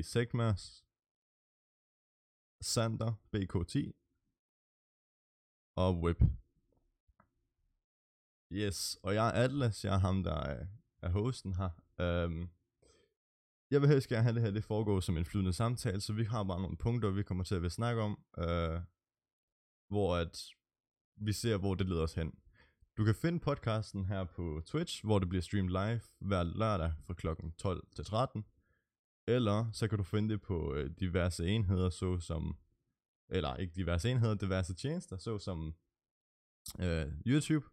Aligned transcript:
vi 0.00 0.04
Segmas, 0.04 0.84
Sander, 2.60 3.12
BK10 3.32 3.92
og 5.76 6.00
Whip. 6.00 6.22
Yes, 8.52 8.98
og 9.02 9.14
jeg 9.14 9.28
er 9.28 9.44
Atlas, 9.44 9.84
jeg 9.84 9.94
er 9.94 9.98
ham, 9.98 10.22
der 10.22 10.34
er, 10.34 10.66
er 11.02 11.08
hosten 11.08 11.54
her. 11.54 11.70
Um, 12.24 12.50
jeg 13.70 13.80
vil 13.80 13.88
helst 13.88 14.08
gerne 14.08 14.22
have 14.22 14.34
det 14.34 14.42
her, 14.42 14.50
det 14.50 14.64
foregår 14.64 15.00
som 15.00 15.16
en 15.16 15.24
flydende 15.24 15.52
samtale, 15.52 16.00
så 16.00 16.12
vi 16.12 16.24
har 16.24 16.44
bare 16.44 16.62
nogle 16.62 16.76
punkter, 16.76 17.10
vi 17.10 17.22
kommer 17.22 17.44
til 17.44 17.64
at 17.64 17.72
snakke 17.72 18.02
om, 18.02 18.24
uh, 18.38 18.80
hvor 19.88 20.16
at 20.16 20.46
vi 21.16 21.32
ser, 21.32 21.56
hvor 21.56 21.74
det 21.74 21.88
leder 21.88 22.02
os 22.02 22.14
hen. 22.14 22.34
Du 22.96 23.04
kan 23.04 23.14
finde 23.14 23.40
podcasten 23.40 24.04
her 24.04 24.24
på 24.24 24.62
Twitch, 24.66 25.04
hvor 25.04 25.18
det 25.18 25.28
bliver 25.28 25.42
streamet 25.42 25.70
live 25.70 26.00
hver 26.18 26.42
lørdag 26.42 26.92
fra 27.06 27.14
klokken 27.14 27.52
12 27.52 27.86
til 27.94 28.04
13. 28.04 28.44
Eller 29.34 29.70
så 29.72 29.88
kan 29.88 29.98
du 29.98 30.04
finde 30.04 30.28
det 30.28 30.42
på 30.42 30.74
øh, 30.74 30.90
diverse 31.00 31.46
enheder, 31.46 31.90
såsom, 31.90 32.56
eller 33.28 33.56
ikke 33.56 33.74
diverse 33.74 34.10
enheder, 34.10 34.34
diverse 34.34 34.74
tjenester, 34.74 35.16
såsom 35.16 35.74
øh, 36.80 37.06
YouTube, 37.26 37.66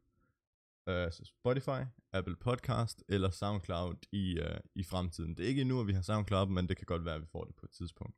øh, 0.88 1.12
Spotify, 1.12 1.84
Apple 2.12 2.36
Podcast 2.36 3.04
eller 3.08 3.30
SoundCloud 3.30 3.96
i, 4.12 4.40
øh, 4.40 4.60
i 4.76 4.84
fremtiden. 4.84 5.38
Det 5.38 5.46
er 5.46 5.50
ikke 5.50 5.62
endnu, 5.62 5.80
at 5.80 5.88
vi 5.88 5.94
har 5.94 6.02
SoundCloud, 6.02 6.48
men 6.48 6.70
det 6.70 6.78
kan 6.78 6.86
godt 6.86 7.06
være, 7.06 7.16
at 7.16 7.22
vi 7.22 7.28
får 7.28 7.44
det 7.44 7.56
på 7.56 7.66
et 7.66 7.72
tidspunkt. 7.72 8.18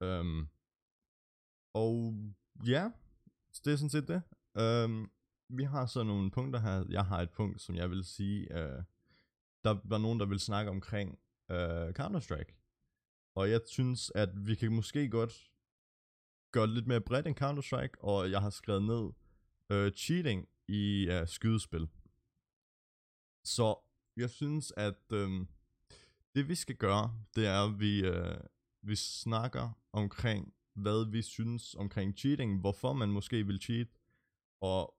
Um, 0.00 0.48
og 1.74 2.14
ja, 2.66 2.90
det 3.64 3.72
er 3.72 3.76
sådan 3.76 3.90
set 3.90 4.08
det. 4.08 4.22
Um, 4.84 5.10
vi 5.48 5.64
har 5.64 5.86
så 5.86 6.02
nogle 6.02 6.30
punkter 6.30 6.60
her. 6.60 6.84
Jeg 6.88 7.04
har 7.04 7.20
et 7.20 7.30
punkt, 7.30 7.60
som 7.60 7.74
jeg 7.74 7.90
vil 7.90 8.04
sige, 8.04 8.48
uh, 8.50 8.84
der 9.64 9.80
var 9.84 9.98
nogen, 9.98 10.20
der 10.20 10.26
vil 10.26 10.40
snakke 10.40 10.70
omkring 10.70 11.18
øh, 11.52 11.88
Counter-Strike. 11.98 12.52
Og 13.34 13.50
jeg 13.50 13.60
synes, 13.66 14.12
at 14.14 14.46
vi 14.46 14.54
kan 14.54 14.72
måske 14.72 15.10
godt 15.10 15.50
gøre 16.52 16.66
det 16.66 16.74
lidt 16.74 16.86
mere 16.86 17.00
bredt 17.00 17.26
end 17.26 17.42
Counter-Strike, 17.42 18.00
og 18.00 18.30
jeg 18.30 18.40
har 18.40 18.50
skrevet 18.50 18.82
ned 18.82 19.12
øh, 19.70 19.92
cheating 19.92 20.48
i 20.68 21.08
øh, 21.10 21.28
skydespil. 21.28 21.88
Så 23.44 23.76
jeg 24.16 24.30
synes, 24.30 24.72
at 24.76 25.12
øh, 25.12 25.46
det 26.34 26.48
vi 26.48 26.54
skal 26.54 26.76
gøre, 26.76 27.24
det 27.36 27.46
er, 27.46 27.68
at 27.68 27.80
vi, 27.80 28.04
øh, 28.04 28.40
vi 28.82 28.96
snakker 28.96 29.80
omkring, 29.92 30.54
hvad 30.74 31.10
vi 31.10 31.22
synes 31.22 31.74
omkring 31.74 32.18
cheating, 32.18 32.60
hvorfor 32.60 32.92
man 32.92 33.08
måske 33.08 33.46
vil 33.46 33.60
cheat, 33.60 33.88
og 34.60 34.94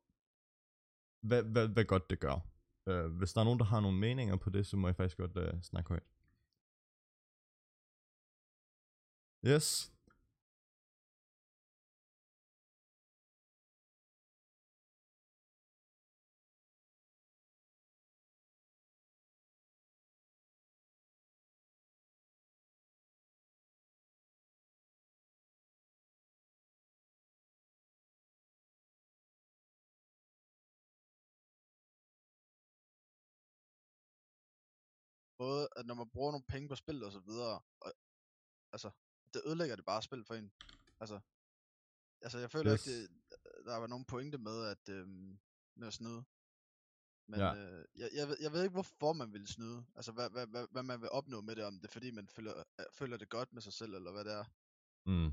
hvad, 1.22 1.44
hvad, 1.44 1.68
hvad 1.68 1.86
godt 1.86 2.09
det 2.09 2.20
gør. 2.20 2.48
Uh, 2.86 3.18
hvis 3.18 3.34
der 3.34 3.42
er 3.42 3.46
nogen, 3.46 3.59
der 3.59 3.66
har 3.66 3.80
nogle 3.80 3.98
meninger 3.98 4.36
på 4.36 4.50
det, 4.50 4.68
så 4.68 4.78
må 4.78 4.88
jeg 4.88 4.96
faktisk 4.96 5.18
godt 5.18 5.38
uh, 5.38 5.62
snakke 5.62 5.90
højt. 5.90 6.12
Yes. 9.46 9.92
Både, 35.38 35.68
at 35.76 35.86
når 35.86 35.96
man 35.96 36.10
bruger 36.10 36.32
nogle 36.32 36.46
penge 36.48 36.70
på 36.70 36.76
spil 36.76 37.04
og 37.04 37.12
så 37.12 37.20
videre, 37.20 37.62
og, 37.82 37.94
altså, 38.74 38.92
det 39.34 39.42
ødelægger 39.45 39.76
det 39.76 39.86
bare 39.86 40.02
spil 40.02 40.23
for 40.23 40.34
en. 40.36 40.52
Altså, 41.00 41.20
altså 42.22 42.39
jeg 42.39 42.52
føler 42.52 42.73
Yes. 42.73 42.88
ikke, 42.88 43.02
det, 43.02 43.09
der 43.66 43.75
var 43.78 43.88
nogen 43.88 44.06
pointe 44.06 44.38
med 44.38 44.66
at, 44.66 44.90
øhm, 44.90 45.40
med 45.75 45.88
at 45.88 45.94
snyde. 45.94 46.24
Men 47.28 47.40
Ja. 47.40 47.56
øh, 47.56 47.85
jeg, 47.96 48.09
jeg, 48.13 48.28
ved, 48.28 48.38
jeg 48.41 48.52
ved 48.52 48.63
ikke, 48.63 48.74
hvorfor 48.74 49.13
man 49.13 49.34
vil 49.34 49.47
snyde. 49.47 49.85
Altså, 49.96 50.12
hvad, 50.12 50.30
hvad, 50.30 50.47
hvad, 50.47 50.68
hvad 50.72 50.84
man 50.84 51.02
vil 51.02 51.09
opnå 51.09 51.41
med 51.41 51.56
det, 51.56 51.63
om 51.63 51.74
det 51.80 51.88
er 51.88 51.91
fordi, 51.91 52.12
man 52.12 52.28
føler, 52.28 52.58
øh, 52.80 52.85
føler 52.94 53.18
det 53.18 53.30
godt 53.30 53.53
med 53.53 53.62
sig 53.62 53.74
selv, 53.74 53.94
eller 53.96 54.12
hvad 54.12 54.24
det 54.25 54.34
er. 54.34 54.46
Mm. 55.06 55.31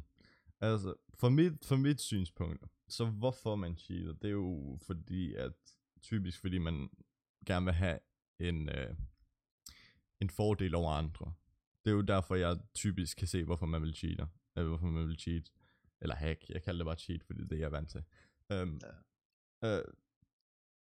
Altså, 0.61 0.95
for 1.15 1.29
mit, 1.29 1.65
for 1.65 1.77
mit 1.77 2.01
synspunkt, 2.01 2.65
så 2.89 3.05
hvorfor 3.07 3.57
man 3.57 3.77
cheater, 3.77 4.13
det 4.13 4.25
er 4.29 4.33
jo 4.33 4.79
fordi, 4.83 5.35
at 5.35 5.53
typisk 6.01 6.41
fordi 6.41 6.59
man 6.59 6.91
gerne 7.47 7.65
vil 7.65 7.75
have 7.75 7.99
en, 8.39 8.69
øh, 8.69 8.97
en 10.21 10.31
fordel 10.31 10.75
over 10.75 10.93
andre. 10.93 11.35
Det 11.85 11.91
er 11.91 11.95
jo 11.95 12.01
derfor, 12.01 12.35
jeg 12.35 12.59
typisk 12.75 13.17
kan 13.17 13.29
se, 13.29 13.45
hvorfor 13.45 13.67
man 13.67 13.83
vil 13.83 13.95
cheater. 13.95 14.27
Eller 14.57 14.69
hvorfor 14.69 14.87
man 14.87 15.09
vil 15.09 15.19
cheat. 15.19 15.51
Eller 16.01 16.15
hack, 16.15 16.49
jeg 16.49 16.63
kalder 16.63 16.79
det 16.79 16.87
bare 16.87 16.97
cheat, 16.97 17.25
fordi 17.25 17.39
det 17.39 17.45
er 17.45 17.49
det, 17.49 17.59
jeg 17.59 17.67
er 17.67 17.71
vant 17.71 17.91
til. 17.91 18.05
Um, 18.51 18.81
ja. 19.63 19.79
øh, 19.79 19.85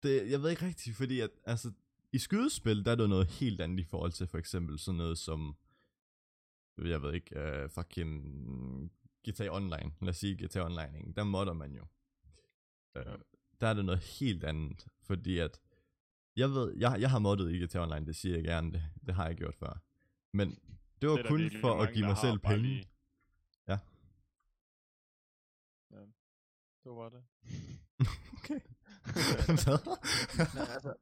det, 0.02 0.30
jeg 0.30 0.42
ved 0.42 0.50
ikke 0.50 0.66
rigtigt, 0.66 0.96
fordi 0.96 1.20
at, 1.20 1.30
altså, 1.44 1.72
i 2.12 2.18
skydespil, 2.18 2.84
der 2.84 2.90
er 2.90 2.96
det 2.96 3.08
noget 3.08 3.26
helt 3.26 3.60
andet 3.60 3.80
i 3.80 3.84
forhold 3.84 4.12
til 4.12 4.26
for 4.26 4.38
eksempel 4.38 4.78
sådan 4.78 4.98
noget 4.98 5.18
som, 5.18 5.56
jeg 6.78 7.02
ved 7.02 7.14
ikke, 7.14 7.62
uh, 7.64 7.70
fucking 7.70 8.92
GTA 9.28 9.48
Online. 9.48 9.92
Lad 10.00 10.08
os 10.08 10.16
sige 10.16 10.46
GTA 10.46 10.64
Online, 10.64 10.98
ikke? 10.98 11.12
der 11.12 11.24
modder 11.24 11.52
man 11.52 11.74
jo. 11.74 11.86
Uh, 12.98 13.20
der 13.60 13.66
er 13.66 13.74
det 13.74 13.84
noget 13.84 14.00
helt 14.00 14.44
andet, 14.44 14.86
fordi 15.02 15.38
at, 15.38 15.60
jeg 16.36 16.50
ved, 16.50 16.74
jeg, 16.76 16.96
jeg 17.00 17.10
har 17.10 17.18
moddet 17.18 17.52
i 17.52 17.64
GTA 17.64 17.82
Online, 17.82 18.06
det 18.06 18.16
siger 18.16 18.34
jeg 18.34 18.44
gerne, 18.44 18.72
det, 18.72 18.82
det 19.06 19.14
har 19.14 19.26
jeg 19.26 19.36
gjort 19.36 19.54
før. 19.54 19.85
Men 20.36 20.48
det 21.00 21.08
var 21.10 21.16
Det 21.16 21.26
kun 21.28 21.50
for 21.60 21.82
at 21.82 21.94
give 21.94 22.06
mig 22.06 22.16
selv 22.18 22.38
penge. 22.38 22.62
lige- 22.62 22.88
Ja. 23.68 23.78
Ja, 25.90 26.00
det 26.84 26.92
var 27.00 27.08
det. 27.08 27.22
okay. 28.38 28.60
Men 30.56 30.66
altså, 30.76 30.94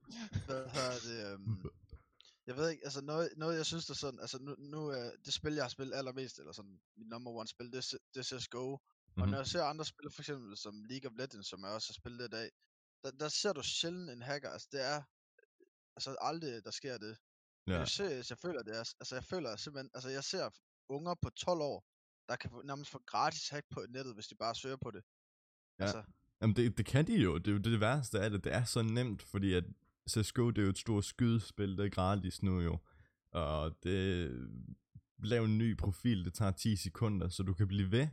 hvad 0.46 0.68
hedder 0.74 0.98
det, 1.08 1.32
øhm, 1.32 1.70
jeg 2.46 2.56
ved 2.56 2.70
ikke, 2.70 2.84
altså 2.84 3.00
noget, 3.00 3.30
noget 3.36 3.56
jeg 3.56 3.66
synes, 3.66 3.86
der 3.86 3.94
sådan, 3.94 4.20
altså 4.20 4.38
nu, 4.38 4.54
nu 4.58 4.86
er 4.88 5.10
det 5.24 5.34
spil, 5.34 5.54
jeg 5.54 5.64
har 5.64 5.68
spillet 5.68 5.94
allermest, 5.96 6.38
eller 6.38 6.52
sådan, 6.52 6.80
mit 6.96 7.08
number 7.08 7.30
one 7.30 7.48
spil, 7.48 7.72
det 7.72 7.78
er, 7.92 7.98
det 8.14 8.20
er 8.32 8.38
CSGO. 8.38 8.72
Og 8.72 8.80
Mhm. 9.16 9.28
når 9.28 9.36
jeg 9.38 9.46
ser 9.46 9.62
andre 9.64 9.84
spil, 9.84 10.10
for 10.10 10.22
eksempel 10.22 10.56
som 10.56 10.84
League 10.84 11.10
of 11.10 11.16
Legends, 11.16 11.48
som 11.48 11.60
jeg 11.62 11.70
også 11.70 11.88
har 11.88 11.94
spillet 11.94 12.24
i 12.24 12.28
dag, 12.28 12.50
der, 13.02 13.10
der 13.10 13.28
ser 13.28 13.52
du 13.52 13.62
sjældent 13.62 14.10
en 14.10 14.22
hacker, 14.22 14.50
altså 14.50 14.68
det 14.72 14.82
er, 14.84 15.02
altså 15.96 16.16
aldrig, 16.20 16.64
der 16.64 16.70
sker 16.70 16.98
det. 16.98 17.18
Ja. 17.66 17.72
Ja. 17.72 17.78
Jeg, 17.78 17.88
ser, 17.88 18.24
jeg 18.30 18.38
føler 18.38 18.62
det 18.62 18.74
er, 18.76 18.94
altså 19.00 19.14
jeg 19.14 19.24
føler 19.24 19.56
simpelthen, 19.56 19.90
altså 19.94 20.08
jeg 20.08 20.24
ser 20.24 20.50
unger 20.88 21.14
på 21.14 21.30
12 21.30 21.60
år, 21.60 21.84
der 22.28 22.36
kan 22.36 22.50
få, 22.50 22.62
nærmest 22.62 22.90
få 22.90 23.02
gratis 23.06 23.48
hack 23.48 23.66
på 23.70 23.84
nettet, 23.88 24.14
hvis 24.14 24.28
de 24.28 24.34
bare 24.34 24.54
søger 24.54 24.76
på 24.76 24.90
det. 24.90 25.02
Ja. 25.78 25.84
Altså, 25.84 26.02
Jamen 26.40 26.56
det, 26.56 26.78
det 26.78 26.86
kan 26.86 27.06
de 27.06 27.22
jo, 27.22 27.38
det 27.38 27.48
er 27.48 27.52
jo 27.52 27.58
det 27.58 27.80
værste 27.80 28.20
af 28.20 28.30
det, 28.30 28.44
det 28.44 28.54
er 28.54 28.64
så 28.64 28.82
nemt, 28.82 29.22
fordi 29.22 29.54
at 29.54 29.64
CSGO 30.10 30.50
det 30.50 30.58
er 30.58 30.62
jo 30.62 30.70
et 30.70 30.78
stort 30.78 31.04
skydespil, 31.04 31.78
det 31.78 31.86
er 31.86 31.90
gratis 31.90 32.42
nu 32.42 32.60
jo, 32.60 32.78
og 33.30 33.76
det, 33.82 34.30
lav 35.18 35.44
en 35.44 35.58
ny 35.58 35.76
profil, 35.76 36.24
det 36.24 36.34
tager 36.34 36.50
10 36.50 36.76
sekunder, 36.76 37.28
så 37.28 37.42
du 37.42 37.54
kan 37.54 37.68
blive 37.68 37.90
ved, 37.90 38.08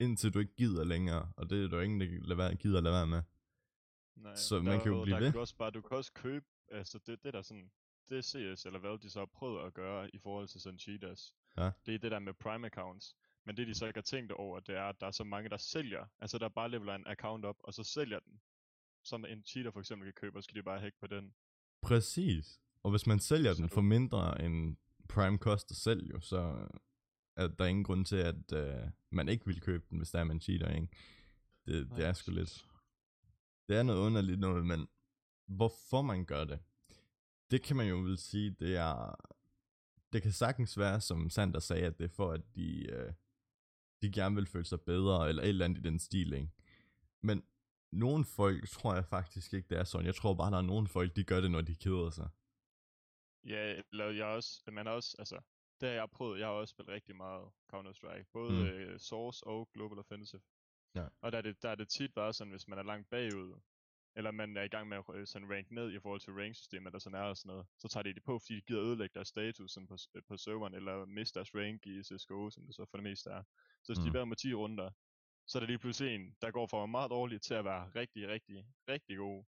indtil 0.00 0.34
du 0.34 0.38
ikke 0.38 0.54
gider 0.56 0.84
længere, 0.84 1.32
og 1.36 1.50
det 1.50 1.64
er 1.64 1.68
der 1.68 1.76
jo 1.76 1.82
ingen, 1.82 2.00
der 2.00 2.26
lade 2.26 2.38
være, 2.38 2.54
gider 2.54 2.78
at 2.78 2.84
lade 2.84 2.94
være 2.94 3.06
med. 3.06 3.22
Nej, 4.16 4.34
Så 4.34 4.62
man 4.62 4.74
er 4.74 4.82
kan 4.82 4.92
jo 4.92 5.02
blive 5.02 5.14
der 5.16 5.20
ved. 5.22 5.32
Kan 5.32 5.40
også 5.40 5.56
bare, 5.56 5.70
du 5.70 5.80
kan 5.80 5.96
også 5.96 6.12
købe, 6.12 6.46
altså 6.68 6.98
det, 7.06 7.22
det 7.22 7.32
der 7.32 7.42
sådan, 7.42 7.70
det 8.10 8.24
CS 8.24 8.66
eller 8.66 8.78
hvad 8.78 8.98
de 8.98 9.10
så 9.10 9.18
har 9.18 9.26
prøvet 9.26 9.66
at 9.66 9.74
gøre 9.74 10.14
i 10.14 10.18
forhold 10.18 10.48
til 10.48 10.60
sådan 10.60 10.78
cheaters. 10.78 11.34
Ja. 11.56 11.70
Det 11.86 11.94
er 11.94 11.98
det 11.98 12.10
der 12.10 12.18
med 12.18 12.34
prime 12.34 12.66
accounts. 12.66 13.16
Men 13.44 13.56
det 13.56 13.66
de 13.66 13.74
så 13.74 13.86
ikke 13.86 13.96
har 13.96 14.02
tænkt 14.02 14.32
over, 14.32 14.60
det 14.60 14.76
er, 14.76 14.82
at 14.82 15.00
der 15.00 15.06
er 15.06 15.10
så 15.10 15.24
mange, 15.24 15.48
der 15.48 15.56
sælger. 15.56 16.06
Altså 16.18 16.38
der 16.38 16.48
bare 16.48 16.70
leveler 16.70 16.94
en 16.94 17.06
account 17.06 17.44
op, 17.44 17.56
og 17.58 17.74
så 17.74 17.84
sælger 17.84 18.18
den. 18.18 18.40
Som 19.04 19.24
en 19.24 19.44
cheater 19.44 19.70
for 19.70 19.80
eksempel 19.80 20.06
kan 20.06 20.12
købe, 20.12 20.38
og 20.38 20.42
så 20.42 20.48
kan 20.48 20.56
de 20.56 20.62
bare 20.62 20.80
hacke 20.80 20.98
på 21.00 21.06
den. 21.06 21.34
Præcis, 21.82 22.60
og 22.82 22.90
hvis 22.90 23.06
man 23.06 23.18
sælger 23.18 23.52
Så 23.52 23.62
den 23.62 23.68
for 23.68 23.80
mindre 23.80 24.42
end 24.42 24.76
Prime 25.08 25.38
koster 25.38 25.74
selv 25.74 26.06
jo, 26.06 26.20
så 26.20 26.68
er 27.36 27.48
der 27.48 27.66
ingen 27.66 27.84
grund 27.84 28.04
til, 28.04 28.16
at 28.16 28.52
øh, 28.52 28.90
man 29.10 29.28
ikke 29.28 29.46
vil 29.46 29.60
købe 29.60 29.84
den, 29.90 29.98
hvis 29.98 30.10
der 30.10 30.20
er 30.20 30.24
man 30.24 30.40
cheater, 30.40 30.74
ikke? 30.74 30.88
Det, 31.66 31.90
det 31.96 32.04
er 32.04 32.12
sgu 32.12 32.32
lidt... 32.32 32.66
Det 33.68 33.76
er 33.76 33.82
noget 33.82 34.00
underligt 34.00 34.40
noget, 34.40 34.66
men 34.66 34.88
hvorfor 35.46 36.02
man 36.02 36.24
gør 36.24 36.44
det, 36.44 36.58
det 37.50 37.62
kan 37.62 37.76
man 37.76 37.88
jo 37.88 37.96
vel 37.96 38.18
sige, 38.18 38.50
det 38.50 38.76
er... 38.76 39.14
Det 40.12 40.22
kan 40.22 40.32
sagtens 40.32 40.78
være, 40.78 41.00
som 41.00 41.30
Sander 41.30 41.60
sagde, 41.60 41.86
at 41.86 41.98
det 41.98 42.04
er 42.04 42.08
for, 42.14 42.32
at 42.32 42.40
de, 42.54 42.86
øh, 42.90 43.12
de 44.02 44.12
gerne 44.12 44.34
vil 44.34 44.46
føle 44.46 44.64
sig 44.64 44.80
bedre, 44.80 45.28
eller 45.28 45.42
et 45.42 45.48
eller 45.48 45.64
andet 45.64 45.78
i 45.78 45.82
den 45.82 45.98
stil, 45.98 46.32
ikke? 46.32 46.50
Men 47.20 47.44
nogle 47.92 48.24
folk 48.24 48.68
tror 48.68 48.94
jeg 48.94 49.04
faktisk 49.04 49.54
ikke, 49.54 49.68
det 49.68 49.78
er 49.78 49.84
sådan. 49.84 50.06
Jeg 50.06 50.14
tror 50.14 50.34
bare, 50.34 50.50
der 50.50 50.58
er 50.58 50.62
nogle 50.62 50.88
folk, 50.88 51.16
de 51.16 51.24
gør 51.24 51.40
det, 51.40 51.50
når 51.50 51.60
de 51.60 51.74
keder 51.74 52.10
sig. 52.10 52.28
Ja, 53.44 53.80
eller 53.92 54.10
jeg 54.10 54.26
også, 54.26 54.62
man 54.72 54.86
også, 54.86 55.16
altså, 55.18 55.40
det 55.80 55.88
har 55.88 55.94
jeg 55.96 56.10
prøvet, 56.10 56.38
jeg 56.38 56.46
har 56.46 56.54
også 56.54 56.72
spillet 56.72 56.94
rigtig 56.94 57.16
meget 57.16 57.48
Counter-Strike, 57.74 58.24
både 58.32 58.52
Mm. 58.52 58.62
øh, 58.66 58.98
Source 59.00 59.46
og 59.46 59.70
Global 59.74 59.98
Offensive. 59.98 60.40
Ja. 60.94 61.06
Og 61.20 61.32
der 61.32 61.38
er, 61.38 61.42
det, 61.42 61.62
der 61.62 61.68
er 61.68 61.74
det 61.74 61.88
tit 61.88 62.14
bare 62.14 62.32
sådan, 62.32 62.50
hvis 62.50 62.68
man 62.68 62.78
er 62.78 62.82
langt 62.82 63.10
bagud, 63.10 63.60
eller 64.16 64.30
man 64.30 64.56
er 64.56 64.62
i 64.62 64.68
gang 64.68 64.88
med 64.88 64.96
at 64.96 65.04
øh, 65.14 65.26
sådan 65.26 65.50
rank 65.50 65.70
ned 65.70 65.92
i 65.92 66.00
forhold 66.00 66.20
til 66.20 66.32
rank-systemet, 66.32 66.92
der 66.92 66.98
sådan 66.98 67.18
er 67.18 67.22
og 67.22 67.36
sådan 67.36 67.48
noget, 67.48 67.66
så 67.78 67.88
tager 67.88 68.02
de 68.02 68.14
det 68.14 68.22
på, 68.24 68.38
fordi 68.38 68.54
de 68.56 68.60
gider 68.60 68.82
ødelægge 68.84 69.14
deres 69.14 69.28
status 69.28 69.70
sådan 69.72 69.86
på, 69.88 69.96
øh, 70.14 70.22
på 70.28 70.36
serveren, 70.36 70.74
eller 70.74 71.04
miste 71.04 71.34
deres 71.38 71.54
rank 71.54 71.86
i 71.86 72.02
CSGO, 72.02 72.50
som 72.50 72.66
det 72.66 72.74
så 72.74 72.86
for 72.90 72.96
det 72.96 73.04
meste 73.04 73.30
er. 73.30 73.42
Så 73.82 73.88
hvis 73.92 73.98
mm. 73.98 74.04
de 74.04 74.10
Mm. 74.10 74.16
er 74.16 74.24
med 74.24 74.36
10 74.36 74.54
runder, 74.54 74.90
så 75.46 75.58
er 75.58 75.60
der 75.60 75.66
lige 75.66 75.78
pludselig 75.78 76.14
en, 76.14 76.36
der 76.42 76.50
går 76.50 76.66
fra 76.66 76.86
meget 76.86 77.10
dårlig 77.10 77.42
til 77.42 77.54
at 77.54 77.64
være 77.64 77.90
rigtig, 77.94 78.28
rigtig, 78.28 78.66
rigtig 78.88 79.16
god. 79.16 79.44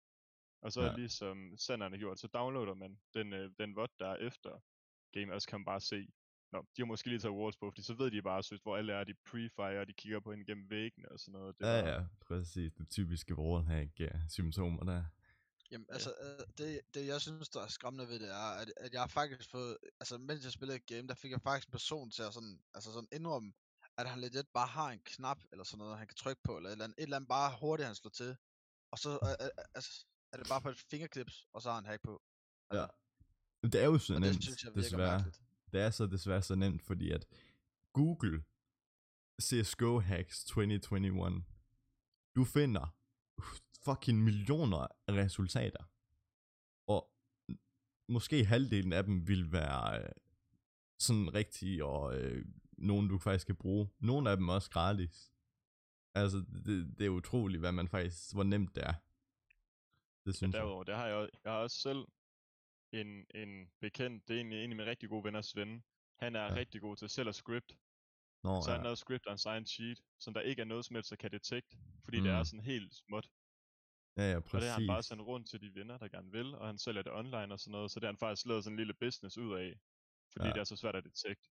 Og 0.63 0.73
så 0.73 0.83
Ja. 0.83 0.97
ligesom 0.97 1.57
senderne 1.57 1.95
har 1.97 1.99
gjort, 2.01 2.19
så 2.21 2.27
downloader 2.29 2.75
man 2.75 3.01
den, 3.15 3.33
øh, 3.33 3.51
den 3.59 3.77
VOD, 3.77 3.89
der 3.99 4.09
er 4.09 4.17
efter 4.17 4.61
game, 5.13 5.35
og 5.35 5.43
så 5.43 5.49
kan 5.49 5.59
man 5.61 5.65
bare 5.65 5.81
se, 5.81 6.09
Nå, 6.53 6.59
de 6.77 6.83
har 6.83 6.87
måske 6.87 7.09
lige 7.09 7.19
taget 7.19 7.33
awards 7.35 7.57
på, 7.57 7.71
fordi 7.71 7.83
så 7.83 7.95
ved 7.95 8.11
de 8.11 8.23
bare, 8.23 8.43
synes, 8.43 8.63
hvor 8.63 8.77
alle 8.77 8.93
er, 8.93 9.05
de 9.05 9.15
pre-fire, 9.29 9.81
og 9.81 9.87
de 9.87 9.93
kigger 9.93 10.21
på 10.21 10.31
hende 10.31 10.45
gennem 10.45 10.71
væggene 10.71 11.09
og 11.13 11.21
sådan 11.21 11.33
noget. 11.33 11.59
Det 11.59 11.67
Ja, 11.67 11.83
var, 11.83 11.89
ja, 11.89 12.01
præcis. 12.27 12.73
Det 12.73 12.91
typiske 12.91 13.35
wallhack-symptomer 13.39 14.85
der. 14.85 15.05
Jamen, 15.71 15.87
altså, 15.91 16.15
øh, 16.23 16.47
det, 16.59 16.81
det 16.95 17.07
jeg 17.07 17.21
synes, 17.21 17.49
der 17.49 17.61
er 17.63 17.67
skræmmende 17.67 18.09
ved 18.09 18.19
det, 18.21 18.31
er, 18.31 18.51
at, 18.61 18.73
at 18.77 18.93
jeg 18.93 19.01
har 19.01 19.09
faktisk 19.09 19.51
fået, 19.51 19.77
altså 20.01 20.19
mens 20.19 20.45
jeg 20.45 20.53
spillede 20.53 20.77
et 20.77 20.87
game, 20.87 21.09
der 21.09 21.15
fik 21.15 21.31
jeg 21.31 21.41
faktisk 21.43 21.69
en 21.69 21.73
person 21.73 22.11
til 22.11 22.23
at 22.23 22.35
sådan, 22.35 22.61
altså 22.75 22.93
sådan 22.93 23.09
indrømme, 23.13 23.53
at 23.99 24.11
han 24.11 24.21
legit 24.21 24.47
bare 24.55 24.67
har 24.67 24.91
en 24.91 25.01
knap, 25.05 25.39
eller 25.53 25.65
sådan 25.65 25.79
noget, 25.79 25.99
han 25.99 26.07
kan 26.07 26.17
trykke 26.17 26.43
på, 26.45 26.57
eller 26.57 26.69
et 26.69 26.73
eller 26.73 26.85
andet, 26.85 26.99
et 26.99 27.03
eller 27.03 27.17
andet 27.17 27.29
bare 27.29 27.57
hurtigt, 27.61 27.87
han 27.87 27.95
slår 27.95 28.11
til. 28.11 28.37
Og 28.91 28.99
så 28.99 29.11
øh, 29.11 29.47
øh, 29.47 29.65
altså, 29.75 30.07
er 30.33 30.37
det 30.37 30.49
bare 30.49 30.61
på 30.61 30.69
et 30.69 30.77
fingerklips, 30.91 31.47
og 31.53 31.63
så 31.63 31.69
har 31.69 31.75
han 31.75 31.87
hack 31.87 32.03
på. 32.03 32.23
Ja. 32.73 32.87
Det 33.63 33.75
er 33.75 33.85
jo 33.85 33.99
så 33.99 34.15
Og 34.15 34.21
nemt, 34.21 34.35
det 34.35 34.43
synes 34.45 34.65
jeg 34.65 34.73
virker 34.75 34.83
desværre. 34.83 35.11
mærkeligt. 35.13 35.42
Det 35.73 35.81
er 35.81 35.91
så 35.91 36.07
desværre 36.07 36.43
så 36.43 36.55
nemt, 36.55 36.83
fordi 36.83 37.11
at 37.11 37.27
Google 37.93 38.45
CSGO 39.43 39.99
Hacks 39.99 40.45
2021, 40.45 41.45
du 42.37 42.45
finder 42.45 42.95
fucking 43.85 44.25
millioner 44.25 44.87
af 45.07 45.13
resultater. 45.13 45.85
Og 46.87 47.11
måske 48.09 48.45
halvdelen 48.45 48.93
af 48.93 49.05
dem 49.05 49.29
vil 49.29 49.53
være 49.53 50.03
øh, 50.03 50.09
sådan 50.99 51.35
rigtige, 51.35 51.85
og 51.85 52.19
øh, 52.19 52.45
nogen 52.79 53.09
du 53.09 53.19
faktisk 53.19 53.47
kan 53.47 53.57
bruge. 53.57 53.89
Nogle 53.99 54.31
af 54.31 54.37
dem 54.37 54.49
også 54.49 54.71
gratis. 54.71 55.33
Altså, 56.15 56.39
det, 56.39 56.99
det 56.99 57.07
er 57.07 57.11
utroligt, 57.11 57.61
hvad 57.61 57.73
man 57.73 57.89
faktisk, 57.89 58.35
hvor 58.35 58.43
nemt 58.43 58.75
det 58.75 58.85
er. 58.85 58.95
Det 60.27 60.35
synes 60.37 60.55
jeg. 60.55 60.61
derudover, 60.61 60.85
det 60.85 60.95
har 60.95 61.07
jeg, 61.07 61.29
jeg 61.45 61.53
har 61.53 61.59
også 61.59 61.81
selv 61.81 62.07
en, 62.93 63.27
en 63.35 63.71
bekendt, 63.81 64.29
det 64.29 64.37
er 64.37 64.41
en, 64.41 64.53
en 64.53 64.71
af 64.71 64.77
mine 64.77 64.87
rigtig 64.87 65.09
gode 65.09 65.25
venners 65.25 65.57
ven. 65.57 65.85
Han 66.19 66.37
er 66.37 66.43
Ja. 66.45 66.55
rigtig 66.55 66.81
god 66.81 66.97
til 66.97 67.09
selv 67.09 67.29
at 67.29 67.35
script. 67.35 67.77
Nå, 68.45 68.63
så 68.63 68.71
han 68.71 68.79
ja. 68.81 68.83
lavede 68.83 68.97
script 68.97 69.27
og 69.27 69.33
en 69.33 69.39
signed 69.39 69.67
sheet, 69.67 69.99
som 70.21 70.35
der 70.35 70.41
ikke 70.41 70.63
er 70.63 70.67
noget 70.67 70.85
som 70.85 70.95
helst, 70.97 71.11
der 71.11 71.17
kan 71.17 71.31
detect, 71.31 71.77
fordi 72.05 72.19
mm. 72.19 72.25
det 72.25 72.33
er 72.33 72.39
Mm. 72.39 72.45
sådan 72.45 72.65
helt 72.65 72.95
småt. 72.95 73.29
ja, 74.17 74.31
ja, 74.31 74.37
Og 74.37 74.45
præcis. 74.45 74.61
det 74.63 74.71
har 74.71 74.79
han 74.81 74.87
bare 74.87 75.03
sendt 75.03 75.23
rundt 75.23 75.49
til 75.51 75.61
de 75.61 75.75
venner, 75.75 75.99
der 75.99 76.09
gerne 76.09 76.31
vil, 76.33 76.55
og 76.55 76.67
han 76.67 76.79
sælger 76.79 77.03
det 77.03 77.13
online 77.13 77.53
og 77.55 77.61
sådan 77.61 77.73
noget, 77.73 77.91
så 77.91 78.01
det 78.01 78.05
har 78.07 78.13
han 78.13 78.19
faktisk 78.19 78.47
lavet 78.47 78.65
sådan 78.65 78.73
en 78.75 78.77
lille 78.77 78.95
business 79.01 79.39
ud 79.39 79.55
af, 79.55 79.81
fordi 80.33 80.45
Ja. 80.45 80.49
ja. 80.49 80.53
det 80.53 80.61
er 80.61 80.65
så 80.65 80.77
svært 80.77 80.97
at 80.97 81.05
detect. 81.05 81.51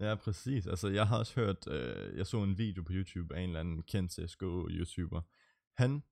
Ja, 0.00 0.14
præcis. 0.14 0.66
Altså, 0.66 0.88
jeg 0.88 1.08
har 1.08 1.18
også 1.18 1.34
hørt, 1.40 1.68
øh, 1.68 2.16
jeg 2.18 2.26
så 2.26 2.42
en 2.42 2.58
video 2.58 2.82
på 2.82 2.92
YouTube 2.92 3.36
af 3.36 3.40
en 3.40 3.48
eller 3.48 3.60
anden 3.60 3.82
kendt 3.82 4.12
CSGO-YouTuber. 4.18 5.20
Han 5.76 6.02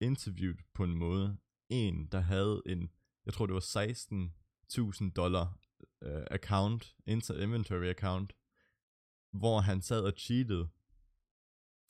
interviewede 0.00 0.62
på 0.74 0.84
en 0.84 0.96
måde 0.96 1.38
en, 1.68 2.06
der 2.06 2.20
havde 2.20 2.62
en, 2.66 2.90
jeg 3.26 3.34
tror 3.34 3.46
det 3.46 3.54
var 3.54 3.66
16.000 5.06 5.12
dollar 5.12 5.58
øh, 6.02 6.26
account, 6.30 6.96
inter- 7.08 7.40
inventory 7.42 7.88
account, 7.96 8.32
hvor 9.30 9.60
han 9.60 9.82
sad 9.82 10.04
og 10.04 10.12
cheatede. 10.18 10.68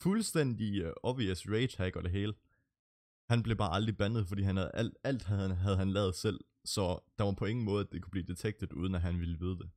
Fuldstændig 0.01 0.85
uh, 0.85 0.93
obvious 1.03 1.49
rage 1.49 1.77
hack 1.77 1.95
og 1.95 2.03
det 2.03 2.11
hele. 2.11 2.33
Han 3.29 3.43
blev 3.43 3.57
bare 3.57 3.73
aldrig 3.73 3.97
bandet, 3.97 4.27
fordi 4.27 4.41
han 4.41 4.57
havde 4.57 4.71
alt, 4.73 4.97
alt 5.03 5.23
havde, 5.23 5.41
han, 5.41 5.57
havde 5.57 5.77
han 5.77 5.91
lavet 5.91 6.15
selv, 6.15 6.39
så 6.65 6.99
der 7.17 7.23
var 7.23 7.31
på 7.31 7.45
ingen 7.45 7.65
måde, 7.65 7.81
at 7.85 7.91
det 7.91 8.01
kunne 8.01 8.11
blive 8.11 8.25
detected, 8.25 8.73
uden 8.73 8.95
at 8.95 9.01
han 9.01 9.19
ville 9.19 9.39
vide 9.39 9.57
det. 9.57 9.69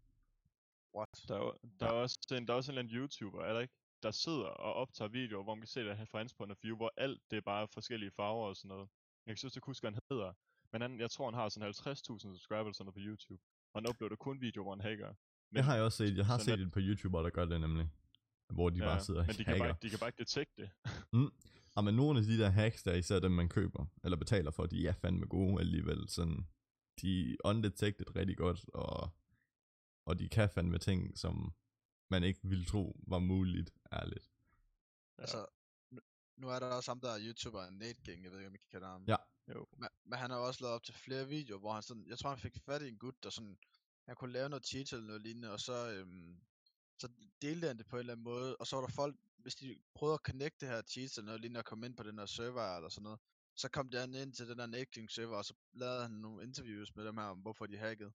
What? 0.96 1.24
Der 1.28 1.36
er, 1.36 1.52
der, 1.80 1.86
er 1.86 1.90
også 1.90 2.18
en, 2.32 2.46
der 2.46 2.52
er 2.52 2.56
også 2.56 2.72
en 2.72 2.78
eller 2.78 2.82
anden 2.82 2.96
YouTuber, 3.00 3.40
er 3.42 3.52
der 3.52 3.60
ikke? 3.60 3.74
Der 4.02 4.10
sidder 4.10 4.46
og 4.46 4.74
optager 4.74 5.08
videoer, 5.08 5.42
hvor 5.44 5.54
man 5.54 5.62
kan 5.62 5.68
se 5.68 5.80
det 5.80 5.96
her 5.96 6.04
fra 6.04 6.18
hans 6.18 6.34
point 6.34 6.52
of 6.52 6.58
view, 6.62 6.76
hvor 6.76 6.92
alt 6.96 7.20
det 7.30 7.36
er 7.36 7.40
bare 7.40 7.68
forskellige 7.68 8.10
farver 8.10 8.46
og 8.48 8.56
sådan 8.56 8.68
noget. 8.68 8.88
Jeg 9.26 9.32
kan 9.32 9.36
synes, 9.36 9.56
ikke 9.56 9.66
huske, 9.66 9.82
hvad 9.82 9.92
han 9.92 10.00
hedder. 10.10 10.32
Men 10.78 10.90
han, 10.90 11.00
jeg 11.00 11.10
tror, 11.10 11.24
han 11.30 11.34
har 11.40 11.48
sådan 11.48 11.68
50.000 11.68 12.18
subscribers 12.18 12.76
sådan 12.76 12.92
på 12.92 12.98
YouTube. 12.98 13.42
Og 13.72 13.80
han 13.82 13.88
uploader 13.90 14.16
kun 14.16 14.40
videoer, 14.40 14.64
hvor 14.64 14.74
han 14.74 14.80
hacker. 14.80 15.06
Men, 15.50 15.56
det 15.56 15.64
har 15.64 15.74
jeg 15.74 15.84
også 15.84 15.98
set. 15.98 16.16
Jeg 16.16 16.26
har 16.26 16.38
set 16.38 16.60
et 16.60 16.72
par 16.72 16.80
YouTubere, 16.80 17.22
der 17.24 17.30
gør 17.30 17.44
det 17.44 17.60
nemlig. 17.60 17.88
Hvor 18.52 18.70
de 18.70 18.78
ja, 18.78 18.84
bare 18.84 19.00
sidder 19.04 19.20
og 19.20 19.26
men 19.26 19.36
de 19.36 19.44
kan 19.44 19.46
hacker. 19.46 19.58
bare, 19.64 19.70
ikke- 19.70 19.82
de 19.82 19.90
kan 19.90 19.98
bare 19.98 20.08
ikke 20.08 20.18
detect 20.24 20.50
det. 20.56 20.70
Ja, 21.76 21.80
men 21.80 21.94
nogle 21.94 22.18
af 22.18 22.24
de 22.24 22.38
der 22.38 22.48
hacks, 22.48 22.82
der 22.82 22.92
er 22.92 22.96
især 22.96 23.18
dem, 23.20 23.32
man 23.32 23.48
køber, 23.48 23.86
eller 24.04 24.16
betaler 24.16 24.50
for, 24.50 24.66
de 24.66 24.86
er 24.86 24.92
fandme 24.92 25.26
gode 25.26 25.60
alligevel. 25.60 26.08
Sådan, 26.08 26.48
de 27.00 27.32
er 27.32 27.36
undetected 27.44 28.16
rigtig 28.16 28.36
godt, 28.36 28.68
og, 28.74 29.10
og 30.06 30.18
de 30.18 30.28
kan 30.28 30.50
fandme 30.50 30.78
ting, 30.78 31.18
som 31.18 31.52
man 32.10 32.24
ikke 32.24 32.40
ville 32.42 32.64
tro 32.64 33.00
var 33.06 33.18
muligt, 33.18 33.70
ærligt. 33.92 34.30
Ja. 35.18 35.22
Altså, 35.22 35.46
nu, 35.90 36.00
nu 36.36 36.48
er 36.48 36.58
der 36.58 36.66
også 36.66 36.90
ham, 36.90 37.00
der 37.00 37.08
er 37.10 37.18
YouTuber, 37.26 37.70
Nate 37.70 38.02
Gang, 38.04 38.24
jeg 38.24 38.30
ved 38.32 38.38
ikke, 38.38 38.48
om 38.48 38.54
I 38.54 38.58
kender 38.72 38.88
ham. 38.88 39.04
Ja. 39.08 39.16
Han 40.26 40.30
har 40.30 40.38
også 40.38 40.60
lavet 40.64 40.74
op 40.74 40.82
til 40.82 40.94
flere 40.94 41.28
videoer, 41.28 41.58
hvor 41.58 41.72
han 41.72 41.82
sådan, 41.82 42.06
jeg 42.08 42.18
tror 42.18 42.30
han 42.30 42.38
fik 42.38 42.56
fat 42.64 42.82
i 42.82 42.88
en 42.88 42.98
gut, 42.98 43.14
der 43.22 43.30
sådan, 43.30 43.58
han 44.06 44.16
kunne 44.16 44.32
lave 44.32 44.48
noget 44.48 44.66
cheat 44.66 44.92
eller 44.92 45.06
noget 45.06 45.22
lignende, 45.22 45.52
og 45.52 45.60
så, 45.60 45.90
øhm, 45.90 46.40
så 46.98 47.08
delte 47.42 47.66
han 47.66 47.78
det 47.78 47.86
på 47.86 47.96
en 47.96 48.00
eller 48.00 48.12
anden 48.12 48.24
måde, 48.24 48.56
og 48.56 48.66
så 48.66 48.76
var 48.76 48.86
der 48.86 48.92
folk, 48.94 49.16
hvis 49.38 49.54
de 49.54 49.78
prøvede 49.94 50.14
at 50.14 50.20
connecte 50.20 50.66
det 50.66 50.74
her 50.74 50.82
cheat 50.82 51.16
eller 51.16 51.26
noget 51.26 51.40
lignende, 51.40 51.58
og 51.58 51.64
komme 51.64 51.86
ind 51.86 51.96
på 51.96 52.02
den 52.02 52.18
her 52.18 52.26
server 52.26 52.76
eller 52.76 52.88
sådan 52.88 53.02
noget, 53.02 53.20
så 53.56 53.68
kom 53.68 53.90
der 53.90 54.02
ind 54.22 54.32
til 54.32 54.48
den 54.48 54.58
der 54.58 54.66
Nate 54.66 55.08
server, 55.08 55.36
og 55.36 55.44
så 55.44 55.54
lavede 55.72 56.02
han 56.02 56.10
nogle 56.10 56.42
interviews 56.42 56.96
med 56.96 57.04
dem 57.04 57.16
her, 57.16 57.24
om 57.24 57.38
hvorfor 57.38 57.66
de 57.66 57.76
hackede. 57.76 58.12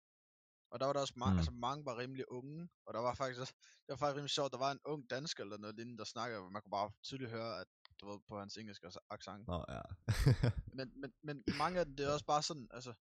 Og 0.70 0.80
der 0.80 0.86
var 0.86 0.92
der 0.92 1.00
også 1.00 1.14
mange, 1.16 1.32
Mm. 1.32 1.38
altså 1.38 1.50
mange 1.52 1.84
var 1.84 1.98
rimelig 1.98 2.24
unge, 2.30 2.68
og 2.86 2.94
der 2.94 3.00
var 3.00 3.14
faktisk 3.14 3.40
også, 3.40 3.54
det 3.58 3.88
var 3.88 3.96
faktisk 3.96 4.16
rimelig 4.16 4.30
sjovt, 4.30 4.52
der 4.52 4.58
var 4.58 4.72
en 4.72 4.80
ung 4.84 5.10
dansker 5.10 5.42
eller 5.44 5.58
noget 5.58 5.76
lignende, 5.76 5.98
der 5.98 6.04
snakkede, 6.04 6.40
og 6.40 6.52
man 6.52 6.62
kunne 6.62 6.70
bare 6.70 6.90
tydeligt 7.02 7.30
høre, 7.30 7.60
at 7.60 7.66
du 8.00 8.10
ved, 8.10 8.20
på 8.28 8.38
hans 8.38 8.56
engelske 8.56 8.90
accent. 9.10 9.46
Nå 9.46 9.64
ja. 9.68 9.80
Men, 10.78 10.92
men, 11.00 11.12
men 11.22 11.44
mange 11.58 11.80
af 11.80 11.86
dem, 11.86 11.96
det 11.96 12.06
er 12.06 12.12
også 12.12 12.26
bare 12.26 12.42
sådan, 12.42 12.68
altså, 12.70 12.94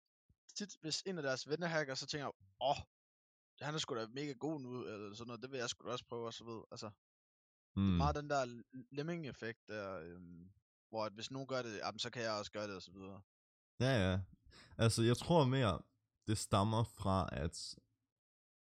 tit, 0.56 0.76
hvis 0.81 1.03
en 1.06 1.17
af 1.19 1.23
deres 1.23 1.49
venner 1.49 1.67
hacker, 1.67 1.94
så 1.94 2.06
tænker 2.06 2.26
jeg, 2.26 2.32
åh, 2.61 2.70
oh, 2.70 2.76
han 3.61 3.75
er 3.75 3.79
sgu 3.79 3.94
da 3.94 4.06
mega 4.06 4.32
god 4.32 4.61
nu, 4.61 4.85
eller 4.85 5.14
sådan 5.14 5.26
noget, 5.26 5.43
det 5.43 5.50
vil 5.50 5.59
jeg 5.59 5.69
sgu 5.69 5.87
da 5.87 5.93
også 5.93 6.05
prøve, 6.09 6.26
og 6.26 6.35
så 6.35 6.44
ved, 6.44 6.62
altså, 6.71 6.91
mm. 7.76 7.82
mm. 7.82 7.88
meget 7.88 8.17
den 8.17 8.31
der 8.31 8.62
lemming-effekt 8.91 9.69
der, 9.69 9.99
øhm, 9.99 10.50
hvor 10.88 11.05
at 11.05 11.12
hvis 11.12 11.31
nogen 11.31 11.49
gør 11.49 11.62
det, 11.62 11.76
jamen, 11.79 11.99
så 11.99 12.11
kan 12.11 12.23
jeg 12.23 12.32
også 12.32 12.53
gøre 12.53 12.67
det, 12.69 12.76
og 12.76 12.82
så 12.82 12.93
videre. 12.93 13.21
Ja, 13.81 14.11
ja. 14.11 14.21
Altså, 14.79 15.03
jeg 15.03 15.17
tror 15.17 15.44
mere, 15.44 15.82
det 16.29 16.39
stammer 16.39 16.85
fra, 16.85 17.29
at, 17.33 17.75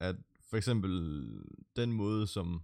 at 0.01 0.17
for 0.41 0.57
eksempel 0.57 0.93
den 1.77 1.93
måde, 1.93 2.27
som 2.27 2.63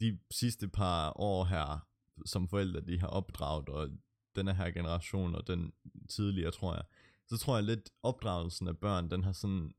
de 0.00 0.18
sidste 0.30 0.68
par 0.68 1.12
år 1.16 1.44
her, 1.44 1.88
som 2.26 2.48
forældre, 2.48 2.80
de 2.80 2.98
har 3.00 3.06
opdraget, 3.06 3.68
og 3.68 3.90
den 4.36 4.48
her 4.48 4.70
generation, 4.70 5.34
og 5.34 5.46
den 5.46 5.72
tidligere, 6.08 6.50
tror 6.50 6.74
jeg, 6.74 6.84
så 7.26 7.36
tror 7.38 7.56
jeg 7.56 7.64
lidt, 7.64 7.90
opdragelsen 8.02 8.68
af 8.68 8.78
børn, 8.78 9.10
den 9.10 9.24
har 9.24 9.32
sådan, 9.32 9.74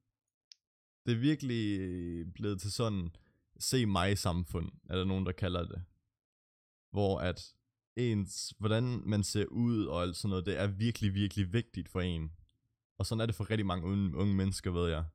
det 1.05 1.13
er 1.13 1.19
virkelig 1.19 1.63
blevet 2.33 2.61
til 2.61 2.71
sådan, 2.71 3.15
se 3.59 3.85
mig 3.85 4.17
samfund, 4.17 4.71
er 4.89 4.95
der 4.95 5.05
nogen, 5.05 5.25
der 5.25 5.31
kalder 5.31 5.65
det. 5.65 5.83
Hvor 6.91 7.19
at 7.19 7.55
ens, 7.95 8.53
hvordan 8.59 8.83
man 9.05 9.23
ser 9.23 9.45
ud 9.45 9.85
og 9.85 10.01
alt 10.01 10.15
sådan 10.15 10.29
noget, 10.29 10.45
det 10.45 10.59
er 10.59 10.67
virkelig, 10.67 11.13
virkelig 11.13 11.53
vigtigt 11.53 11.89
for 11.89 12.01
en. 12.01 12.31
Og 13.03 13.07
sådan 13.07 13.21
er 13.21 13.25
det 13.25 13.35
for 13.35 13.49
rigtig 13.49 13.65
mange 13.65 13.85
unge, 13.85 14.17
unge 14.17 14.35
mennesker, 14.35 14.71
ved 14.71 14.89
jeg. 14.89 15.05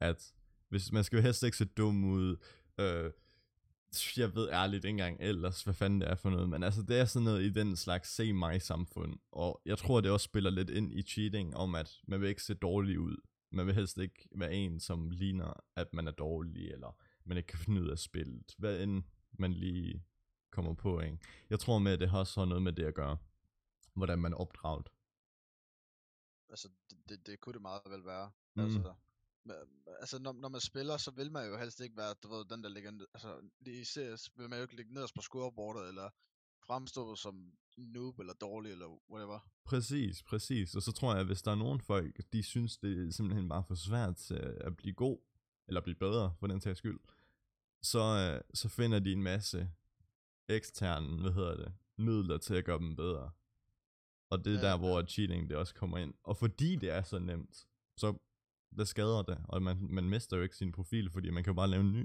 At 0.00 0.34
hvis 0.68 0.92
man 0.92 1.04
skal 1.04 1.16
jo 1.16 1.22
helst 1.22 1.42
ikke 1.42 1.56
se 1.56 1.64
dum 1.64 2.04
ud, 2.04 2.36
øh, 2.78 3.10
jeg 4.16 4.34
ved 4.34 4.48
ærligt 4.50 4.84
ikke 4.84 4.88
engang 4.88 5.16
ellers, 5.20 5.62
hvad 5.62 5.74
fanden 5.74 6.00
det 6.00 6.10
er 6.10 6.14
for 6.14 6.30
noget, 6.30 6.48
men 6.48 6.62
altså 6.62 6.82
det 6.82 6.98
er 6.98 7.04
sådan 7.04 7.24
noget 7.24 7.42
i 7.42 7.50
den 7.50 7.76
slags 7.76 8.14
se 8.14 8.32
mig 8.32 8.62
samfund, 8.62 9.18
og 9.32 9.60
jeg 9.66 9.78
tror 9.78 10.00
det 10.00 10.10
også 10.10 10.24
spiller 10.24 10.50
lidt 10.50 10.70
ind 10.70 10.92
i 10.92 11.02
cheating, 11.02 11.56
om 11.56 11.74
at 11.74 11.90
man 12.06 12.20
vil 12.20 12.28
ikke 12.28 12.42
se 12.42 12.54
dårlig 12.54 13.00
ud, 13.00 13.16
man 13.50 13.66
vil 13.66 13.74
helst 13.74 13.98
ikke 13.98 14.28
være 14.36 14.52
en, 14.52 14.80
som 14.80 15.10
ligner, 15.10 15.52
at 15.76 15.94
man 15.94 16.06
er 16.06 16.12
dårlig, 16.12 16.70
eller 16.70 16.96
man 17.24 17.36
ikke 17.36 17.46
kan 17.46 17.58
finde 17.58 17.82
ud 17.82 17.88
af 17.88 17.98
spillet, 17.98 18.54
hvad 18.58 18.80
end 18.80 19.02
man 19.38 19.52
lige 19.52 20.04
kommer 20.52 20.74
på, 20.74 21.00
ikke? 21.00 21.18
Jeg 21.50 21.60
tror 21.60 21.78
med, 21.78 21.92
at 21.92 22.00
det 22.00 22.10
har 22.10 22.18
også 22.18 22.44
noget 22.44 22.62
med 22.62 22.72
det 22.72 22.84
at 22.84 22.94
gøre, 22.94 23.16
hvordan 23.94 24.18
man 24.18 24.32
er 24.32 24.36
opdraget. 24.36 24.88
Altså, 26.54 26.68
det, 26.90 26.98
det, 27.08 27.26
det 27.26 27.40
kunne 27.40 27.52
det 27.52 27.62
meget 27.62 27.82
vel 27.90 28.04
være. 28.04 28.30
Mm. 28.54 28.62
Mm. 28.62 28.66
Altså, 28.66 28.94
altså 30.00 30.18
når, 30.18 30.32
når 30.32 30.48
man 30.48 30.60
spiller, 30.60 30.96
så 30.96 31.10
vil 31.10 31.32
man 31.32 31.48
jo 31.48 31.58
helst 31.58 31.80
ikke 31.80 31.96
være, 31.96 32.14
du 32.22 32.28
ved, 32.28 32.44
den 32.44 32.62
der 32.64 32.68
ligger, 32.68 32.92
altså 33.14 33.40
i 33.66 33.84
CS 33.84 34.30
vil 34.36 34.50
man 34.50 34.58
jo 34.58 34.62
ikke 34.62 34.76
ligge 34.76 34.94
nederst 34.94 35.14
på 35.14 35.22
scoreboardet, 35.22 35.88
eller 35.88 36.10
fremstå 36.66 37.16
som 37.16 37.52
noob, 37.76 38.18
eller 38.18 38.32
dårlig, 38.32 38.72
eller 38.72 38.98
whatever. 39.10 39.38
Præcis, 39.64 40.22
præcis. 40.22 40.74
Og 40.74 40.82
så 40.82 40.92
tror 40.92 41.12
jeg, 41.12 41.20
at 41.20 41.26
hvis 41.26 41.42
der 41.42 41.50
er 41.50 41.54
nogen 41.54 41.80
folk, 41.80 42.32
de 42.32 42.42
synes, 42.42 42.78
det 42.78 43.06
er 43.06 43.12
simpelthen 43.12 43.48
bare 43.48 43.64
for 43.64 43.74
svært 43.74 44.16
til 44.16 44.56
at 44.60 44.76
blive 44.76 44.94
god, 44.94 45.18
eller 45.68 45.80
blive 45.80 45.96
bedre, 45.96 46.34
for 46.40 46.46
den 46.46 46.60
sags 46.60 46.78
skyld, 46.78 47.00
så, 47.82 48.00
øh, 48.00 48.40
så 48.54 48.68
finder 48.68 48.98
de 48.98 49.12
en 49.12 49.22
masse 49.22 49.70
eksterne, 50.48 51.20
hvad 51.20 51.32
hedder 51.32 51.56
det, 51.56 51.74
midler 51.96 52.38
til 52.38 52.54
at 52.54 52.64
gøre 52.64 52.78
dem 52.78 52.96
bedre. 52.96 53.30
Og 54.34 54.44
det 54.44 54.52
er 54.52 54.56
Ja, 54.56 54.62
der, 54.62 54.70
ja. 54.70 54.76
hvor 54.76 55.02
cheating 55.02 55.50
det 55.50 55.56
også 55.56 55.74
kommer 55.74 55.98
ind. 55.98 56.14
Og 56.22 56.36
fordi 56.36 56.76
det 56.76 56.90
er 56.90 57.02
så 57.02 57.18
nemt, 57.18 57.56
så 57.96 58.18
det 58.78 58.88
skader 58.88 59.22
det. 59.22 59.38
Og 59.48 59.62
man, 59.62 59.76
man 59.90 60.08
mister 60.08 60.36
jo 60.36 60.42
ikke 60.42 60.56
sin 60.56 60.72
profil, 60.72 61.10
fordi 61.10 61.30
man 61.30 61.44
kan 61.44 61.50
jo 61.50 61.54
bare 61.54 61.70
lave 61.70 61.80
en 61.80 61.92
ny. 61.92 62.04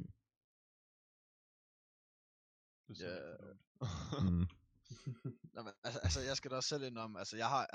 Det 2.88 3.02
er 3.02 3.10
Ja. 3.10 3.50
Mm. 4.22 4.48
Nå, 5.54 5.60
men, 5.64 5.74
altså, 5.84 6.00
altså, 6.00 6.20
jeg 6.22 6.38
skal 6.38 6.52
da 6.52 6.56
også 6.56 6.70
selv 6.70 6.84
indrømme, 6.84 7.20
altså, 7.20 7.38
jeg 7.38 7.50
har, 7.50 7.68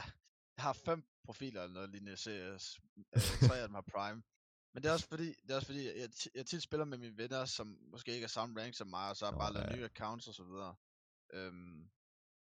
jeg 0.57 0.65
har 0.65 0.73
fem 0.73 1.05
profiler 1.25 1.63
eller 1.63 1.75
noget 1.75 1.91
lignende 1.91 2.17
CS. 2.17 2.81
Øh, 3.15 3.49
tre 3.49 3.59
af 3.59 3.69
dem 3.69 3.75
har 3.75 3.87
Prime. 3.95 4.23
Men 4.73 4.83
det 4.83 4.89
er 4.89 4.93
også 4.93 5.09
fordi, 5.09 5.29
det 5.43 5.51
er 5.51 5.55
også 5.55 5.67
fordi 5.67 5.87
jeg, 5.87 6.09
jeg 6.35 6.47
tit 6.47 6.63
spiller 6.63 6.85
med 6.85 6.99
mine 6.99 7.17
venner, 7.17 7.45
som 7.45 7.79
måske 7.93 8.15
ikke 8.15 8.25
er 8.25 8.29
samme 8.29 8.61
rank 8.63 8.75
som 8.75 8.89
mig, 8.89 9.11
og 9.11 9.17
så 9.17 9.25
har 9.25 9.33
bare 9.33 9.53
lavet 9.53 9.71
ja. 9.71 9.77
nye 9.77 9.85
accounts 9.85 10.29
og 10.29 10.35
så 10.35 10.45
videre. 10.45 10.75
Øhm, 11.33 11.91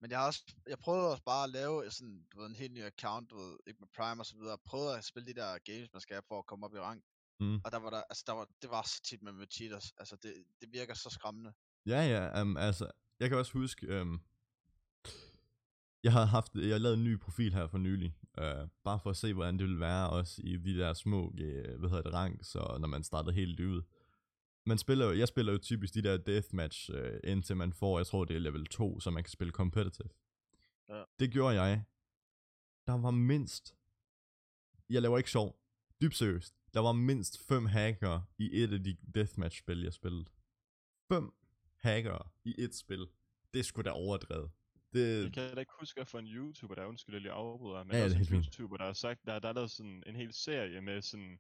men 0.02 0.12
jeg 0.12 0.20
har 0.20 0.28
også, 0.28 0.44
jeg 0.68 0.80
prøvede 0.80 1.12
også 1.12 1.24
bare 1.24 1.44
at 1.44 1.50
lave 1.50 1.92
sådan, 1.92 2.26
du 2.32 2.40
ved, 2.40 2.48
en 2.48 2.56
helt 2.56 2.74
ny 2.74 2.84
account, 2.84 3.30
du 3.30 3.36
ved, 3.38 3.58
ikke 3.68 3.80
med 3.80 3.88
Prime 3.96 4.22
og 4.22 4.26
så 4.26 4.36
videre. 4.38 4.58
Prøvede 4.66 4.98
at 4.98 5.06
spille 5.06 5.28
de 5.28 5.34
der 5.34 5.58
games, 5.58 5.94
man 5.94 6.02
skal 6.02 6.22
for 6.28 6.40
at 6.40 6.46
komme 6.46 6.66
op 6.66 6.76
i 6.76 6.80
rank. 6.80 7.04
Mm. 7.40 7.56
Og 7.66 7.72
der 7.72 7.80
var 7.80 7.90
der, 7.90 8.02
altså 8.10 8.24
der 8.28 8.34
var, 8.34 8.48
det 8.62 8.70
var 8.70 8.84
så 8.84 9.02
tit 9.04 9.22
med, 9.24 9.32
med 9.32 9.48
cheaters. 9.52 9.94
Altså 9.98 10.16
det, 10.24 10.34
det 10.62 10.70
virker 10.74 10.94
så 10.94 11.10
skræmmende. 11.10 11.54
Ja, 11.86 12.02
ja, 12.08 12.42
um, 12.42 12.58
altså, 12.58 12.92
jeg 13.20 13.30
kan 13.30 13.38
også 13.38 13.54
huske, 13.54 14.02
um, 14.02 14.22
jeg 16.04 16.12
har 16.12 16.26
haft, 16.26 16.56
jeg 16.56 16.82
lavet 16.82 16.98
en 16.98 17.04
ny 17.04 17.20
profil 17.20 17.54
her 17.54 17.68
for 17.68 17.78
nylig, 17.78 18.16
uh, 18.38 18.70
bare 18.84 19.00
for 19.00 19.10
at 19.10 19.18
se, 19.18 19.34
hvordan 19.34 19.54
det 19.54 19.64
ville 19.64 19.80
være 19.80 20.10
også 20.10 20.42
i 20.44 20.58
de 20.58 20.78
der 20.78 20.94
små, 20.94 21.28
uh, 21.28 21.80
hvad 21.80 21.90
hedder 21.90 22.02
det, 22.02 22.14
ranks, 22.14 22.56
og 22.56 22.82
når 22.82 22.88
man 22.88 23.04
startede 23.04 23.36
helt 23.36 23.60
ud. 23.60 23.82
Man 24.66 24.78
spiller 24.78 25.06
jo, 25.06 25.14
jeg 25.14 25.28
spiller 25.28 25.52
jo 25.52 25.58
typisk 25.58 25.94
de 25.94 26.02
der 26.02 26.18
deathmatch, 26.18 26.92
uh, 26.92 26.98
indtil 27.24 27.58
man 27.58 27.74
får, 27.74 28.00
jeg 28.00 28.08
tror 28.08 28.26
det 28.26 28.36
er 28.36 28.40
level 28.40 28.66
2, 28.66 29.00
så 29.00 29.10
man 29.12 29.24
kan 29.24 29.32
spille 29.32 29.52
competitive. 29.52 30.10
Ja. 30.90 31.04
Det 31.20 31.32
gjorde 31.32 31.62
jeg. 31.62 31.84
Der 32.88 33.02
var 33.02 33.12
mindst, 33.12 33.76
jeg 34.90 35.02
laver 35.02 35.18
ikke 35.18 35.30
sjov, 35.30 35.60
dybt 36.02 36.16
seriøst, 36.16 36.56
der 36.74 36.80
var 36.80 36.92
mindst 36.92 37.48
fem 37.48 37.66
hacker 37.66 38.22
i 38.38 38.64
et 38.64 38.74
af 38.74 38.84
de 38.84 38.98
deathmatch-spil, 39.16 39.82
jeg 39.84 39.94
spillede. 39.94 40.26
Fem 41.08 41.32
hackere 41.76 42.30
i 42.44 42.56
et 42.58 42.76
spil. 42.76 43.08
Det 43.54 43.66
sgu 43.66 43.82
da 43.82 43.90
overdrevet. 43.90 44.52
Det, 44.94 45.24
Jeg 45.24 45.34
kan 45.34 45.54
da 45.54 45.60
ikke 45.60 45.72
huske, 45.80 46.02
at 46.02 46.08
for 46.08 46.20
en 46.20 46.28
YouTuber, 46.28 46.76
der 46.76 46.82
er 46.82 46.86
undskyld, 46.86 47.16
jeg 47.16 47.22
lige 47.22 47.32
afbryder, 47.32 47.84
men 47.84 47.92
Ja, 47.92 47.98
ja, 47.98 48.10
det 48.10 48.16
er 48.16 48.36
en. 48.36 48.44
YouTuber, 48.44 48.78
der 48.78 48.86
har 48.86 48.94
sagt, 48.94 49.26
der, 49.26 49.40
der 49.40 49.50
er 49.50 49.54
lavet 49.54 49.72
sådan 49.72 50.04
en 50.06 50.16
hel 50.16 50.34
serie 50.34 50.82
med 50.82 51.02
sådan, 51.02 51.40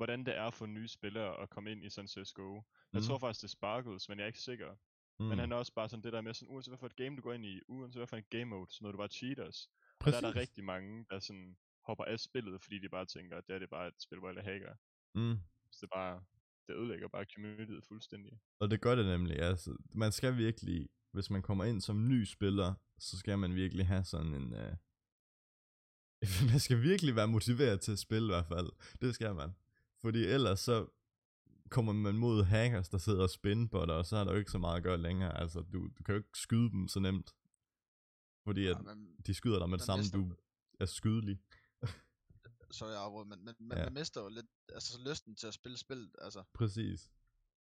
hvordan 0.00 0.24
det 0.26 0.36
er 0.36 0.50
for 0.50 0.66
nye 0.66 0.88
spillere 0.88 1.42
at 1.42 1.50
komme 1.50 1.72
ind 1.72 1.84
i 1.84 1.90
sådan 1.90 2.08
CSGO. 2.08 2.54
Jeg 2.54 2.62
Mhm. 3.00 3.02
tror 3.06 3.18
faktisk, 3.18 3.42
det 3.42 3.50
Sparkles, 3.50 4.08
men 4.08 4.18
jeg 4.18 4.24
er 4.24 4.26
ikke 4.26 4.40
sikker. 4.50 4.70
mm, 5.18 5.26
Men 5.26 5.38
han 5.38 5.52
er 5.52 5.56
også 5.56 5.74
bare 5.74 5.88
sådan 5.88 6.02
det 6.04 6.12
der 6.12 6.20
med 6.20 6.34
sådan, 6.34 6.52
uanset 6.54 6.70
hvad 6.70 6.78
for 6.78 6.86
et 6.86 6.96
game 6.96 7.16
du 7.16 7.22
går 7.22 7.32
ind 7.32 7.44
i, 7.46 7.60
uanset 7.68 7.98
hvad 8.00 8.06
for 8.06 8.16
en 8.16 8.24
game 8.30 8.44
mode, 8.44 8.70
så 8.70 8.78
når 8.82 8.92
du 8.92 8.98
bare 8.98 9.08
cheaters. 9.08 9.68
Og 10.00 10.06
der 10.12 10.16
er 10.16 10.20
der 10.20 10.36
rigtig 10.36 10.64
mange, 10.64 11.06
der 11.10 11.18
sådan 11.18 11.56
hopper 11.86 12.04
af 12.04 12.20
spillet, 12.20 12.62
fordi 12.62 12.78
de 12.78 12.88
bare 12.88 13.06
tænker, 13.06 13.36
at 13.38 13.46
det 13.46 13.54
er 13.54 13.58
det 13.58 13.70
bare 13.70 13.88
et 13.88 13.94
spil, 14.02 14.18
hvor 14.18 14.28
alle 14.28 14.42
hacker. 14.42 14.74
Mm. 15.14 15.36
Så 15.72 15.78
det 15.80 15.82
er 15.92 15.96
bare, 15.96 16.24
det 16.68 16.74
ødelægger 16.76 17.08
bare 17.08 17.24
communityet 17.34 17.84
fuldstændig. 17.84 18.32
Og 18.60 18.70
det 18.70 18.80
gør 18.80 18.94
det 18.94 19.06
nemlig, 19.06 19.38
altså. 19.38 19.76
Man 19.94 20.12
skal 20.12 20.36
virkelig, 20.36 20.88
hvis 21.12 21.30
man 21.30 21.42
kommer 21.42 21.64
ind 21.64 21.80
som 21.80 22.08
ny 22.08 22.24
spiller, 22.24 22.74
så 22.98 23.18
skal 23.18 23.38
man 23.38 23.54
virkelig 23.54 23.86
have 23.86 24.04
sådan 24.04 24.34
en... 24.34 24.52
Uh... 24.52 24.72
man 26.50 26.60
skal 26.60 26.82
virkelig 26.82 27.16
være 27.16 27.28
motiveret 27.28 27.80
til 27.80 27.92
at 27.92 27.98
spille 27.98 28.26
i 28.26 28.32
hvert 28.34 28.46
fald. 28.46 28.68
Det 29.00 29.14
skal 29.14 29.34
man. 29.34 29.50
Fordi 30.00 30.24
ellers 30.24 30.60
så 30.60 30.86
kommer 31.70 31.92
man 31.92 32.14
mod 32.18 32.44
hackers, 32.44 32.88
der 32.88 32.98
sidder 32.98 33.22
og 33.22 33.30
spinbotter, 33.30 33.94
og 33.94 34.06
så 34.06 34.16
er 34.16 34.24
der 34.24 34.32
jo 34.32 34.38
ikke 34.38 34.50
så 34.50 34.58
meget 34.58 34.76
at 34.76 34.82
gøre 34.82 34.98
længere. 34.98 35.40
Altså, 35.40 35.60
du, 35.60 35.88
du 35.98 36.02
kan 36.02 36.14
jo 36.14 36.18
ikke 36.18 36.38
skyde 36.38 36.70
dem 36.70 36.88
så 36.88 37.00
nemt. 37.00 37.34
Fordi 38.44 38.66
at 38.66 38.76
Ja, 38.76 38.82
men, 38.94 39.16
de 39.26 39.34
skyder 39.34 39.58
dig 39.58 39.68
med 39.70 39.78
det 39.78 39.82
man 39.82 39.86
samme, 39.86 40.02
mister- 40.02 40.18
du 40.18 40.34
er 40.80 40.84
skydelig. 40.86 41.38
sorry, 42.70 42.90
jeg 42.90 43.00
afbryder, 43.02 43.24
men, 43.24 43.44
men, 43.44 43.54
men 43.58 43.78
Ja. 43.78 43.84
man 43.84 43.92
mister 43.94 44.22
jo 44.22 44.28
lidt 44.28 44.46
altså, 44.68 44.98
lysten 45.08 45.36
til 45.36 45.46
at 45.46 45.54
spille 45.54 45.78
spillet. 45.78 46.10
Altså, 46.18 46.42
Præcis. 46.54 47.10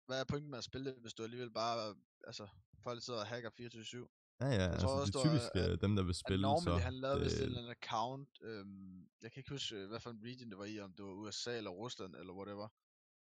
hvad 0.06 0.20
er 0.20 0.24
pointen 0.24 0.50
med 0.50 0.58
at 0.58 0.64
spille 0.64 0.90
det, 0.90 1.00
hvis 1.00 1.14
du 1.14 1.22
alligevel 1.22 1.50
bare, 1.50 1.94
altså, 2.24 2.46
folk 2.82 3.02
sidder 3.02 3.20
og 3.20 3.26
hacker 3.26 3.50
24-7? 3.50 4.17
Ja, 4.40 4.46
ja, 4.46 4.66
altså 4.72 4.86
tror 4.86 5.00
også, 5.00 5.12
det 5.12 5.18
er 5.18 5.22
der 5.22 5.30
er- 5.30 5.38
typisk 5.38 5.72
øh, 5.72 5.80
dem, 5.84 5.96
der 5.96 6.02
vil 6.02 6.10
At 6.18 6.22
spille, 6.24 6.42
normally, 6.42 6.78
så 6.78 6.84
han 6.88 6.94
lavede 7.04 7.20
vist 7.24 7.36
det- 7.36 7.42
en 7.42 7.46
eller 7.48 7.58
anden 7.58 7.76
account, 7.80 8.32
øhm, 8.42 9.08
jeg 9.22 9.28
kan 9.32 9.40
ikke 9.40 9.50
huske, 9.50 9.76
øh, 9.76 9.88
hvad 9.88 10.00
for 10.00 10.10
en 10.10 10.20
region 10.24 10.50
det 10.50 10.58
var 10.58 10.64
i, 10.64 10.80
om 10.80 10.92
det 10.96 11.04
var 11.04 11.12
USA 11.12 11.56
eller 11.56 11.70
Rusland 11.70 12.16
eller 12.16 12.32
whatever. 12.34 12.68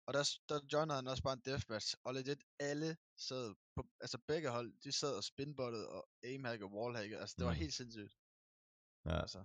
Og 0.07 0.13
der, 0.13 0.23
der 0.49 0.59
joinede 0.73 0.95
han 0.95 1.07
også 1.07 1.23
bare 1.23 1.33
en 1.33 1.45
deathmatch, 1.45 1.95
og 2.05 2.13
legit 2.13 2.43
alle 2.59 2.97
sad 3.17 3.55
på, 3.75 3.81
altså 4.01 4.17
begge 4.27 4.49
hold, 4.49 4.73
de 4.83 4.91
sad 4.91 5.13
og 5.17 5.23
spinbottede 5.23 5.89
og 5.89 6.09
aimhackede 6.23 6.67
og 6.69 6.73
wallhackede, 6.77 7.19
altså 7.19 7.35
det 7.39 7.45
var 7.45 7.51
Mm. 7.51 7.57
helt 7.63 7.73
sindssygt. 7.73 8.13
Ja, 9.05 9.15
Altså, 9.21 9.43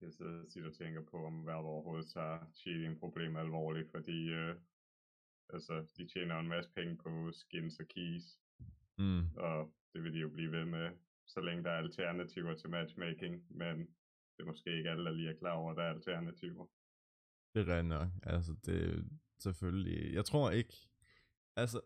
Jeg 0.00 0.12
sidder 0.12 0.64
og 0.64 0.70
og 0.70 0.74
tænker 0.74 1.02
på, 1.10 1.16
om 1.26 1.46
Valve 1.46 1.68
overhovedet 1.74 2.10
tager 2.12 2.38
cheating-problemet 2.54 3.40
alvorligt, 3.40 3.90
fordi 3.90 4.18
øh, 4.28 4.56
altså, 5.48 5.74
de 5.96 6.08
tjener 6.08 6.38
en 6.38 6.48
masse 6.48 6.70
penge 6.70 6.96
på 6.96 7.32
skins 7.32 7.80
og 7.80 7.86
keys, 7.88 8.22
mm, 8.98 9.36
og 9.36 9.74
det 9.92 10.02
vil 10.02 10.12
de 10.12 10.18
jo 10.18 10.28
blive 10.28 10.52
ved 10.52 10.64
med, 10.64 10.90
så 11.26 11.40
længe 11.40 11.64
der 11.64 11.70
er 11.70 11.78
alternativer 11.78 12.54
til 12.54 12.70
matchmaking, 12.70 13.44
men 13.50 13.78
det 14.36 14.40
er 14.40 14.44
måske 14.44 14.76
ikke 14.76 14.90
alle, 14.90 15.04
der 15.04 15.10
lige 15.10 15.30
er 15.30 15.38
klar 15.38 15.52
over, 15.52 15.70
at 15.70 15.76
der 15.76 15.82
er 15.82 15.94
alternativer. 15.94 16.66
det 17.54 17.68
er 17.68 17.76
rent 17.76 17.88
nok. 17.88 18.08
Altså, 18.22 18.54
det 18.66 19.04
selvfølgelig... 19.38 20.14
Jeg 20.14 20.24
tror 20.24 20.50
ikke... 20.50 20.74
Altså, 21.56 21.80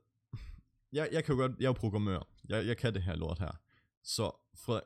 jeg, 0.93 1.09
jeg 1.13 1.25
kan 1.25 1.35
jo 1.35 1.41
godt... 1.41 1.53
Jeg 1.61 1.69
er 1.69 1.73
programmør. 1.73 2.29
Jeg, 2.49 2.67
jeg 2.67 2.77
kan 2.77 2.95
det 2.95 3.03
her 3.03 3.17
lort 3.17 3.39
her. 3.39 3.61
Så 4.03 4.31
fra 4.55 4.81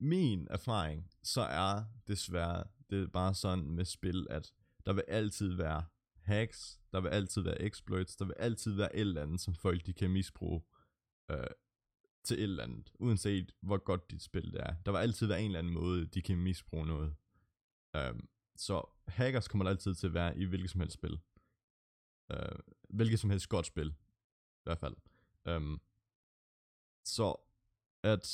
min 0.00 0.48
erfaring, 0.50 1.10
så 1.22 1.40
er 1.40 1.84
desværre 2.08 2.64
det 2.90 3.02
er 3.02 3.06
bare 3.06 3.34
sådan 3.34 3.70
med 3.70 3.84
spil, 3.84 4.26
at 4.30 4.52
der 4.86 4.92
vil 4.92 5.04
altid 5.08 5.54
være 5.54 5.84
hacks, 6.22 6.80
der 6.92 7.00
vil 7.00 7.08
altid 7.08 7.42
være 7.42 7.62
exploits, 7.62 8.16
der 8.16 8.24
vil 8.24 8.34
altid 8.38 8.72
være 8.72 8.96
et 8.96 9.00
eller 9.00 9.22
andet, 9.22 9.40
som 9.40 9.54
folk 9.54 9.86
de 9.86 9.92
kan 9.92 10.10
misbruge 10.10 10.62
øh, 11.30 11.46
til 12.24 12.38
et 12.38 12.42
eller 12.42 12.62
andet, 12.62 12.92
uanset 12.98 13.54
hvor 13.60 13.78
godt 13.78 14.10
dit 14.10 14.22
spil 14.22 14.52
det 14.52 14.60
er. 14.60 14.74
Der 14.86 14.92
vil 14.92 14.98
altid 14.98 15.26
være 15.26 15.40
en 15.40 15.46
eller 15.46 15.58
anden 15.58 15.72
måde, 15.72 16.06
de 16.06 16.22
kan 16.22 16.38
misbruge 16.38 16.86
noget. 16.86 17.14
Um, 17.98 18.28
så 18.56 18.82
hackers 19.08 19.48
kommer 19.48 19.64
der 19.64 19.70
altid 19.70 19.94
til 19.94 20.06
at 20.06 20.14
være 20.14 20.38
i 20.38 20.44
hvilket 20.44 20.70
som 20.70 20.80
helst 20.80 20.94
spil. 20.94 21.20
Uh, 22.34 22.58
hvilket 22.90 23.20
som 23.20 23.30
helst 23.30 23.48
godt 23.48 23.66
spil. 23.66 23.88
I 23.88 24.62
hvert 24.64 24.78
fald. 24.78 24.96
Um, 25.56 25.80
så 27.04 27.36
at... 28.02 28.26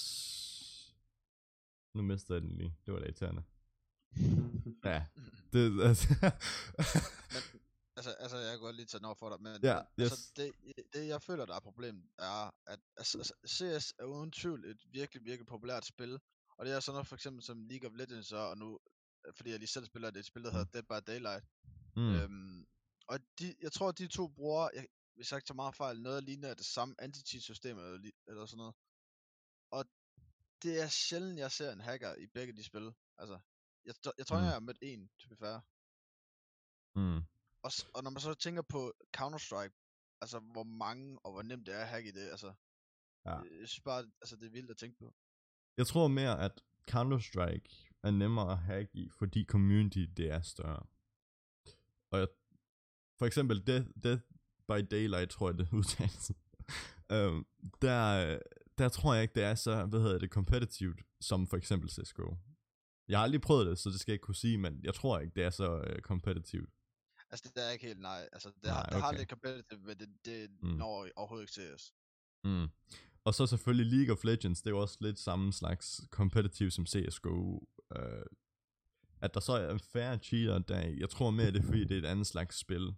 Nu 1.94 2.02
mister 2.02 2.34
jeg 2.34 2.42
den 2.42 2.50
lige. 2.50 2.76
Det 2.86 2.94
var 2.94 3.00
da 3.00 3.04
irriterende. 3.04 3.42
Ja, 4.84 5.06
det, 5.52 5.80
altså, 5.88 6.14
altså, 8.00 8.10
altså, 8.24 8.36
jeg 8.36 8.50
kan 8.50 8.60
godt 8.60 8.76
lige 8.76 8.86
tage 8.86 9.04
over 9.04 9.14
for 9.14 9.28
dig, 9.30 9.42
men, 9.42 9.60
Ja, 9.62 9.80
altså, 9.98 10.16
yes. 10.16 10.32
det, 10.36 10.52
det, 10.92 11.06
jeg 11.08 11.22
føler, 11.22 11.46
der 11.46 11.54
er 11.54 11.60
problemet, 11.60 12.04
er, 12.18 12.50
at 12.66 12.80
altså, 12.96 13.18
altså, 13.18 13.34
CS 13.46 13.94
er 13.98 14.04
uden 14.04 14.30
tvivl 14.32 14.64
et 14.64 14.80
virkelig, 14.92 15.24
virkelig 15.24 15.46
populært 15.46 15.84
spil, 15.86 16.20
og 16.56 16.66
det 16.66 16.72
er 16.74 16.80
sådan 16.80 16.94
noget 16.94 17.06
for 17.06 17.14
eksempel 17.16 17.42
som 17.42 17.62
League 17.70 17.90
of 17.90 17.96
Legends, 17.96 18.32
og 18.32 18.58
nu, 18.58 18.78
fordi 19.36 19.50
jeg 19.50 19.58
lige 19.58 19.68
selv 19.68 19.84
spiller 19.86 20.10
det, 20.10 20.20
et 20.20 20.26
spil, 20.26 20.44
der 20.44 20.50
hedder 20.50 20.64
Dead 20.74 20.82
by 20.82 21.06
Daylight, 21.10 21.44
mm, 21.96 22.14
Øhm, 22.14 22.66
og 23.06 23.18
de, 23.38 23.54
jeg 23.62 23.72
tror, 23.72 23.92
de 23.92 24.08
to 24.08 24.28
bruger, 24.28 24.68
jeg, 24.74 24.86
hvis 25.14 25.30
jeg 25.32 25.38
ikke 25.38 25.46
tager 25.46 25.54
meget 25.64 25.74
fejl, 25.74 26.02
noget 26.02 26.24
ligner 26.24 26.54
det 26.54 26.66
samme 26.66 26.94
anti-cheat-system 26.98 27.78
eller, 27.78 28.10
eller 28.28 28.46
sådan 28.46 28.58
noget. 28.58 28.74
Og 29.70 29.84
det 30.62 30.80
er 30.82 30.88
sjældent, 30.88 31.38
jeg 31.38 31.52
ser 31.52 31.72
en 31.72 31.80
hacker 31.80 32.14
i 32.14 32.26
begge 32.26 32.52
de 32.56 32.64
spil. 32.64 32.94
Altså, 33.18 33.38
jeg, 33.84 33.94
jeg 34.18 34.26
tror, 34.26 34.36
Mm. 34.38 34.44
jeg 34.44 34.52
har 34.52 34.60
mødt 34.60 34.78
en, 34.82 35.10
to 35.18 35.28
be 35.28 35.36
fair. 35.36 35.58
mm, 36.94 37.20
Og, 37.62 37.70
og 37.94 38.02
når 38.02 38.10
man 38.10 38.20
så 38.20 38.34
tænker 38.34 38.62
på 38.62 38.92
Counter-Strike, 39.16 40.16
altså 40.20 40.38
hvor 40.38 40.62
mange 40.64 41.18
og 41.24 41.32
hvor 41.32 41.42
nemt 41.42 41.66
det 41.66 41.74
er 41.74 41.80
at 41.80 41.88
hacke 41.88 42.08
i 42.08 42.12
det, 42.12 42.28
altså, 42.30 42.52
Ja. 43.26 43.30
jeg 43.34 43.68
synes 43.68 43.80
bare, 43.80 44.04
altså 44.22 44.36
det 44.36 44.46
er 44.46 44.50
vildt 44.50 44.70
at 44.70 44.76
tænke 44.76 44.98
på. 44.98 45.14
Jeg 45.76 45.86
tror 45.86 46.08
mere, 46.08 46.40
at 46.40 46.62
Counter-Strike 46.90 47.98
er 48.02 48.10
nemmere 48.10 48.52
at 48.52 48.58
hacke 48.58 48.90
i, 48.94 49.08
fordi 49.18 49.44
community 49.44 49.98
det 50.16 50.30
er 50.30 50.40
større. 50.40 50.86
Og 52.10 52.18
jeg, 52.18 52.28
for 53.18 53.26
eksempel 53.26 53.66
Death, 53.66 53.86
Death 54.02 54.22
by 54.68 54.86
Daylight, 54.90 55.30
tror 55.30 55.48
jeg 55.50 55.58
det 55.58 55.68
udtales. 55.80 56.32
um, 57.12 57.46
der, 57.82 58.38
der 58.78 58.88
tror 58.88 59.14
jeg 59.14 59.22
ikke, 59.22 59.34
det 59.34 59.42
er 59.42 59.54
så, 59.54 59.86
hvad 59.86 60.00
hedder 60.00 60.18
det, 60.18 60.30
competitivt, 60.30 61.02
som 61.20 61.46
for 61.46 61.56
eksempel 61.56 61.90
CSGO. 61.90 62.36
Jeg 63.08 63.18
har 63.18 63.24
aldrig 63.24 63.40
prøvet 63.40 63.66
det, 63.66 63.78
så 63.78 63.90
det 63.90 64.00
skal 64.00 64.12
jeg 64.12 64.14
ikke 64.14 64.22
kunne 64.22 64.34
sige, 64.34 64.58
men 64.58 64.84
jeg 64.84 64.94
tror 64.94 65.18
ikke, 65.18 65.34
det 65.34 65.44
er 65.44 65.50
så 65.50 65.76
uh, 65.76 66.00
competitivt. 66.00 66.70
Altså 67.30 67.52
det 67.54 67.66
er 67.66 67.70
ikke 67.70 67.86
helt 67.86 68.00
nej, 68.00 68.28
altså 68.32 68.48
det, 68.48 68.62
Nej, 68.64 68.72
har, 68.72 68.82
det 68.82 69.00
har 69.02 69.12
lidt 69.12 69.28
competitive, 69.30 69.80
men 69.80 69.98
det, 69.98 70.08
det 70.24 70.50
Mm. 70.62 70.68
når 70.68 71.08
overhovedet 71.16 71.42
ikke 71.42 71.52
til 71.52 71.74
os. 71.74 71.94
Mm. 72.44 72.66
Og 73.24 73.34
så 73.34 73.46
selvfølgelig 73.46 73.98
League 73.98 74.12
of 74.16 74.24
Legends, 74.24 74.62
det 74.62 74.66
er 74.66 74.74
jo 74.74 74.80
også 74.80 74.98
lidt 75.00 75.18
samme 75.18 75.52
slags 75.52 76.00
competitive 76.10 76.70
som 76.70 76.86
CSGO. 76.86 77.60
Øh, 77.96 78.24
at 79.22 79.34
der 79.34 79.40
så 79.40 79.52
er 79.52 79.78
færre 79.78 80.18
cheater 80.18 80.58
der. 80.58 80.80
Jeg 80.80 81.10
tror 81.10 81.30
mere, 81.30 81.46
det 81.46 81.56
er 81.56 81.62
fordi, 81.62 81.84
det 81.84 81.92
er 81.92 81.98
et 81.98 82.04
andet 82.06 82.26
slags 82.26 82.56
spil. 82.58 82.94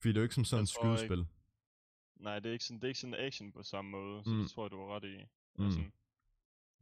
Fordi 0.00 0.08
det 0.08 0.16
er 0.16 0.20
jo 0.20 0.22
ikke 0.22 0.34
som 0.34 0.44
sådan 0.44 0.62
et 0.62 0.68
tror 0.68 0.84
ikke- 0.84 0.96
skydespil. 0.98 1.26
Nej, 2.16 2.38
det 2.38 2.48
er 2.48 2.52
ikke 2.52 2.64
sådan, 2.64 2.76
det 2.80 2.84
er 2.84 2.88
ikke 2.88 3.00
sådan 3.00 3.14
action 3.14 3.52
på 3.52 3.62
samme 3.62 3.90
måde, 3.90 4.24
så 4.24 4.30
Mm. 4.30 4.38
det 4.42 4.50
tror 4.50 4.64
jeg, 4.64 4.70
du 4.70 4.76
har 4.78 4.96
ret 4.96 5.04
i. 5.04 5.24
Mm. 5.58 5.64
Altså, 5.64 5.80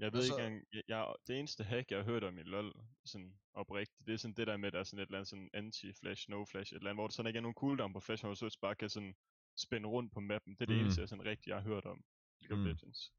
Jeg 0.02 0.12
ved 0.12 0.20
Og 0.20 0.24
ikke 0.26 0.34
engang, 0.46 0.64
jeg, 0.72 0.82
jeg, 0.88 1.14
det 1.26 1.38
eneste 1.38 1.64
hack, 1.64 1.90
jeg 1.90 1.98
har 1.98 2.04
hørt 2.04 2.24
om 2.24 2.38
i 2.38 2.42
LoL, 2.42 2.72
sådan 3.04 3.32
oprigtigt, 3.54 4.06
det 4.06 4.12
er 4.12 4.16
sådan 4.16 4.34
det 4.34 4.46
der 4.46 4.56
med, 4.56 4.66
at 4.66 4.72
der 4.72 4.78
er 4.80 4.84
sådan 4.84 4.98
et 5.02 5.06
eller 5.06 5.18
andet 5.18 5.28
sådan 5.28 5.50
anti-flash, 5.54 6.22
no-flash, 6.32 6.68
et 6.72 6.72
eller 6.72 6.90
andet, 6.90 6.96
hvor 6.96 7.06
der 7.06 7.12
sådan 7.12 7.26
ikke 7.26 7.36
er 7.36 7.40
nogen 7.46 7.54
cooldown 7.54 7.92
på 7.92 8.00
flash, 8.00 8.22
hvor 8.22 8.30
du 8.34 8.36
så 8.50 8.58
bare 8.62 8.74
kan 8.74 8.88
sådan 8.90 9.14
spænde 9.56 9.88
rundt 9.88 10.12
på 10.12 10.20
mappen. 10.20 10.54
Det 10.54 10.62
er 10.62 10.66
det 10.66 10.76
Mm. 10.76 10.82
eneste, 10.82 11.00
jeg 11.00 11.08
sådan 11.08 11.24
rigtig 11.24 11.54
har 11.54 11.60
hørt 11.60 11.84
om. 11.84 12.04
League 12.40 12.56
of 12.56 12.60
Mm. 12.60 12.64
Legends. 12.66 13.12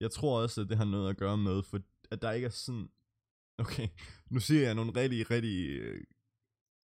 Jeg 0.00 0.10
tror 0.10 0.42
også, 0.42 0.60
at 0.60 0.68
det 0.68 0.76
har 0.76 0.84
noget 0.84 1.10
at 1.10 1.16
gøre 1.16 1.38
med, 1.38 1.62
for 1.62 1.80
at 2.10 2.22
der 2.22 2.32
ikke 2.32 2.44
er 2.44 2.50
sådan... 2.50 2.90
Okay, 3.58 3.88
nu 4.30 4.40
siger 4.40 4.62
jeg 4.62 4.74
nogle 4.74 4.92
rigtig, 4.96 5.30
rigtig 5.30 5.68
øh, 5.68 6.04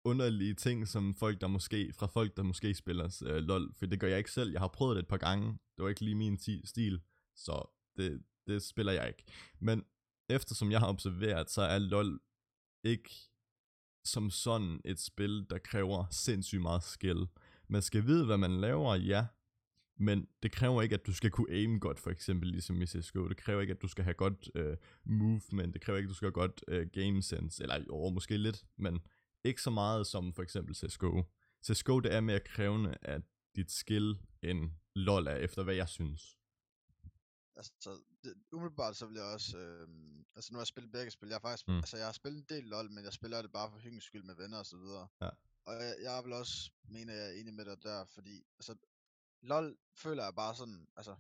underlige 0.05 0.55
ting, 0.55 0.89
som 0.89 1.15
folk, 1.15 1.41
der 1.41 1.47
måske, 1.47 1.93
fra 1.93 2.07
folk, 2.07 2.37
der 2.37 2.43
måske 2.43 2.75
spiller 2.75 3.23
øh, 3.27 3.37
LOL, 3.43 3.75
for 3.75 3.87
det 3.87 4.01
gør 4.01 4.09
jeg 4.09 4.19
ikke 4.19 4.33
selv. 4.33 4.51
Jeg 4.53 4.61
har 4.61 4.69
prøvet 4.69 4.97
det 4.97 5.03
et 5.03 5.09
par 5.09 5.17
gange. 5.17 5.47
Det 5.77 5.83
var 5.83 5.89
ikke 5.89 6.05
lige 6.05 6.15
min 6.15 6.37
ti- 6.39 6.67
stil, 6.67 7.01
så 7.35 7.71
det, 7.97 8.23
det 8.49 8.63
spiller 8.63 8.93
jeg 8.93 9.09
ikke. 9.09 9.25
Men 9.61 9.85
eftersom 10.29 10.71
jeg 10.71 10.81
har 10.81 10.89
observeret, 10.89 11.51
så 11.51 11.63
er 11.63 11.79
LOL 11.79 12.21
ikke 12.85 13.11
som 14.05 14.31
sådan 14.31 14.81
et 14.85 15.01
spil, 15.01 15.47
der 15.51 15.59
kræver 15.59 16.05
sindssygt 16.11 16.63
meget 16.63 16.83
skill. 16.83 17.27
Man 17.69 17.83
skal 17.83 18.07
vide, 18.07 18.27
hvad 18.27 18.37
man 18.37 18.61
laver, 18.61 18.95
ja, 18.95 19.27
men 20.01 20.27
det 20.43 20.53
kræver 20.53 20.83
ikke, 20.83 20.95
at 20.95 21.07
du 21.07 21.13
skal 21.13 21.31
kunne 21.31 21.53
aim 21.53 21.81
godt, 21.81 21.99
for 21.99 22.11
eksempel, 22.11 22.49
ligesom 22.49 22.83
i 22.83 22.87
CSGO. 22.87 23.29
Det 23.29 23.37
kræver 23.37 23.61
ikke, 23.61 23.73
at 23.73 23.83
du 23.83 23.89
skal 23.89 24.05
have 24.05 24.15
godt 24.15 24.51
øh, 24.55 24.77
movement. 25.05 25.75
Det 25.75 25.83
kræver 25.83 25.97
ikke, 25.97 26.07
at 26.07 26.11
du 26.11 26.15
skal 26.15 26.27
have 26.27 26.33
godt 26.33 26.65
øh, 26.69 26.87
game 26.93 27.23
sense. 27.23 27.63
Eller 27.63 27.85
jo, 27.89 28.09
måske 28.09 28.37
lidt, 28.37 28.65
men 28.77 28.99
ikke 29.45 29.63
så 29.63 29.71
meget 29.71 30.07
som 30.07 30.33
for 30.33 30.43
eksempel 30.43 30.75
CSGO. 30.75 31.23
CSGO, 31.65 32.01
det 32.01 32.15
er 32.15 32.21
mere 32.21 32.41
krævende 32.41 32.97
af 33.03 33.23
dit 33.57 33.71
skill, 33.71 34.19
end 34.43 34.71
LoL 34.95 35.27
er, 35.27 35.37
efter 35.37 35.63
hvad 35.63 35.75
jeg 35.75 35.89
synes. 35.89 36.38
Altså, 37.59 38.01
det, 38.25 38.35
umiddelbart 38.53 38.97
så 38.97 39.07
vil 39.07 39.15
jeg 39.17 39.25
også, 39.25 39.59
øh, 39.59 39.89
altså 40.37 40.53
nu 40.53 40.57
har 40.57 40.61
jeg 40.61 40.67
spillet 40.67 40.93
begge 40.93 41.11
spil, 41.11 41.29
jeg 41.29 41.35
har 41.35 41.41
faktisk, 41.49 41.69
Mm. 41.69 41.77
altså 41.77 41.97
jeg 41.97 42.07
har 42.07 42.13
spillet 42.13 42.39
en 42.39 42.47
del 42.57 42.65
LoL, 42.65 42.91
men 42.91 43.05
jeg 43.05 43.13
spiller 43.13 43.43
det 43.43 43.53
bare 43.53 43.71
for 43.71 43.79
hyggens 43.79 44.05
skyld 44.05 44.23
med 44.23 44.35
venner 44.35 44.59
og 44.59 44.67
så 44.67 44.77
videre. 44.77 45.09
Ja. 45.21 45.29
Og 45.65 45.75
jeg, 45.75 45.97
jeg 46.03 46.25
vil 46.25 46.33
også 46.33 46.71
mene, 46.89 47.13
at 47.13 47.19
jeg 47.19 47.27
er 47.29 47.41
enig 47.41 47.55
med 47.55 47.65
dig 47.65 47.83
der, 47.83 48.05
fordi, 48.05 48.45
altså, 48.59 48.75
LoL 49.43 49.77
føler 49.95 50.25
jeg 50.25 50.35
bare 50.35 50.55
sådan, 50.55 50.89
altså, 50.97 51.17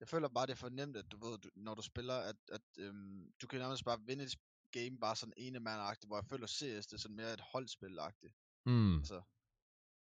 jeg 0.00 0.08
føler 0.08 0.28
bare, 0.28 0.46
det 0.46 0.52
er 0.52 0.56
for 0.56 0.68
nemt, 0.68 0.96
at 0.96 1.12
du 1.12 1.16
ved, 1.26 1.38
du, 1.38 1.50
når 1.54 1.74
du 1.74 1.82
spiller, 1.82 2.14
at, 2.14 2.36
at 2.52 2.62
øhm, 2.78 3.32
du 3.42 3.46
kan 3.46 3.60
nærmest 3.60 3.84
bare 3.84 4.00
vinde 4.00 4.24
et 4.24 4.34
game 4.70 4.98
bare 4.98 5.16
sådan 5.16 5.32
ene 5.36 5.60
mand 5.60 6.06
hvor 6.06 6.16
jeg 6.16 6.24
føler 6.24 6.46
CS, 6.46 6.86
det 6.86 6.92
er 6.92 6.96
sådan 6.96 7.16
mere 7.16 7.32
et 7.32 7.40
holdspil-agtigt. 7.40 8.34
Mm. 8.66 8.96
Altså, 8.98 9.22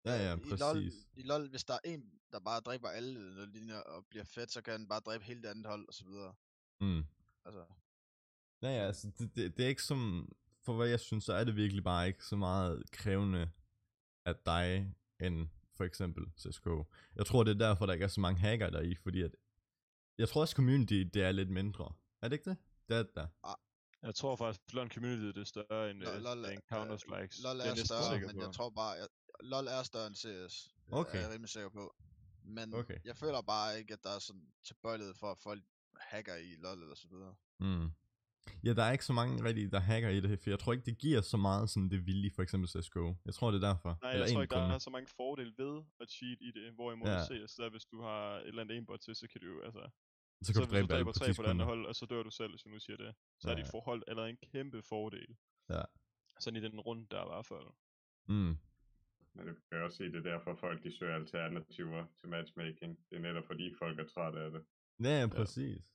Ja, 0.06 0.14
ja, 0.26 0.36
i 0.36 0.48
LoL, 0.48 0.58
præcis. 0.58 1.08
I 1.14 1.22
LoL, 1.22 1.48
hvis 1.50 1.64
der 1.64 1.74
er 1.74 1.78
en, 1.84 2.10
der 2.32 2.40
bare 2.40 2.60
dræber 2.60 2.88
alle 2.88 3.20
eller 3.20 3.46
lignende, 3.46 3.84
og 3.84 4.06
bliver 4.10 4.24
fedt, 4.24 4.52
så 4.52 4.62
kan 4.62 4.72
han 4.72 4.88
bare 4.88 5.00
dræbe 5.00 5.24
hele 5.24 5.42
det 5.42 5.48
andet 5.48 5.66
hold, 5.66 5.88
og 5.88 5.94
så 5.94 6.04
videre. 6.04 6.34
Mm. 6.80 7.04
Altså, 7.44 7.64
Ja, 8.62 8.68
ja, 8.68 8.86
altså, 8.86 9.10
det, 9.18 9.36
det, 9.36 9.56
det 9.56 9.64
er 9.64 9.68
ikke 9.68 9.82
som, 9.82 10.32
for 10.64 10.76
hvad 10.76 10.88
jeg 10.88 11.00
synes, 11.00 11.24
så 11.24 11.32
er 11.32 11.44
det 11.44 11.56
virkelig 11.56 11.84
bare 11.84 12.06
ikke 12.06 12.24
så 12.24 12.36
meget 12.36 12.90
krævende 12.90 13.50
af 14.24 14.36
dig, 14.46 14.94
end 15.20 15.48
for 15.76 15.84
eksempel 15.84 16.24
CSGO. 16.38 16.84
Jeg 17.16 17.26
tror, 17.26 17.44
det 17.44 17.50
er 17.50 17.68
derfor, 17.68 17.86
der 17.86 17.92
ikke 17.92 18.04
er 18.04 18.08
så 18.08 18.20
mange 18.20 18.40
hacker 18.40 18.70
der 18.70 18.80
i, 18.80 18.94
fordi 18.94 19.22
at, 19.22 19.36
jeg 20.18 20.28
tror 20.28 20.40
også, 20.40 20.56
community, 20.56 20.94
det 21.14 21.22
er 21.22 21.32
lidt 21.32 21.50
mindre. 21.50 21.92
Er 22.22 22.28
det 22.28 22.36
ikke 22.36 22.50
det? 22.50 22.56
Det 22.88 22.96
er 22.96 23.02
det 23.02 23.14
der. 23.14 23.26
Jeg 24.06 24.14
tror 24.14 24.36
faktisk, 24.36 24.60
at 24.66 24.74
LoL 24.74 24.90
Community 24.90 25.24
det 25.26 25.38
er 25.38 25.44
større 25.44 25.90
end, 25.90 25.98
øh, 26.08 26.22
LoL 26.26 26.44
er- 26.44 26.48
end 26.48 26.62
Counter-Strike. 26.72 27.42
LoL 27.44 27.56
det 27.56 27.62
er, 27.62 27.66
jeg 27.66 27.74
næsten 27.74 27.86
større, 27.86 28.20
men 28.20 28.36
på. 28.36 28.42
jeg 28.44 28.52
tror 28.52 28.70
bare, 28.70 28.92
at 28.98 29.08
LoL 29.40 29.66
er 29.66 29.82
større 29.82 30.06
end 30.06 30.16
CS. 30.22 30.54
Okay. 31.00 31.16
Er 31.18 31.22
jeg 31.22 31.30
rimelig 31.34 31.48
sikker 31.50 31.68
på. 31.68 31.94
Men 32.44 32.74
Okay. 32.74 32.98
jeg 33.04 33.16
føler 33.16 33.40
bare 33.42 33.78
ikke, 33.78 33.92
at 33.92 34.02
der 34.02 34.10
er 34.10 34.18
sådan 34.18 34.46
tilbøjelighed 34.66 35.14
for, 35.14 35.30
at 35.30 35.38
folk 35.38 35.62
hacker 36.00 36.36
i 36.36 36.54
LoL 36.64 36.82
eller 36.82 36.94
så 36.94 37.08
videre. 37.10 37.34
Mm. 37.60 37.88
Ja, 38.64 38.72
der 38.72 38.82
er 38.82 38.92
ikke 38.92 39.04
så 39.04 39.12
mange 39.12 39.44
rigtige, 39.44 39.70
der 39.70 39.80
hacker 39.80 40.08
i 40.08 40.20
det, 40.20 40.40
for 40.40 40.50
jeg 40.50 40.58
tror 40.58 40.72
ikke, 40.72 40.84
det 40.84 40.98
giver 40.98 41.20
så 41.20 41.36
meget 41.36 41.70
sådan 41.70 41.88
det 41.90 42.06
vilde, 42.06 42.30
for 42.34 42.42
eksempel 42.42 42.68
CSGO. 42.68 43.14
Jeg 43.24 43.34
tror, 43.34 43.50
det 43.50 43.62
er 43.64 43.68
derfor. 43.72 43.98
Nej, 44.02 44.10
Eller 44.12 44.24
jeg 44.26 44.32
tror 44.32 44.40
en 44.40 44.44
ikke, 44.44 44.54
der 44.54 44.74
er 44.74 44.78
så 44.78 44.90
mange 44.90 45.08
fordele 45.16 45.52
ved 45.58 45.82
at 46.00 46.10
cheat 46.10 46.38
i 46.40 46.50
det, 46.58 46.72
hvorimod 46.74 47.08
Ja. 47.08 47.18
ja. 47.18 47.46
CS, 47.46 47.54
der 47.54 47.70
hvis 47.70 47.84
du 47.84 48.00
har 48.02 48.36
et 48.36 48.46
eller 48.48 48.60
andet 48.62 48.74
aimbot 48.74 49.00
til, 49.00 49.14
så 49.16 49.26
kan 49.32 49.40
du 49.40 49.46
jo, 49.46 49.62
altså, 49.62 49.88
Så 50.42 50.52
kan 50.52 50.60
du 50.62 50.66
hvis 50.66 50.72
dræbe 50.72 50.86
du 50.86 50.94
alle 50.94 50.94
dræber 50.94 51.12
på 51.12 51.18
tre 51.18 51.26
10 51.32 51.36
på 51.36 51.42
det 51.42 51.48
andet 51.48 51.66
hold, 51.66 51.86
og 51.86 51.94
så 51.94 52.06
dør 52.06 52.22
du 52.22 52.30
selv, 52.30 52.50
hvis 52.50 52.66
vi 52.66 52.70
nu 52.70 52.78
siger 52.78 52.96
det, 52.96 53.14
så 53.40 53.48
Ja, 53.48 53.52
er 53.52 53.56
dit 53.56 53.66
ja. 53.66 53.76
forhold 53.76 54.02
allerede 54.06 54.30
en 54.30 54.36
kæmpe 54.52 54.82
fordel. 54.82 55.36
Ja. 55.70 55.82
Sådan 56.40 56.56
i 56.56 56.62
den 56.68 56.80
runde 56.80 57.06
der 57.10 57.22
i 57.26 57.28
hvert 57.32 57.46
fald. 57.46 57.68
Mm. 58.28 58.54
Men 59.34 59.46
du 59.46 59.54
kan 59.70 59.82
også 59.82 59.96
se, 59.96 60.04
det 60.04 60.16
er 60.16 60.30
derfor 60.32 60.54
folk 60.54 60.84
de 60.84 60.96
søger 60.98 61.14
alternativer 61.14 62.06
til 62.20 62.28
matchmaking. 62.28 62.98
Det 63.10 63.16
er 63.16 63.20
netop 63.20 63.46
fordi 63.46 63.74
folk 63.78 63.98
er 63.98 64.04
trætte 64.04 64.40
af 64.40 64.50
det. 64.50 64.62
Ja, 65.04 65.20
ja, 65.20 65.26
præcis. 65.26 65.90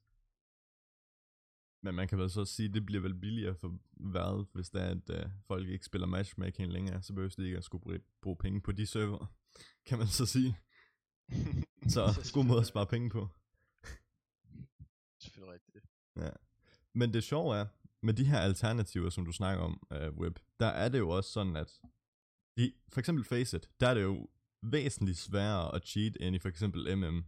Men 1.84 1.95
man 1.95 2.08
kan 2.08 2.17
vel 2.17 2.30
så 2.30 2.45
sige, 2.45 2.67
at 2.67 2.73
det 2.73 2.86
bliver 2.86 3.01
vel 3.01 3.19
billigere 3.19 3.56
for 3.56 3.80
Valve, 3.93 4.45
hvis 4.54 4.69
det 4.69 4.82
er, 4.82 4.89
at 4.89 5.25
uh, 5.25 5.32
folk 5.47 5.67
ikke 5.69 5.86
spiller 5.86 6.08
matchmaking 6.08 6.71
længere, 6.71 7.01
så 7.01 7.13
behøver 7.13 7.36
de 7.38 7.45
ikke 7.45 7.58
at 7.58 7.63
skulle 7.63 7.82
bruge, 7.82 7.99
bruge 8.21 8.38
penge 8.38 8.62
på 8.62 8.71
de 8.71 8.86
server, 8.86 9.25
kan 9.88 9.97
man 9.97 10.08
så 10.08 10.25
sige. 10.25 10.58
Så 11.93 12.32
god 12.34 12.45
måde 12.45 12.60
at 12.60 12.65
spare 12.65 12.88
penge 12.88 13.10
på. 13.10 13.30
Ja. 16.15 16.30
Men 16.93 17.13
det 17.13 17.24
sjove 17.24 17.58
er, 17.58 17.65
med 18.02 18.13
de 18.13 18.26
her 18.26 18.39
alternativer, 18.39 19.10
som 19.10 19.26
du 19.26 19.32
snakker 19.32 19.63
om, 19.63 19.88
øh, 19.93 20.13
uh, 20.13 20.17
Web, 20.17 20.39
der 20.60 20.65
er 20.65 20.89
det 20.89 21.00
jo 21.00 21.10
også 21.10 21.32
sådan, 21.32 21.56
at 21.56 21.82
de, 22.58 22.74
for 22.89 23.00
eksempel 23.00 23.26
Faceit, 23.26 23.69
der 23.80 23.88
er 23.88 23.93
det 23.93 24.02
jo 24.02 24.28
væsentligt 24.62 25.17
sværere 25.17 25.76
at 25.76 25.88
cheat 25.88 26.17
end 26.19 26.36
i 26.36 26.39
for 26.39 26.50
eksempel 26.50 26.97
MM. 26.97 27.26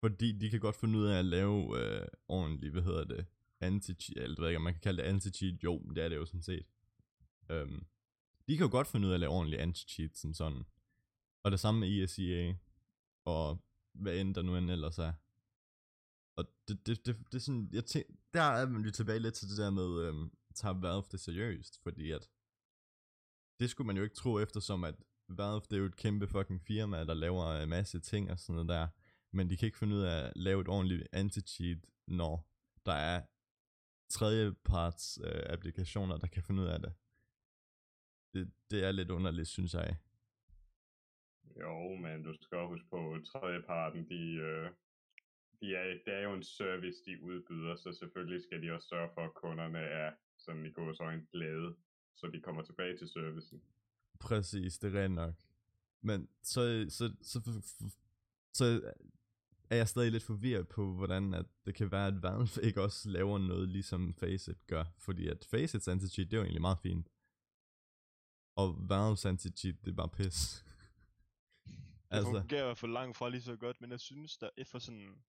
Fordi 0.00 0.32
de 0.32 0.50
kan 0.50 0.60
godt 0.60 0.76
finde 0.76 0.98
ud 0.98 1.06
af 1.06 1.18
at 1.18 1.24
lave 1.24 1.78
øh, 1.80 2.06
ordentligt, 2.28 2.72
hvad 2.72 2.82
hedder 2.82 3.04
det, 3.04 3.26
anti-cheat, 3.60 4.22
eller 4.22 4.40
ved 4.40 4.48
ikke, 4.48 4.56
om 4.56 4.62
man 4.62 4.74
kan 4.74 4.80
kalde 4.80 5.02
det 5.02 5.08
anti-cheat, 5.08 5.64
jo, 5.64 5.78
det 5.78 6.04
er 6.04 6.08
det 6.08 6.16
jo 6.16 6.26
sådan 6.26 6.42
set. 6.42 6.66
Um, 7.52 7.86
de 8.48 8.56
kan 8.56 8.66
jo 8.66 8.70
godt 8.70 8.86
finde 8.86 9.06
ud 9.06 9.12
af 9.12 9.14
at 9.14 9.20
lave 9.20 9.32
ordentligt 9.32 9.62
anti-cheat 9.62 10.18
som 10.18 10.34
sådan. 10.34 10.62
Og 11.42 11.50
det 11.50 11.60
samme 11.60 11.80
med 11.80 11.88
E 11.88 12.02
ESEA, 12.02 12.54
og 13.24 13.64
hvad 13.92 14.20
end 14.20 14.34
der 14.34 14.42
nu 14.42 14.56
end 14.56 14.70
ellers 14.70 14.98
er. 14.98 15.12
Og 16.36 16.44
det, 16.68 16.86
det, 16.86 17.06
det, 17.06 17.16
det 17.30 17.34
er 17.34 17.44
sådan, 17.48 17.68
jeg 17.72 17.84
tænk, 17.84 18.06
der 18.34 18.42
er 18.42 18.68
man 18.68 18.82
jo 18.84 18.90
tilbage 18.90 19.18
lidt 19.18 19.34
til 19.34 19.48
det 19.48 19.58
der 19.58 19.70
med, 19.70 19.90
øhm, 20.06 20.30
tager 20.54 20.80
Valve 20.80 21.04
det 21.12 21.20
seriøst, 21.20 21.82
fordi 21.82 22.10
at, 22.10 22.30
det 23.60 23.70
skulle 23.70 23.86
man 23.86 23.96
jo 23.96 24.02
ikke 24.02 24.14
tro, 24.14 24.38
eftersom 24.38 24.84
at 24.84 24.96
Valve, 25.28 25.60
det 25.60 25.72
er 25.72 25.80
jo 25.80 25.84
et 25.84 25.96
kæmpe 25.96 26.26
fucking 26.26 26.62
firma, 26.62 27.04
der 27.04 27.14
laver 27.14 27.44
en 27.62 27.68
masse 27.68 28.00
ting 28.00 28.30
og 28.30 28.38
sådan 28.38 28.54
noget 28.54 28.68
der, 28.68 28.88
men 29.36 29.50
de 29.50 29.56
kan 29.56 29.66
ikke 29.66 29.78
finde 29.78 29.96
ud 29.96 30.00
af 30.00 30.26
at 30.26 30.32
lave 30.36 30.60
et 30.60 30.68
ordentligt 30.68 31.08
anti-cheat, 31.12 31.80
når 32.06 32.48
der 32.86 32.92
er 32.92 33.22
tredjeparts 34.08 35.18
øh, 35.24 35.42
applikationer, 35.54 36.16
der 36.18 36.26
kan 36.26 36.42
finde 36.42 36.62
ud 36.62 36.66
af 36.66 36.78
det. 36.80 36.92
det. 38.34 38.52
Det 38.70 38.84
er 38.84 38.92
lidt 38.92 39.10
underligt, 39.10 39.48
synes 39.48 39.74
jeg. 39.74 39.96
Jo, 41.60 41.96
men 41.96 42.22
du 42.22 42.34
skal 42.42 42.58
også 42.58 42.72
huske 42.74 42.88
på, 42.90 43.14
at 43.14 43.24
tredjeparten, 43.24 44.08
de, 44.08 44.22
øh, 44.48 44.70
de 45.64 45.76
er, 45.76 45.84
det 46.04 46.14
er 46.14 46.22
jo 46.22 46.32
en 46.34 46.42
service, 46.42 46.98
de 47.06 47.22
udbyder, 47.22 47.76
så 47.76 47.92
selvfølgelig 47.92 48.42
skal 48.42 48.62
de 48.62 48.72
også 48.72 48.88
sørge 48.88 49.10
for, 49.14 49.20
at 49.20 49.34
kunderne 49.34 49.78
er 49.78 50.12
sådan 50.38 50.66
i 50.66 50.70
gås 50.70 51.00
øjne 51.00 51.26
glade, 51.32 51.76
så 52.16 52.26
de 52.26 52.40
kommer 52.40 52.62
tilbage 52.62 52.96
til 52.96 53.08
servicen. 53.08 53.62
Præcis, 54.20 54.78
det 54.78 54.96
er 54.96 55.02
rent 55.02 55.14
nok. 55.14 55.34
Men 56.00 56.28
så, 56.42 56.86
så, 56.88 57.12
så, 57.22 57.40
så, 57.44 57.62
så 58.52 58.92
er 59.70 59.76
jeg 59.76 59.88
stadig 59.88 60.12
lidt 60.12 60.22
forvirret 60.22 60.68
på, 60.68 60.94
hvordan 60.94 61.34
at 61.34 61.46
det 61.66 61.74
kan 61.74 61.90
være, 61.90 62.06
at 62.06 62.22
Valve 62.22 62.62
ikke 62.62 62.82
også 62.82 63.08
laver 63.08 63.38
noget, 63.38 63.68
ligesom 63.68 64.14
Faceit 64.14 64.66
gør. 64.66 64.84
Fordi 64.98 65.28
at 65.28 65.44
Faceits 65.50 65.88
anti-cheat, 65.88 66.30
det 66.30 66.32
er 66.32 66.36
jo 66.36 66.42
egentlig 66.42 66.60
meget 66.60 66.78
fint. 66.78 67.08
Og 68.56 68.68
Valve's 68.70 69.28
anti-cheat, 69.28 69.84
det 69.84 69.90
er 69.90 69.96
bare 69.96 70.08
pis. 70.08 70.64
Det 71.66 71.74
altså, 72.10 72.32
fungerer 72.32 72.62
i 72.62 72.64
hvert 72.64 72.78
fald 72.78 72.92
langt 72.92 73.16
fra 73.16 73.28
lige 73.28 73.42
så 73.42 73.56
godt, 73.56 73.80
men 73.80 73.90
jeg 73.90 74.00
synes, 74.00 74.38
der 74.38 74.50
efter 74.56 74.78
sådan 74.78 75.24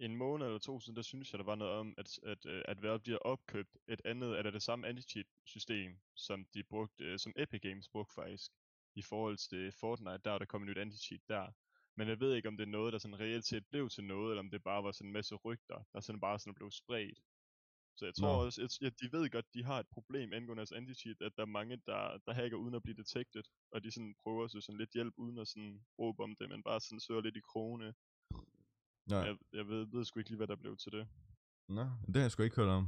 en 0.00 0.16
måned 0.16 0.46
eller 0.46 0.58
to 0.58 0.80
siden, 0.80 0.96
der 0.96 1.02
synes 1.02 1.32
jeg, 1.32 1.38
der 1.38 1.44
var 1.44 1.54
noget 1.54 1.72
om, 1.72 1.94
at, 1.98 2.18
at, 2.22 2.46
øh, 2.46 2.62
at 2.68 2.82
Valve 2.82 3.00
bliver 3.00 3.18
opkøbt 3.18 3.76
et 3.88 4.02
andet, 4.04 4.38
eller 4.38 4.50
det 4.50 4.62
samme 4.62 4.88
anti-cheat 4.88 5.26
system, 5.44 5.98
som 6.14 6.44
de 6.54 6.62
brugte, 6.62 7.04
øh, 7.04 7.18
som 7.18 7.32
Epic 7.36 7.60
Games 7.60 7.88
brugte 7.88 8.14
faktisk, 8.14 8.52
i 8.94 9.02
forhold 9.02 9.36
til 9.36 9.72
Fortnite, 9.72 10.20
der 10.24 10.30
er 10.32 10.38
der 10.38 10.44
kommet 10.44 10.68
nyt 10.68 10.78
anti-cheat 10.78 11.20
der. 11.28 11.52
Men 11.96 12.08
jeg 12.08 12.20
ved 12.20 12.34
ikke, 12.34 12.48
om 12.48 12.56
det 12.56 12.64
er 12.64 12.70
noget, 12.70 12.92
der 12.92 12.98
sådan 12.98 13.20
reelt 13.20 13.44
set 13.44 13.66
blev 13.66 13.88
til 13.88 14.04
noget, 14.04 14.30
eller 14.30 14.40
om 14.42 14.50
det 14.50 14.62
bare 14.62 14.84
var 14.84 14.92
sådan 14.92 15.08
en 15.08 15.12
masse 15.12 15.34
rygter, 15.34 15.84
der 15.92 16.00
sådan 16.00 16.20
bare 16.20 16.38
sådan 16.38 16.54
blev 16.54 16.70
spredt. 16.70 17.18
Så 17.96 18.04
jeg 18.04 18.14
tror 18.14 18.36
Nå. 18.36 18.44
også, 18.44 18.62
at, 18.62 18.86
at 18.86 19.00
de 19.00 19.12
ved 19.12 19.30
godt, 19.30 19.54
de 19.54 19.64
har 19.64 19.80
et 19.80 19.88
problem 19.88 20.32
angående 20.32 20.60
deres 20.60 20.72
anti-cheat, 20.72 21.20
at 21.20 21.36
der 21.36 21.42
er 21.42 21.56
mange, 21.58 21.76
der, 21.86 22.18
der 22.26 22.32
hacker 22.32 22.56
uden 22.56 22.74
at 22.74 22.82
blive 22.82 22.96
detected, 22.96 23.42
og 23.72 23.84
de 23.84 23.90
sådan 23.90 24.14
prøver 24.22 24.44
at 24.44 24.50
søge 24.50 24.62
sådan 24.62 24.78
lidt 24.78 24.92
hjælp 24.92 25.14
uden 25.16 25.38
at 25.38 25.48
sådan 25.48 25.84
råbe 25.98 26.22
om 26.22 26.36
det, 26.36 26.48
men 26.48 26.62
bare 26.62 26.80
sådan 26.80 27.00
søger 27.00 27.20
lidt 27.20 27.36
i 27.36 27.40
krone. 27.40 27.94
Ja. 29.10 29.20
Jeg, 29.20 29.36
jeg 29.52 29.68
ved, 29.68 29.86
ved 29.86 30.04
sgu 30.04 30.18
ikke 30.18 30.30
lige, 30.30 30.36
hvad 30.36 30.46
der 30.46 30.56
blev 30.56 30.76
til 30.76 30.92
det. 30.92 31.08
Nå, 31.68 31.82
det 32.06 32.16
har 32.16 32.22
jeg 32.22 32.30
sgu 32.30 32.42
ikke 32.42 32.56
hørt 32.56 32.68
om. 32.68 32.84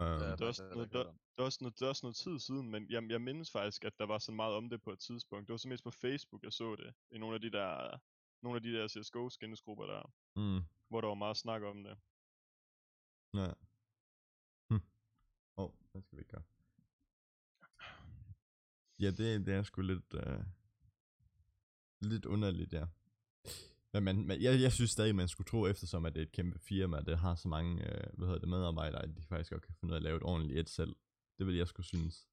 Uh, 0.00 0.06
Ja, 0.06 0.32
det, 0.32 0.40
er 0.40 0.46
også 0.46 0.62
noget, 0.62 0.86
ikke 0.86 0.96
hørt 0.98 1.06
der, 1.06 1.10
om. 1.10 1.18
det, 1.36 1.42
er 1.42 1.44
også 1.44 1.58
noget, 1.60 1.78
det 1.78 1.84
er 1.84 1.88
også 1.88 2.06
noget 2.06 2.16
tid 2.16 2.38
siden, 2.38 2.70
men 2.70 2.90
jeg, 2.90 3.10
jeg 3.10 3.20
mindes 3.20 3.50
faktisk, 3.50 3.84
at 3.84 3.98
der 3.98 4.06
var 4.06 4.18
så 4.18 4.32
meget 4.32 4.54
om 4.54 4.68
det 4.70 4.82
på 4.82 4.92
et 4.92 4.98
tidspunkt. 4.98 5.46
Det 5.46 5.52
var 5.52 5.56
så 5.56 5.68
mest 5.68 5.84
på 5.84 5.90
Facebook, 5.90 6.42
jeg 6.42 6.52
så 6.52 6.76
det. 6.76 6.94
I 7.10 7.18
nogle 7.18 7.34
af 7.34 7.40
de 7.40 7.50
der, 7.50 7.98
nogle 8.42 8.56
af 8.56 8.62
de 8.62 8.72
der 8.72 8.88
CSGO-skinnesgrupper 8.88 9.86
der, 9.86 10.12
mm. 10.36 10.60
hvor 10.88 11.00
der 11.00 11.08
var 11.08 11.14
meget 11.14 11.36
snak 11.36 11.62
om 11.62 11.84
det. 11.84 11.98
Ja. 13.34 13.52
Hm. 14.70 14.82
Åh, 15.56 15.64
oh, 15.64 15.70
hvad 15.92 16.02
skal 16.02 16.18
vi 16.18 16.24
gøre? 16.24 16.42
Ja, 18.98 19.10
det, 19.10 19.46
det 19.46 19.54
er 19.54 19.62
sgu 19.62 19.82
lidt, 19.82 20.14
uh, 20.14 20.44
lidt 22.00 22.24
underligt, 22.26 22.72
ja. 22.72 22.86
Men 23.94 24.04
man, 24.04 24.26
man, 24.26 24.42
jeg, 24.42 24.60
jeg 24.60 24.72
synes 24.72 24.90
stadig, 24.90 25.14
man 25.14 25.28
skulle 25.28 25.48
tro, 25.48 25.66
eftersom 25.66 26.06
at 26.06 26.14
det 26.14 26.20
er 26.20 26.26
et 26.26 26.32
kæmpe 26.32 26.58
firma, 26.58 27.00
det 27.00 27.18
har 27.18 27.34
så 27.34 27.48
mange 27.48 27.72
uh, 27.72 28.18
hvad 28.18 28.26
hedder 28.26 28.38
det, 28.38 28.48
medarbejdere, 28.48 29.02
at 29.02 29.16
de 29.16 29.22
faktisk 29.22 29.50
godt 29.50 29.62
kan 29.62 29.74
finde 29.74 29.92
ud 29.92 29.96
af 29.96 29.98
at 29.98 30.02
lave 30.02 30.16
et 30.16 30.22
ordentligt 30.22 30.58
et 30.58 30.70
selv. 30.70 30.96
Det 31.38 31.46
vil 31.46 31.56
jeg 31.56 31.68
skulle 31.68 31.86
synes. 31.86 32.26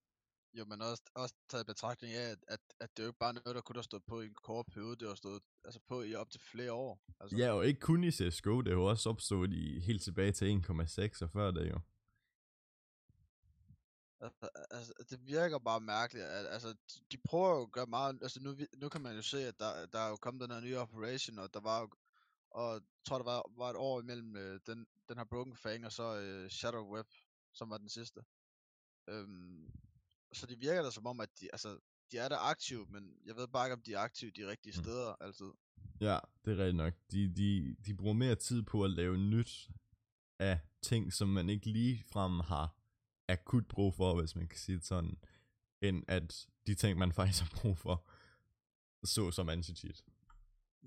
Jo, 0.54 0.66
men 0.66 0.82
også, 0.82 1.04
også 1.16 1.36
taget 1.50 1.64
i 1.64 1.66
betragtning 1.66 2.14
af, 2.14 2.32
at, 2.32 2.40
at, 2.48 2.60
at 2.80 2.90
det 2.98 3.04
er 3.04 3.06
jo 3.06 3.10
ikke 3.10 3.20
bare 3.20 3.34
noget, 3.34 3.56
der 3.56 3.62
kunne 3.62 3.76
have 3.76 3.84
stået 3.84 4.04
på 4.08 4.22
i 4.22 4.26
en 4.26 4.34
kort 4.34 4.66
periode, 4.74 4.96
det 4.96 5.08
har 5.08 5.16
stået 5.16 5.42
altså 5.66 5.80
på 5.88 6.02
i 6.02 6.16
op 6.16 6.30
til 6.30 6.42
flere 6.42 6.74
år. 6.74 7.02
Altså, 7.20 7.38
Ja, 7.38 7.52
og 7.52 7.68
ikke 7.68 7.80
kun 7.80 8.04
i 8.04 8.12
CSGO, 8.12 8.62
det 8.62 8.68
har 8.68 8.80
jo 8.80 8.86
også 8.86 9.10
opstået 9.10 9.54
i 9.54 9.80
helt 9.80 10.02
tilbage 10.02 10.32
til 10.32 10.64
1,6 10.70 11.24
og 11.24 11.30
før 11.32 11.52
det 11.52 11.70
jo. 11.70 11.80
Altså, 14.22 14.50
altså, 14.72 14.94
det 15.10 15.28
virker 15.28 15.60
bare 15.60 15.80
mærkeligt, 15.82 16.26
at 16.26 16.46
altså, 16.48 16.76
de, 17.12 17.18
prøver 17.18 17.56
jo 17.56 17.62
at 17.62 17.72
gøre 17.72 17.86
meget, 17.88 18.20
altså 18.22 18.40
nu, 18.42 18.56
nu 18.78 18.90
kan 18.90 19.02
man 19.02 19.16
jo 19.16 19.22
se, 19.22 19.48
at 19.48 19.60
der, 19.60 19.86
der 19.86 20.00
er 20.00 20.10
jo 20.10 20.16
kommet 20.16 20.42
den 20.42 20.52
her 20.52 20.62
nye 20.62 20.78
operation, 20.78 21.40
og 21.40 21.54
der 21.54 21.60
var 21.60 21.80
jo, 21.82 21.90
og 22.52 22.74
jeg 22.74 22.82
tror 23.06 23.18
der 23.18 23.26
var, 23.26 23.52
var 23.58 23.70
et 23.70 23.76
år 23.76 24.02
imellem 24.02 24.36
øh, 24.36 24.60
den, 24.68 24.88
den 25.10 25.18
her 25.18 25.24
Broken 25.26 25.56
Fang, 25.56 25.86
og 25.86 25.92
så 25.92 26.20
øh, 26.20 26.50
Shadow 26.50 26.96
Web, 26.96 27.08
som 27.54 27.70
var 27.70 27.78
den 27.78 27.90
sidste. 27.90 28.22
Øhm, 29.10 29.72
så 30.34 30.46
det 30.46 30.60
virker 30.60 30.82
da 30.82 30.92
som 30.92 31.08
om, 31.08 31.20
at 31.20 31.30
de, 31.40 31.50
altså, 31.54 31.80
de 32.12 32.18
er 32.18 32.30
der 32.30 32.38
aktive, 32.38 32.86
men 32.90 33.18
jeg 33.26 33.36
ved 33.36 33.48
bare 33.48 33.68
ikke, 33.68 33.74
om 33.74 33.82
de 33.82 33.94
er 33.94 34.00
aktive 34.00 34.32
de 34.32 34.48
rigtige 34.48 34.74
Mm. 34.78 34.84
steder 34.84 35.16
altid. 35.22 35.52
Ja, 36.02 36.20
det 36.46 36.54
er 36.54 36.58
rigtigt 36.58 36.76
nok. 36.76 36.94
De, 37.12 37.36
de, 37.36 37.76
de 37.86 37.96
bruger 37.96 38.14
mere 38.14 38.36
tid 38.36 38.64
på 38.64 38.84
at 38.84 38.92
lave 38.92 39.18
nyt 39.18 39.70
af 40.40 40.60
ting, 40.82 41.14
som 41.14 41.30
man 41.30 41.50
ikke 41.50 41.70
lige 41.70 42.04
frem 42.12 42.40
har 42.40 42.79
akut 43.30 43.68
brug 43.68 43.94
for, 43.94 44.20
hvis 44.20 44.36
man 44.36 44.48
kan 44.48 44.60
sige 44.60 44.76
det 44.76 44.86
sådan, 44.86 45.18
end 45.82 46.04
at 46.08 46.48
de 46.68 46.76
ting, 46.76 47.00
man 47.00 47.12
faktisk 47.14 47.42
har 47.44 47.52
brug 47.62 47.78
for, 47.78 48.08
så 49.04 49.32
som 49.32 49.50
anti-cheat. 49.50 50.04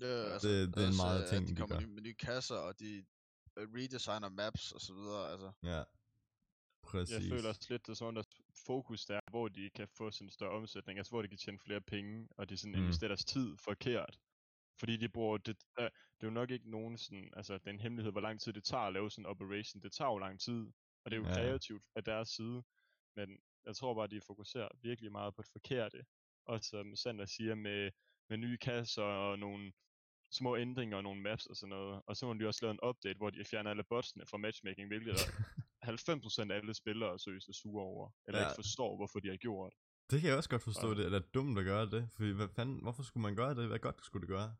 Ja, 0.01 0.05
altså, 0.07 0.47
det- 0.47 0.67
det 0.67 0.77
er 0.77 0.81
en 0.81 0.87
også, 0.87 1.03
meget 1.03 1.29
ting, 1.29 1.41
at 1.43 1.47
de 1.49 1.55
de 1.55 1.59
kommer 1.59 1.75
gør. 1.75 1.79
nye, 1.85 1.93
med 1.93 2.01
nye 2.01 2.13
kasser, 2.13 2.55
og 2.55 2.79
de 2.79 3.05
øh, 3.57 3.67
redesigner 3.73 4.29
maps 4.29 4.71
og 4.71 4.81
så 4.81 4.93
videre, 4.93 5.31
altså. 5.31 5.51
Ja, 5.63 5.83
præcis. 6.83 7.13
Jeg 7.13 7.21
føler 7.29 7.49
også 7.49 7.65
lidt, 7.69 7.85
det 7.85 7.91
er 7.91 7.95
sådan, 7.95 8.17
at 8.17 8.27
fokus 8.65 9.05
der, 9.05 9.19
hvor 9.29 9.47
de 9.47 9.69
kan 9.69 9.87
få 9.87 10.11
sådan 10.11 10.27
en 10.27 10.31
større 10.31 10.51
omsætning, 10.51 10.99
altså 10.99 11.11
hvor 11.11 11.21
de 11.21 11.27
kan 11.27 11.37
tjene 11.37 11.59
flere 11.59 11.81
penge, 11.81 12.27
og 12.37 12.49
de 12.49 12.57
sådan 12.57 12.71
Mm. 12.71 12.77
mm. 12.77 12.83
investerer 12.83 13.07
deres 13.07 13.25
tid 13.25 13.57
forkert. 13.57 14.19
Fordi 14.79 14.97
de 14.97 15.09
bruger, 15.09 15.37
det, 15.37 15.57
der, 15.77 15.83
det 15.89 16.23
er 16.23 16.27
jo 16.27 16.29
nok 16.29 16.51
ikke 16.51 16.69
nogen 16.71 16.97
sådan, 16.97 17.29
altså 17.35 17.53
det 17.53 17.67
er 17.67 17.71
en 17.71 17.79
hemmelighed, 17.79 18.11
hvor 18.11 18.21
lang 18.21 18.41
tid 18.41 18.53
det 18.53 18.63
tager 18.63 18.83
at 18.83 18.93
lave 18.93 19.11
sådan 19.11 19.21
en 19.21 19.29
operation. 19.29 19.81
Det 19.81 19.91
tager 19.91 20.11
jo 20.11 20.17
lang 20.17 20.39
tid, 20.39 20.71
og 21.05 21.11
det 21.11 21.17
er 21.17 21.21
jo 21.21 21.27
Ja, 21.27 21.31
ja. 21.33 21.39
ja. 21.39 21.45
kreativt 21.47 21.83
af 21.95 22.03
deres 22.03 22.29
side. 22.29 22.63
Men 23.15 23.37
jeg 23.65 23.75
tror 23.75 23.93
bare, 23.93 24.07
de 24.07 24.21
fokuserer 24.27 24.69
virkelig 24.81 25.11
meget 25.11 25.35
på 25.35 25.41
det 25.41 25.51
forkerte. 25.51 26.05
Og 26.45 26.63
som 26.63 26.95
Sander 26.95 27.25
siger, 27.25 27.55
med, 27.55 27.91
med 28.29 28.37
nye 28.37 28.57
kasser 28.57 29.03
og 29.03 29.39
nogle 29.39 29.73
små 30.31 30.57
ændringer 30.57 30.97
og 30.97 31.03
nogle 31.03 31.21
maps 31.21 31.45
og 31.45 31.55
sådan 31.55 31.69
noget. 31.69 32.01
Og 32.07 32.17
så 32.17 32.25
må 32.25 32.33
de 32.33 32.47
også 32.47 32.59
lave 32.65 32.71
en 32.71 32.79
update, 32.89 33.17
hvor 33.17 33.29
de 33.29 33.45
fjerner 33.45 33.69
alle 33.69 33.83
botsene 33.83 34.25
fra 34.25 34.37
matchmaking, 34.37 34.87
hvilket 34.87 35.11
er 35.13 35.27
90% 36.47 36.51
af 36.51 36.55
alle 36.55 36.73
spillere 36.73 37.19
seriøst 37.19 37.49
er 37.49 37.53
sure 37.53 37.83
over. 37.83 38.09
Eller 38.27 38.39
Ja. 38.39 38.45
ikke 38.47 38.55
forstår, 38.55 38.95
hvorfor 38.95 39.19
de 39.19 39.29
har 39.29 39.37
gjort. 39.37 39.73
Det 40.11 40.21
kan 40.21 40.29
jeg 40.29 40.37
også 40.37 40.49
godt 40.49 40.63
forstå, 40.63 40.89
Og- 40.89 40.95
det 40.95 41.05
er 41.05 41.09
da 41.09 41.19
dumt 41.19 41.59
at 41.59 41.65
gøre 41.65 41.85
det. 41.89 42.09
For 42.15 42.33
hvad 42.33 42.47
fanden, 42.55 42.81
hvorfor 42.81 43.03
skulle 43.03 43.21
man 43.21 43.35
gøre 43.35 43.55
det? 43.55 43.67
Hvad 43.67 43.79
godt 43.79 44.05
skulle 44.05 44.21
det 44.21 44.29
gøre? 44.29 44.55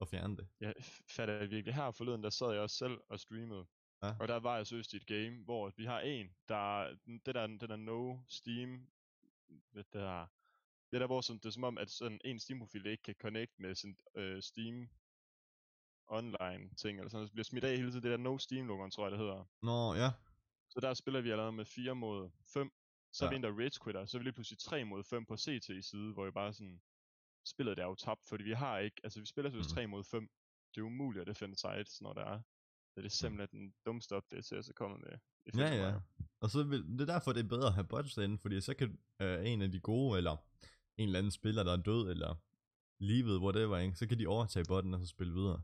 At 0.00 0.08
fjerne 0.08 0.36
det. 0.36 0.48
Jeg 0.60 0.74
fatter 1.16 1.38
det 1.38 1.50
virkelig. 1.50 1.74
Her 1.74 1.90
forleden, 1.90 2.22
der 2.22 2.30
sad 2.30 2.52
jeg 2.52 2.60
også 2.60 2.76
selv 2.76 2.98
og 3.08 3.20
streamede. 3.20 3.66
Ja. 4.02 4.14
Og 4.20 4.28
der 4.28 4.36
var 4.40 4.56
jeg 4.56 4.66
seriøst 4.66 4.92
i 4.92 4.96
et 4.96 5.06
game, 5.06 5.44
hvor 5.44 5.72
vi 5.76 5.84
har 5.84 6.00
en, 6.00 6.34
der, 6.48 6.96
det 7.26 7.34
der, 7.34 7.46
det 7.46 7.68
der 7.68 7.76
no 7.76 8.18
Steam, 8.28 8.86
det 9.74 9.92
der, 9.92 10.26
det 10.90 11.00
der, 11.00 11.06
hvor 11.06 11.20
sådan, 11.20 11.38
det 11.38 11.46
er 11.46 11.50
som 11.50 11.64
om, 11.64 11.78
at 11.78 11.90
sådan 11.90 12.20
en 12.24 12.38
Steam-profil 12.40 12.86
ikke 12.86 13.02
kan 13.02 13.14
connect 13.20 13.58
med 13.58 13.74
sin 13.74 13.96
øh, 14.14 14.42
Steam 14.42 14.88
online 16.06 16.70
ting, 16.76 16.98
eller 16.98 17.10
sådan, 17.10 17.24
det 17.24 17.32
bliver 17.32 17.44
smidt 17.44 17.64
af 17.64 17.76
hele 17.76 17.90
tiden, 17.90 18.02
det 18.02 18.10
der 18.10 18.16
no 18.16 18.38
Steam 18.38 18.66
logoen, 18.66 18.90
tror 18.90 19.04
jeg 19.04 19.10
det 19.12 19.18
hedder. 19.18 19.44
Nå, 19.62 19.94
ja. 19.94 20.10
Så 20.68 20.80
der 20.80 20.94
spiller 20.94 21.20
vi 21.20 21.30
allerede 21.30 21.52
med 21.52 21.64
4 21.64 21.94
mod 21.94 22.30
5. 22.54 22.72
Så 23.12 23.24
er 23.24 23.26
Ja. 23.26 23.30
vi 23.30 23.36
en, 23.36 23.42
der 23.42 23.58
rage 23.58 23.80
quitter. 23.84 24.06
Så 24.06 24.16
er 24.16 24.18
vi 24.18 24.24
lige 24.24 24.32
pludselig 24.32 24.58
3 24.58 24.84
mod 24.84 25.04
5 25.04 25.26
på 25.26 25.36
CT 25.36 25.84
side, 25.84 26.12
hvor 26.12 26.24
vi 26.24 26.30
bare 26.30 26.52
sådan... 26.52 26.82
Spillet 27.46 27.76
der 27.76 27.82
er 27.82 27.86
jo 27.88 27.94
tabt, 27.94 28.24
fordi 28.28 28.44
vi 28.44 28.52
har 28.52 28.78
ikke... 28.78 29.00
Altså, 29.04 29.20
vi 29.20 29.26
spiller 29.26 29.50
Mhm. 29.50 29.54
seriøst 29.54 29.70
3 29.70 29.86
mod 29.86 30.04
5. 30.04 30.30
Det 30.74 30.80
er 30.80 30.84
umuligt 30.84 31.20
at 31.20 31.26
defende 31.26 31.56
sides, 31.56 32.00
når 32.00 32.12
der 32.12 32.24
er. 32.24 32.40
Så 32.94 33.00
det 33.00 33.04
er 33.04 33.10
simpelthen 33.10 33.60
den 33.60 33.74
dummeste 33.86 34.16
update, 34.16 34.42
CS 34.42 34.68
er 34.68 34.72
kommet 34.72 35.00
med. 35.00 35.18
Ja, 35.64 35.74
ja. 35.74 35.90
mig. 35.92 36.02
Og 36.40 36.50
så 36.50 36.62
vil, 36.62 36.82
det 36.82 37.00
er 37.00 37.04
derfor, 37.14 37.32
det 37.32 37.44
er 37.44 37.48
bedre 37.48 37.66
at 37.66 37.74
have 37.74 37.84
bots 37.86 38.14
derinde, 38.14 38.38
fordi 38.38 38.60
så 38.60 38.74
kan 38.74 38.98
øh, 39.20 39.46
en 39.50 39.62
af 39.62 39.72
de 39.72 39.80
gode, 39.80 40.18
eller 40.18 40.36
en 40.96 41.08
eller 41.08 41.18
anden 41.18 41.30
spiller, 41.32 41.62
der 41.62 41.72
er 41.72 41.76
død, 41.82 42.10
eller 42.10 42.34
livet, 42.98 43.40
whatever, 43.40 43.78
ikke? 43.78 43.96
så 43.96 44.06
kan 44.06 44.18
de 44.18 44.26
overtage 44.26 44.64
botten 44.68 44.94
og 44.94 45.00
så 45.00 45.06
spille 45.06 45.32
videre. 45.32 45.62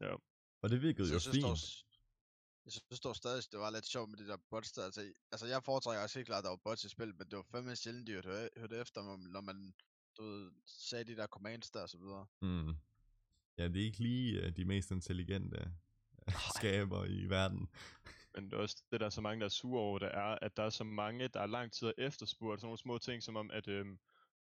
Ja. 0.00 0.14
Og 0.62 0.70
det 0.70 0.82
virkede 0.82 1.06
Så 1.06 1.12
jo 1.12 1.14
jeg 1.14 1.20
synes, 1.20 1.34
fint. 1.36 1.44
dog, 1.46 1.58
s- 1.58 1.84
jeg 2.64 2.72
synes 2.72 3.00
dog 3.00 3.16
stadig, 3.16 3.42
det 3.52 3.58
var 3.60 3.70
lidt 3.70 3.86
sjovt 3.86 4.10
med 4.10 4.18
de 4.18 4.26
der 4.26 4.36
bots 4.50 4.72
der. 4.72 4.84
Altså, 4.84 5.12
altså 5.32 5.46
jeg 5.46 5.62
foretrækker 5.64 6.02
også 6.02 6.18
helt 6.18 6.26
klart, 6.26 6.38
at 6.38 6.44
der 6.44 6.50
var 6.50 6.56
bots 6.64 6.84
i 6.84 6.88
spil, 6.88 7.14
men 7.18 7.26
det 7.30 7.36
var 7.36 7.42
fandme 7.50 7.76
sjældent, 7.76 8.06
de 8.06 8.12
hørte, 8.12 8.48
hørte 8.56 8.76
efter, 8.76 9.02
når 9.28 9.40
man- 9.40 9.74
du 10.18 10.22
ved, 10.22 10.50
sagde 10.66 11.04
de 11.04 11.16
der 11.16 11.26
commands 11.26 11.70
der 11.70 11.82
og 11.82 11.88
så 11.88 11.98
videre. 11.98 12.26
Mm. 12.42 12.74
Ja, 13.58 13.68
det 13.68 13.76
er 13.82 13.84
ikke 13.84 13.98
lige 13.98 14.42
uh, 14.46 14.56
de 14.56 14.64
mest 14.64 14.90
intelligente 14.90 15.56
øh, 15.58 15.66
skaber 16.56 17.04
i 17.04 17.24
verden. 17.26 17.68
Men 18.34 18.44
det 18.44 18.52
er 18.52 18.56
også 18.56 18.82
det, 18.92 19.00
der 19.00 19.06
er 19.06 19.10
så 19.10 19.20
mange, 19.20 19.40
der 19.40 19.44
er 19.46 19.48
sure 19.50 19.80
over, 19.80 19.98
det 19.98 20.08
er, 20.14 20.38
at 20.42 20.56
der 20.56 20.62
er 20.62 20.70
så 20.70 20.84
mange, 20.84 21.28
der 21.28 21.40
er 21.40 21.46
lang 21.46 21.72
tid 21.72 21.92
efterspurgt 21.98 22.60
sådan 22.60 22.66
nogle 22.66 22.78
små 22.78 22.98
ting, 22.98 23.22
som 23.22 23.36
om, 23.36 23.50
at 23.50 23.68
øhm, 23.68 23.98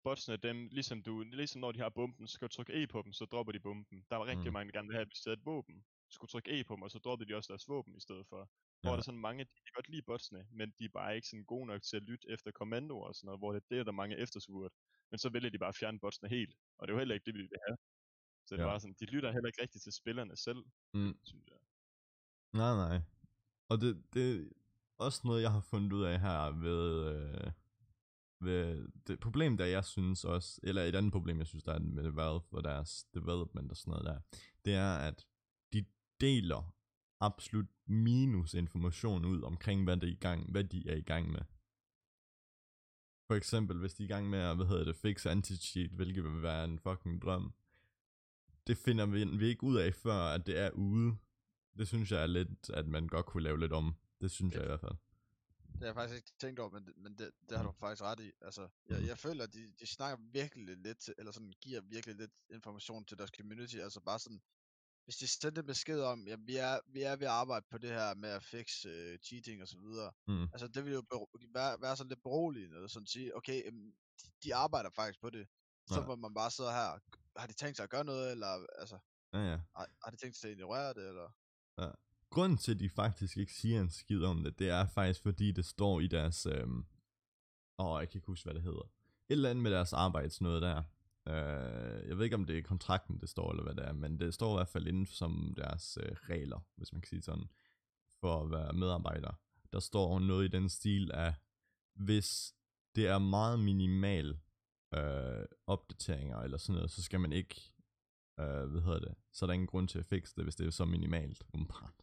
botsene, 0.03 0.37
dem, 0.37 0.67
ligesom, 0.71 1.03
du, 1.03 1.21
ligesom 1.21 1.61
når 1.61 1.71
de 1.71 1.79
har 1.79 1.89
bomben, 1.89 2.27
så 2.27 2.33
skal 2.33 2.47
du 2.47 2.53
trykke 2.53 2.73
E 2.83 2.87
på 2.87 3.01
dem, 3.01 3.13
så 3.13 3.25
dropper 3.25 3.53
de 3.53 3.59
bomben. 3.59 4.05
Der 4.09 4.15
var 4.15 4.25
rigtig 4.25 4.47
mm. 4.47 4.53
mange, 4.53 4.71
der 4.71 4.77
gerne 4.77 4.87
ville 4.87 4.97
have, 4.97 5.01
at 5.01 5.27
vi 5.27 5.31
et 5.31 5.45
våben. 5.45 5.75
Du 6.09 6.13
skulle 6.15 6.29
trykke 6.29 6.59
E 6.59 6.63
på 6.63 6.75
dem, 6.75 6.81
og 6.81 6.91
så 6.91 6.99
droppede 6.99 7.29
de 7.29 7.35
også 7.37 7.53
deres 7.53 7.67
våben 7.67 7.95
i 7.95 7.99
stedet 7.99 8.27
for. 8.29 8.49
Hvor 8.81 8.89
Ja. 8.89 8.91
der 8.91 8.97
er 8.97 9.01
sådan 9.03 9.19
mange, 9.19 9.43
de 9.43 9.49
kan 9.65 9.71
godt 9.75 9.89
lide 9.89 10.01
botsene, 10.01 10.47
men 10.51 10.73
de 10.79 10.85
er 10.85 10.89
bare 10.93 11.15
ikke 11.15 11.27
sådan 11.27 11.45
gode 11.45 11.67
nok 11.67 11.81
til 11.83 11.97
at 11.97 12.03
lytte 12.03 12.29
efter 12.29 12.51
kommandoer 12.51 13.07
og 13.07 13.15
sådan 13.15 13.25
noget, 13.25 13.39
hvor 13.39 13.51
det, 13.53 13.63
det 13.69 13.79
er 13.79 13.83
der 13.83 13.91
mange 13.91 14.17
efterspurgt. 14.17 14.73
Men 15.11 15.17
så 15.17 15.29
vælger 15.29 15.49
de 15.49 15.57
bare 15.59 15.69
at 15.69 15.75
fjerne 15.75 15.99
botsene 15.99 16.29
helt, 16.29 16.55
og 16.77 16.87
det 16.87 16.91
er 16.91 16.95
jo 16.95 16.99
heller 16.99 17.15
ikke 17.15 17.25
det, 17.25 17.33
vi 17.33 17.39
vil 17.41 17.49
have. 17.67 17.77
Så 18.45 18.55
det 18.55 18.61
Ja. 18.61 18.65
er 18.65 18.69
bare 18.71 18.79
sådan, 18.79 18.95
de 18.99 19.05
lytter 19.05 19.31
heller 19.31 19.47
ikke 19.47 19.61
rigtigt 19.61 19.83
til 19.83 19.93
spillerne 19.93 20.35
selv, 20.37 20.63
Mm. 20.93 21.19
synes 21.23 21.47
jeg. 21.47 21.57
Nej, 22.55 22.75
nej. 22.75 23.01
Og 23.69 23.81
det, 23.81 24.03
det 24.13 24.41
er 24.41 24.45
også 24.97 25.21
noget, 25.23 25.41
jeg 25.41 25.51
har 25.51 25.59
fundet 25.59 25.93
ud 25.93 26.03
af 26.03 26.19
her 26.19 26.51
ved, 26.51 27.15
øh, 27.15 27.51
ved 28.39 28.87
det 29.07 29.19
problem, 29.19 29.57
der 29.57 29.65
jeg 29.65 29.85
synes 29.85 30.23
også, 30.23 30.59
eller 30.63 30.83
et 30.83 30.95
andet 30.95 31.11
problem, 31.11 31.37
jeg 31.37 31.47
synes, 31.47 31.63
der 31.63 31.73
er 31.73 31.79
med 31.79 32.09
Valve 32.09 32.41
og 32.51 32.63
deres 32.63 33.03
development 33.13 33.71
og 33.71 33.77
sådan 33.77 33.91
noget 33.91 34.05
der, 34.05 34.19
det 34.65 34.73
er, 34.73 34.95
at 34.95 35.27
de 35.73 35.85
deler 36.21 36.75
absolut 37.19 37.67
minus 37.85 38.53
information 38.53 39.25
ud 39.25 39.41
omkring, 39.41 39.83
hvad, 39.83 39.97
det 39.97 40.09
er 40.09 40.13
i 40.13 40.19
gang, 40.21 40.51
hvad 40.51 40.63
de 40.63 40.89
er 40.89 40.95
i 40.95 41.01
gang 41.01 41.31
med. 41.31 41.41
For 43.27 43.35
eksempel, 43.35 43.77
hvis 43.77 43.93
de 43.93 44.03
er 44.03 44.07
i 44.07 44.13
gang 44.13 44.29
med 44.29 44.39
at, 44.39 44.55
hvad 44.55 44.65
hedder 44.65 44.83
det, 44.83 44.95
fixe 44.95 45.29
anti-cheat, 45.29 45.95
hvilket 45.95 46.23
vil 46.23 46.41
være 46.41 46.63
en 46.63 46.79
fucking 46.79 47.21
drøm. 47.21 47.53
Det 48.67 48.77
finder 48.77 49.05
vi, 49.05 49.37
vi 49.37 49.45
ikke 49.45 49.63
ud 49.63 49.77
af, 49.77 49.93
før 49.93 50.13
at 50.13 50.47
det 50.47 50.59
er 50.59 50.71
ude. 50.71 51.17
Det 51.77 51.87
synes 51.87 52.11
jeg 52.11 52.21
er 52.21 52.27
lidt, 52.27 52.69
at 52.69 52.87
man 52.87 53.07
godt 53.07 53.25
kunne 53.25 53.43
lave 53.43 53.59
lidt 53.59 53.73
om. 53.73 53.95
Det 54.21 54.31
synes 54.31 54.53
jeg 54.55 54.63
i 54.63 54.65
hvert 54.67 54.79
fald. 54.79 54.95
Det 55.71 55.79
har 55.81 55.85
jeg 55.85 55.95
faktisk 55.95 56.15
ikke 56.15 56.31
tænkt 56.39 56.59
over, 56.59 56.69
men, 56.69 56.85
det- 56.85 56.97
men 56.97 57.17
det, 57.17 57.31
det 57.49 57.57
har 57.57 57.63
Mm. 57.63 57.71
du 57.73 57.79
faktisk 57.79 58.01
ret 58.01 58.19
i. 58.19 58.31
Altså, 58.41 58.67
jeg, 58.89 58.99
Mm. 58.99 59.05
jeg 59.07 59.17
føler, 59.17 59.43
at 59.43 59.53
de, 59.53 59.71
de 59.79 59.87
snakker 59.87 60.17
virkelig 60.31 60.77
lidt, 60.77 60.97
til, 60.97 61.13
eller 61.17 61.31
sådan 61.31 61.53
giver 61.61 61.81
virkelig 61.81 62.15
lidt 62.15 62.31
information 62.49 63.05
til 63.05 63.17
deres 63.17 63.31
community. 63.37 63.75
Altså 63.75 63.99
bare 64.01 64.19
sådan, 64.19 64.41
hvis 65.03 65.17
de 65.17 65.27
sender 65.27 65.61
en 65.61 65.67
besked 65.67 66.01
om, 66.01 66.27
at 66.27 66.39
vi 66.47 66.55
er, 66.57 66.79
vi 66.87 67.01
er 67.01 67.15
ved 67.15 67.27
at 67.27 67.33
arbejde 67.33 67.65
på 67.71 67.77
det 67.77 67.89
her 67.89 68.15
med 68.15 68.29
at 68.29 68.43
fixe 68.43 69.13
uh, 69.13 69.19
cheating 69.19 69.61
og 69.61 69.67
så 69.67 69.77
videre. 69.77 70.11
Mm. 70.27 70.43
Altså 70.43 70.67
det 70.67 70.85
vil 70.85 70.93
jo 70.93 71.03
være, 71.53 71.81
være 71.81 71.97
sådan 71.97 72.09
lidt 72.09 72.23
beroligende, 72.23 72.77
og 72.77 72.89
sådan 72.89 73.07
sige, 73.07 73.35
okay, 73.37 73.71
de, 73.71 73.93
de 74.43 74.55
arbejder 74.55 74.89
faktisk 74.89 75.21
på 75.21 75.29
det. 75.29 75.47
Så 75.87 75.99
Ja. 75.99 76.05
må 76.05 76.15
man 76.15 76.33
bare 76.33 76.51
sidde 76.51 76.69
her, 76.71 76.99
har 77.39 77.47
de 77.47 77.53
tænkt 77.53 77.75
sig 77.77 77.83
at 77.83 77.89
gøre 77.89 78.03
noget, 78.03 78.31
eller 78.31 78.65
altså, 78.79 78.99
Ja, 79.33 79.39
ja. 79.39 79.59
har, 79.75 79.87
har 80.03 80.11
de 80.11 80.17
tænkt 80.17 80.35
sig 80.37 80.49
at 80.51 80.57
ignorere 80.57 80.93
det, 80.93 81.07
eller? 81.07 81.29
Øh, 81.79 81.87
grunden 82.29 82.57
til, 82.57 82.73
at 82.73 82.79
de 82.79 82.89
faktisk 82.89 83.37
ikke 83.37 83.53
siger 83.53 83.81
en 83.81 83.89
skid 83.89 84.23
om 84.23 84.43
det, 84.43 84.59
det 84.59 84.69
er 84.69 84.87
faktisk, 84.87 85.21
fordi 85.21 85.51
det 85.51 85.65
står 85.65 85.99
i 85.99 86.07
deres... 86.07 86.45
Øhm... 86.45 86.85
Åh, 87.79 87.99
jeg 87.99 88.09
kan 88.09 88.17
ikke 88.17 88.27
huske, 88.27 88.45
hvad 88.45 88.53
det 88.53 88.63
hedder. 88.63 88.81
Et 88.81 88.89
eller 89.29 89.49
andet 89.49 89.63
med 89.63 89.71
deres 89.71 89.93
arbejdsnøde 89.93 90.61
der. 90.61 90.83
Øh, 91.27 92.07
jeg 92.07 92.17
ved 92.17 92.23
ikke, 92.23 92.35
om 92.35 92.45
det 92.45 92.57
er 92.57 92.61
kontrakten, 92.61 93.19
det 93.19 93.29
står, 93.29 93.51
eller 93.51 93.63
hvad 93.63 93.75
det 93.75 93.85
er, 93.85 93.93
men 93.93 94.19
det 94.19 94.33
står 94.33 94.53
i 94.53 94.57
hvert 94.57 94.67
fald 94.67 94.87
inden 94.87 95.05
som 95.05 95.53
deres 95.57 95.97
øh, 96.01 96.15
regler, 96.29 96.59
hvis 96.75 96.93
man 96.93 97.01
kan 97.01 97.09
sige 97.09 97.21
sådan, 97.21 97.49
for 98.19 98.43
at 98.43 98.51
være 98.51 98.73
medarbejder. 98.73 99.39
Der 99.73 99.79
står 99.79 100.19
noget 100.19 100.45
i 100.45 100.47
den 100.47 100.69
stil 100.69 101.11
af, 101.11 101.33
hvis 101.95 102.53
det 102.95 103.07
er 103.07 103.19
meget 103.19 103.59
minimal 103.59 104.39
øh, 104.93 105.45
opdateringer 105.67 106.37
eller 106.37 106.57
sådan 106.57 106.75
noget, 106.75 106.91
så 106.91 107.03
skal 107.03 107.19
man 107.19 107.33
ikke, 107.33 107.73
øh, 108.39 108.65
hvad 108.65 108.81
hedder 108.81 108.99
det, 108.99 109.15
så 109.31 109.45
er 109.45 109.47
der 109.47 109.53
ingen 109.53 109.67
grund 109.67 109.87
til 109.87 109.99
at 109.99 110.05
fikse 110.05 110.35
det, 110.35 110.43
hvis 110.43 110.55
det 110.55 110.67
er 110.67 110.71
så 110.71 110.85
minimalt, 110.85 111.43
umiddelbart. 111.53 111.93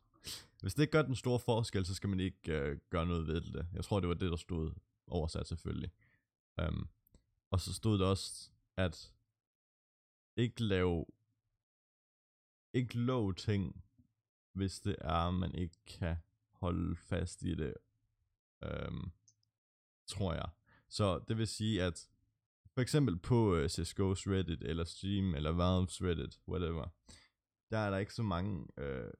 hvis 0.61 0.75
det 0.75 0.83
ikke 0.83 0.92
gør 0.92 1.03
den 1.03 1.16
store 1.16 1.38
forskel, 1.38 1.87
så 1.87 1.95
skal 1.95 2.09
man 2.09 2.21
ikke 2.21 2.53
øh, 2.53 2.79
gøre 2.90 3.07
noget 3.07 3.27
ved 3.27 3.40
det. 3.40 3.66
Jeg 3.73 3.85
tror, 3.85 4.01
det 4.01 4.09
var 4.09 4.14
det, 4.14 4.31
der 4.31 4.37
stod 4.37 4.73
oversat 5.07 5.47
selvfølgelig. 5.47 5.90
Um, 6.68 6.88
og 7.51 7.61
så 7.61 7.75
stod 7.75 7.99
der 7.99 8.07
også, 8.07 8.51
at 8.77 9.12
ikke 10.37 10.62
lave, 10.62 11.07
ikke 12.73 12.99
lov 12.99 13.35
ting, 13.35 13.85
hvis 14.53 14.81
det 14.81 14.97
er, 15.01 15.31
man 15.31 15.55
ikke 15.55 15.77
kan 15.87 16.16
holde 16.53 16.97
fast 16.97 17.42
i 17.42 17.55
det, 17.55 17.75
um, 18.88 19.12
tror 20.07 20.35
jeg. 20.35 20.49
Så 20.88 21.18
det 21.29 21.38
vil 21.38 21.47
sige, 21.47 21.83
at 21.83 22.09
for 22.75 22.81
eksempel 22.81 23.19
på 23.19 23.55
øh, 23.55 23.65
uh, 23.65 23.67
CSGO's 23.67 24.31
Reddit, 24.33 24.63
eller 24.63 24.85
Steam, 24.85 25.35
eller 25.35 25.53
Valve's 25.53 25.99
Reddit, 26.07 26.41
whatever, 26.49 26.87
der 27.71 27.79
er 27.79 27.91
der 27.91 27.99
ikke 27.99 28.15
så 28.15 28.23
mange 28.23 28.61
uh, 28.61 29.11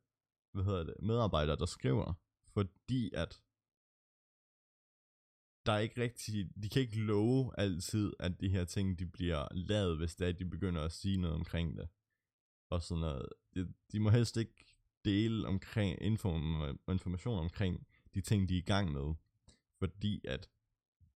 hvad 0.53 0.65
hedder 0.65 0.85
det, 0.85 0.95
medarbejdere, 1.03 1.57
der 1.57 1.67
skriver, 1.67 2.15
fordi 2.53 3.11
at 3.15 3.43
der 5.67 5.73
er 5.73 5.79
ikke 5.79 6.03
rigtig, 6.03 6.51
de 6.62 6.69
kan 6.69 6.83
ikke 6.83 7.01
love 7.01 7.53
altid, 7.59 8.12
at 8.19 8.41
de 8.41 8.49
her 8.49 8.65
ting, 8.65 8.99
de 8.99 9.07
bliver 9.07 9.49
lavet, 9.55 9.97
hvis 9.97 10.15
det 10.15 10.25
er, 10.25 10.29
at 10.29 10.38
de 10.38 10.45
begynder 10.45 10.83
at 10.83 10.93
sige 10.93 11.17
noget 11.17 11.37
omkring 11.37 11.77
det. 11.77 11.88
Og 12.71 12.83
sådan 12.83 13.01
noget. 13.01 13.29
De, 13.55 13.73
de 13.93 14.01
må 14.01 14.11
helst 14.11 14.37
ikke 14.37 14.77
dele 15.05 15.49
omkring 15.49 16.03
inform, 16.03 16.79
information 16.88 17.38
omkring 17.38 17.87
de 18.15 18.21
ting, 18.21 18.49
de 18.49 18.55
er 18.55 18.59
i 18.59 18.65
gang 18.75 18.93
med. 18.93 19.15
Fordi 19.79 20.21
at 20.25 20.49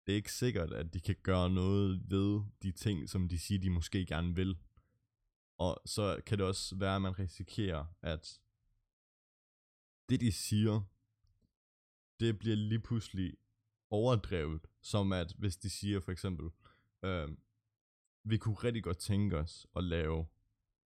det 0.07 0.13
er 0.13 0.17
ikke 0.17 0.33
sikkert, 0.33 0.73
at 0.73 0.95
de 0.95 1.01
kan 1.01 1.17
gøre 1.23 1.51
noget 1.51 2.11
ved 2.11 2.41
de 2.63 2.73
ting, 2.73 3.09
som 3.09 3.29
de 3.29 3.39
siger, 3.39 3.61
de 3.61 3.71
måske 3.71 4.07
gerne 4.07 4.35
vil. 4.35 4.59
Og 5.59 5.83
så 5.87 6.23
kan 6.27 6.39
det 6.39 6.47
også 6.47 6.77
være, 6.77 6.97
at 6.97 7.03
man 7.03 7.19
risikerer, 7.19 7.85
at 8.03 8.41
det 10.09 10.21
de 10.21 10.33
siger, 10.33 10.81
det 12.21 12.39
bliver 12.39 12.57
lige 12.57 12.81
pludselig 12.81 13.35
overdrevet, 13.91 14.67
som 14.81 15.13
at 15.13 15.35
hvis 15.39 15.57
de 15.57 15.71
siger 15.71 16.01
for 16.01 16.13
eksempel, 16.13 16.51
øh, 17.03 17.29
vi 18.25 18.39
kunne 18.39 18.55
rigtig 18.55 18.83
godt 18.83 18.99
tænke 18.99 19.39
os 19.39 19.67
at 19.77 19.85
lave 19.85 20.27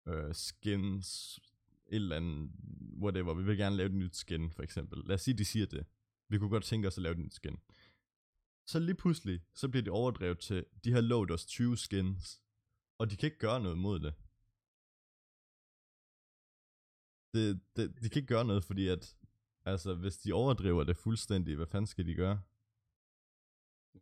øh, 0.07 0.35
skins, 0.35 1.41
et 1.89 1.97
eller 1.97 2.17
andet, 2.17 2.51
whatever, 3.03 3.35
vi 3.35 3.43
vil 3.43 3.57
gerne 3.57 3.77
lave 3.77 3.87
et 3.87 3.95
nyt 3.95 4.17
skin 4.17 4.51
for 4.51 4.63
eksempel. 4.63 5.03
Lad 5.07 5.15
os 5.15 5.23
sige, 5.23 5.39
de 5.39 5.45
siger 5.45 5.67
det. 5.67 5.87
Vi 6.29 6.39
kunne 6.39 6.51
godt 6.51 6.65
tænke 6.65 6.89
os 6.89 6.99
at 6.99 7.03
lave 7.03 7.13
et 7.13 7.19
nyt 7.19 7.35
skin. 7.35 7.59
Så 8.67 8.79
lige 8.79 8.95
pludselig, 8.95 9.41
så 9.55 9.69
bliver 9.69 9.83
det 9.83 9.93
overdrevet 9.93 10.39
til, 10.39 10.67
de 10.85 10.93
har 10.93 11.01
lovet 11.01 11.31
os 11.31 11.47
20 11.47 11.77
skins, 11.77 12.41
og 12.99 13.11
de 13.11 13.17
kan 13.17 13.27
ikke 13.27 13.39
gøre 13.39 13.61
noget 13.61 13.79
mod 13.79 14.01
det. 14.01 14.15
det, 17.35 17.61
det, 17.77 18.03
de 18.03 18.09
kan 18.09 18.21
ikke 18.23 18.35
gøre 18.35 18.45
noget, 18.45 18.65
fordi 18.65 18.89
at, 18.89 19.17
altså, 19.65 19.95
hvis 19.95 20.17
de 20.19 20.33
overdriver 20.33 20.85
det 20.85 20.97
fuldstændig, 20.97 21.57
hvad 21.57 21.67
fanden 21.67 21.87
skal 21.87 22.07
de 22.07 22.15
gøre? 22.15 22.43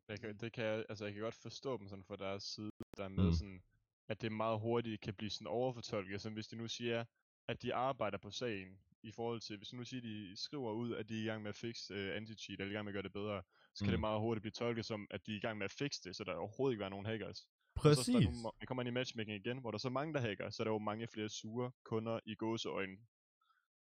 Jeg 0.09 0.21
kan, 0.21 0.37
det 0.37 0.53
kan 0.53 0.85
altså 0.89 1.05
jeg 1.05 1.15
kan 1.15 1.23
godt 1.23 1.35
forstå 1.35 1.79
dem 1.79 1.89
sådan 1.89 2.05
fra 2.05 2.17
deres 2.17 2.43
side, 2.43 2.71
der 2.97 3.09
med 3.09 3.25
Mm. 3.25 3.33
sådan, 3.33 3.63
at 4.09 4.23
det 4.23 4.33
meget 4.33 4.61
hurtigt 4.61 5.01
kan 5.01 5.15
blive 5.15 5.31
sådan 5.31 5.47
overfortolket, 5.47 6.21
som 6.21 6.33
hvis 6.33 6.49
de 6.49 6.57
nu 6.57 6.69
siger, 6.69 7.05
at 7.49 7.63
de 7.63 7.75
arbejder 7.75 8.19
på 8.19 8.31
sagen, 8.31 8.79
i 9.03 9.11
forhold 9.13 9.41
til, 9.41 9.57
hvis 9.57 9.69
de 9.69 9.77
nu 9.77 9.85
siger, 9.85 10.01
at 10.01 10.05
de 10.05 10.37
skriver 10.37 10.73
ud, 10.73 10.95
at 10.95 11.09
de 11.09 11.19
er 11.19 11.23
i 11.23 11.27
gang 11.27 11.43
med 11.43 11.49
at 11.49 11.57
fixe 11.57 11.95
uh, 11.95 12.17
anti-cheat, 12.17 12.61
eller 12.61 12.71
i 12.71 12.73
gang 12.73 12.85
med 12.85 12.93
at 12.93 12.95
gøre 12.95 13.03
det 13.03 13.13
bedre, 13.13 13.43
så 13.75 13.85
kan 13.85 13.87
Mm. 13.87 13.91
det 13.93 14.01
meget 14.01 14.21
hurtigt 14.21 14.43
blive 14.43 14.53
tolket 14.53 14.85
som, 14.87 15.07
at 15.11 15.27
de 15.27 15.33
er 15.33 15.37
i 15.37 15.41
gang 15.41 15.59
med 15.59 15.65
at 15.65 15.71
fixe 15.73 16.01
det, 16.05 16.17
så 16.17 16.25
der 16.25 16.35
overhovedet 16.35 16.73
ikke 16.75 16.81
være 16.81 16.91
nogen 16.91 17.07
hackers. 17.07 17.41
Og 17.41 17.83
så 17.83 17.89
Præcis. 17.89 18.15
er 18.15 18.21
nu, 18.43 18.51
vi 18.61 18.67
kommer 18.67 18.83
ind 18.83 18.89
i 18.89 18.91
matchmaking 18.93 19.37
igen, 19.47 19.59
hvor 19.59 19.71
der 19.71 19.77
er 19.77 19.87
så 19.89 19.91
mange, 19.91 20.15
der 20.15 20.21
hacker, 20.21 20.51
så 20.51 20.63
er 20.63 20.65
der 20.65 20.73
jo 20.73 20.79
mange 20.79 21.07
flere 21.09 21.29
sure 21.29 21.73
kunder 21.85 22.21
i 22.27 22.35
gåseøjne. 22.35 22.97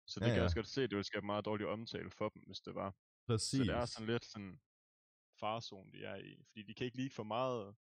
Så 0.08 0.20
det 0.20 0.26
Ja, 0.26 0.30
kan 0.30 0.36
jeg 0.36 0.40
ja. 0.40 0.44
også 0.44 0.56
godt 0.56 0.68
se, 0.68 0.82
det 0.82 0.92
ville 0.92 1.04
skabe 1.04 1.26
meget 1.26 1.46
dårlig 1.46 1.68
omtale 1.68 2.10
for 2.12 2.30
dem, 2.30 2.42
hvis 2.46 2.60
det 2.60 2.76
var. 2.76 2.96
Præcis. 3.28 3.58
Så 3.58 3.64
det 3.64 3.70
er 3.76 3.86
sådan 3.86 4.08
lidt 4.08 4.26
sådan 4.26 4.60
farzone, 5.40 5.92
de 5.92 6.04
er 6.06 6.16
i. 6.16 6.44
Fordi 6.48 6.64
de 6.64 6.74
kan 6.74 6.86
ikke 6.86 6.98
lide 6.98 7.10
for 7.10 7.24
meget, 7.24 7.76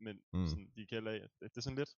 men 0.00 0.20
Mm. 0.32 0.46
sådan, 0.46 0.70
de 0.76 0.86
kan 0.86 1.06
det, 1.06 1.30
det 1.40 1.56
er 1.56 1.60
sådan 1.60 1.78
lidt 1.78 1.90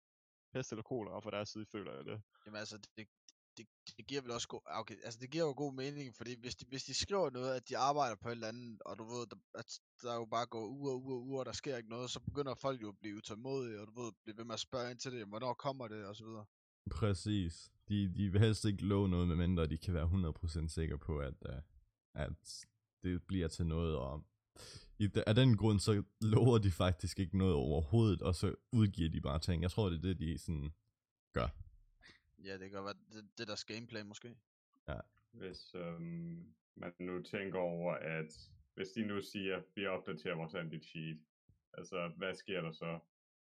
pest 0.53 0.72
eller 0.72 0.83
kolera 0.83 1.20
fra 1.20 1.31
deres 1.31 1.48
side, 1.48 1.66
føler 1.66 1.92
jeg 1.94 2.05
det. 2.05 2.22
Jamen 2.46 2.59
altså, 2.59 2.79
det, 2.96 3.09
det, 3.57 3.67
det 3.97 4.07
giver 4.07 4.23
vel 4.23 4.31
også 4.31 4.49
god, 4.49 4.61
ah, 4.67 4.81
okay, 4.81 4.97
altså 5.05 5.19
det 5.21 5.31
giver 5.31 5.45
jo 5.45 5.55
god 5.57 5.73
mening, 5.75 6.15
fordi 6.15 6.35
hvis 6.41 6.55
de, 6.57 6.65
hvis 6.69 6.85
de 6.85 6.95
skriver 6.95 7.31
noget, 7.31 7.55
at 7.55 7.69
de 7.69 7.79
arbejder 7.79 8.17
på 8.17 8.29
et 8.29 8.33
eller 8.33 8.49
andet, 8.49 8.83
og 8.83 8.99
du 8.99 9.05
ved, 9.05 9.27
der, 9.27 9.37
at 9.55 9.81
der 10.03 10.15
jo 10.15 10.25
bare 10.25 10.47
går 10.47 10.67
uger 10.69 10.93
og 10.93 11.03
uger 11.03 11.17
og 11.17 11.27
uger, 11.27 11.45
der 11.45 11.53
sker 11.53 11.77
ikke 11.77 11.88
noget, 11.91 12.11
så 12.11 12.21
begynder 12.21 12.55
folk 12.55 12.83
jo 12.83 12.88
at 12.88 12.99
blive 13.01 13.17
utålmodige, 13.17 13.81
og 13.81 13.87
du 13.87 14.03
ved, 14.03 14.12
blive 14.25 14.37
ved 14.37 14.45
med 14.45 14.55
at 14.55 14.61
spørge 14.61 14.91
ind 14.91 14.99
til 14.99 15.12
det, 15.12 15.27
hvornår 15.27 15.55
kommer 15.55 15.88
det, 15.88 16.05
og 16.05 16.17
så 16.17 16.25
videre. 16.25 16.45
Præcis. 16.91 17.71
De, 17.88 18.15
de 18.17 18.31
vil 18.33 18.41
helst 18.41 18.65
ikke 18.65 18.85
love 18.85 19.09
noget, 19.09 19.29
medmindre 19.29 19.67
de 19.67 19.79
kan 19.79 19.95
være 19.95 20.33
100% 20.65 20.69
sikre 20.69 20.99
på, 20.99 21.19
at, 21.19 21.35
uh, 21.49 21.55
at 22.15 22.67
det 23.03 23.23
bliver 23.23 23.49
til 23.49 23.67
noget. 23.67 23.97
Og 23.97 24.25
i, 24.99 25.07
de- 25.07 25.29
af 25.29 25.35
den 25.35 25.57
grund, 25.57 25.81
så 25.81 26.03
lover 26.21 26.59
de 26.59 26.71
faktisk 26.71 27.19
ikke 27.19 27.38
noget 27.38 27.55
overhovedet, 27.55 28.23
og 28.23 28.35
så 28.35 28.55
udgiver 28.73 29.11
de 29.11 29.21
bare 29.21 29.38
ting. 29.38 29.62
Jeg 29.62 29.71
tror, 29.71 29.88
det 29.88 29.99
er 29.99 30.03
det, 30.03 30.19
de 30.19 30.38
sådan 30.38 30.73
gør. 31.33 31.49
Ja, 32.44 32.52
det 32.52 32.61
kan 32.61 32.70
godt 32.70 32.85
være, 32.85 33.20
det, 33.22 33.28
det 33.38 33.42
er 33.42 33.46
deres 33.46 33.64
gameplay 33.64 34.02
måske. 34.02 34.37
Hvis 35.33 35.74
øhm, 35.74 36.55
man 36.76 36.92
nu 36.98 37.22
tænker 37.22 37.59
over, 37.59 37.94
at 37.94 38.31
hvis 38.74 38.88
de 38.88 39.02
nu 39.07 39.20
siger, 39.20 39.57
at 39.57 39.64
vi 39.74 39.87
opdaterer 39.87 40.35
vores 40.35 40.55
anti-cheat, 40.55 41.18
altså 41.78 42.12
hvad 42.16 42.35
sker 42.35 42.61
der 42.61 42.72
så? 42.72 42.98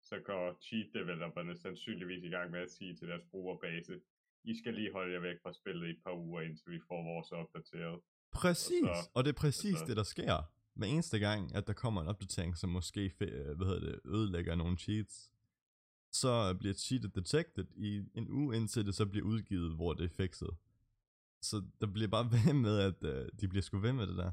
Så 0.03 0.19
går 0.25 0.57
cheat 0.61 0.87
developerne 0.93 1.57
sandsynligvis 1.57 2.23
i 2.23 2.27
gang 2.29 2.51
med 2.51 2.59
at 2.59 2.71
sige 2.71 2.95
til 2.95 3.07
deres 3.07 3.23
brugerbase, 3.31 3.99
I 4.43 4.57
skal 4.59 4.73
lige 4.73 4.91
holde 4.91 5.13
jer 5.13 5.19
væk 5.19 5.35
fra 5.43 5.53
spillet 5.53 5.87
i 5.87 5.89
et 5.89 6.01
par 6.05 6.13
uger, 6.13 6.41
indtil 6.41 6.71
vi 6.71 6.79
får 6.87 7.03
vores 7.13 7.31
opdateret. 7.31 7.99
Præcis, 8.31 8.83
og, 8.83 8.95
så- 8.95 9.09
og 9.15 9.23
det 9.23 9.29
er 9.29 9.39
præcis 9.39 9.65
altså- 9.71 9.85
det, 9.85 9.97
der 9.97 10.03
sker. 10.03 10.43
Hver 10.73 10.87
eneste 10.87 11.19
gang, 11.19 11.55
at 11.55 11.67
der 11.67 11.73
kommer 11.73 12.01
en 12.01 12.07
opdatering, 12.07 12.57
som 12.57 12.69
måske 12.69 13.13
hvad 13.17 13.65
hedder 13.65 13.79
det, 13.79 13.99
ødelægger 14.05 14.55
nogle 14.55 14.77
cheats, 14.77 15.31
så 16.11 16.53
bliver 16.59 16.73
cheatet 16.73 17.15
detected 17.15 17.65
i 17.75 18.03
en 18.13 18.29
uge, 18.29 18.55
indtil 18.57 18.85
det 18.85 18.95
så 18.95 19.05
bliver 19.05 19.25
udgivet, 19.25 19.75
hvor 19.75 19.93
det 19.93 20.03
er 20.05 20.15
fikset. 20.15 20.49
Så 21.41 21.63
der 21.81 21.87
bliver 21.87 22.07
bare 22.07 22.31
ved 22.45 22.53
med, 22.53 22.79
at 22.79 23.03
øh, 23.03 23.29
de 23.41 23.47
bliver 23.47 23.61
sgu 23.63 23.77
ved 23.79 23.93
med 23.93 24.07
det 24.07 24.17
der. 24.17 24.31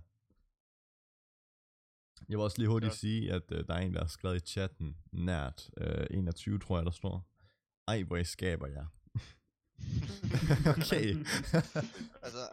Jeg 2.29 2.39
vil 2.39 2.45
også 2.45 2.59
lige 2.59 2.69
hurtigt 2.69 2.93
Så- 2.93 2.99
sige, 2.99 3.33
at 3.33 3.53
øh, 3.53 3.67
der 3.67 3.75
er 3.75 3.79
en, 3.81 3.95
der 3.95 4.01
har 4.01 4.07
skrevet 4.09 4.37
i 4.43 4.47
chatten, 4.47 4.97
nært, 5.13 5.71
øh, 5.77 6.07
21 6.11 6.59
tror 6.59 6.77
jeg, 6.79 6.85
der 6.85 6.91
står. 6.91 7.29
Ej, 7.89 8.03
hvor 8.03 8.17
I 8.17 8.25
skaber 8.25 8.67
jer. 8.67 8.87
okay. 10.79 11.15
altså, 12.25 12.49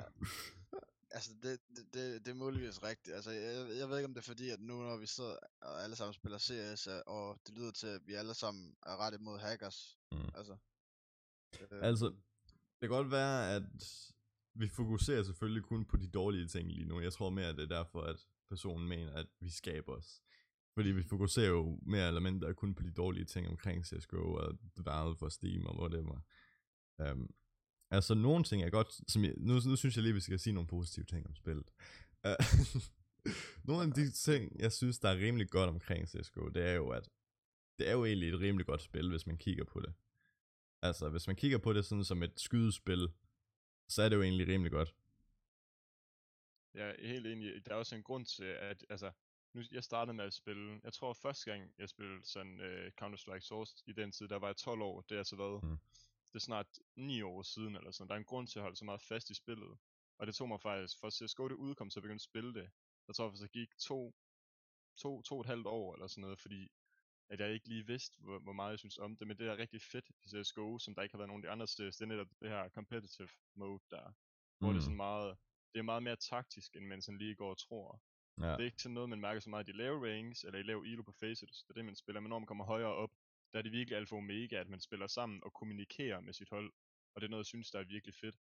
altså 1.11 1.31
det, 1.43 1.59
det, 1.75 1.93
det, 1.93 2.25
det 2.25 2.31
er 2.31 2.35
muligvis 2.35 2.83
rigtigt. 2.83 3.15
Altså, 3.15 3.31
jeg, 3.31 3.77
jeg 3.79 3.89
ved 3.89 3.97
ikke, 3.97 4.05
om 4.05 4.13
det 4.13 4.21
er 4.21 4.31
fordi, 4.33 4.49
at 4.49 4.59
nu 4.59 4.81
når 4.81 4.97
vi 4.97 5.05
sidder 5.05 5.35
og 5.61 5.83
alle 5.83 5.95
sammen 5.95 6.13
spiller 6.13 6.37
CS, 6.37 6.87
øh, 6.87 7.01
og 7.05 7.39
det 7.47 7.55
lyder 7.55 7.71
til, 7.71 7.87
at 7.87 8.01
vi 8.05 8.13
alle 8.13 8.33
sammen 8.33 8.75
er 8.85 8.97
ret 8.97 9.13
imod 9.13 9.39
hackers. 9.39 9.97
Mm. 10.11 10.29
Altså, 10.35 10.57
øh, 11.61 11.79
Altså, 11.81 12.05
det 12.81 12.89
kan 12.89 12.89
godt 12.89 13.11
være, 13.11 13.55
at 13.55 13.63
vi 14.53 14.69
fokuserer 14.69 15.23
selvfølgelig 15.23 15.63
kun 15.63 15.85
på 15.85 15.97
de 15.97 16.07
dårlige 16.07 16.47
ting 16.47 16.71
lige 16.71 16.87
nu. 16.87 16.99
Jeg 16.99 17.13
tror 17.13 17.29
mere, 17.29 17.47
at 17.47 17.57
det 17.57 17.63
er 17.63 17.77
derfor, 17.77 18.01
at 18.01 18.27
personen 18.49 18.87
mener, 18.87 19.13
at 19.13 19.27
vi 19.39 19.49
skaber 19.49 19.93
os. 19.93 20.21
Fordi 20.73 20.89
vi 20.89 21.03
fokuserer 21.03 21.49
jo 21.49 21.79
mere 21.81 22.07
eller 22.07 22.21
mindre 22.21 22.53
kun 22.53 22.75
på 22.75 22.83
de 22.83 22.91
dårlige 22.91 23.25
ting 23.25 23.47
omkring 23.47 23.85
CSGO 23.85 24.33
og 24.33 24.57
Valve 24.77 25.15
for 25.15 25.29
Steam 25.29 25.65
og 25.65 25.79
whatever. 25.79 26.21
Um, 26.97 27.29
altså, 27.91 28.13
nogle 28.13 28.43
ting 28.43 28.63
er 28.63 28.69
godt, 28.69 29.11
som 29.11 29.23
jeg, 29.23 29.33
nu, 29.37 29.53
nu 29.53 29.75
synes 29.75 29.95
jeg 29.95 30.03
lige, 30.03 30.13
vi 30.13 30.19
skal 30.19 30.39
sige 30.39 30.53
nogle 30.53 30.67
positive 30.67 31.05
ting 31.05 31.27
om 31.27 31.35
spillet. 31.35 31.71
Uh, 32.27 32.45
nogle 33.67 33.83
af 33.83 33.93
de 33.93 34.11
ting, 34.11 34.59
jeg 34.59 34.71
synes, 34.71 34.99
der 34.99 35.09
er 35.09 35.17
rimelig 35.17 35.49
godt 35.49 35.69
omkring 35.69 36.09
CSGO, 36.09 36.47
det 36.47 36.63
er 36.63 36.73
jo, 36.73 36.89
at 36.89 37.09
det 37.79 37.87
er 37.87 37.91
jo 37.91 38.05
egentlig 38.05 38.29
et 38.29 38.39
rimelig 38.39 38.65
godt 38.65 38.81
spil, 38.81 39.09
hvis 39.09 39.27
man 39.27 39.37
kigger 39.37 39.63
på 39.63 39.79
det. 39.79 39.93
Altså, 40.81 41.09
hvis 41.09 41.27
man 41.27 41.35
kigger 41.35 41.57
på 41.57 41.73
det 41.73 41.85
sådan 41.85 42.03
som 42.03 42.23
et 42.23 42.39
skydespil, 42.39 43.09
så 43.89 44.01
er 44.01 44.09
det 44.09 44.15
jo 44.15 44.21
egentlig 44.21 44.47
rimelig 44.47 44.71
godt. 44.71 44.95
Jeg 46.73 46.89
er 46.89 47.07
helt 47.07 47.27
enig. 47.27 47.65
Der 47.65 47.71
er 47.71 47.75
også 47.75 47.95
en 47.95 48.03
grund 48.03 48.25
til, 48.25 48.43
at 48.43 48.85
altså, 48.89 49.11
nu, 49.53 49.61
jeg 49.71 49.83
startede 49.83 50.13
med 50.13 50.25
at 50.25 50.33
spille, 50.33 50.79
jeg 50.83 50.93
tror 50.93 51.13
første 51.13 51.51
gang, 51.51 51.73
jeg 51.77 51.89
spillede 51.89 52.25
sådan 52.25 52.59
uh, 52.59 52.87
Counter-Strike 53.01 53.39
Source 53.39 53.83
i 53.87 53.93
den 53.93 54.11
tid, 54.11 54.27
der 54.27 54.39
var 54.39 54.47
jeg 54.47 54.55
12 54.55 54.81
år, 54.81 55.01
det 55.01 55.15
er 55.15 55.19
altså 55.19 55.35
været, 55.35 55.63
Mm. 55.63 55.77
Mm. 56.31 56.33
det 56.33 56.39
er 56.39 56.49
snart 56.49 56.67
9 56.95 57.21
år 57.21 57.41
siden 57.41 57.75
eller 57.75 57.91
sådan. 57.91 58.07
Der 58.07 58.13
er 58.15 58.19
en 58.19 58.25
grund 58.25 58.47
til 58.47 58.59
at 58.59 58.63
holde 58.63 58.77
så 58.77 58.85
meget 58.85 59.01
fast 59.01 59.29
i 59.29 59.33
spillet. 59.33 59.77
Og 60.17 60.27
det 60.27 60.35
tog 60.35 60.47
mig 60.47 60.61
faktisk, 60.61 60.99
for 60.99 61.09
CSGO 61.09 61.47
det 61.47 61.55
udkom, 61.55 61.89
så 61.89 61.99
jeg 61.99 62.01
begyndte 62.01 62.23
at 62.23 62.29
spille 62.31 62.53
det. 62.53 62.69
Der 63.07 63.13
tror 63.13 63.25
jeg 63.25 63.31
faktisk, 63.31 63.53
der 63.53 63.59
gik 63.59 63.77
to, 63.77 64.15
to, 64.97 65.21
to 65.21 65.35
og 65.35 65.41
et 65.41 65.47
halvt 65.47 65.67
år 65.67 65.93
eller 65.93 66.07
sådan 66.07 66.21
noget, 66.21 66.39
fordi 66.39 66.71
at 67.29 67.39
jeg 67.39 67.53
ikke 67.53 67.67
lige 67.67 67.87
vidste, 67.87 68.17
hvor, 68.19 68.39
hvor 68.39 68.53
meget 68.53 68.71
jeg 68.71 68.79
synes 68.79 68.97
om 68.97 69.17
det, 69.17 69.27
men 69.27 69.37
det 69.37 69.47
er 69.47 69.57
rigtig 69.57 69.81
fedt 69.81 70.09
i 70.09 70.29
CSGO, 70.29 70.79
som 70.79 70.95
der 70.95 71.01
ikke 71.01 71.13
har 71.13 71.17
været 71.17 71.27
nogen 71.27 71.43
af 71.43 71.47
de 71.47 71.51
andre 71.51 71.67
steder, 71.67 71.91
det 71.91 72.01
er 72.01 72.05
netop 72.05 72.27
det 72.41 72.49
her 72.49 72.69
competitive 72.69 73.29
mode 73.55 73.83
der, 73.89 74.13
hvor 74.57 74.67
mm. 74.67 74.73
det 74.73 74.79
er 74.79 74.83
sådan 74.83 74.95
meget, 74.95 75.37
det 75.73 75.79
er 75.79 75.83
meget 75.83 76.03
mere 76.03 76.15
taktisk, 76.15 76.75
end 76.75 76.85
man 76.85 77.01
sådan 77.01 77.17
lige 77.17 77.35
går 77.35 77.49
og 77.49 77.57
tror. 77.57 78.01
Ja. 78.41 78.51
Det 78.51 78.61
er 78.61 78.65
ikke 78.65 78.81
sådan 78.81 78.93
noget, 78.93 79.09
man 79.09 79.19
mærker 79.19 79.39
så 79.39 79.49
meget 79.49 79.67
i 79.67 79.71
de 79.71 79.77
lave 79.77 79.97
ranks, 80.07 80.43
eller 80.43 80.59
i 80.59 80.63
lav 80.63 80.79
elo 80.79 81.03
på 81.03 81.11
faces. 81.11 81.63
Det 81.63 81.69
er 81.69 81.73
det, 81.73 81.85
man 81.85 81.95
spiller. 81.95 82.21
Men 82.21 82.29
når 82.29 82.39
man 82.39 82.47
kommer 82.47 82.65
højere 82.65 82.93
op, 82.93 83.11
der 83.53 83.57
er 83.59 83.61
det 83.63 83.71
virkelig 83.71 83.97
alfa 83.97 84.15
og 84.15 84.19
omega, 84.19 84.55
at 84.55 84.69
man 84.69 84.79
spiller 84.79 85.07
sammen 85.07 85.43
og 85.43 85.53
kommunikerer 85.53 86.19
med 86.19 86.33
sit 86.33 86.49
hold. 86.49 86.73
Og 87.15 87.21
det 87.21 87.27
er 87.27 87.29
noget, 87.29 87.43
jeg 87.43 87.45
synes, 87.45 87.71
der 87.71 87.79
er 87.79 87.83
virkelig 87.83 88.15
fedt. 88.15 88.35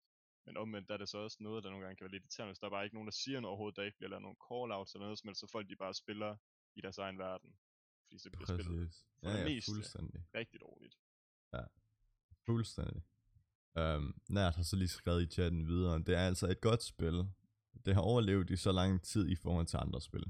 Men 0.46 0.58
omvendt 0.58 0.88
der 0.88 0.94
er 0.94 0.98
det 0.98 1.10
så 1.10 1.18
også 1.18 1.38
noget, 1.40 1.64
der 1.64 1.70
nogle 1.70 1.86
gange 1.86 1.98
kan 1.98 2.04
være 2.04 2.12
lidt 2.12 2.24
irriterende, 2.24 2.50
hvis 2.52 2.60
der 2.60 2.66
er 2.68 2.72
bare 2.72 2.84
ikke 2.84 2.96
nogen, 2.96 3.08
der 3.08 3.12
siger 3.12 3.40
noget 3.40 3.52
overhovedet, 3.52 3.78
der 3.78 3.84
ikke 3.84 3.98
bliver 3.98 4.10
lavet 4.10 4.22
nogen 4.22 4.38
call-outs 4.46 4.92
eller 4.96 5.06
noget, 5.06 5.20
som 5.20 5.28
helst, 5.28 5.40
så 5.42 5.48
folk 5.48 5.70
de 5.70 5.76
bare 5.76 5.94
spiller 5.94 6.36
i 6.76 6.82
deres 6.82 6.98
egen 6.98 7.18
verden. 7.18 7.58
Fordi 8.04 8.18
så 8.18 8.30
bliver 8.32 8.46
spillet 8.46 8.90
Præcis. 8.90 9.06
for 9.20 9.30
Ja, 9.30 9.34
det 9.34 9.40
ja, 9.40 9.46
meste. 9.56 9.72
fuldstændig. 9.72 10.22
rigtig 10.36 10.60
dårligt. 10.62 10.96
Fuldstændig. 12.46 13.02
Um, 13.80 14.22
Nært 14.30 14.56
har 14.56 14.64
så 14.64 14.76
lige 14.76 14.88
skrevet 14.88 15.22
i 15.24 15.26
chatten 15.26 15.68
videre, 15.68 16.00
det 16.00 16.16
er 16.16 16.28
altså 16.28 16.48
et 16.48 16.62
godt 16.62 16.84
spil. 16.84 17.30
Det 17.86 17.94
har 17.94 18.02
overlevet 18.02 18.50
i 18.50 18.56
så 18.58 18.72
lang 18.72 19.02
tid 19.04 19.30
i 19.30 19.36
forhold 19.36 19.66
til 19.68 19.78
andre 19.78 20.02
spil. 20.02 20.24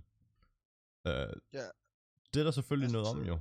Uh, 1.05 1.11
Ja. 1.53 1.67
Det 2.33 2.39
er 2.39 2.43
der 2.43 2.51
selvfølgelig 2.51 2.91
noget 2.91 3.07
om 3.07 3.17
Altså, 3.17 3.31
jo. 3.33 3.39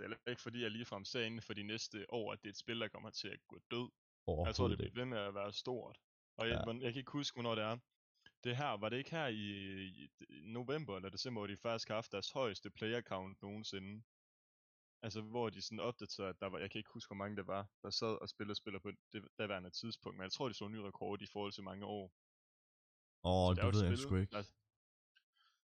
Det 0.00 0.04
er 0.04 0.08
heller 0.08 0.30
ikke 0.32 0.42
fordi, 0.42 0.62
jeg 0.62 0.70
ligefrem 0.70 1.04
ser 1.04 1.24
inden 1.24 1.42
for 1.42 1.54
de 1.54 1.62
næste 1.62 2.06
år, 2.12 2.32
at 2.32 2.38
det 2.42 2.48
er 2.48 2.52
et 2.52 2.56
spil, 2.58 2.80
der 2.80 2.88
kommer 2.88 3.10
til 3.10 3.28
at 3.28 3.40
gå 3.48 3.60
død. 3.70 3.88
Jeg 4.46 4.54
tror, 4.54 4.68
det 4.68 4.78
bliver 4.78 4.94
ved 4.94 5.04
med 5.04 5.18
at 5.18 5.34
være 5.34 5.52
stort. 5.52 5.98
Og 6.38 6.48
jeg, 6.48 6.64
Ja. 6.66 6.72
jeg 6.72 6.92
kan 6.92 7.00
ikke 7.00 7.12
huske, 7.12 7.34
hvornår 7.36 7.54
det 7.54 7.64
er. 7.64 7.78
Det 8.44 8.56
her, 8.56 8.76
var 8.76 8.88
det 8.88 8.96
ikke 8.96 9.10
her 9.10 9.26
i, 9.26 9.46
i 9.88 10.08
november 10.58 10.96
eller 10.96 11.08
december, 11.10 11.40
hvor 11.40 11.46
de 11.46 11.56
faktisk 11.56 11.88
har 11.88 11.94
haft 11.94 12.12
deres 12.12 12.30
højeste 12.30 12.70
player 12.70 13.00
count 13.00 13.42
nogensinde? 13.42 14.02
Altså, 15.02 15.20
hvor 15.20 15.50
de 15.50 15.62
sådan 15.62 15.80
opdaterede, 15.80 16.30
at 16.30 16.40
der 16.40 16.46
var, 16.46 16.58
jeg 16.58 16.70
kan 16.70 16.78
ikke 16.78 16.90
huske, 16.92 17.08
hvor 17.08 17.16
mange 17.16 17.36
det 17.36 17.46
var, 17.46 17.68
der 17.82 17.90
sad 17.90 18.14
og 18.22 18.28
spillede 18.28 18.54
spiller 18.54 18.80
på 18.80 18.90
det 19.12 19.28
daværende 19.38 19.70
tidspunkt, 19.70 20.16
men 20.18 20.22
jeg 20.22 20.32
tror, 20.32 20.48
de 20.48 20.54
så 20.54 20.64
en 20.66 20.72
ny 20.72 20.76
rekord 20.76 21.22
i 21.22 21.26
forhold 21.26 21.52
til 21.52 21.64
mange 21.64 21.84
år. 21.86 22.12
Åh, 23.24 23.48
Så 23.48 23.54
det, 23.54 23.60
er 23.62 23.66
jo 23.66 23.72
ved 23.78 23.88
jeg 23.88 23.98
sgu 23.98 24.16
ikke. 24.16 24.36
Altså, 24.36 24.52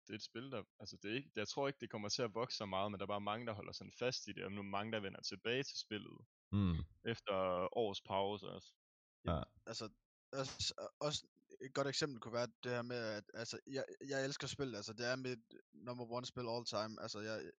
det 0.06 0.10
er 0.10 0.14
et 0.14 0.22
spil, 0.22 0.50
der, 0.50 0.62
altså 0.80 0.96
det 1.02 1.10
er 1.10 1.14
ikke, 1.16 1.30
jeg 1.36 1.48
tror 1.48 1.68
ikke, 1.68 1.80
det 1.80 1.90
kommer 1.90 2.08
til 2.08 2.22
at 2.22 2.34
vokse 2.34 2.56
så 2.56 2.66
meget, 2.66 2.90
men 2.90 2.98
der 3.00 3.04
er 3.04 3.14
bare 3.16 3.20
mange, 3.20 3.46
der 3.46 3.52
holder 3.52 3.72
sådan 3.72 3.92
fast 3.98 4.26
i 4.28 4.32
det, 4.32 4.44
og 4.44 4.52
nu 4.52 4.58
er 4.60 4.64
mange, 4.64 4.92
der 4.92 5.00
vender 5.00 5.20
tilbage 5.20 5.62
til 5.62 5.78
spillet, 5.78 6.18
Mm. 6.52 6.76
efter 7.04 7.34
års 7.76 8.00
pause 8.00 8.46
også. 8.48 8.74
altså, 9.66 9.90
også, 10.32 10.74
også 11.00 11.26
et 11.60 11.74
godt 11.74 11.88
eksempel 11.88 12.20
kunne 12.20 12.32
være 12.34 12.48
det 12.62 12.72
her 12.72 12.82
med, 12.82 12.96
at 12.96 13.24
altså, 13.34 13.58
jeg, 13.66 13.84
jeg 14.08 14.24
elsker 14.24 14.46
spil, 14.46 14.74
altså 14.74 14.92
det 14.92 15.06
er 15.06 15.16
mit 15.16 15.38
number 15.72 16.04
one 16.10 16.26
spil 16.26 16.48
all 16.48 16.64
time, 16.64 17.02
altså 17.02 17.20
jeg, 17.20 17.50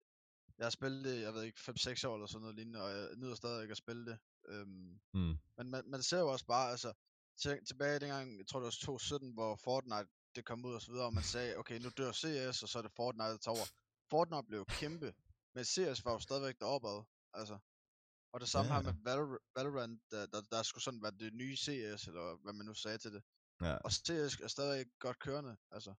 jeg 0.57 0.65
har 0.65 0.69
spillet 0.69 1.05
det, 1.05 1.21
jeg 1.21 1.33
ved 1.33 1.43
ikke, 1.43 1.59
5-6 1.59 2.07
år 2.07 2.13
eller 2.15 2.27
sådan 2.27 2.41
noget 2.41 2.55
lignende, 2.55 2.81
og 2.83 2.89
jeg 2.91 3.09
nyder 3.17 3.35
stadig 3.35 3.71
at 3.71 3.77
spille 3.77 4.05
det. 4.05 4.17
Øhm, 4.47 4.99
Mm. 5.13 5.35
men 5.57 5.69
man, 5.71 5.83
man 5.89 6.03
ser 6.03 6.19
jo 6.19 6.31
også 6.31 6.45
bare, 6.45 6.71
altså, 6.71 6.93
til, 7.41 7.65
tilbage 7.65 7.99
dengang, 7.99 8.37
jeg 8.37 8.47
tror 8.47 8.59
det 8.59 8.65
var 8.65 8.71
2017, 8.71 9.33
hvor 9.33 9.55
Fortnite 9.55 10.09
det 10.35 10.45
kom 10.45 10.65
ud 10.65 10.73
og 10.73 10.81
så 10.81 10.91
videre, 10.91 11.05
og 11.05 11.13
man 11.13 11.23
sagde, 11.23 11.57
okay, 11.57 11.79
nu 11.79 11.89
dør 11.97 12.11
CS, 12.11 12.63
og 12.63 12.69
så 12.69 12.77
er 12.77 12.81
det 12.81 12.91
Fortnite, 12.91 13.29
der 13.31 13.37
tager 13.37 13.55
over. 13.57 13.67
Fortnite 14.09 14.43
blev 14.47 14.65
kæmpe, 14.65 15.13
men 15.55 15.63
CS 15.65 16.05
var 16.05 16.11
jo 16.11 16.19
stadigvæk 16.19 16.59
deroppe 16.59 16.87
altså. 17.33 17.57
Og 18.33 18.39
det 18.39 18.49
samme 18.49 18.73
Ja, 18.73 18.81
her 18.81 18.87
ja. 18.87 18.93
med 18.93 19.01
Valor- 19.11 19.43
Valorant, 19.55 20.01
der, 20.11 20.25
der, 20.25 20.41
der 20.51 20.63
skulle 20.63 20.83
sådan 20.83 21.01
være 21.03 21.11
det 21.11 21.33
nye 21.33 21.55
CS, 21.55 22.07
eller 22.07 22.41
hvad 22.43 22.53
man 22.53 22.65
nu 22.65 22.73
sagde 22.73 22.97
til 22.97 23.13
det. 23.13 23.23
Ja. 23.61 23.75
Og 23.77 23.91
CS 23.91 24.39
er 24.41 24.47
stadig 24.47 24.85
godt 24.99 25.19
kørende, 25.19 25.57
altså. 25.71 25.93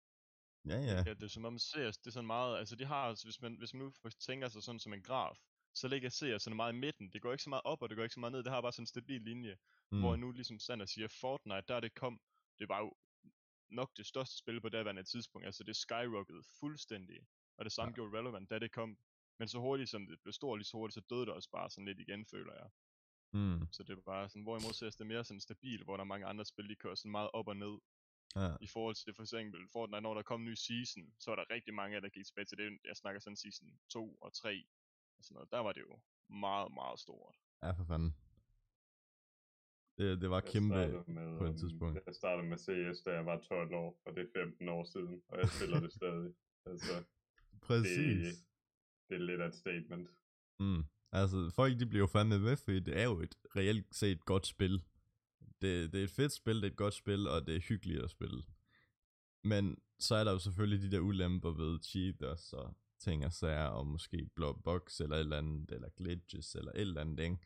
ja, 0.64 0.78
ja. 0.78 1.02
Ja, 1.06 1.14
det 1.14 1.22
er 1.22 1.28
som 1.28 1.44
om 1.44 1.58
CS, 1.58 1.98
det 1.98 2.06
er 2.06 2.10
sådan 2.10 2.26
meget, 2.26 2.58
altså 2.58 2.76
de 2.76 2.84
har, 2.84 3.02
altså 3.08 3.24
hvis 3.26 3.40
man, 3.40 3.54
hvis 3.58 3.74
man 3.74 3.82
nu 3.82 3.92
for- 4.02 4.10
tænker 4.10 4.48
sig 4.48 4.62
sådan 4.62 4.78
som 4.80 4.92
en 4.92 5.02
graf, 5.02 5.36
så 5.74 5.88
ligger 5.88 6.10
CS 6.10 6.42
sådan 6.42 6.56
meget 6.56 6.72
i 6.72 6.76
midten. 6.76 7.12
Det 7.12 7.22
går 7.22 7.32
ikke 7.32 7.42
så 7.44 7.50
meget 7.50 7.62
op, 7.64 7.82
og 7.82 7.88
det 7.88 7.96
går 7.96 8.02
ikke 8.02 8.14
så 8.14 8.20
meget 8.20 8.32
ned. 8.32 8.42
Det 8.42 8.52
har 8.52 8.60
bare 8.60 8.72
sådan 8.72 8.82
en 8.82 8.86
stabil 8.86 9.20
linje. 9.22 9.56
Mm. 9.92 10.00
Hvor 10.00 10.16
nu 10.16 10.32
ligesom 10.32 10.58
Sander 10.58 10.86
siger, 10.86 11.08
Fortnite, 11.08 11.64
der 11.68 11.74
er 11.74 11.80
det 11.80 11.94
kom, 11.94 12.20
det 12.58 12.68
var 12.68 12.78
jo 12.78 12.94
nok 13.70 13.96
det 13.96 14.07
største 14.07 14.37
spil 14.38 14.61
på 14.61 14.68
daværende 14.68 15.03
tidspunkt. 15.03 15.46
Altså 15.46 15.64
det 15.64 15.77
skyrockede 15.77 16.42
fuldstændig. 16.61 17.27
Og 17.59 17.64
det 17.64 17.72
samme 17.72 17.90
Ja. 17.90 17.94
gjorde 17.94 18.18
Relevant, 18.18 18.50
da 18.50 18.59
det 18.59 18.72
kom. 18.72 18.98
Men 19.38 19.48
så 19.48 19.59
hurtigt 19.59 19.90
som 19.90 20.07
det 20.07 20.20
blev 20.22 20.33
stort, 20.33 20.59
lige 20.59 20.66
så 20.66 20.77
hurtigt, 20.77 20.94
så 20.94 21.00
døde 21.00 21.27
det 21.27 21.35
også 21.35 21.50
bare 21.50 21.70
sådan 21.70 21.85
lidt 21.85 22.00
igen, 22.00 22.27
føler 22.27 22.53
jeg. 22.55 22.70
Mm. 23.33 23.72
Så 23.72 23.83
det 23.83 23.96
var 23.96 24.03
bare 24.03 24.29
sådan, 24.29 24.42
hvorimod 24.42 24.72
CS 24.72 24.96
det 24.96 25.00
er 25.00 25.05
mere 25.05 25.24
sådan 25.24 25.40
stabil, 25.40 25.85
hvor 25.85 25.96
der 25.96 26.00
er 26.05 26.12
mange 26.14 26.27
andre 26.27 26.44
spil, 26.44 26.68
de 26.68 26.74
kører 26.77 26.94
sådan 26.94 27.11
meget 27.11 27.31
op 27.33 27.48
og 27.48 27.57
ned. 27.57 27.79
Ja. 28.37 28.57
I 28.61 28.66
forhold 28.66 28.94
til 28.94 29.14
for 29.14 29.22
eksempel 29.22 29.68
Fortnite, 29.72 30.00
når 30.00 30.14
der 30.14 30.22
kom 30.22 30.40
en 30.40 30.46
ny 30.46 30.55
season, 30.55 31.14
så 31.18 31.31
var 31.31 31.37
der 31.37 31.50
rigtig 31.50 31.74
mange 31.74 31.96
af 31.96 32.03
der 32.03 32.09
gik 32.09 32.27
tilbage 32.27 32.44
til 32.44 32.59
det. 32.59 32.79
Jeg 32.85 32.96
snakker 32.96 33.20
sådan 33.20 33.37
season 33.37 33.68
2 33.88 34.14
og 34.20 34.33
3 34.33 34.64
og 35.18 35.24
sådan 35.24 35.35
noget. 35.35 35.50
Der 35.50 35.59
var 35.59 35.72
det 35.72 35.81
jo 35.81 36.00
meget, 36.29 36.72
meget 36.72 37.00
stort. 37.00 37.37
ja, 37.62 37.70
for 37.70 37.85
fanden. 37.85 38.14
Det, 39.98 40.20
det 40.22 40.30
var 40.30 40.40
kæmpe 40.40 40.74
med, 41.07 41.38
på 41.38 41.44
et 41.44 41.48
øhm, 41.48 41.59
tidspunkt. 41.59 42.00
Jeg 42.07 42.14
startede 42.14 42.48
med 42.48 42.59
CS, 42.59 43.02
da 43.02 43.11
jeg 43.11 43.26
var 43.26 43.40
12 43.48 43.74
år, 43.74 44.00
og 44.07 44.16
det 44.16 44.22
er 44.22 44.40
15 44.40 44.68
år 44.68 44.85
siden, 44.85 45.22
og 45.28 45.38
jeg 45.38 45.48
spiller 45.48 45.80
det 45.80 45.92
stadig. 45.92 46.33
Altså, 46.66 47.04
Præcis. 47.62 48.37
det 49.09 49.14
er 49.14 49.18
lidt 49.18 49.40
af 49.40 49.48
et 49.48 49.54
statement. 49.54 50.09
Mm. 50.61 50.83
Altså, 51.12 51.50
folk 51.54 51.80
de 51.80 51.87
bliver 51.87 52.02
jo 52.02 52.07
fandme 52.07 52.38
med, 52.38 52.57
fordi 52.57 52.80
det 52.80 52.98
er 52.98 53.04
jo 53.04 53.20
et 53.20 53.35
reelt 53.57 53.94
set 53.94 54.24
godt 54.24 54.46
spil. 54.46 54.83
Det, 55.62 55.92
det 55.92 56.00
er 56.00 56.04
et 56.04 56.11
fedt 56.11 56.33
spil, 56.33 56.57
det 56.57 56.64
er 56.64 56.70
et 56.70 56.76
godt 56.76 56.94
spil, 56.94 57.28
og 57.28 57.46
det 57.46 57.57
er 57.57 57.61
hyggeligt 57.61 58.02
at 58.02 58.11
spille. 58.11 58.42
Men 59.44 59.78
så 59.98 60.14
er 60.14 60.24
der 60.24 60.33
jo 60.33 60.38
selvfølgelig 60.38 60.83
de 60.83 60.96
der 60.96 61.00
ulemper 61.00 61.50
ved 61.50 61.78
cheaters 61.83 62.52
og 62.52 62.74
ting 62.98 63.24
og 63.24 63.33
sager, 63.33 63.66
og 63.66 63.87
måske 63.87 64.30
blå 64.35 64.52
box 64.52 65.00
eller 65.00 65.16
et 65.16 65.20
eller 65.20 65.38
andet, 65.38 65.72
eller 65.72 65.88
glitches 65.88 66.54
eller 66.54 66.72
et 66.72 66.80
eller 66.80 67.00
andet, 67.00 67.24
ikke? 67.24 67.37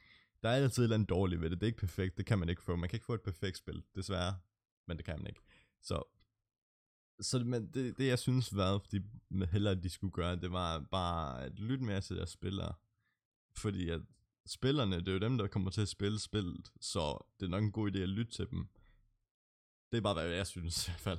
Der 0.43 0.49
er 0.49 0.55
altid 0.55 0.83
et 0.83 0.85
eller 0.85 0.95
andet 0.95 1.09
dårligt 1.09 1.41
ved 1.41 1.51
det. 1.51 1.61
Det 1.61 1.67
er 1.67 1.69
ikke 1.69 1.79
perfekt, 1.79 2.19
det 2.19 2.27
kan 2.27 2.39
man 2.39 2.49
ikke 2.49 2.63
få. 2.63 2.77
Man 2.77 2.89
kan 2.89 2.97
ikke 2.97 3.07
få 3.07 3.15
et 3.15 3.23
perfekt 3.23 3.57
spil, 3.57 3.83
desværre. 3.95 4.39
Men 4.87 4.97
det 4.97 5.05
kan 5.05 5.19
man 5.19 5.27
ikke. 5.27 5.41
Så, 5.83 6.03
så 7.21 7.39
men 7.39 7.71
det, 7.75 7.99
det 7.99 8.07
jeg 8.07 8.19
synes 8.19 8.57
var, 8.57 8.79
de 8.79 9.03
hellere 9.53 9.75
de 9.75 9.89
skulle 9.91 10.13
gøre, 10.13 10.37
det 10.37 10.53
var 10.53 10.79
bare 10.91 11.45
at 11.45 11.59
lytte 11.59 11.85
mere 11.85 12.01
til 12.01 12.17
deres 12.17 12.31
spillere. 12.31 12.75
Fordi 13.57 13.89
at 13.89 14.01
spillerne, 14.47 14.97
det 14.97 15.09
er 15.09 15.13
jo 15.13 15.19
dem, 15.19 15.39
der 15.39 15.47
kommer 15.47 15.71
til 15.71 15.81
at 15.81 15.89
spille 15.89 16.19
spillet, 16.19 16.73
så 16.81 17.27
det 17.41 17.47
er 17.47 17.51
nok 17.51 17.63
en 17.63 17.73
god 17.73 17.91
idé 17.91 17.99
at 17.99 18.09
lytte 18.09 18.33
til 18.33 18.51
dem. 18.51 18.69
Det 19.93 19.99
er 19.99 20.03
bare, 20.03 20.15
hvad 20.15 20.25
jeg 20.25 20.47
synes 20.47 20.89
i 20.89 20.91
hvert 20.91 21.01
fald. 21.01 21.19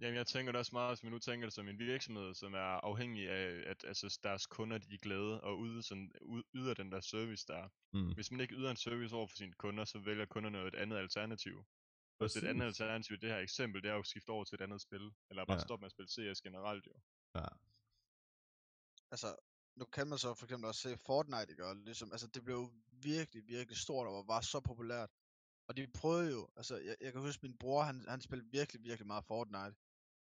Jamen, 0.00 0.16
jeg 0.16 0.26
tænker 0.26 0.52
det 0.52 0.58
også 0.58 0.74
meget, 0.74 0.90
hvis 0.90 1.02
man 1.02 1.12
nu 1.12 1.18
tænker 1.18 1.46
det 1.46 1.54
som 1.54 1.68
en 1.68 1.78
virksomhed, 1.78 2.34
som 2.34 2.54
er 2.54 2.84
afhængig 2.90 3.30
af, 3.30 3.70
at 3.70 3.84
altså, 3.84 4.18
deres 4.22 4.46
kunder 4.46 4.78
de 4.78 4.94
er 4.94 4.98
glade, 4.98 5.40
og 5.40 5.64
yder, 5.66 5.82
sådan, 5.82 6.12
yder 6.54 6.74
den 6.74 6.92
der 6.92 7.00
service 7.00 7.46
der. 7.46 7.68
Mm. 7.92 8.14
Hvis 8.14 8.30
man 8.30 8.40
ikke 8.40 8.54
yder 8.54 8.70
en 8.70 8.76
service 8.76 9.14
over 9.14 9.26
for 9.26 9.36
sine 9.36 9.52
kunder, 9.52 9.84
så 9.84 9.98
vælger 9.98 10.26
kunderne 10.26 10.66
et 10.66 10.74
andet 10.74 10.96
alternativ. 10.96 11.64
Og 12.20 12.30
så 12.30 12.38
et 12.38 12.44
andet 12.44 12.66
alternativ, 12.66 13.16
det 13.18 13.30
her 13.30 13.38
eksempel, 13.38 13.82
det 13.82 13.88
er 13.88 13.92
jo 13.92 14.00
at 14.00 14.06
skifte 14.06 14.30
over 14.30 14.44
til 14.44 14.54
et 14.54 14.60
andet 14.60 14.80
spil. 14.80 15.12
Eller 15.30 15.44
bare 15.44 15.56
ja. 15.56 15.62
stoppe 15.62 15.82
med 15.82 15.86
at 15.86 15.92
spille 15.92 16.34
CS 16.34 16.40
generelt 16.40 16.86
jo. 16.86 16.92
Ja. 17.34 17.46
altså, 19.10 19.36
nu 19.76 19.84
kan 19.84 20.06
man 20.06 20.18
så 20.18 20.34
for 20.34 20.46
eksempel 20.46 20.68
også 20.68 20.80
se 20.80 20.96
Fortnite, 20.96 21.50
ikke? 21.50 21.66
Og 21.66 21.76
ligesom, 21.76 22.12
altså, 22.12 22.26
det 22.26 22.44
blev 22.44 22.54
jo 22.54 22.72
virkelig, 22.90 23.46
virkelig 23.46 23.78
stort 23.78 24.06
og 24.06 24.28
var 24.28 24.40
så 24.40 24.60
populært. 24.60 25.10
Og 25.68 25.76
de 25.76 25.86
prøvede 25.86 26.32
jo, 26.32 26.48
altså, 26.56 26.76
jeg, 26.76 26.96
jeg 27.00 27.12
kan 27.12 27.20
huske 27.20 27.42
min 27.42 27.58
bror, 27.58 27.82
han, 27.82 28.04
han 28.08 28.20
spillede 28.20 28.50
virkelig, 28.50 28.82
virkelig 28.82 29.06
meget 29.06 29.24
Fortnite. 29.24 29.74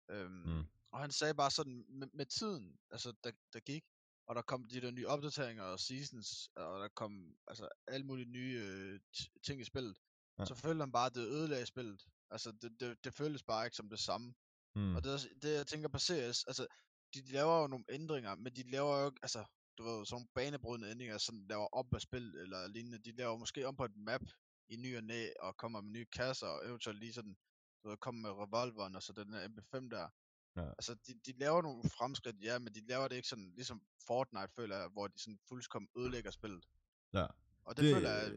Øhm, 0.10 0.44
Mm. 0.46 0.64
Og 0.92 1.00
han 1.00 1.12
sagde 1.12 1.34
bare 1.34 1.52
sådan, 1.52 1.86
med, 1.90 2.08
med 2.14 2.26
tiden, 2.26 2.78
altså, 2.92 3.14
der, 3.24 3.32
der 3.54 3.60
gik, 3.60 3.84
og 4.28 4.36
der 4.36 4.42
kom 4.42 4.64
de 4.68 4.82
der 4.82 4.92
nye 4.92 5.08
opdateringer 5.08 5.64
og 5.64 5.80
seasons, 5.80 6.50
og 6.56 6.80
der 6.80 6.88
kom 6.88 7.36
altså 7.48 7.70
alle 7.88 8.06
mulige 8.06 8.30
nye 8.30 8.60
øh, 8.64 9.00
ting 9.44 9.62
i 9.62 9.64
spillet, 9.64 9.98
Ja. 10.40 10.46
så 10.46 10.56
følte 10.56 10.82
han 10.82 10.92
bare, 10.92 11.06
at 11.06 11.16
det 11.16 11.22
ødelagde 11.28 11.66
spillet. 11.66 12.02
Altså, 12.32 12.52
det, 12.52 12.80
det, 12.80 13.04
det 13.04 13.14
føltes 13.14 13.44
bare 13.44 13.66
ikke 13.66 13.76
som 13.78 13.90
det 13.90 14.00
samme. 14.00 14.34
Mm. 14.76 14.96
Og 14.96 15.04
det, 15.04 15.30
det 15.42 15.54
jeg 15.54 15.68
tænker 15.68 15.88
på 15.90 16.00
CS, 16.00 16.44
altså, 16.44 16.68
de, 17.14 17.22
de 17.22 17.32
laver 17.32 17.62
jo 17.62 17.68
nogle 17.68 17.86
ændringer, 17.90 18.36
men 18.36 18.56
de 18.56 18.72
laver 18.72 19.00
jo 19.00 19.06
ikke, 19.06 19.20
altså, 19.22 19.46
du 19.78 19.84
ved, 19.84 20.06
sådan 20.06 20.16
nogle 20.16 20.28
banebrydende 20.36 20.90
ændringer, 20.92 21.18
sådan 21.18 21.48
laver 21.48 21.68
op 21.72 21.94
af 21.94 22.02
spil 22.02 22.36
eller 22.36 22.68
lignende. 22.68 22.98
De 23.00 23.12
laver 23.16 23.38
måske 23.38 23.68
om 23.68 23.76
på 23.76 23.86
et 23.86 23.96
map 23.96 24.22
i 24.70 24.76
ny 24.76 24.98
og 24.98 25.04
næ, 25.04 25.30
og 25.40 25.58
kommer 25.58 25.82
med 25.82 25.92
nye 25.92 26.06
kasser, 26.06 26.48
og 26.48 26.68
eventuelt 26.68 27.00
lige 27.00 27.14
sådan, 27.14 27.38
ved, 27.84 27.98
kommer 27.98 28.22
med 28.22 28.44
revolveren, 28.44 28.96
og 28.96 29.04
så 29.04 29.14
den 29.14 29.34
der 29.34 29.48
MP5 29.48 29.90
der. 29.90 30.08
Ja. 30.56 30.70
Altså, 30.70 30.94
de, 31.08 31.14
de 31.26 31.40
laver 31.40 31.62
nogle 31.62 31.90
fremskridt, 31.98 32.44
ja, 32.44 32.60
men 32.60 32.74
de 32.74 32.88
laver 32.88 33.08
det 33.08 33.16
ikke 33.16 33.28
sådan, 33.28 33.52
ligesom 33.56 33.82
Fortnite, 34.08 34.54
føler 34.56 34.78
jeg, 34.78 34.88
hvor 34.88 35.08
de 35.08 35.20
sådan 35.20 35.40
fuldkommen 35.48 35.90
ødelægger 35.98 36.32
spillet. 36.32 36.68
Ja. 37.14 37.26
Og 37.64 37.78
det, 37.78 37.84
det 37.84 37.96
føler 37.96 38.10
jeg 38.10 38.28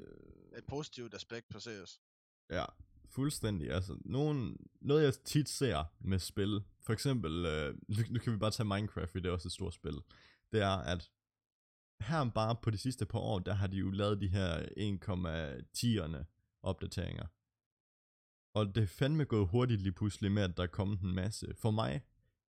er 0.53 0.59
et 0.59 0.65
positivt 0.67 1.15
aspekt 1.15 1.49
på 1.49 1.61
CS. 1.61 2.01
Ja, 2.51 2.65
fuldstændig. 3.09 3.71
Altså, 3.71 3.99
nogen, 4.05 4.57
noget 4.81 5.05
jeg 5.05 5.15
tit 5.25 5.49
ser 5.49 5.85
med 6.01 6.19
spil, 6.19 6.65
for 6.83 6.93
eksempel, 6.93 7.47
øh, 7.47 7.75
nu, 7.89 7.97
nu 8.11 8.19
kan 8.19 8.33
vi 8.33 8.39
bare 8.39 8.51
tage 8.51 8.67
Minecraft, 8.67 9.11
for 9.11 9.19
det 9.19 9.29
er 9.29 9.33
også 9.33 9.49
et 9.49 9.53
stort 9.53 9.75
spil, 9.75 10.03
det 10.53 10.61
er, 10.61 10.77
at 10.77 11.11
her 12.01 12.31
bare 12.31 12.57
på 12.63 12.71
de 12.71 12.79
sidste 12.79 13.07
par 13.07 13.19
år, 13.19 13.39
der 13.39 13.55
har 13.55 13.67
de 13.67 13.77
jo 13.77 13.91
lavet 13.91 14.21
de 14.21 14.29
her 14.29 14.59
1,10'erne 14.59 16.25
opdateringer. 16.63 17.27
Og 18.57 18.75
det 18.75 18.83
er 18.83 18.87
fandme 18.87 19.25
gået 19.25 19.49
hurtigt 19.49 19.83
lige 19.83 19.93
pludselig 19.93 20.33
med, 20.33 20.43
at 20.43 20.57
der 20.57 20.63
er 20.63 20.67
kommet 20.67 21.01
en 21.01 21.15
masse. 21.15 21.55
For 21.59 21.71
mig, 21.71 22.01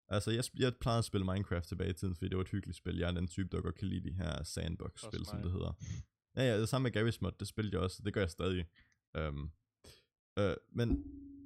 altså 0.07 0.31
jeg, 0.31 0.43
jeg 0.57 0.75
plejede 0.75 0.97
at 0.99 1.05
spille 1.05 1.25
Minecraft 1.25 1.67
tilbage 1.67 1.89
i 1.89 1.93
tiden, 1.93 2.15
fordi 2.15 2.29
det 2.29 2.37
var 2.37 2.43
et 2.43 2.49
hyggeligt 2.49 2.77
spil. 2.77 2.97
Jeg 2.97 3.07
er 3.07 3.13
den 3.13 3.27
type, 3.27 3.49
der 3.51 3.61
godt 3.61 3.75
kan 3.75 3.87
lide 3.87 4.09
de 4.09 4.13
her 4.13 4.43
sandbox-spil, 4.43 5.25
som 5.25 5.41
det 5.41 5.51
hedder. 5.51 5.73
Ja, 6.35 6.43
ja, 6.43 6.59
det 6.59 6.69
samme 6.69 6.89
med 6.89 6.97
Garry's 6.97 7.17
Mod, 7.21 7.31
det 7.39 7.47
spillede 7.47 7.75
jeg 7.75 7.83
også, 7.83 8.01
det 8.05 8.13
gør 8.13 8.21
jeg 8.21 8.29
stadig. 8.29 8.65
Um, 9.19 9.51
øh, 10.39 10.55
men, 10.71 10.89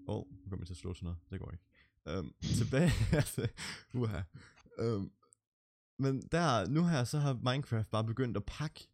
åh, 0.07 0.15
oh, 0.15 0.23
nu 0.43 0.49
kommer 0.49 0.61
jeg 0.63 0.67
til 0.67 0.73
at 0.73 0.77
slå 0.77 0.93
sådan 0.93 1.05
noget, 1.05 1.19
det 1.29 1.39
går 1.39 1.51
ikke. 1.51 2.19
Um, 2.19 2.33
tilbage, 2.41 2.91
altså, 3.21 3.47
uha. 3.93 4.21
Um, 4.79 5.11
men 5.99 6.21
der, 6.31 6.67
nu 6.67 6.87
her, 6.87 7.03
så 7.03 7.19
har 7.19 7.33
Minecraft 7.33 7.91
bare 7.91 8.03
begyndt 8.03 8.37
at 8.37 8.45
pakke 8.45 8.87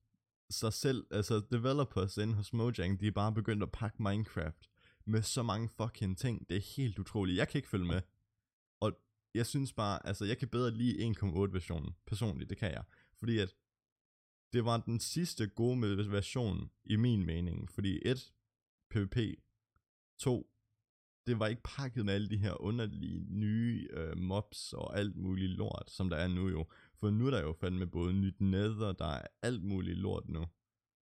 sig 0.50 0.74
selv, 0.74 1.08
altså 1.12 1.42
developers 1.52 2.18
inde 2.18 2.34
hos 2.34 2.54
Mojang, 2.54 3.00
de 3.00 3.08
er 3.08 3.12
bare 3.12 3.34
begyndt 3.34 3.64
at 3.64 3.72
pakke 3.72 4.04
Minecraft 4.04 4.70
med 5.08 5.22
så 5.22 5.44
mange 5.44 5.70
fucking 5.70 6.18
ting. 6.18 6.50
Det 6.50 6.58
er 6.58 6.76
helt 6.76 7.00
utroligt. 7.00 7.38
Jeg 7.38 7.48
kan 7.48 7.60
ikke 7.60 7.70
følge 7.70 7.86
med. 7.86 8.02
Og 8.80 9.00
jeg 9.34 9.46
synes 9.46 9.74
bare, 9.74 10.08
altså 10.08 10.26
jeg 10.26 10.38
kan 10.38 10.48
bedre 10.48 10.72
lide 10.72 11.10
1.8 11.10 11.28
versionen, 11.54 11.96
personligt, 12.06 12.50
det 12.50 12.58
kan 12.58 12.72
jeg. 12.72 12.84
Fordi 13.20 13.38
at 13.38 13.56
det 14.54 14.66
var 14.66 14.78
den 14.78 15.00
sidste 15.00 15.48
gode 15.48 16.12
version, 16.12 16.72
i 16.86 16.96
min 16.96 17.26
mening. 17.26 17.72
Fordi 17.72 18.00
et, 18.06 18.34
PvP, 18.90 19.18
2. 20.20 20.52
det 21.28 21.40
var 21.40 21.48
ikke 21.48 21.62
pakket 21.64 22.06
med 22.06 22.14
alle 22.14 22.30
de 22.30 22.38
her 22.38 22.62
underlige 22.62 23.26
nye 23.30 23.88
øh, 23.92 24.18
mobs 24.18 24.74
og 24.74 25.00
alt 25.00 25.16
muligt 25.16 25.52
lort, 25.52 25.92
som 25.92 26.10
der 26.10 26.18
er 26.18 26.28
nu 26.28 26.50
jo. 26.50 26.68
For 26.96 27.10
nu 27.10 27.28
er 27.28 27.32
der 27.32 27.42
jo 27.42 27.54
fandme 27.54 27.88
både 27.88 28.14
nyt 28.14 28.42
nether, 28.42 28.92
der 28.92 29.06
er 29.06 29.28
alt 29.42 29.64
muligt 29.64 29.98
lort 29.98 30.30
nu. 30.30 30.46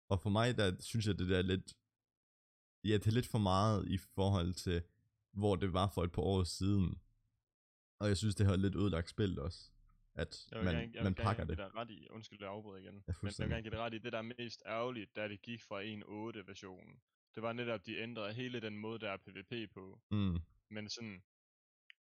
Og 0.09 0.21
for 0.21 0.31
mig, 0.31 0.57
der 0.57 0.77
synes 0.81 1.07
jeg, 1.07 1.19
det 1.19 1.29
der 1.29 1.39
er 1.39 1.43
lidt... 1.43 1.75
Ja, 2.85 2.95
det 2.95 3.07
er 3.07 3.11
lidt 3.13 3.27
for 3.27 3.39
meget 3.39 3.89
i 3.89 3.99
forhold 3.99 4.55
til, 4.55 4.83
hvor 5.33 5.57
det 5.57 5.73
var 5.73 5.89
for 5.95 6.05
et 6.05 6.13
par 6.13 6.23
år 6.23 6.45
siden. 6.45 7.01
Og 8.01 8.09
jeg 8.09 8.17
synes, 8.17 8.35
det 8.35 8.47
har 8.47 8.57
lidt 8.57 8.75
ødelagt 8.77 9.09
spillet 9.09 9.39
også. 9.39 9.71
At 10.15 10.47
Jeg 10.53 10.65
man, 10.65 10.75
gerne, 10.75 10.91
jeg 10.95 11.03
man 11.05 11.15
pakker 11.15 11.45
det. 11.45 11.59
dig 11.59 11.75
ret 11.75 11.91
i, 11.91 12.09
undskyld, 12.11 12.39
jeg 12.41 12.49
afbryder 12.49 12.79
igen. 12.79 13.05
Ja, 13.09 13.13
Men 13.23 13.33
jeg 13.39 13.45
vil 13.49 13.49
gerne 13.49 13.63
give 13.63 13.71
dig 13.71 13.79
ret 13.81 13.95
i, 13.95 13.99
det 13.99 14.13
der 14.13 14.19
er 14.19 14.23
mest 14.39 14.63
ærgerligt, 14.67 15.17
da 15.17 15.29
det 15.29 15.43
gik 15.43 15.63
fra 15.63 15.83
1.8 15.83 16.47
versionen. 16.47 17.01
Det 17.35 17.43
var 17.43 17.53
netop, 17.53 17.87
de 17.87 17.97
ændrede 17.99 18.35
hele 18.35 18.61
den 18.61 18.77
måde, 18.79 18.99
der 18.99 19.11
er 19.11 19.17
PvP 19.17 19.73
på. 19.75 20.01
Mm, 20.11 20.39
Men 20.71 20.89
sådan, 20.89 21.23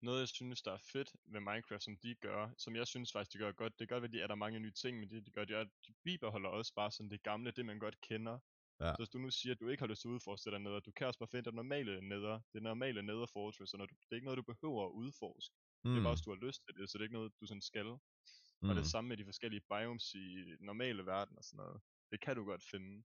noget 0.03 0.21
jeg 0.21 0.29
synes, 0.29 0.63
der 0.63 0.73
er 0.73 0.79
fedt 0.93 1.11
med 1.27 1.41
Minecraft, 1.41 1.83
som 1.83 1.97
de 1.97 2.15
gør, 2.15 2.51
som 2.59 2.77
jeg 2.77 2.87
synes 2.87 3.13
faktisk, 3.13 3.33
de 3.33 3.39
gør 3.39 3.53
godt, 3.53 3.79
det 3.79 3.89
gør, 3.89 4.01
at 4.01 4.13
de 4.13 4.21
er 4.21 4.27
der 4.27 4.35
mange 4.35 4.61
nye 4.61 4.73
ting, 4.73 4.99
men 5.01 5.11
det 5.11 5.27
de 5.27 5.31
gør, 5.31 5.45
det 5.45 5.57
er, 5.57 5.61
at 5.61 5.69
de 5.87 5.93
bibeholder 6.05 6.49
også 6.49 6.75
bare 6.75 6.91
sådan 6.91 7.11
det 7.11 7.23
gamle, 7.23 7.51
det 7.51 7.67
man 7.67 7.79
godt 7.79 8.01
kender. 8.01 8.39
Ja. 8.81 8.93
Så 8.93 8.99
hvis 8.99 9.09
du 9.09 9.19
nu 9.19 9.31
siger, 9.31 9.53
at 9.55 9.61
du 9.61 9.69
ikke 9.69 9.83
har 9.83 9.89
lyst 9.89 10.01
til 10.01 10.09
at 10.09 10.13
udforske 10.13 10.45
det 10.45 10.53
dernede, 10.53 10.81
du 10.81 10.91
kan 10.91 11.07
også 11.07 11.19
bare 11.19 11.29
finde 11.29 11.45
det 11.45 11.55
normale 11.55 12.01
neder, 12.09 12.41
det 12.53 12.63
normale 12.63 13.03
neder 13.03 13.27
fortress, 13.27 13.73
og 13.75 13.79
når 13.79 13.87
du, 13.87 13.95
det 13.95 14.11
er 14.11 14.15
ikke 14.15 14.25
noget, 14.25 14.39
du 14.43 14.53
behøver 14.53 14.87
at 14.87 14.91
udforske. 14.91 15.55
mm, 15.85 15.91
Det 15.91 15.99
er 15.99 16.03
bare, 16.03 16.15
hvis 16.15 16.25
du 16.27 16.31
har 16.35 16.41
lyst 16.47 16.61
til 16.65 16.75
det, 16.77 16.91
så 16.91 16.99
det 16.99 17.03
er 17.03 17.09
ikke 17.09 17.19
noget, 17.21 17.33
du 17.41 17.47
sådan 17.47 17.63
skal. 17.63 17.85
Mm. 17.85 18.69
Og 18.69 18.75
mm. 18.75 18.75
det 18.75 18.87
samme 18.87 19.09
med 19.09 19.17
de 19.17 19.25
forskellige 19.25 19.63
biomes 19.73 20.15
i 20.15 20.27
normale 20.61 21.07
verden 21.07 21.39
og 21.39 21.45
sådan 21.45 21.57
noget. 21.65 21.81
Det 22.11 22.21
kan 22.21 22.37
du 22.37 22.45
godt 22.45 22.63
finde. 22.71 23.03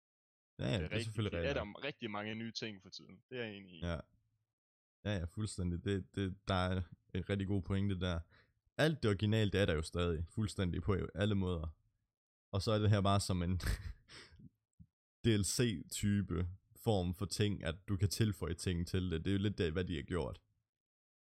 Ja, 0.60 0.66
ja, 0.66 0.74
det 0.74 0.80
er, 0.80 0.84
rigtig, 0.84 1.04
selvfølgelig 1.04 1.40
det 1.40 1.50
er 1.50 1.54
der 1.54 1.84
rigtig 1.84 2.12
mange 2.12 2.36
nye 2.36 2.52
ting 2.52 2.82
for 2.82 2.90
tiden. 2.90 3.24
Det 3.30 3.40
er 3.40 3.44
jeg 3.46 3.56
enig 3.58 3.72
i. 3.72 3.80
Ja. 3.86 4.00
Ja, 5.06 5.18
ja, 5.20 5.26
fuldstændig. 5.26 5.86
Det, 5.86 6.16
det, 6.16 6.38
der 6.48 6.54
er 6.54 6.82
en 7.14 7.30
rigtig 7.30 7.48
god 7.48 7.62
pointe 7.62 8.00
der. 8.00 8.20
Alt 8.78 9.04
det 9.04 9.10
originale, 9.10 9.52
det 9.52 9.62
er 9.62 9.66
der 9.66 9.74
jo 9.74 9.82
stadig. 9.82 10.26
Fuldstændig 10.28 10.84
på 10.84 10.98
alle 11.16 11.36
måder. 11.36 11.68
Og 12.52 12.62
så 12.62 12.72
er 12.72 12.80
det 12.80 12.90
her 12.90 13.02
bare 13.02 13.20
som 13.20 13.44
en 13.44 13.62
DLC-type 15.26 16.48
form 16.76 17.14
for 17.14 17.26
ting, 17.26 17.64
at 17.64 17.76
du 17.88 17.98
kan 17.98 18.10
tilføje 18.10 18.54
ting 18.54 18.88
til 18.88 19.12
det. 19.12 19.26
Det 19.26 19.32
er 19.32 19.36
jo 19.36 19.42
lidt 19.42 19.58
det, 19.58 19.72
hvad 19.72 19.86
de 19.86 19.96
har 19.96 20.02
gjort. 20.02 20.42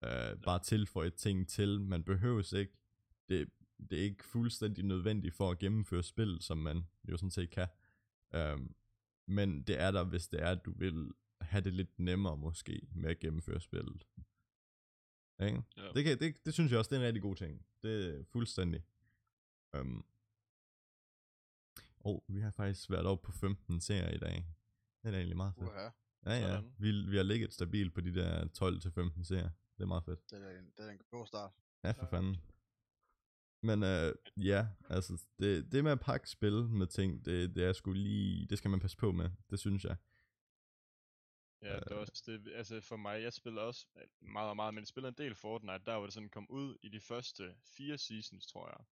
Uh, 0.06 0.42
bare 0.42 0.62
tilføje 0.62 1.10
ting 1.10 1.48
til. 1.48 1.80
Man 1.80 2.04
behøves 2.04 2.52
ikke. 2.52 2.72
Det, 3.28 3.48
det 3.90 3.98
er 3.98 4.02
ikke 4.02 4.24
fuldstændig 4.24 4.84
nødvendigt 4.84 5.34
for 5.34 5.50
at 5.50 5.58
gennemføre 5.58 6.02
spil, 6.02 6.38
som 6.40 6.58
man 6.58 6.86
jo 7.08 7.16
sådan 7.16 7.30
set 7.30 7.50
kan. 7.50 7.68
Um, 8.36 8.74
men 9.26 9.62
det 9.62 9.80
er 9.80 9.90
der, 9.90 10.04
hvis 10.04 10.28
det 10.28 10.42
er, 10.42 10.50
at 10.50 10.64
du 10.64 10.72
vil 10.72 11.10
have 11.40 11.64
det 11.64 11.72
lidt 11.72 11.98
nemmere 11.98 12.36
måske 12.36 12.86
med 12.94 13.10
at 13.10 13.18
gennemføre 13.18 13.60
spillet. 13.60 14.06
Ikke? 15.42 15.62
Ja. 15.76 15.88
Det, 15.94 16.04
kan, 16.04 16.18
det, 16.18 16.46
det 16.46 16.54
synes 16.54 16.70
jeg 16.70 16.78
også, 16.78 16.88
det 16.88 16.96
er 16.96 17.00
en 17.00 17.06
rigtig 17.06 17.22
god 17.22 17.36
ting. 17.36 17.66
Det 17.82 18.18
er 18.18 18.24
fuldstændig. 18.24 18.82
Um, 19.78 20.04
og 22.04 22.24
vi 22.28 22.40
har 22.40 22.50
faktisk 22.50 22.90
været 22.90 23.06
oppe 23.06 23.26
på 23.26 23.32
15 23.32 23.80
serier 23.80 24.10
i 24.10 24.18
dag. 24.18 24.46
Det 25.02 25.08
er 25.08 25.10
da 25.10 25.16
egentlig 25.16 25.36
meget 25.36 25.54
fedt. 25.54 25.68
Uha, 25.68 25.88
Ja, 26.26 26.32
ja. 26.32 26.40
sådan. 26.40 26.74
Vi, 26.78 26.90
vi 27.10 27.16
har 27.16 27.22
ligget 27.22 27.52
stabilt 27.52 27.94
på 27.94 28.00
de 28.00 28.14
der 28.14 28.44
12-15 28.44 29.24
serier. 29.24 29.50
Det 29.76 29.82
er 29.82 29.86
meget 29.86 30.04
fedt. 30.04 30.30
det 30.30 30.42
er, 30.42 30.58
en, 30.58 30.72
det 30.76 30.86
er 30.86 30.90
en 30.90 31.00
god 31.10 31.26
start. 31.26 31.52
Ja, 31.84 31.90
for 31.90 32.06
fanden. 32.06 32.36
Men 33.62 33.82
øh, 33.82 34.14
ja, 34.36 34.66
altså, 34.88 35.22
det, 35.38 35.72
det 35.72 35.84
med 35.84 35.92
at 35.92 36.00
pakke 36.00 36.30
spil 36.30 36.68
med 36.68 36.86
ting, 36.86 37.24
det, 37.24 37.54
det 37.56 37.64
er 37.64 37.72
sgu 37.72 37.92
lige, 37.92 38.46
det 38.46 38.58
skal 38.58 38.70
man 38.70 38.80
passe 38.80 38.96
på 38.96 39.12
med, 39.12 39.30
det 39.50 39.58
synes 39.58 39.84
jeg. 39.84 39.96
Ja, 41.62 41.80
det 41.80 41.92
er 41.92 41.96
også 41.96 42.22
det, 42.26 42.52
altså 42.54 42.80
for 42.80 42.96
mig, 42.96 43.22
jeg 43.22 43.32
spiller 43.32 43.62
også 43.62 43.86
meget 44.20 44.50
og 44.50 44.56
meget, 44.56 44.74
men 44.74 44.82
jeg 44.82 44.86
spiller 44.88 45.08
en 45.08 45.14
del 45.18 45.34
Fortnite, 45.34 45.84
der 45.86 45.96
hvor 45.96 46.06
det 46.06 46.14
sådan 46.14 46.28
kom 46.28 46.50
ud 46.50 46.76
i 46.82 46.88
de 46.88 47.00
første 47.00 47.54
fire 47.76 47.98
seasons, 47.98 48.46
tror 48.46 48.68
jeg. 48.68 48.86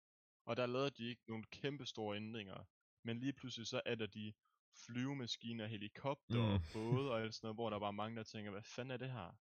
Og 0.45 0.57
der 0.57 0.67
lavede 0.67 0.91
de 0.91 1.05
ikke 1.05 1.23
nogle 1.29 1.45
kæmpe 1.45 1.87
store 1.87 2.17
ændringer, 2.17 2.65
men 3.05 3.21
lige 3.21 3.33
pludselig 3.33 3.67
så 3.67 3.81
er 3.87 3.95
der 3.95 4.07
de 4.07 4.33
flyvemaskiner, 4.87 5.67
helikopter, 5.67 6.59
Mm. 6.59 6.65
både 6.73 7.11
og 7.11 7.21
alt 7.23 7.35
sådan 7.35 7.47
noget, 7.47 7.57
hvor 7.57 7.71
der 7.71 7.79
bare 7.79 7.93
mange, 7.93 8.17
der 8.17 8.23
tænker, 8.23 8.51
hvad 8.51 8.63
fanden 8.63 8.91
er 8.93 8.97
det 8.97 9.11
her? 9.11 9.39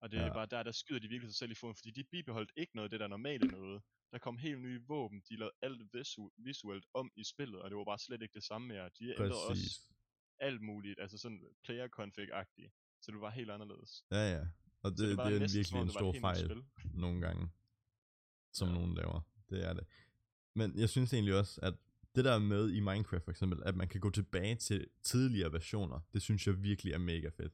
Og 0.00 0.10
det 0.10 0.18
er 0.20 0.26
Ja. 0.26 0.32
bare 0.32 0.46
der, 0.46 0.62
der 0.62 0.72
skyder 0.72 1.00
de 1.00 1.08
virkelig 1.08 1.30
sig 1.32 1.38
selv 1.38 1.50
i 1.52 1.54
foden, 1.54 1.74
fordi 1.74 1.90
de 1.90 2.04
bibeholdt 2.04 2.52
ikke 2.56 2.76
noget 2.76 2.86
af 2.86 2.90
det 2.90 3.00
der 3.00 3.06
normale 3.08 3.46
noget. 3.46 3.82
Der 4.12 4.18
kom 4.18 4.38
helt 4.38 4.60
nye 4.60 4.82
våben, 4.88 5.22
de 5.28 5.36
lavede 5.36 5.54
alt 5.62 5.82
visu- 5.96 6.34
visuelt 6.38 6.86
om 6.94 7.12
i 7.16 7.24
spillet, 7.24 7.62
og 7.62 7.70
det 7.70 7.78
var 7.78 7.84
bare 7.84 7.98
slet 7.98 8.22
ikke 8.22 8.34
det 8.34 8.44
samme 8.44 8.68
mere. 8.68 8.90
De 8.98 9.04
ændrede 9.10 9.48
også 9.48 9.90
alt 10.38 10.60
muligt, 10.62 11.00
altså 11.00 11.18
sådan 11.18 11.44
player 11.64 11.88
config-agtigt. 11.88 12.70
Så 13.00 13.10
det 13.12 13.20
var 13.20 13.30
helt 13.30 13.50
anderledes. 13.50 14.04
Ja, 14.10 14.30
ja. 14.36 14.46
Og 14.82 14.90
det, 14.90 14.98
så 14.98 15.04
det, 15.06 15.18
det 15.18 15.18
er 15.18 15.38
næsten 15.38 15.40
virkelig 15.40 15.66
som 15.66 15.78
en 15.80 15.90
stor 15.90 16.12
fejl 16.20 16.64
nogle 16.94 17.20
gange, 17.20 17.50
som 18.52 18.68
Ja. 18.68 18.74
nogen 18.74 18.94
laver. 18.94 19.20
Det 19.50 19.64
er 19.68 19.72
det. 19.72 19.86
Men 20.54 20.78
jeg 20.78 20.88
synes 20.88 21.12
egentlig 21.12 21.34
også, 21.34 21.60
at 21.62 21.74
det 22.14 22.24
der 22.24 22.38
med 22.38 22.70
i 22.70 22.80
Minecraft 22.80 23.24
for 23.24 23.30
eksempel, 23.30 23.62
at 23.64 23.76
man 23.76 23.88
kan 23.88 24.00
gå 24.00 24.10
tilbage 24.10 24.56
til 24.56 24.86
tidligere 25.02 25.52
versioner, 25.52 26.00
det 26.12 26.22
synes 26.22 26.46
jeg 26.46 26.62
virkelig 26.62 26.92
er 26.92 26.98
mega 26.98 27.28
fedt. 27.28 27.52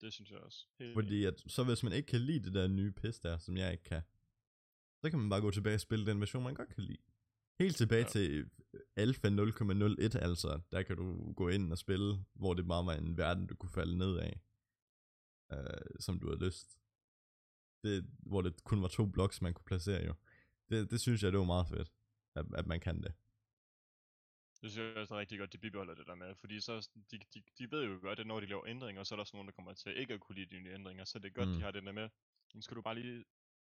Det 0.00 0.12
synes 0.12 0.30
jeg 0.30 0.38
også. 0.38 0.66
Helt 0.78 0.94
Fordi 0.94 1.24
at, 1.24 1.42
så 1.46 1.64
hvis 1.64 1.82
man 1.82 1.92
ikke 1.92 2.06
kan 2.06 2.20
lide 2.20 2.44
det 2.44 2.54
der 2.54 2.68
nye 2.68 2.92
pis 2.92 3.18
der, 3.18 3.38
som 3.38 3.56
jeg 3.56 3.72
ikke 3.72 3.84
kan, 3.84 4.02
så 5.04 5.10
kan 5.10 5.18
man 5.18 5.28
bare 5.28 5.40
gå 5.40 5.50
tilbage 5.50 5.74
og 5.74 5.80
spille 5.80 6.06
den 6.06 6.20
version, 6.20 6.42
man 6.42 6.54
godt 6.54 6.74
kan 6.74 6.84
lide. 6.84 7.02
Helt 7.58 7.76
tilbage 7.76 8.02
ja. 8.02 8.08
Til 8.08 8.50
alfa 8.96 9.28
0,01 9.28 10.18
altså, 10.18 10.60
der 10.72 10.82
kan 10.82 10.96
du 10.96 11.32
gå 11.32 11.48
ind 11.48 11.72
og 11.72 11.78
spille, 11.78 12.24
hvor 12.34 12.54
det 12.54 12.68
bare 12.68 12.86
var 12.86 12.94
en 12.94 13.16
verden, 13.16 13.46
du 13.46 13.54
kunne 13.56 13.70
falde 13.70 13.98
ned 13.98 14.18
af, 14.18 14.40
øh, 15.52 16.00
som 16.00 16.20
du 16.20 16.26
havde 16.26 16.44
lyst. 16.44 16.78
Det, 17.84 18.06
hvor 18.18 18.42
det 18.42 18.64
kun 18.64 18.82
var 18.82 18.88
to 18.88 19.06
blocks, 19.06 19.42
man 19.42 19.54
kunne 19.54 19.64
placere 19.64 20.06
jo. 20.06 20.14
Det, 20.68 20.90
det 20.90 21.00
synes 21.00 21.22
jeg, 21.22 21.32
det 21.32 21.38
var 21.38 21.44
meget 21.44 21.68
fedt, 21.68 21.92
at, 22.36 22.46
at 22.54 22.66
man 22.66 22.80
kan 22.80 23.02
det. 23.02 23.14
Det 24.62 24.70
synes 24.72 24.88
jeg 24.88 24.96
også 24.96 25.14
er 25.14 25.18
rigtig 25.18 25.38
godt, 25.38 25.52
de 25.52 25.58
bibeholder 25.58 25.94
det 25.94 26.06
der 26.06 26.14
med, 26.14 26.34
fordi 26.34 26.60
så, 26.60 26.88
de, 27.10 27.18
de, 27.34 27.42
de 27.58 27.70
ved 27.70 27.84
jo 27.84 27.98
godt, 28.02 28.18
at 28.20 28.26
når 28.26 28.40
de 28.40 28.46
laver 28.46 28.66
ændringer, 28.66 29.04
så 29.04 29.14
er 29.14 29.16
der 29.16 29.20
også 29.20 29.36
nogen, 29.36 29.48
der 29.48 29.52
kommer 29.52 29.74
til 29.74 29.96
ikke 30.00 30.14
at 30.14 30.20
kunne 30.20 30.34
lide 30.34 30.56
de 30.56 30.60
nye 30.60 30.74
ændringer, 30.74 31.04
så 31.04 31.18
det 31.18 31.28
er 31.28 31.32
godt, 31.32 31.48
Mm. 31.48 31.54
de 31.54 31.60
har 31.60 31.70
det 31.70 31.82
der 31.82 31.92
med, 31.92 32.08
nu 32.54 32.60
skal 32.60 32.76
du 32.76 32.82
bare 32.82 32.94
lige 32.94 33.24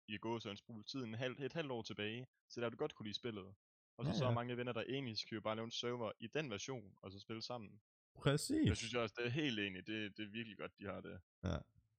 i 0.08 0.18
gåsøjne 0.18 0.56
spole 0.56 0.84
tiden 0.84 1.08
en 1.08 1.14
halv, 1.14 1.40
et 1.40 1.52
halvt 1.52 1.70
år 1.72 1.82
tilbage, 1.82 2.26
så 2.48 2.60
der 2.60 2.68
du 2.68 2.76
godt 2.76 2.94
kunne 2.94 3.06
lide 3.06 3.16
spillet. 3.16 3.54
Og 3.96 4.04
så, 4.04 4.10
Ja, 4.10 4.16
så 4.18 4.24
er 4.24 4.28
ja. 4.28 4.34
mange 4.34 4.56
venner, 4.56 4.72
der 4.72 4.80
er 4.80 4.84
enige, 4.84 5.16
så 5.16 5.26
kan 5.26 5.34
vi 5.36 5.40
bare 5.40 5.56
lave 5.56 5.64
en 5.64 5.70
server 5.70 6.12
i 6.20 6.26
den 6.26 6.50
version, 6.50 6.94
og 7.02 7.12
så 7.12 7.18
spille 7.20 7.42
sammen. 7.42 7.80
Præcis. 8.14 8.68
Jeg 8.68 8.76
synes 8.76 8.92
jeg 8.92 9.00
også, 9.00 9.14
det 9.18 9.26
er 9.26 9.30
helt 9.30 9.58
enig, 9.58 9.86
det, 9.86 10.16
det 10.16 10.24
er 10.24 10.30
virkelig 10.30 10.58
godt, 10.58 10.78
de 10.78 10.84
har 10.84 11.00
det. 11.00 11.20
Ja, 11.44 11.56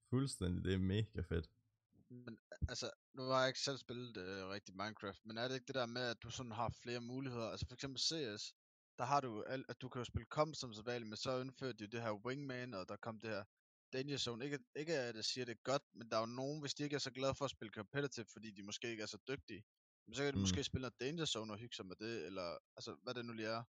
fuldstændig. 0.09 0.63
Det 0.63 0.73
er 0.73 0.77
mega 0.77 1.21
fedt. 1.21 1.49
Men 2.09 2.37
altså, 2.69 2.91
nu 3.13 3.21
har 3.23 3.39
jeg 3.39 3.47
ikke 3.47 3.59
selv 3.59 3.77
spillet 3.77 4.17
øh, 4.17 4.47
rigtig 4.47 4.75
Minecraft, 4.75 5.25
men 5.25 5.37
er 5.37 5.47
det 5.47 5.55
ikke 5.55 5.65
det 5.65 5.75
der 5.75 5.85
med, 5.85 6.01
at 6.01 6.23
du 6.23 6.29
sådan 6.29 6.51
har 6.51 6.69
flere 6.83 6.99
muligheder? 7.01 7.49
Altså 7.49 7.65
for 7.67 7.73
eksempel 7.73 7.99
CS, 7.99 8.53
der 8.97 9.05
har 9.05 9.21
du, 9.21 9.43
al- 9.43 9.65
at 9.69 9.81
du 9.81 9.89
kan 9.89 9.99
jo 9.99 10.05
spille 10.05 10.25
komp 10.25 10.55
som 10.55 10.73
så 10.73 10.81
vanligt, 10.81 11.09
men 11.09 11.17
så 11.17 11.39
indførte 11.41 11.77
de 11.77 11.87
det 11.87 12.01
her 12.01 12.11
Wingman, 12.25 12.73
og 12.73 12.89
der 12.89 12.95
kom 12.97 13.19
det 13.19 13.29
her 13.29 13.43
Danger 13.93 14.17
Zone. 14.17 14.45
Ikke, 14.45 14.59
ikke 14.75 14.93
at 14.99 15.15
jeg 15.15 15.25
siger 15.25 15.45
det 15.45 15.51
er 15.57 15.61
godt, 15.63 15.83
men 15.93 16.09
der 16.09 16.15
er 16.15 16.19
jo 16.21 16.25
nogen, 16.25 16.61
hvis 16.61 16.73
de 16.73 16.83
ikke 16.83 16.95
er 16.95 16.99
så 16.99 17.11
glade 17.11 17.35
for 17.35 17.45
at 17.45 17.51
spille 17.51 17.71
competitive, 17.73 18.25
fordi 18.33 18.51
de 18.51 18.63
måske 18.63 18.89
ikke 18.91 19.03
er 19.03 19.07
så 19.07 19.17
dygtige, 19.27 19.63
men 20.07 20.15
så 20.15 20.23
kan 20.23 20.33
de 20.33 20.37
Mm. 20.37 20.41
måske 20.41 20.63
spille 20.63 20.81
noget 20.81 20.99
Danger 20.99 21.25
Zone 21.25 21.53
og 21.53 21.57
hygge 21.59 21.75
sig 21.75 21.85
med 21.85 21.95
det, 21.95 22.25
eller 22.25 22.57
altså 22.77 22.97
hvad 23.03 23.13
det 23.13 23.25
nu 23.25 23.33
lige 23.33 23.47
er. 23.47 23.63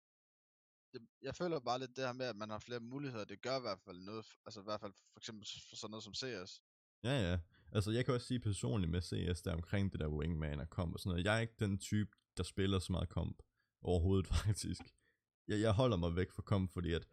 Det, 0.92 1.02
jeg 1.22 1.34
føler 1.36 1.60
bare 1.60 1.78
lidt 1.78 1.96
det 1.96 2.04
her 2.04 2.12
med, 2.12 2.26
at 2.26 2.36
man 2.36 2.50
har 2.50 2.58
flere 2.58 2.80
muligheder, 2.80 3.24
det 3.24 3.42
gør 3.42 3.56
i 3.58 3.60
hvert 3.60 3.80
fald 3.80 3.98
noget, 4.00 4.26
altså 4.46 4.60
i 4.60 4.64
hvert 4.64 4.80
fald 4.80 4.92
for 5.12 5.20
eksempel 5.20 5.46
for 5.68 5.76
sådan 5.76 5.90
noget 5.90 6.04
som 6.04 6.14
CS. 6.14 6.62
Ja, 7.04 7.30
ja. 7.30 7.38
Altså, 7.72 7.90
jeg 7.90 8.04
kan 8.04 8.14
også 8.14 8.26
sige 8.26 8.40
personligt 8.40 8.90
med 8.90 9.02
CS, 9.02 9.42
der 9.42 9.52
omkring 9.52 9.92
det 9.92 10.00
der 10.00 10.08
wingman 10.08 10.60
og 10.60 10.70
komp 10.70 10.94
og 10.94 11.00
sådan 11.00 11.10
noget. 11.10 11.24
Jeg 11.24 11.36
er 11.36 11.40
ikke 11.40 11.54
den 11.58 11.78
type, 11.78 12.10
der 12.36 12.42
spiller 12.42 12.78
så 12.78 12.92
meget 12.92 13.08
komp 13.08 13.42
overhovedet, 13.82 14.26
faktisk. 14.44 14.80
Jeg, 15.50 15.60
jeg 15.60 15.72
holder 15.72 15.96
mig 15.96 16.16
væk 16.16 16.30
fra 16.30 16.42
kom, 16.42 16.68
fordi 16.68 16.92
at... 16.92 17.08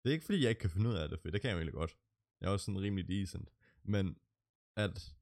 Det 0.00 0.10
er 0.10 0.14
ikke 0.14 0.24
fordi, 0.24 0.42
jeg 0.42 0.48
ikke 0.48 0.60
kan 0.60 0.70
finde 0.70 0.90
ud 0.90 0.94
af 0.94 1.08
det, 1.08 1.20
for 1.20 1.30
det 1.30 1.40
kan 1.40 1.48
jeg 1.48 1.54
jo 1.54 1.58
egentlig 1.58 1.74
godt. 1.74 1.96
Jeg 2.40 2.46
er 2.46 2.50
også 2.50 2.64
sådan 2.64 2.80
rimelig 2.80 3.08
decent. 3.08 3.48
Men 3.82 4.18
at 4.76 5.14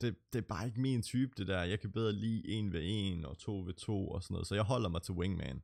det, 0.00 0.32
det 0.32 0.38
er 0.38 0.48
bare 0.48 0.66
ikke 0.66 0.80
min 0.80 1.02
type, 1.02 1.32
det 1.36 1.46
der. 1.46 1.62
Jeg 1.62 1.80
kan 1.80 1.92
bedre 1.92 2.12
lide 2.12 2.58
1 2.58 2.72
ved 2.72 2.82
1 3.18 3.24
og 3.24 3.38
2 3.38 3.58
ved 3.58 3.74
2 3.74 4.08
og 4.08 4.22
sådan 4.22 4.34
noget. 4.34 4.46
Så 4.46 4.54
jeg 4.54 4.64
holder 4.64 4.88
mig 4.88 5.02
til 5.02 5.14
wingman. 5.14 5.62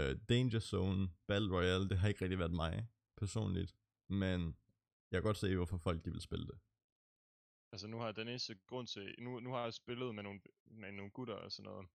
Uh, 0.00 0.12
Danger 0.28 0.60
Zone, 0.60 1.08
Battle 1.26 1.56
Royale, 1.56 1.88
det 1.88 1.98
har 1.98 2.08
ikke 2.08 2.22
rigtig 2.22 2.38
været 2.38 2.52
mig, 2.52 2.88
personligt. 3.16 3.74
Men 4.08 4.56
jeg 5.10 5.16
kan 5.16 5.22
godt 5.22 5.36
se, 5.36 5.56
hvorfor 5.56 5.76
folk 5.76 6.04
de 6.04 6.10
vil 6.10 6.20
spille 6.20 6.46
det. 6.46 6.58
Altså 7.72 7.86
nu 7.86 7.98
har 7.98 8.04
jeg 8.04 8.16
den 8.16 8.28
eneste 8.28 8.58
grund 8.66 8.86
til, 8.86 9.14
nu, 9.18 9.40
nu 9.40 9.50
har 9.50 9.62
jeg 9.62 9.74
spillet 9.74 10.14
med 10.14 10.22
nogle, 10.22 10.40
med 10.66 10.92
nogle 10.92 11.10
gutter 11.10 11.34
og 11.34 11.52
sådan 11.52 11.70
noget, 11.70 11.86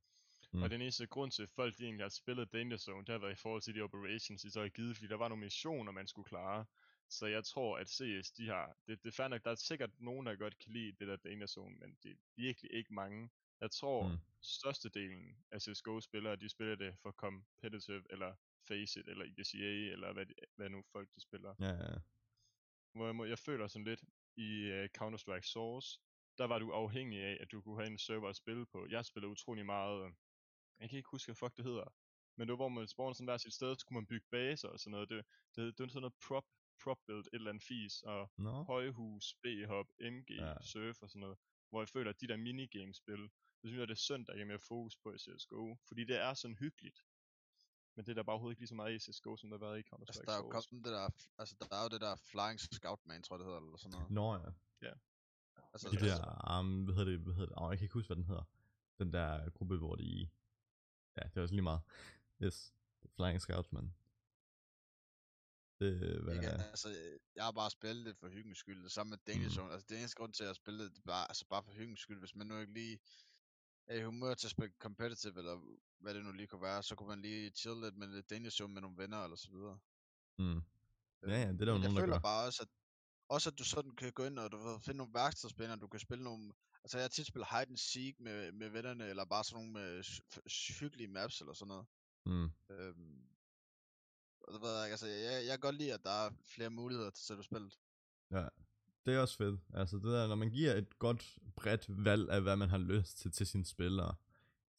Mm. 0.54 0.62
Og 0.64 0.70
den 0.70 0.82
eneste 0.82 1.08
grund 1.08 1.32
til, 1.32 1.44
at 1.44 1.50
folk 1.50 1.78
de 1.78 1.84
egentlig 1.84 2.04
har 2.04 2.10
spillet 2.10 2.54
Danger 2.54 2.78
Zone, 2.78 3.06
det 3.06 3.10
har 3.10 3.20
været 3.20 3.32
i 3.32 3.42
forhold 3.42 3.62
til 3.62 3.76
de 3.76 3.82
operations, 3.82 4.42
de 4.42 4.52
så 4.52 4.62
har 4.62 4.70
givet, 4.70 4.96
fordi 4.98 5.08
der 5.08 5.16
var 5.18 5.28
nogle 5.28 5.44
missioner, 5.44 5.92
man 5.92 6.08
skulle 6.08 6.26
klare. 6.26 6.66
Så 7.10 7.26
jeg 7.26 7.44
tror, 7.46 7.78
at 7.78 7.90
CS, 7.90 8.32
de 8.32 8.48
har, 8.48 8.78
det, 8.88 9.04
det 9.04 9.20
er 9.20 9.28
nok, 9.28 9.44
der 9.44 9.52
er 9.52 9.56
sikkert 9.56 9.90
nogen, 10.00 10.26
der 10.26 10.36
godt 10.36 10.60
kan 10.60 10.72
lide 10.74 10.92
det 11.00 11.08
der 11.08 11.16
Danger 11.16 11.48
Zone, 11.48 11.76
men 11.80 11.98
det 12.04 12.12
er 12.12 12.16
virkelig 12.36 12.74
ikke 12.74 12.94
mange. 12.94 13.30
Jeg 13.62 13.72
tror, 13.72 14.08
Mm. 14.08 14.18
størstedelen 14.42 15.38
af 15.52 15.62
CSGO-spillere, 15.62 16.36
de 16.36 16.50
spiller 16.50 16.76
det 16.76 16.96
for 17.02 17.12
competitive, 17.12 18.04
eller 18.10 18.36
Faceit, 18.68 19.08
eller 19.08 19.26
IDCA, 19.26 19.92
eller 19.92 20.14
hvad, 20.14 20.26
de, 20.26 20.34
hvad 20.56 20.70
nu 20.70 20.84
folk 20.92 21.10
de 21.16 21.22
spiller. 21.22 21.56
Ja, 21.60 21.74
ja. 21.92 22.00
Hvor 22.94 23.26
jeg, 23.26 23.40
føler 23.40 23.68
sådan 23.68 23.86
lidt, 23.86 24.04
i 24.38 24.72
uh, 24.72 24.86
Counter-Strike 24.98 25.52
Source, 25.52 26.00
der 26.38 26.46
var 26.46 26.60
du 26.60 26.72
afhængig 26.72 27.20
af, 27.22 27.38
at 27.42 27.52
du 27.52 27.62
kunne 27.62 27.78
have 27.78 27.88
en 27.88 27.98
server 27.98 28.30
at 28.30 28.36
spille 28.36 28.66
på. 28.66 28.88
Jeg 28.90 29.06
spillede 29.06 29.32
utrolig 29.32 29.66
meget, 29.66 30.14
jeg 30.82 30.90
kan 30.90 30.98
ikke 30.98 31.10
huske, 31.12 31.28
hvad 31.28 31.36
fuck 31.36 31.58
det 31.58 31.66
hedder, 31.66 31.88
men 32.36 32.48
det 32.48 32.52
var, 32.52 32.56
hvor 32.64 32.70
man 32.70 32.88
spawner 32.88 33.14
sådan 33.14 33.26
hver 33.28 33.38
sit 33.38 33.54
sted, 33.54 33.76
så 33.76 33.86
kunne 33.86 34.00
man 34.02 34.08
bygge 34.08 34.28
baser 34.32 34.68
og 34.68 34.80
sådan 34.80 34.92
noget. 34.92 35.10
Det, 35.10 35.26
det, 35.56 35.78
det 35.78 35.80
var 35.84 35.88
sådan 35.88 36.02
noget 36.02 36.18
prop, 36.28 36.48
prop 36.84 37.00
build, 37.08 37.20
et 37.20 37.28
eller 37.34 37.50
andet 37.50 37.64
fis, 37.64 38.02
og 38.02 38.32
Nå? 38.38 38.64
højhus, 38.64 39.26
B-hop, 39.44 39.88
MG, 40.00 40.30
Ja. 40.30 40.48
ja. 40.48 40.62
surf 40.62 41.02
og 41.04 41.10
sådan 41.10 41.20
noget. 41.20 41.38
Hvor 41.70 41.82
jeg 41.82 41.90
føler, 41.90 42.10
at 42.10 42.22
de 42.22 42.28
der 42.28 42.38
minigamespil, 42.38 43.22
det 43.60 43.66
synes 43.70 43.80
jeg, 43.80 43.88
det 43.88 43.94
er 43.94 44.06
synd, 44.10 44.26
der 44.26 44.34
ikke 44.34 44.42
er 44.42 44.48
mere 44.54 44.60
fokus 44.60 44.98
på 45.04 45.14
i 45.14 45.18
CSGO. 45.18 45.76
Fordi 45.88 46.04
det 46.04 46.18
er 46.18 46.34
sådan 46.34 46.58
hyggeligt. 46.58 47.00
Men 47.96 48.06
det 48.06 48.12
er 48.12 48.16
der 48.16 48.24
bare 48.24 48.34
overhovedet 48.34 48.54
ikke 48.56 48.62
lige 48.62 48.74
så 48.76 48.76
meget 48.76 48.94
i 48.96 49.00
CSGO, 49.00 49.38
som 49.38 49.50
der 49.50 49.58
har 49.58 49.66
været 49.66 49.78
i 49.78 49.78
Altså, 49.78 49.92
Counter-Strike 49.92 50.26
der 50.26 50.34
er 50.34 50.38
jo 50.38 50.50
kommet 50.50 50.86
det 50.86 50.94
der, 50.98 51.10
altså, 51.42 51.56
der 51.60 51.76
er 51.78 51.84
jo 51.84 51.90
det 51.90 52.02
der 52.02 52.16
Flying 52.16 52.60
Scoutman, 52.60 53.24
tror 53.24 53.36
jeg 53.36 53.40
det 53.40 53.46
hedder, 53.48 53.62
eller 53.62 53.78
sådan 53.78 53.92
noget. 53.92 54.12
Nå 54.12 54.28
ja. 54.88 54.94
Altså, 55.74 55.90
De 55.90 55.98
Altså, 55.98 56.18
der, 56.18 56.60
um, 56.60 56.84
hvad 56.84 56.96
hedder 56.96 57.12
det, 57.12 57.20
hvad 57.20 57.34
hedder 57.34 57.50
det? 57.52 57.56
Oh, 57.62 57.70
jeg 57.72 57.78
kan 57.78 57.86
ikke 57.86 57.94
huske, 57.94 58.08
hvad 58.08 58.16
den 58.16 58.26
hedder. 58.26 58.44
Den 59.00 59.14
der 59.14 59.50
gruppe, 59.50 59.78
hvor 59.78 59.96
de... 59.96 60.30
Ja, 61.18 61.22
det 61.24 61.38
er 61.38 61.42
også 61.42 61.56
lige 61.56 61.64
meget. 61.64 61.82
Yes. 62.44 62.74
Flying 63.16 63.42
Scoutsman. 63.42 63.94
Det, 65.80 66.22
hvad 66.24 66.36
ikke, 66.36 66.48
altså, 66.50 66.90
jeg 67.36 67.44
har 67.44 67.52
bare 67.52 67.72
spillet 67.72 68.06
det 68.06 68.18
for 68.18 68.30
hyggens 68.30 68.58
skyld, 68.58 68.84
det 68.84 68.92
samme 68.92 69.10
med 69.10 69.18
Danger 69.28 69.64
Mm. 69.64 69.72
Altså, 69.72 69.86
det 69.90 69.98
eneste 69.98 70.18
grund 70.18 70.34
til 70.34 70.44
at 70.44 70.56
spille 70.56 70.84
det, 70.84 70.96
det 70.96 71.04
bare, 71.04 71.28
altså, 71.30 71.46
bare 71.50 71.64
for 71.64 71.72
hyggens 71.72 72.00
skyld. 72.00 72.20
Hvis 72.20 72.36
man 72.36 72.48
nu 72.48 72.60
ikke 72.60 72.74
lige 72.74 73.00
er 73.88 73.96
i 73.96 74.04
humør 74.04 74.34
til 74.34 74.48
at 74.48 74.52
spille 74.52 74.74
competitive, 74.80 75.38
eller 75.38 75.78
hvad 76.00 76.14
det 76.14 76.26
nu 76.26 76.32
lige 76.32 76.48
kunne 76.48 76.62
være, 76.62 76.84
så 76.84 76.96
kunne 76.96 77.10
man 77.10 77.22
lige 77.22 77.50
chill 77.50 77.82
lidt 77.82 77.98
med 77.98 78.08
lidt 78.08 78.30
Danger 78.30 78.50
Zone 78.50 78.74
med 78.74 78.82
nogle 78.82 78.98
venner, 78.98 79.24
eller 79.24 79.38
så 79.38 79.52
videre. 79.52 79.80
Mm. 80.38 80.62
Ja, 81.24 81.40
ja, 81.42 81.52
det 81.52 81.62
er 81.62 81.66
der 81.66 81.72
jo 81.72 81.78
Men 81.78 81.84
jeg 81.84 81.92
nogen, 81.92 81.96
der 81.96 82.02
føler 82.02 82.16
gør. 82.16 82.22
bare 82.22 82.46
også, 82.46 82.64
at 82.64 82.70
også 83.28 83.50
at 83.50 83.60
du 83.60 83.64
sådan 83.64 83.96
kan 83.96 84.14
gå 84.14 84.26
ind 84.26 84.40
og 84.40 84.52
du 84.52 84.58
ved, 84.58 84.80
finde 84.80 84.98
nogle 84.98 85.14
værkstedsspillere, 85.14 85.78
du 85.78 85.88
kan 85.88 86.00
spille 86.00 86.24
nogle... 86.24 86.54
Altså 86.84 86.98
jeg 86.98 87.04
har 87.04 87.10
tit 87.10 87.28
spillet 87.28 87.48
hide 87.52 87.62
and 87.70 87.78
seek 87.78 88.20
med, 88.20 88.52
med 88.52 88.70
vennerne, 88.70 89.06
eller 89.08 89.26
bare 89.26 89.44
sådan 89.44 89.56
nogle 89.66 89.72
med 89.72 90.04
f- 90.04 90.80
hyggelige 90.80 91.08
maps 91.08 91.42
eller 91.42 91.54
sådan 91.54 91.68
noget. 91.68 91.86
Mm. 92.26 92.52
Øhm, 92.70 93.22
og 94.42 94.54
det 94.54 94.62
ved 94.62 94.70
jeg 94.82 94.92
altså 94.92 95.08
jeg, 95.08 95.46
jeg 95.46 95.52
kan 95.52 95.60
godt 95.60 95.76
lide, 95.76 95.94
at 95.94 96.04
der 96.04 96.26
er 96.26 96.32
flere 96.44 96.70
muligheder 96.70 97.10
til 97.10 97.34
at 97.34 97.38
du 97.38 97.44
spillet. 97.44 97.80
Ja, 98.32 98.48
det 99.06 99.14
er 99.14 99.20
også 99.20 99.38
fedt. 99.38 99.60
Altså 99.74 99.96
det 99.96 100.04
der, 100.04 100.28
når 100.28 100.36
man 100.36 100.50
giver 100.52 100.74
et 100.74 101.00
godt, 101.00 101.40
bredt 101.56 102.06
valg 102.06 102.30
af, 102.30 102.42
hvad 102.42 102.56
man 102.56 102.70
har 102.70 102.78
lyst 102.78 103.18
til 103.18 103.32
til 103.32 103.48
sine 103.48 103.66
spillere, 103.66 104.16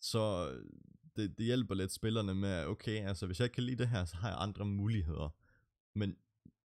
så 0.01 0.51
øh, 0.53 0.71
det, 1.17 1.39
det 1.39 1.47
hjælper 1.47 1.75
lidt 1.75 1.93
spillerne 1.93 2.35
med, 2.35 2.67
okay, 2.67 3.09
altså 3.09 3.27
hvis 3.27 3.41
jeg 3.41 3.45
ikke 3.45 3.55
kan 3.55 3.65
lide 3.65 3.77
det 3.77 3.89
her, 3.89 4.05
så 4.05 4.17
har 4.17 4.29
jeg 4.29 4.39
andre 4.41 4.65
muligheder. 4.65 5.29
Men 5.95 6.17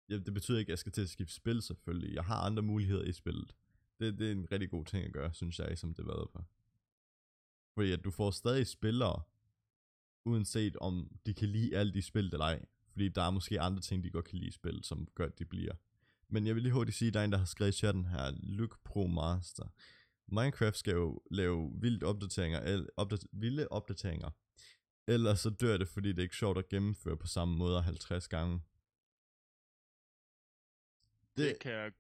ja, 0.09 0.19
det 0.19 0.35
betyder 0.35 0.59
ikke, 0.59 0.69
at 0.71 0.73
jeg 0.73 0.79
skal 0.79 0.93
til 0.93 1.03
at 1.03 1.09
skifte 1.11 1.35
spil 1.35 1.63
selvfølgelig. 1.63 2.15
Jeg 2.15 2.25
har 2.25 2.37
andre 2.37 2.63
muligheder 2.63 3.05
i 3.05 3.13
spillet. 3.13 3.57
Det, 4.03 4.19
det 4.19 4.29
er 4.29 4.33
en 4.33 4.53
rigtig 4.53 4.71
god 4.71 4.85
ting 4.85 5.05
at 5.07 5.13
gøre, 5.13 5.35
synes 5.35 5.59
jeg, 5.59 5.79
som 5.79 5.95
det 5.95 6.07
været 6.07 6.31
på. 6.31 6.45
Fordi 7.75 7.93
at 7.93 8.05
du 8.05 8.11
får 8.11 8.31
stadig 8.31 8.67
spillere, 8.67 9.23
uanset 10.25 10.77
om 10.77 11.21
de 11.27 11.35
kan 11.35 11.49
lide 11.49 11.77
alt 11.77 11.97
i 11.97 12.01
spillet 12.01 12.33
eller 12.33 12.45
ej. 12.45 12.65
Fordi 12.93 13.09
der 13.09 13.23
er 13.23 13.31
måske 13.31 13.61
andre 13.61 13.81
ting, 13.81 14.05
de 14.05 14.11
godt 14.11 14.25
kan 14.25 14.39
lide 14.39 14.49
i 14.49 14.53
spillet, 14.53 14.87
som 14.87 15.07
gør, 15.15 15.27
at 15.27 15.39
de 15.39 15.45
bliver. 15.45 15.75
Men 16.29 16.47
jeg 16.47 16.55
vil 16.55 16.63
lige 16.63 16.73
hurtigt 16.73 16.97
sige, 16.97 17.09
at 17.09 17.15
der 17.15 17.21
er 17.21 17.25
en, 17.25 17.33
der 17.33 17.39
har 17.39 17.45
skrevet 17.45 17.75
i 17.75 17.79
chatten 17.79 18.05
her, 18.05 18.33
Luke 18.43 18.77
Pro 18.85 19.07
Master. 19.07 19.69
Minecraft 20.27 20.77
skal 20.77 20.93
jo 20.95 21.21
lave 21.31 21.73
vildt 21.81 22.03
opdateringer, 22.03 22.61
el, 22.61 22.89
opdat- 23.01 23.27
vilde 23.33 23.69
opdateringer. 23.69 24.31
Ellers 25.07 25.41
så 25.41 25.51
dør 25.51 25.77
det, 25.77 25.89
fordi 25.89 26.09
det 26.09 26.19
er 26.19 26.23
ikke 26.23 26.37
sjovt 26.37 26.59
at 26.59 26.69
gennemføre 26.69 27.17
på 27.17 27.27
samme 27.27 27.57
måde 27.57 27.83
50 27.83 28.29
gange. 28.29 28.61
Det, 31.37 31.49
det 31.49 31.59
kan 31.59 31.73
jeg, 31.73 31.93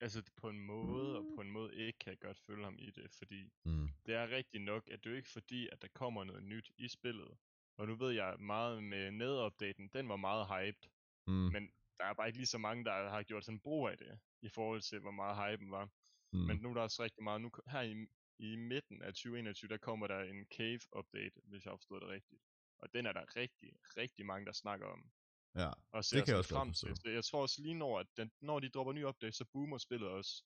altså 0.00 0.22
på 0.36 0.48
en 0.48 0.60
måde, 0.60 1.18
og 1.18 1.26
på 1.34 1.40
en 1.40 1.50
måde 1.50 1.74
ikke, 1.76 1.98
kan 1.98 2.10
jeg 2.10 2.18
godt 2.20 2.38
følge 2.38 2.64
ham 2.64 2.76
i 2.78 2.90
det, 2.90 3.10
fordi 3.12 3.50
mm, 3.64 3.88
det 4.06 4.14
er 4.14 4.28
rigtigt 4.30 4.64
nok, 4.64 4.88
at 4.90 5.04
det 5.04 5.06
er 5.06 5.10
jo 5.10 5.16
ikke 5.16 5.28
fordi, 5.28 5.68
at 5.72 5.82
der 5.82 5.88
kommer 5.94 6.24
noget 6.24 6.42
nyt 6.44 6.70
i 6.78 6.88
spillet. 6.88 7.38
Og 7.76 7.86
nu 7.88 7.94
ved 7.96 8.12
jeg 8.12 8.36
meget 8.40 8.84
med 8.84 9.10
nedopdaten, 9.10 9.88
den 9.88 10.08
var 10.08 10.16
meget 10.16 10.46
hyped, 10.48 10.90
mm, 11.26 11.32
men 11.52 11.70
der 11.98 12.04
er 12.04 12.14
bare 12.14 12.26
ikke 12.26 12.38
lige 12.38 12.46
så 12.46 12.58
mange, 12.58 12.84
der 12.84 13.10
har 13.10 13.22
gjort 13.22 13.44
sådan 13.44 13.60
brug 13.60 13.88
af 13.88 13.98
det, 13.98 14.18
i 14.42 14.48
forhold 14.48 14.80
til, 14.82 14.98
hvor 15.00 15.10
meget 15.10 15.36
hypen 15.52 15.70
var. 15.70 15.90
mm, 16.32 16.38
Men 16.38 16.56
nu 16.56 16.70
er 16.70 16.74
der 16.74 16.80
også 16.82 17.02
rigtig 17.02 17.22
meget, 17.22 17.40
nu 17.40 17.50
her 17.66 17.80
i, 17.82 18.06
i 18.38 18.56
midten 18.56 19.02
af 19.02 19.14
2021, 19.14 19.68
der 19.68 19.76
kommer 19.78 20.06
der 20.06 20.20
en 20.20 20.46
cave 20.46 20.80
update, 20.98 21.40
hvis 21.44 21.64
jeg 21.64 21.70
har 21.72 21.76
forstået 21.76 22.02
det 22.02 22.08
rigtigt. 22.10 22.42
Og 22.78 22.92
den 22.94 23.06
er 23.06 23.12
der 23.12 23.36
rigtig, 23.36 23.72
rigtig 23.96 24.26
mange, 24.26 24.46
der 24.46 24.52
snakker 24.52 24.86
om. 24.86 25.10
Ja, 25.54 25.70
Og 25.92 26.04
ser 26.04 26.16
det 26.16 26.24
kan 26.24 26.32
jeg 26.32 26.38
også 26.38 26.54
frem 26.54 26.72
til. 26.72 26.96
Så 26.96 27.08
jeg 27.08 27.24
tror 27.24 27.42
også 27.42 27.62
lige 27.62 27.74
når, 27.74 27.98
at 27.98 28.06
den, 28.16 28.30
når 28.40 28.60
de 28.60 28.68
dropper 28.68 28.92
nye 28.92 29.06
updates, 29.06 29.36
så 29.36 29.44
boomer 29.52 29.78
spillet 29.78 30.08
også. 30.08 30.44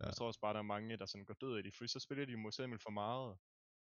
Ja. 0.00 0.06
Jeg 0.06 0.14
tror 0.14 0.26
også 0.26 0.40
bare, 0.40 0.52
der 0.52 0.58
er 0.58 0.62
mange, 0.62 0.96
der 0.96 1.06
sådan 1.06 1.24
går 1.24 1.34
død 1.34 1.56
af 1.56 1.62
det, 1.62 1.74
fordi 1.74 1.88
så 1.88 2.00
spiller 2.00 2.24
de 2.26 2.36
måske 2.36 2.56
simpelthen 2.56 2.78
for 2.82 2.90
meget. 2.90 3.38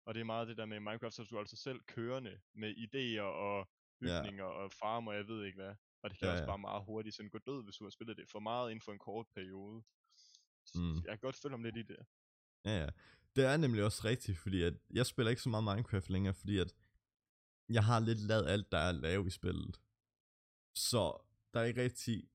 Og 0.07 0.15
det 0.15 0.21
er 0.21 0.25
meget 0.25 0.49
det 0.49 0.57
der 0.57 0.67
med 0.67 0.81
Minecraft, 0.81 1.15
så 1.15 1.23
er 1.23 1.27
du 1.27 1.39
altså 1.39 1.57
selv 1.57 1.81
kørende 1.81 2.41
med 2.55 2.71
idéer 2.85 3.23
og 3.23 3.69
bygninger 4.01 4.45
ja. 4.45 4.51
og 4.51 4.73
farmer, 4.73 5.11
og 5.13 5.17
jeg 5.17 5.29
ved 5.29 5.45
ikke 5.45 5.57
hvad. 5.63 5.75
Og 6.03 6.11
det 6.11 6.19
kan 6.19 6.27
Ja, 6.27 6.33
også 6.33 6.43
ja. 6.43 6.47
bare 6.47 6.59
meget 6.59 6.85
hurtigt 6.85 7.15
sådan 7.17 7.31
gå 7.31 7.39
død, 7.39 7.65
hvis 7.65 7.77
du 7.77 7.85
har 7.85 7.91
spillet 7.91 8.17
det 8.17 8.29
for 8.31 8.41
meget 8.41 8.71
inden 8.71 8.83
for 8.83 8.93
en 8.93 8.99
kort 8.99 9.27
periode. 9.35 9.83
Så 10.65 10.79
Mm. 10.79 10.97
Jeg 10.97 11.09
kan 11.09 11.19
godt 11.19 11.37
følge 11.37 11.53
ham 11.53 11.63
lidt 11.63 11.77
i 11.77 11.83
det. 11.83 11.99
Ja, 12.65 12.79
ja. 12.83 12.89
Det 13.37 13.45
er 13.45 13.57
nemlig 13.57 13.85
også 13.85 14.05
rigtigt, 14.05 14.39
fordi 14.39 14.63
at 14.63 14.75
jeg 14.91 15.07
spiller 15.07 15.31
ikke 15.31 15.43
så 15.43 15.49
meget 15.49 15.65
Minecraft 15.65 16.11
længere, 16.11 16.35
fordi 16.35 16.59
at 16.59 16.75
jeg 17.69 17.85
har 17.85 18.01
lidt 18.01 18.21
lavet 18.21 18.47
alt, 18.47 18.73
der 18.73 18.79
er 18.79 18.89
at 18.89 18.95
lave 18.95 19.27
i 19.27 19.31
spillet. 19.31 19.81
Så 20.77 21.19
der 21.55 21.61
er 21.61 21.65
ikke 21.65 21.83
rigtig 21.83 22.29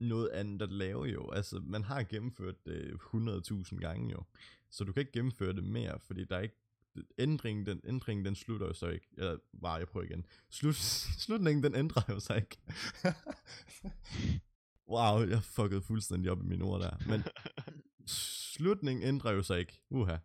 noget 0.00 0.28
andet 0.28 0.62
at 0.62 0.72
lave 0.72 1.04
jo. 1.04 1.30
Altså, 1.30 1.60
man 1.60 1.84
har 1.84 2.02
gennemført 2.02 2.66
det 2.66 2.98
100.000 3.14 3.76
gange 3.76 4.12
jo. 4.12 4.22
Så 4.70 4.84
du 4.84 4.92
kan 4.92 5.00
ikke 5.00 5.12
gennemføre 5.12 5.52
det 5.52 5.64
mere, 5.64 6.00
fordi 6.00 6.24
der 6.24 6.36
er 6.36 6.40
ikke... 6.40 6.56
Ændringen, 7.18 7.66
den, 7.66 7.80
ændringen, 7.84 8.24
den 8.24 8.34
slutter 8.34 8.66
jo 8.66 8.72
så 8.72 8.88
ikke. 8.88 9.06
Eller, 9.12 9.38
bare, 9.62 9.74
jeg 9.74 9.88
prøver 9.88 10.06
igen. 10.06 10.26
Slut, 10.50 10.74
slutningen, 11.24 11.62
den 11.62 11.74
ændrer 11.74 12.02
jo 12.08 12.20
sig 12.20 12.36
ikke. 12.36 12.58
wow, 14.92 15.28
jeg 15.28 15.42
fuckede 15.42 15.82
fuldstændig 15.82 16.30
op 16.30 16.42
i 16.42 16.46
mine 16.46 16.64
ord 16.64 16.80
der. 16.80 17.08
Men 17.08 17.22
slutningen 18.06 19.08
ændrer 19.08 19.32
jo 19.32 19.42
sig 19.42 19.58
ikke. 19.58 19.80
Uha. 19.90 20.16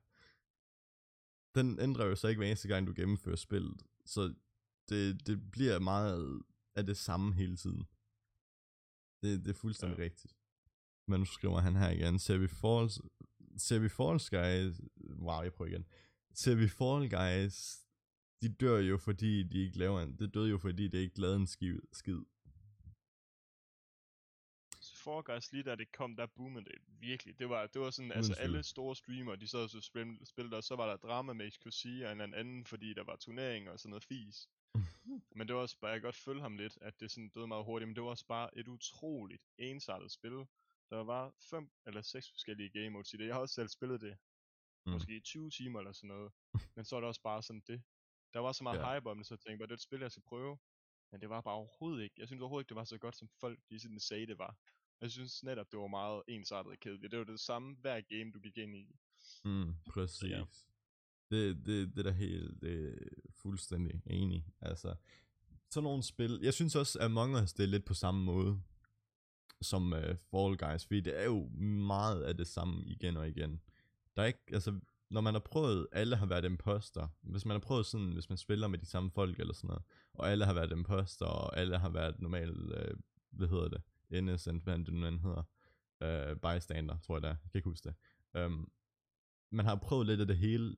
Den 1.56 1.80
ændrer 1.80 2.06
jo 2.06 2.16
sig 2.16 2.30
ikke 2.30 2.40
hver 2.40 2.48
eneste 2.48 2.68
gang, 2.68 2.88
du 2.88 2.94
gennemfører 2.96 3.36
spillet. 3.36 3.82
Så 4.06 4.34
det, 4.90 5.28
det 5.28 5.52
bliver 5.52 5.80
meget 5.80 6.42
af 6.76 6.86
det 6.86 6.98
samme 6.98 7.34
hele 7.34 7.58
tiden. 7.58 7.84
Det, 9.22 9.46
det 9.46 9.50
er 9.50 9.60
fuldstændig 9.60 9.98
ja. 9.98 10.04
Rigtigt. 10.04 10.36
Men 11.08 11.20
nu 11.20 11.26
skriver 11.26 11.60
han 11.60 11.76
her 11.76 11.90
igen. 11.90 12.20
Ser 12.20 12.38
vi 12.38 12.48
Falls, 12.48 13.02
ser 13.58 13.80
vi 13.80 13.90
Falls 13.90 14.30
Guys... 14.30 14.82
Wow, 15.20 15.42
jeg 15.42 15.54
prøver 15.54 15.72
igen. 15.72 15.86
Ser 16.34 16.56
vi 16.56 16.68
Fall 16.68 17.10
Guys... 17.10 17.78
De 18.42 18.50
dør 18.50 18.80
jo, 18.80 18.98
fordi 18.98 19.44
de 19.44 19.58
ikke 19.58 19.78
laver 19.78 20.02
en... 20.02 20.20
Det 20.20 20.34
døde 20.34 20.50
jo, 20.50 20.58
fordi 20.58 20.88
de 20.88 20.98
ikke 20.98 21.22
lavede 21.22 21.38
en 21.38 21.48
skid. 21.48 22.22
Fall 25.04 25.24
Guys 25.24 25.52
lige 25.52 25.64
da 25.64 25.76
det 25.76 25.92
kom, 25.92 26.16
der 26.16 26.26
boomede 26.26 26.66
det 26.66 26.76
virkelig. 26.88 27.40
Det 27.40 27.50
var, 27.50 27.68
det 27.68 27.82
var 27.82 27.90
sådan, 27.90 28.12
Uden 28.12 28.18
altså 28.18 28.34
tvivl. 28.34 28.44
alle 28.44 28.64
store 28.64 28.96
streamere, 28.96 29.36
de 29.36 29.48
sad 29.48 29.76
og 29.76 29.84
spillede, 30.28 30.58
og 30.58 30.64
så 30.64 30.76
var 30.76 30.88
der 30.90 30.98
drama 30.98 31.34
med 31.34 31.52
XQC 31.52 31.86
og 32.06 32.12
en 32.12 32.22
eller 32.22 32.38
anden, 32.38 32.66
fordi 32.66 32.94
der 32.94 33.04
var 33.04 33.16
turnering 33.16 33.70
og 33.70 33.80
sådan 33.80 33.90
noget 33.90 34.04
fis. 34.04 34.50
Men 35.36 35.48
det 35.48 35.56
var 35.56 35.62
også 35.62 35.78
bare, 35.80 35.92
jeg 35.92 36.00
kan 36.00 36.08
godt 36.08 36.16
følge 36.16 36.42
ham 36.42 36.58
lidt, 36.58 36.78
at 36.82 37.00
det 37.00 37.12
sådan 37.12 37.30
døde 37.30 37.48
meget 37.48 37.66
hurtigt, 37.66 37.88
men 37.88 37.96
det 37.96 38.04
var 38.04 38.10
også 38.10 38.26
bare 38.28 38.58
et 38.58 38.68
utroligt 38.68 39.44
ensartet 39.58 40.12
spil. 40.12 40.46
Der 40.90 41.04
var 41.04 41.34
fem 41.50 41.72
eller 41.86 42.02
seks 42.02 42.32
forskellige 42.32 42.70
game 42.70 42.90
modes 42.90 43.14
i 43.14 43.18
det. 43.18 43.26
Jeg 43.28 43.36
har 43.36 43.42
også 43.42 43.56
selv 43.56 43.68
spillet 43.68 44.02
det. 44.02 44.18
Mm. 44.86 44.92
Måske 44.92 45.16
i 45.16 45.20
20 45.20 45.50
timer 45.50 45.80
eller 45.80 45.92
sådan 45.92 46.08
noget. 46.08 46.32
Men 46.76 46.86
så 46.86 46.96
er 46.96 47.00
det 47.00 47.08
også 47.08 47.22
bare 47.22 47.44
sådan 47.44 47.64
det. 47.68 47.84
Der 48.34 48.40
var 48.40 48.52
så 48.52 48.64
meget 48.64 48.80
Ja. 48.80 48.96
hype 48.96 49.10
om 49.10 49.18
det, 49.18 49.28
så 49.28 49.34
jeg 49.34 49.40
tænkte 49.40 49.64
det 49.66 49.72
er 49.72 49.76
et 49.76 49.82
spil, 49.82 50.00
jeg 50.00 50.12
skal 50.12 50.24
prøve. 50.24 50.58
Men 51.12 51.22
det 51.22 51.30
var 51.30 51.42
bare 51.42 51.54
overhovedet 51.54 52.04
ikke. 52.04 52.16
Jeg 52.18 52.28
synes 52.28 52.42
overhovedet 52.42 52.64
ikke, 52.64 52.70
det 52.70 52.76
var 52.76 52.84
så 52.84 52.98
godt, 52.98 53.16
som 53.18 53.28
folk 53.28 53.60
de 53.70 53.80
sådan 53.80 54.00
sagde, 54.00 54.28
det 54.28 54.38
var. 54.38 54.58
Jeg 55.02 55.12
synes 55.12 55.44
netop, 55.44 55.72
det 55.72 55.80
var 55.80 55.88
meget 55.88 56.24
ensartet 56.28 56.72
og 56.72 56.80
kedeligt. 56.80 57.12
Det 57.12 57.20
var 57.20 57.26
det 57.26 57.40
samme 57.40 57.76
hver 57.76 58.02
game, 58.02 58.32
du 58.32 58.40
gik 58.40 58.58
ind 58.58 58.76
i. 58.76 58.96
Mm, 59.46 59.74
præcis. 59.90 60.30
ja. 60.30 60.44
Det, 61.32 61.66
det, 61.66 61.96
det 61.96 62.00
er 62.00 62.04
da 62.04 62.12
helt 62.12 62.62
det 62.62 62.90
er 62.90 62.94
fuldstændig 63.30 64.02
enig. 64.06 64.46
Altså, 64.62 64.96
sådan 65.70 65.84
nogle 65.84 66.04
spil. 66.04 66.40
Jeg 66.42 66.54
synes 66.54 66.76
også, 66.76 67.00
at 67.00 67.06
Among 67.06 67.36
Us 67.36 67.54
det 67.54 67.64
er 67.64 67.68
lidt 67.68 67.86
på 67.86 67.94
samme 67.94 68.24
måde 68.24 68.62
som 69.62 69.94
uh, 69.94 70.00
Fall 70.00 70.58
Guys, 70.58 70.86
fordi 70.86 71.02
det 71.02 71.20
er 71.20 71.26
jo 71.26 71.50
meget 71.60 72.22
af 72.22 72.38
det 72.38 72.48
samme 72.48 72.84
igen 72.86 73.18
og 73.18 73.30
igen. 73.30 73.62
Der 74.16 74.22
er 74.22 74.26
ikke, 74.26 74.44
altså, 74.54 74.80
når 75.10 75.22
man 75.22 75.34
har 75.34 75.40
prøvet, 75.40 75.88
alle 75.92 76.16
har 76.16 76.26
været 76.26 76.46
imposter, 76.46 77.08
hvis 77.22 77.46
man 77.46 77.52
har 77.54 77.60
prøvet 77.60 77.86
sådan, 77.86 78.12
hvis 78.12 78.30
man 78.30 78.38
spiller 78.38 78.68
med 78.68 78.80
de 78.80 78.86
samme 78.86 79.12
folk 79.12 79.40
eller 79.40 79.54
sådan 79.54 79.68
noget, 79.68 79.84
og 80.14 80.32
alle 80.32 80.46
har 80.46 80.54
været 80.54 80.72
imposter, 80.72 81.26
og 81.26 81.58
alle 81.58 81.78
har 81.78 81.90
været 81.90 82.22
normal, 82.22 82.72
øh, 82.78 82.98
hvad 83.32 83.48
hedder 83.48 83.68
det, 83.68 83.82
innocent, 84.10 84.64
hvad 84.64 84.78
det 84.80 84.94
nu 84.94 85.08
end 85.08 85.20
hedder, 85.20 85.44
øh, 86.04 86.36
bystander, 86.36 86.98
tror 86.98 87.16
jeg 87.16 87.22
det 87.22 87.28
er, 87.28 87.36
jeg 87.44 87.52
kan 87.52 87.60
ikke 87.60 87.70
huske 87.70 87.90
det. 87.90 88.46
Um, 88.46 88.72
man 89.52 89.66
har 89.66 89.76
prøvet 89.76 90.08
lidt 90.08 90.22
af 90.22 90.28
det 90.28 90.38
hele, 90.38 90.76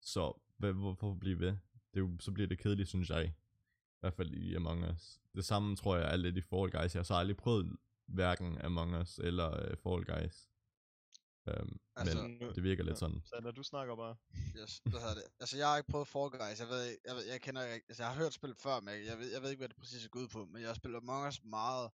så 0.00 0.40
hvad, 0.56 0.72
hvorfor 0.72 1.14
blive 1.14 1.40
ved? 1.40 1.48
Det 1.94 1.96
er 1.96 2.00
jo, 2.00 2.10
så 2.20 2.32
bliver 2.32 2.48
det 2.48 2.58
kedeligt, 2.58 2.88
synes 2.88 3.10
jeg. 3.10 3.24
I 3.26 4.00
hvert 4.00 4.14
fald 4.14 4.34
i 4.34 4.54
Among 4.54 4.90
Us. 4.90 5.20
Det 5.34 5.44
samme 5.44 5.76
tror 5.76 5.96
jeg 5.96 6.12
er 6.12 6.16
lidt 6.16 6.36
i 6.36 6.40
Fall 6.40 6.70
Guys. 6.70 6.94
Jeg 6.94 6.98
har 6.98 7.02
så 7.02 7.14
aldrig 7.14 7.36
prøvet 7.36 7.76
hverken 8.06 8.58
Among 8.60 8.96
Us 8.96 9.18
eller 9.18 9.70
uh, 9.70 9.76
Fall 9.76 10.04
Guys. 10.04 10.48
Um, 11.46 11.80
Altså, 11.96 12.22
men 12.22 12.54
det 12.54 12.62
virker 12.62 12.84
lidt 12.84 12.98
sådan. 12.98 13.22
Så 13.24 13.40
når 13.42 13.50
du 13.50 13.62
snakker 13.62 13.96
bare. 13.96 14.16
Yes, 14.60 14.82
hvad 14.84 15.00
hedder 15.00 15.14
det? 15.14 15.24
Altså, 15.40 15.56
jeg 15.56 15.68
har 15.68 15.76
ikke 15.76 15.90
prøvet 15.90 16.08
Fall 16.08 16.30
Guys. 16.30 16.60
Jeg 16.60 16.68
ved, 16.68 16.96
jeg, 17.06 17.14
ved, 17.16 17.24
jeg 17.24 17.40
kender 17.40 17.62
ikke, 17.64 17.86
altså, 17.88 18.02
jeg 18.02 18.12
har 18.12 18.18
hørt 18.22 18.32
spillet 18.32 18.58
før, 18.58 18.80
men 18.80 18.94
jeg 19.06 19.18
ved, 19.18 19.32
jeg 19.32 19.42
ved 19.42 19.50
ikke, 19.50 19.60
hvad 19.60 19.68
det 19.68 19.76
præcis 19.76 20.04
er 20.04 20.08
gået 20.08 20.22
ud 20.22 20.28
på. 20.28 20.44
Men 20.44 20.60
jeg 20.62 20.68
har 20.68 20.74
spillet 20.74 20.96
Among 20.96 21.28
Us 21.28 21.44
meget. 21.44 21.90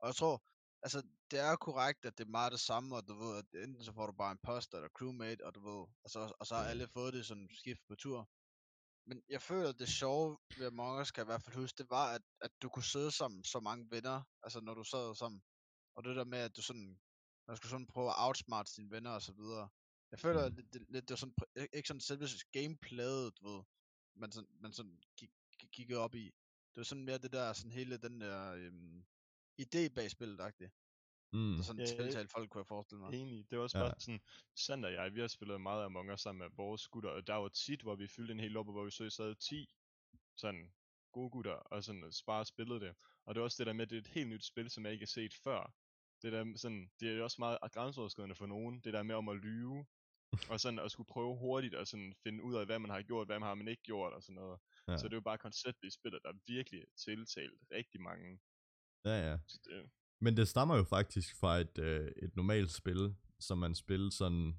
Og 0.00 0.06
jeg 0.06 0.14
tror, 0.14 0.42
altså, 0.86 0.98
det 1.30 1.38
er 1.48 1.56
korrekt, 1.56 2.04
at 2.08 2.18
det 2.18 2.24
er 2.24 2.28
meget 2.38 2.52
det 2.52 2.60
samme, 2.60 2.96
og 2.96 3.02
du 3.08 3.14
ved, 3.22 3.32
at 3.40 3.48
enten 3.64 3.82
så 3.84 3.92
får 3.92 4.06
du 4.06 4.12
bare 4.22 4.32
en 4.32 4.38
post 4.50 4.74
eller 4.74 4.88
crewmate, 4.98 5.46
og 5.46 5.54
du 5.54 5.60
ved, 5.70 5.80
og 6.04 6.08
så, 6.14 6.20
og 6.40 6.46
så 6.46 6.54
har 6.56 6.64
alle 6.64 6.88
fået 6.88 7.14
det 7.14 7.26
sådan 7.26 7.48
skift 7.60 7.82
på 7.88 7.94
tur. 7.94 8.20
Men 9.08 9.22
jeg 9.28 9.42
føler, 9.42 9.68
at 9.68 9.78
det 9.78 9.88
sjove 9.88 10.38
ved 10.58 10.66
Among 10.66 11.00
Us, 11.00 11.10
kan 11.10 11.20
jeg 11.20 11.26
i 11.26 11.30
hvert 11.32 11.42
fald 11.42 11.56
huske, 11.56 11.78
det 11.78 11.90
var, 11.90 12.06
at, 12.16 12.22
at 12.40 12.50
du 12.62 12.68
kunne 12.68 12.84
sidde 12.94 13.10
sammen 13.20 13.44
så 13.44 13.60
mange 13.60 13.84
venner, 13.90 14.22
altså 14.42 14.60
når 14.60 14.74
du 14.74 14.84
sad 14.84 15.14
sammen. 15.14 15.42
Og 15.96 16.04
det 16.04 16.16
der 16.16 16.24
med, 16.24 16.38
at 16.38 16.56
du 16.56 16.62
sådan, 16.62 17.00
man 17.48 17.56
skulle 17.56 17.70
sådan 17.70 17.86
prøve 17.86 18.08
at 18.10 18.14
outsmart 18.18 18.68
sine 18.68 18.90
venner 18.90 19.10
og 19.10 19.22
så 19.22 19.32
videre. 19.32 19.68
Jeg 20.10 20.18
føler 20.18 20.48
Mm. 20.48 20.54
mm. 20.56 20.68
det, 20.72 20.80
lidt, 20.88 21.08
det 21.08 21.10
var 21.10 21.16
sådan, 21.16 21.34
ikke- 21.72 21.88
sådan 21.88 22.00
selve 22.00 22.26
gameplayet, 22.52 23.32
du 23.38 23.48
ved, 23.48 23.62
man 24.16 24.32
sådan, 24.32 24.48
man 24.60 24.72
sådan 24.72 24.98
gik, 25.18 25.30
gik, 25.58 25.70
kiggede 25.72 25.98
op 26.00 26.14
i. 26.14 26.24
Det 26.72 26.76
var 26.76 26.82
sådan 26.90 27.04
mere 27.04 27.18
det 27.18 27.32
der, 27.32 27.52
sådan 27.52 27.70
hele 27.72 27.96
den 27.98 28.20
der 28.20 28.52
øhm, 28.52 29.06
idé 29.58 29.94
bag 29.94 30.10
spillet, 30.10 30.40
agtigt. 30.40 30.72
Mm. 31.32 31.54
Der 31.56 31.62
sådan 31.62 31.80
Ja, 31.80 31.86
tiltalte 31.86 32.32
folk, 32.32 32.50
kunne 32.50 32.60
jeg 32.60 32.66
forestille 32.66 33.00
mig. 33.00 33.14
Enig. 33.14 33.50
Det 33.50 33.58
var 33.58 33.62
også 33.62 33.78
Ja. 33.78 33.84
bare 33.84 34.00
sådan, 34.00 34.20
Sander 34.56 34.88
og 34.88 34.94
jeg, 34.94 35.14
vi 35.14 35.20
har 35.20 35.28
spillet 35.28 35.60
meget 35.60 35.84
Among 35.84 36.12
Us 36.12 36.20
sammen 36.20 36.38
med 36.38 36.56
vores 36.56 36.88
gutter, 36.88 37.10
og 37.10 37.26
der 37.26 37.34
var 37.34 37.48
tit, 37.48 37.80
hvor 37.82 37.94
vi 37.94 38.06
fyldte 38.06 38.32
en 38.32 38.40
hel 38.40 38.50
loppe, 38.50 38.72
hvor 38.72 38.84
vi 38.84 38.90
så 38.90 39.10
sad 39.10 39.34
10 39.34 39.66
sådan 40.36 40.74
gode 41.12 41.30
gutter, 41.30 41.52
og 41.52 41.84
sådan 41.84 42.12
bare 42.26 42.44
spillede 42.44 42.80
det. 42.80 42.94
Og 43.24 43.34
det 43.34 43.40
er 43.40 43.44
også 43.44 43.56
det 43.58 43.66
der 43.66 43.72
med, 43.72 43.82
at 43.82 43.90
det 43.90 43.96
er 43.96 44.00
et 44.00 44.06
helt 44.06 44.28
nyt 44.28 44.44
spil, 44.44 44.70
som 44.70 44.84
jeg 44.84 44.92
ikke 44.92 45.02
har 45.02 45.06
set 45.06 45.34
før. 45.34 45.74
Det 46.22 46.32
der 46.32 46.56
sådan, 46.56 46.90
det 47.00 47.18
er 47.18 47.22
også 47.22 47.36
meget 47.38 47.58
grænseoverskridende 47.72 48.34
for 48.34 48.46
nogen, 48.46 48.80
det 48.80 48.92
der 48.92 49.02
med 49.02 49.14
om 49.14 49.28
at 49.28 49.36
lyve, 49.36 49.86
og 50.52 50.60
sådan 50.60 50.78
at 50.78 50.90
skulle 50.90 51.06
prøve 51.06 51.36
hurtigt 51.38 51.74
at 51.74 51.88
sådan 51.88 52.14
finde 52.22 52.42
ud 52.44 52.54
af, 52.54 52.66
hvad 52.66 52.78
man 52.78 52.90
har 52.90 53.02
gjort, 53.02 53.28
hvad 53.28 53.38
man 53.38 53.46
har 53.46 53.54
man 53.54 53.68
ikke 53.68 53.82
gjort, 53.82 54.12
og 54.12 54.22
sådan 54.22 54.34
noget. 54.34 54.60
Ja. 54.88 54.96
Så 54.96 55.04
det 55.04 55.12
er 55.12 55.16
jo 55.16 55.20
bare 55.20 55.38
konceptet 55.38 55.88
i 55.88 55.90
spillet, 55.90 56.20
der 56.24 56.32
virkelig 56.46 56.84
tiltalt 57.04 57.54
rigtig 57.72 58.00
mange. 58.00 58.38
Ja, 59.06 59.30
ja. 59.30 59.38
Så 59.46 59.58
det, 59.64 59.90
Men 60.20 60.36
det 60.36 60.48
stammer 60.48 60.76
jo 60.76 60.82
faktisk 60.82 61.36
fra 61.40 61.56
et, 61.58 61.78
øh, 61.78 62.10
et 62.22 62.36
normalt 62.36 62.70
spil, 62.70 63.14
som 63.38 63.58
man 63.58 63.74
spillede 63.74 64.12
sådan 64.12 64.56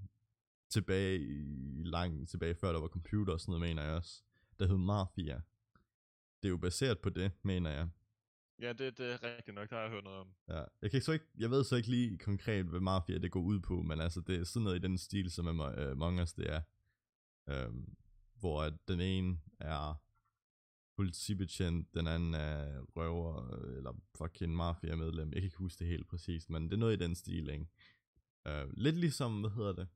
tilbage 0.70 1.20
i 1.20 1.84
langt 1.84 2.30
tilbage, 2.30 2.56
før 2.56 2.72
der 2.72 2.80
var 2.80 2.88
computer 2.88 3.34
og 3.34 3.39
sådan 3.39 3.52
noget, 3.52 3.70
mener 3.70 3.84
jeg 3.84 3.93
også. 3.93 4.24
Der 4.60 4.68
hed 4.68 4.78
Mafia. 4.78 5.41
Det 6.43 6.48
er 6.48 6.50
jo 6.50 6.58
baseret 6.58 7.00
på 7.00 7.10
det, 7.10 7.32
mener 7.43 7.72
jeg. 7.72 7.89
ja, 8.62 8.74
det, 8.74 8.98
det 8.98 9.12
er 9.14 9.24
rigtigt 9.24 9.56
nok, 9.56 9.70
der 9.70 9.76
har 9.76 9.84
jeg 9.84 9.91
hørt 9.91 10.04
noget 10.04 10.20
om. 10.20 10.34
Ja. 10.48 10.64
Jeg, 10.82 10.91
kan 10.91 11.02
så 11.02 11.12
ikke, 11.12 11.26
jeg 11.38 11.52
ved 11.52 11.64
så 11.64 11.76
ikke 11.76 11.89
lige 11.89 12.18
konkret, 12.18 12.66
hvad 12.66 12.80
Mafia 12.80 13.18
det 13.18 13.32
går 13.32 13.41
ud 13.41 13.60
på, 13.60 13.82
men 13.82 14.02
altså 14.02 14.22
det 14.22 14.39
er 14.39 14.43
sådan 14.43 14.64
noget 14.64 14.76
i 14.76 14.82
den 14.82 14.98
stil, 14.98 15.32
som 15.32 15.60
øh, 15.62 15.91
Among 15.91 16.22
Us 16.22 16.34
det 16.34 16.50
er. 16.50 16.62
Øhm, 17.50 17.95
hvor 18.39 18.70
den 18.88 19.02
ene 19.02 19.39
er 19.60 20.02
politibetjent, 20.98 21.93
den 21.93 22.08
anden 22.08 22.34
er 22.34 22.82
røver, 22.95 23.54
øh, 23.54 23.78
eller 23.78 23.93
fucking 24.18 24.56
mafia-medlem. 24.56 25.28
Jeg 25.28 25.41
kan 25.41 25.43
ikke 25.43 25.58
huske 25.58 25.80
det 25.80 25.88
helt 25.88 26.08
præcist, 26.08 26.50
men 26.50 26.64
det 26.64 26.74
er 26.74 26.78
noget 26.78 27.02
i 27.02 27.04
den 27.04 27.16
stil, 27.16 27.50
ikke? 27.50 27.68
Øh, 28.48 28.68
lidt 28.78 28.98
ligesom, 28.98 29.39
hvad 29.39 29.50
hedder 29.50 29.74
det? 29.74 29.88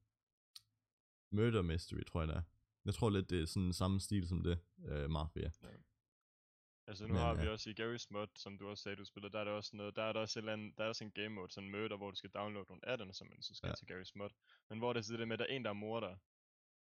Murder 1.32 1.62
Mystery, 1.62 2.04
tror 2.08 2.22
jeg 2.22 2.28
det 2.28 2.36
er. 2.36 2.42
Jeg 2.86 2.94
tror 2.94 3.10
lidt, 3.10 3.30
det 3.30 3.42
er 3.42 3.46
sådan 3.46 3.74
samme 3.74 4.00
stil 4.00 4.28
som 4.28 4.44
det, 4.44 4.60
øh, 4.86 5.10
Mafia. 5.10 5.52
Altså 6.88 7.08
nu 7.08 7.14
Men, 7.14 7.22
har 7.22 7.34
vi 7.34 7.42
ja. 7.42 7.50
også 7.50 7.70
i 7.70 7.74
Gary's 7.80 8.08
Mod, 8.10 8.28
som 8.36 8.58
du 8.58 8.70
også 8.70 8.84
sagde, 8.84 8.96
du 8.96 9.06
spiller, 9.06 9.30
der 9.30 9.40
er 9.40 9.44
der 9.44 9.52
også 9.52 9.76
noget, 9.76 9.96
der 9.96 10.04
er 10.04 10.14
der 10.14 10.20
også, 10.20 10.40
et 10.40 10.42
eller 10.42 10.54
andet, 10.54 10.78
der 10.78 10.84
er 10.84 10.88
også 10.88 11.04
en 11.04 11.12
game 11.12 11.30
mode, 11.30 11.52
sådan 11.52 11.68
en 11.68 11.72
murder, 11.72 11.98
hvor 11.98 12.12
du 12.12 12.18
skal 12.18 12.30
downloade 12.30 12.68
nogle 12.70 12.90
add 12.90 13.14
som 13.14 13.28
man 13.28 13.42
så 13.42 13.56
skal 13.56 13.68
Ja. 13.68 13.72
ja. 13.72 13.76
til 13.76 13.86
Gary's 13.94 14.12
Mod. 14.16 14.30
Men 14.70 14.80
hvor 14.80 14.94
det 14.94 15.10
er 15.10 15.18
det 15.18 15.28
med, 15.28 15.34
at 15.36 15.40
der 15.40 15.46
er 15.46 15.56
en, 15.56 15.64
der 15.64 15.70
er 15.70 15.74
morder, 15.74 16.16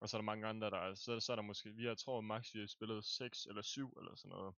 og 0.02 0.10
så 0.10 0.18
er 0.18 0.22
der 0.22 0.26
mange 0.26 0.47
andre, 0.47 0.70
der 0.70 0.78
er, 0.78 0.95
så, 0.95 1.20
så 1.20 1.32
er 1.32 1.36
der 1.36 1.43
måske, 1.43 1.70
vi 1.70 1.86
har 1.86 1.95
tror 1.95 2.22
max, 2.22 2.54
vi 2.54 2.60
har 2.60 2.68
spillet 2.68 3.06
6 3.06 3.45
eller 3.45 3.62
7 3.62 3.97
eller 3.99 4.16
sådan 4.16 4.30
noget. 4.30 4.56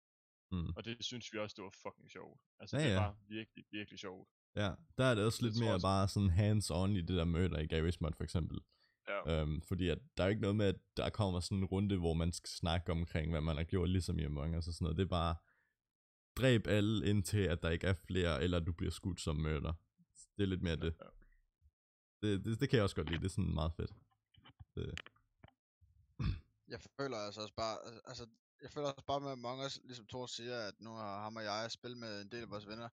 Mm. 0.52 0.74
Og 0.76 0.86
det 0.86 1.06
synes 1.06 1.34
vi 1.34 1.38
også, 1.38 1.54
det 1.58 1.64
var 1.64 1.74
fucking 1.84 2.12
sjovt. 2.12 2.42
Altså 2.60 2.78
Ja, 2.78 2.84
det 2.84 2.90
ja. 2.90 3.00
var 3.00 3.16
virkelig, 3.28 3.66
virkelig 3.72 4.00
sjovt. 4.00 4.30
Ja, 4.56 4.72
der 4.98 5.06
er 5.06 5.16
det 5.16 5.26
også 5.26 5.46
Det 5.46 5.54
lidt 5.54 5.64
mere 5.64 5.72
jeg 5.72 5.82
bare 5.82 6.08
sådan 6.08 6.30
hands-on 6.30 6.92
i 6.98 7.02
det 7.02 7.18
der 7.18 7.26
murder 7.26 7.60
i 7.60 7.68
Gary's 7.74 7.98
Mod 8.00 8.12
for 8.18 8.24
eksempel. 8.24 8.60
Ja. 9.08 9.42
Øhm, 9.42 9.62
fordi 9.62 9.90
at 9.90 10.00
der 10.18 10.24
er 10.24 10.28
ikke 10.28 10.42
noget 10.42 10.56
med, 10.56 10.66
at 10.66 10.80
der 10.98 11.10
kommer 11.10 11.40
sådan 11.40 11.58
en 11.58 11.66
runde, 11.66 11.98
hvor 11.98 12.14
man 12.14 12.32
skal 12.32 12.50
snakke 12.50 12.92
omkring, 12.92 13.32
hvad 13.32 13.42
man 13.42 13.58
har 13.58 13.64
gjort, 13.64 13.90
ligesom 13.90 14.20
i 14.20 14.24
Among 14.24 14.58
Us 14.58 14.68
og 14.68 14.74
sådan 14.74 14.86
noget. 14.86 14.98
Det 14.98 15.04
er 15.04 15.10
bare, 15.10 15.36
dræb 16.38 16.68
alle 16.68 17.10
indtil, 17.10 17.40
at 17.40 17.62
der 17.62 17.70
ikke 17.70 17.88
er 17.88 17.94
flere, 17.94 18.44
eller 18.44 18.60
du 18.60 18.72
bliver 18.72 18.92
skudt 18.92 19.22
som 19.22 19.36
mørder. 19.36 19.74
Det 20.38 20.44
er 20.44 20.48
lidt 20.48 20.62
mere 20.62 20.76
det. 20.76 20.96
Ja. 21.02 22.28
Det, 22.28 22.46
det. 22.46 22.60
det 22.60 22.70
kan 22.70 22.78
jeg 22.78 22.84
også 22.84 22.96
godt 22.96 23.10
lide, 23.10 23.20
det 23.20 23.26
er 23.26 23.30
sådan 23.30 23.54
meget 23.54 23.74
fedt. 23.74 23.92
Det, 24.76 25.00
Jeg 26.74 26.80
føler 27.00 27.18
altså 27.18 27.42
også 27.42 27.54
bare, 27.64 27.76
al- 27.88 28.02
altså, 28.12 28.26
jeg 28.64 28.72
føler 28.72 28.88
også 28.88 29.06
bare 29.12 29.22
med 29.26 29.32
Among 29.32 29.66
Us, 29.66 29.76
ligesom 29.84 30.08
Thor 30.08 30.26
siger, 30.26 30.58
at 30.70 30.76
nu 30.86 30.92
har 31.02 31.22
ham 31.24 31.36
og 31.36 31.44
jeg 31.44 31.72
spillet 31.72 31.98
med 32.00 32.22
en 32.22 32.32
del 32.32 32.44
af 32.44 32.50
vores 32.50 32.68
venner. 32.68 32.90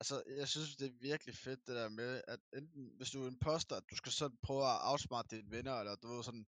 Altså, 0.00 0.16
jeg 0.40 0.48
synes, 0.48 0.76
det 0.76 0.86
er 0.86 0.98
virkelig 1.10 1.34
fedt 1.36 1.66
det 1.66 1.74
der 1.76 1.88
med, 1.88 2.22
at 2.28 2.40
enten, 2.58 2.82
hvis 2.96 3.10
du 3.10 3.22
er 3.24 3.28
imposter, 3.28 3.76
at 3.76 3.84
du 3.90 3.96
skal 3.96 4.12
sådan 4.12 4.38
prøve 4.46 4.64
at 4.74 4.78
outsmarte 4.90 5.36
dine 5.36 5.50
venner, 5.50 5.74
eller 5.80 5.94
du 5.96 6.08
ved 6.08 6.22
sådan, 6.22 6.46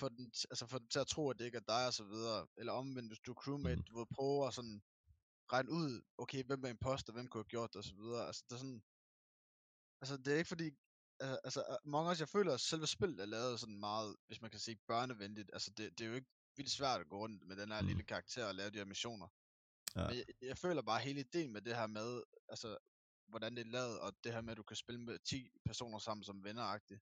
få, 0.00 0.08
den, 0.08 0.26
altså 0.50 0.66
få 0.66 0.78
dem 0.78 0.88
til 0.88 0.98
at 0.98 1.06
tro, 1.06 1.30
at 1.30 1.38
det 1.38 1.44
ikke 1.44 1.56
er 1.62 1.68
dig 1.74 1.86
og 1.86 1.94
så 2.00 2.04
videre. 2.04 2.46
Eller 2.58 2.72
omvendt, 2.72 3.10
hvis 3.10 3.20
du 3.26 3.30
er 3.32 3.40
crewmate, 3.42 3.76
Mhm. 3.76 3.84
du 3.84 3.98
vil 3.98 4.06
prøve 4.16 4.46
at 4.46 4.54
sådan 4.54 4.82
regne 5.52 5.70
ud, 5.70 6.02
okay, 6.18 6.44
hvem 6.44 6.64
er 6.64 6.68
imposter, 6.68 7.12
hvem 7.12 7.26
kunne 7.28 7.42
have 7.44 7.54
gjort 7.54 7.70
det 7.72 7.76
og 7.76 7.84
så 7.84 7.94
videre. 7.94 8.26
Altså, 8.26 8.42
det 8.48 8.52
er 8.54 8.58
sådan, 8.64 8.82
altså, 10.00 10.16
det 10.16 10.32
er 10.32 10.38
ikke 10.38 10.48
fordi, 10.54 10.68
øh, 11.22 11.36
altså, 11.44 11.78
Among 11.84 12.10
Us, 12.10 12.20
jeg 12.20 12.28
føler, 12.28 12.54
at 12.54 12.60
selve 12.60 12.86
spillet 12.86 13.20
er 13.20 13.26
lavet 13.26 13.60
sådan 13.60 13.78
meget, 13.80 14.16
hvis 14.26 14.40
man 14.42 14.50
kan 14.50 14.60
sige, 14.60 14.76
børnevenligt. 14.86 15.50
Altså, 15.52 15.70
det, 15.70 15.98
det 15.98 16.04
er 16.04 16.08
jo 16.08 16.14
ikke 16.14 16.30
vildt 16.56 16.70
svært 16.70 17.00
at 17.00 17.08
gå 17.08 17.18
rundt 17.18 17.46
med 17.46 17.56
den 17.56 17.72
her 17.72 17.80
Mm. 17.80 17.86
lille 17.86 18.02
karakter 18.02 18.46
og 18.46 18.54
lave 18.54 18.70
de 18.70 18.78
her 18.78 18.84
missioner. 18.84 19.28
Ja. 19.96 20.06
Men 20.06 20.16
jeg, 20.16 20.24
jeg 20.42 20.58
føler 20.58 20.82
bare 20.82 21.00
hele 21.00 21.20
ideen 21.20 21.52
med 21.52 21.60
det 21.62 21.76
her 21.76 21.86
med, 21.86 22.22
altså, 22.48 22.78
hvordan 23.28 23.56
det 23.56 23.66
er 23.66 23.70
lavet, 23.70 24.00
og 24.00 24.12
det 24.24 24.32
her 24.32 24.40
med, 24.40 24.50
at 24.50 24.56
du 24.56 24.62
kan 24.62 24.76
spille 24.76 25.00
med 25.00 25.18
10 25.18 25.50
personer 25.64 25.98
sammen 25.98 26.24
som 26.24 26.44
venner-agtigt. 26.44 27.00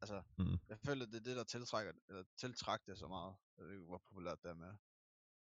Altså, 0.00 0.22
Mm. 0.38 0.58
jeg 0.68 0.78
føler, 0.78 1.06
det 1.06 1.14
er 1.14 1.20
det, 1.20 1.36
der 1.36 1.44
tiltrækker, 1.44 1.92
eller 2.08 2.24
tiltrækker 2.36 2.86
det 2.92 2.98
så 2.98 3.08
meget. 3.08 3.34
Jeg 3.58 3.64
ved 3.64 3.72
ikke, 3.72 3.84
hvor 3.84 3.98
populært 3.98 4.42
det 4.42 4.50
er 4.50 4.54
med. 4.54 4.74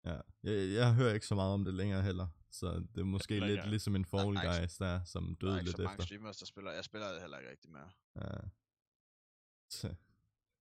Ja. 0.06 0.20
Jeg, 0.43 0.74
jeg 0.74 0.93
hører 0.95 1.14
ikke 1.14 1.26
så 1.28 1.36
meget 1.36 1.54
om 1.54 1.66
det 1.66 1.74
længere 1.74 2.01
heller, 2.04 2.28
så 2.51 2.68
det 2.95 3.01
er 3.01 3.04
måske 3.06 3.39
lidt 3.39 3.51
ikke. 3.51 3.70
ligesom 3.70 3.95
en 3.95 4.06
Fall 4.06 4.36
Der 4.36 4.41
er 4.41 4.60
Guys 4.62 4.78
der, 4.78 5.04
som 5.04 5.24
Der 5.24 5.32
er 5.32 5.36
døde 5.51 5.54
ikke 5.60 5.66
lidt 5.66 5.78
så 5.78 5.84
mange 5.84 5.93
efter. 5.93 6.06
streamers, 6.06 6.38
der 6.38 6.45
spiller. 6.45 6.72
Jeg 6.72 6.84
spiller 6.84 7.12
det 7.12 7.22
heller 7.22 7.38
ikke 7.38 7.51
rigtig 7.51 7.72
mere. 7.72 7.89
Ja. 8.16 8.38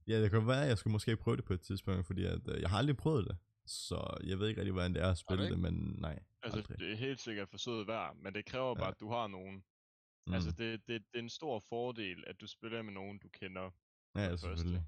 Ja, 0.07 0.23
det 0.23 0.31
kan 0.31 0.47
være, 0.47 0.63
at 0.63 0.69
jeg 0.69 0.79
skulle 0.79 0.93
måske 0.93 1.17
prøve 1.17 1.37
det 1.37 1.45
på 1.45 1.53
et 1.53 1.61
tidspunkt, 1.61 2.07
fordi 2.07 2.25
at, 2.25 2.41
øh, 2.49 2.61
jeg 2.61 2.71
har 2.71 2.79
aldrig 2.79 2.97
prøvet 2.97 3.25
det. 3.29 3.39
Så 3.67 4.17
jeg 4.25 4.39
ved 4.39 4.49
ikke 4.49 4.61
rigtig, 4.61 4.73
hvordan 4.73 4.95
det 4.95 5.03
er 5.03 5.11
at 5.11 5.19
spille 5.19 5.45
det, 5.45 5.51
ikke? 5.51 5.63
men 5.63 5.75
nej, 5.99 6.19
Altså 6.43 6.59
aldrig. 6.59 6.79
det 6.79 6.93
er 6.93 6.97
helt 6.97 7.21
sikkert 7.21 7.49
forsøget 7.51 7.87
værd, 7.87 8.17
men 8.17 8.35
det 8.35 8.45
kræver 8.47 8.69
Ja. 8.69 8.75
bare, 8.75 8.89
at 8.89 9.01
du 9.01 9.09
har 9.11 9.27
nogen. 9.27 9.65
Mm. 10.27 10.33
Altså 10.35 10.51
det, 10.51 10.87
det, 10.89 11.03
det 11.13 11.19
er 11.19 11.19
en 11.19 11.29
stor 11.29 11.61
fordel, 11.69 12.25
at 12.27 12.41
du 12.41 12.47
spiller 12.47 12.83
med 12.83 12.93
nogen, 12.93 13.19
du 13.19 13.29
kender. 13.29 13.71
ja, 14.15 14.31
det 14.31 14.41
selvfølgelig. 14.41 14.85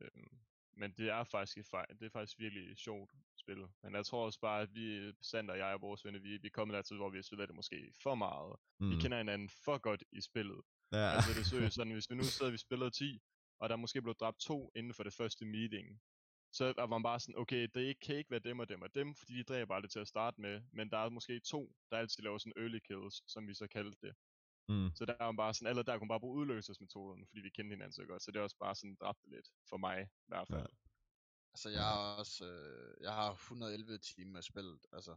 Øhm, 0.00 0.38
men 0.76 0.92
det 0.92 1.08
er 1.08 1.24
faktisk 1.24 1.58
et 1.58 1.66
fej- 1.66 1.86
det 2.00 2.06
er 2.06 2.10
faktisk 2.10 2.38
virkelig 2.38 2.78
sjovt 2.78 3.10
spil. 3.36 3.66
Men 3.82 3.94
jeg 3.94 4.06
tror 4.06 4.24
også 4.24 4.40
bare, 4.40 4.62
at 4.62 4.74
vi, 4.74 5.12
Sander 5.22 5.52
og 5.52 5.58
jeg 5.58 5.74
og 5.74 5.80
vores 5.80 6.04
venner, 6.04 6.20
vi, 6.20 6.36
vi 6.36 6.46
er 6.46 6.50
kommet 6.50 6.74
dertil, 6.74 6.96
hvor 6.96 7.10
vi 7.10 7.18
har 7.18 7.22
spillet 7.22 7.48
det 7.48 7.56
måske 7.56 7.92
for 8.02 8.14
meget. 8.14 8.56
Mm. 8.80 8.90
Vi 8.90 8.96
kender 8.96 9.16
hinanden 9.18 9.48
for 9.64 9.78
godt 9.78 10.04
i 10.12 10.20
spillet. 10.20 10.60
Ja, 10.92 10.98
Altså 11.14 11.30
det 11.32 11.40
er 11.40 11.44
seriøst 11.44 11.74
sådan, 11.78 11.92
hvis 11.92 12.10
vi 12.10 12.14
nu 12.16 12.22
sidder, 12.22 12.52
vi 12.52 12.56
spiller 12.58 12.90
10, 12.90 13.20
og 13.58 13.68
der 13.68 13.76
måske 13.76 14.02
blev 14.02 14.14
dræbt 14.14 14.38
to 14.40 14.72
inden 14.76 14.94
for 14.94 15.02
det 15.02 15.12
første 15.14 15.44
meeting, 15.44 16.00
så 16.52 16.74
er 16.78 16.86
man 16.86 17.02
bare 17.02 17.20
sådan, 17.20 17.38
okay, 17.38 17.68
det 17.74 18.00
kan 18.00 18.16
ikke 18.16 18.30
være 18.30 18.40
dem 18.40 18.58
og 18.58 18.68
dem 18.68 18.82
og 18.82 18.94
dem, 18.94 19.14
fordi 19.14 19.34
de 19.38 19.42
dræber 19.42 19.74
aldrig 19.74 19.90
til 19.90 19.98
at 19.98 20.08
starte 20.08 20.40
med, 20.40 20.62
men 20.72 20.90
der 20.90 20.98
er 20.98 21.08
måske 21.08 21.40
to, 21.40 21.74
der 21.90 21.96
altid 21.96 22.22
laver 22.22 22.38
sådan 22.38 22.52
early 22.56 22.78
kills, 22.78 23.32
som 23.32 23.48
vi 23.48 23.54
så 23.54 23.66
kaldte 23.66 23.98
det. 24.06 24.14
Mm. 24.68 24.90
Så 24.94 25.04
der 25.04 25.14
er 25.20 25.24
man 25.26 25.36
bare 25.36 25.54
sådan, 25.54 25.70
eller 25.70 25.82
der 25.82 25.92
kunne 25.92 26.06
man 26.06 26.14
bare 26.14 26.20
bruge 26.20 26.36
udløsningsmetoden, 26.40 27.26
fordi 27.26 27.40
vi 27.40 27.50
kendte 27.50 27.74
hinanden 27.74 27.92
så 27.92 28.04
godt, 28.04 28.22
så 28.22 28.30
det 28.30 28.38
er 28.38 28.42
også 28.42 28.56
bare 28.56 28.74
sådan 28.74 28.96
dræbt 29.00 29.28
lidt, 29.34 29.48
for 29.68 29.76
mig 29.76 30.02
i 30.02 30.28
hvert 30.28 30.48
fald. 30.48 30.60
Ja. 30.60 30.76
Altså, 31.54 31.68
jeg 31.68 31.82
har 31.82 32.16
også, 32.16 32.44
øh, 32.44 32.96
jeg 33.00 33.12
har 33.12 33.32
111 33.32 33.98
timer 33.98 34.40
spillet, 34.40 34.86
altså. 34.92 35.16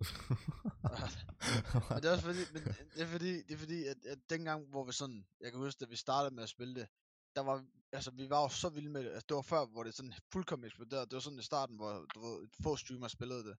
Men 1.90 2.02
det 2.02 2.04
er 2.04 2.12
også 2.12 2.24
fordi, 2.24 2.44
men 2.52 2.62
det 2.94 3.02
er 3.02 3.06
fordi, 3.06 3.32
det 3.42 3.50
er 3.50 3.56
fordi 3.56 3.84
at, 3.84 4.06
at 4.06 4.30
dengang, 4.30 4.66
hvor 4.66 4.84
vi 4.84 4.92
sådan, 4.92 5.26
jeg 5.40 5.50
kan 5.50 5.60
huske, 5.60 5.80
da 5.80 5.86
vi 5.90 5.96
startede 5.96 6.34
med 6.34 6.42
at 6.42 6.48
spille 6.48 6.74
det, 6.74 6.88
der 7.36 7.40
var, 7.40 7.66
altså 7.92 8.10
vi 8.10 8.30
var 8.30 8.42
jo 8.42 8.48
så 8.48 8.68
vilde 8.68 8.90
med 8.90 9.04
det, 9.04 9.10
altså 9.10 9.26
det 9.28 9.34
var 9.34 9.42
før, 9.42 9.66
hvor 9.66 9.84
det 9.84 9.94
sådan 9.94 10.14
fuldkommen 10.32 10.66
eksploderede, 10.66 11.06
det 11.06 11.14
var 11.14 11.20
sådan 11.20 11.38
i 11.38 11.42
starten, 11.42 11.76
hvor 11.76 12.06
du 12.14 12.20
ved, 12.20 12.48
få 12.62 12.76
streamere 12.76 13.10
spillede 13.10 13.44
det. 13.44 13.56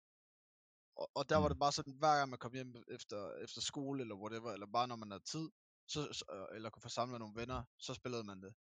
Og, 1.01 1.07
og 1.17 1.29
der 1.29 1.37
var 1.37 1.47
Mm. 1.47 1.53
det 1.53 1.59
bare 1.59 1.71
sådan, 1.71 1.93
hver 1.93 2.15
gang 2.17 2.29
man 2.29 2.39
kom 2.39 2.53
hjem 2.53 2.75
efter, 2.97 3.19
efter 3.45 3.61
skole 3.61 4.01
eller 4.01 4.15
whatever, 4.15 4.51
eller 4.51 4.67
bare 4.77 4.87
når 4.87 4.95
man 4.95 5.11
havde 5.11 5.23
tid, 5.23 5.49
så, 5.87 5.99
så, 6.13 6.25
øh, 6.33 6.55
eller 6.55 6.69
kunne 6.69 6.81
få 6.81 6.89
samlet 6.89 7.19
nogle 7.19 7.35
venner, 7.41 7.63
så 7.77 7.93
spillede 7.93 8.23
man 8.23 8.41
det. 8.41 8.53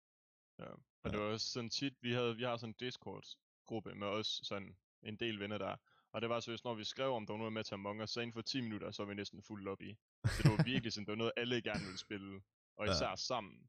Ja. 0.59 0.71
Og 1.03 1.11
det 1.13 1.19
var 1.21 1.27
også 1.27 1.47
sådan 1.51 1.71
tit, 1.71 1.95
vi, 2.03 2.13
havde, 2.13 2.37
vi 2.37 2.43
har 2.43 2.57
sådan 2.57 2.71
en 2.71 2.77
Discord-gruppe 2.81 3.95
med 3.95 4.07
os, 4.07 4.41
sådan 4.43 4.77
en 5.03 5.17
del 5.17 5.41
venner 5.41 5.59
der. 5.59 5.77
Og 6.13 6.21
det 6.21 6.29
var 6.31 6.41
seriøst, 6.41 6.65
når 6.65 6.75
vi 6.75 6.85
skrev 6.85 7.11
om, 7.13 7.27
der 7.27 7.33
var 7.33 7.39
noget 7.39 7.53
med 7.53 7.65
til 7.65 7.75
Among 7.75 8.03
Us, 8.03 8.11
så 8.11 8.21
inden 8.21 8.35
for 8.35 8.43
10 8.43 8.61
minutter, 8.61 8.91
så 8.91 9.03
var 9.03 9.09
vi 9.09 9.15
næsten 9.15 9.43
fuld 9.43 9.65
lobby. 9.65 9.97
Så 10.27 10.43
det 10.43 10.51
var 10.51 10.65
virkelig 10.65 10.93
sådan, 10.93 11.05
det 11.07 11.13
var 11.13 11.17
noget, 11.17 11.33
alle 11.37 11.63
gerne 11.63 11.85
ville 11.85 11.99
spille. 11.99 12.43
Og 12.79 12.87
Ja. 12.87 12.93
især 12.93 13.15
sammen. 13.17 13.69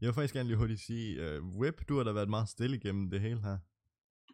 Jeg 0.00 0.06
vil 0.06 0.14
faktisk 0.14 0.34
gerne 0.34 0.48
lige 0.48 0.56
hurtigt 0.58 0.80
sige, 0.80 1.38
uh, 1.38 1.56
Whip, 1.58 1.88
du 1.88 1.96
har 1.96 2.04
da 2.04 2.12
været 2.12 2.28
meget 2.30 2.48
stille 2.48 2.76
igennem 2.76 3.10
det 3.10 3.20
hele 3.20 3.40
her. 3.40 3.58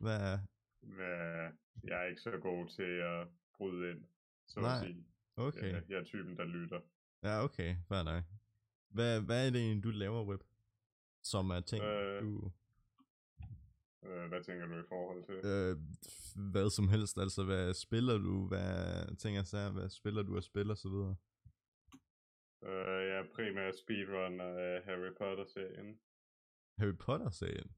Hvad 0.00 0.38
Hvad- 0.86 1.50
Jeg 1.84 2.02
er 2.02 2.04
ikke 2.04 2.20
så 2.20 2.30
god 2.30 2.68
til 2.68 2.82
at 3.12 3.28
bryde 3.56 3.90
ind, 3.90 4.04
så 4.46 4.60
Nej, 4.60 4.70
at 4.76 4.80
sige. 4.86 5.06
Okay. 5.36 5.72
Jeg, 5.72 5.82
jeg 5.88 5.98
er 5.98 6.04
typen, 6.04 6.36
der 6.36 6.44
lytter. 6.44 6.80
Ja, 7.22 7.44
okay. 7.44 7.76
Fair 7.88 8.02
nok. 8.02 8.24
Hvad, 8.88 9.20
hvad 9.20 9.46
er 9.46 9.50
det 9.50 9.60
egentlig, 9.60 9.84
du 9.84 9.90
laver, 9.90 10.24
Whip? 10.24 10.40
Som 11.22 11.50
er 11.50 11.60
ting, 11.60 11.84
Øh, 11.84 12.22
du... 12.22 12.52
Øh, 14.04 14.28
hvad 14.28 14.42
tænker 14.44 14.66
du 14.66 14.74
i 14.80 14.88
forhold 14.88 15.24
til? 15.24 15.34
Øh, 15.50 15.76
hvad 16.52 16.70
som 16.70 16.88
helst, 16.88 17.18
altså 17.18 17.44
hvad 17.44 17.74
spiller 17.74 18.18
du, 18.18 18.48
hvad 18.48 19.16
ting 19.16 19.36
er 19.36 19.42
så, 19.42 19.70
hvad 19.70 19.88
spiller 19.88 20.22
du 20.22 20.36
og 20.36 20.42
spiller 20.42 20.74
så 20.74 20.88
videre. 20.88 21.16
Øh, 22.62 23.08
jeg 23.08 23.18
er 23.18 23.26
primært 23.34 23.78
speedrunner 23.78 24.44
af 24.44 24.82
Harry 24.84 25.12
Potter-serien. 25.18 26.00
Harry 26.78 26.96
Potter-serien. 26.98 27.70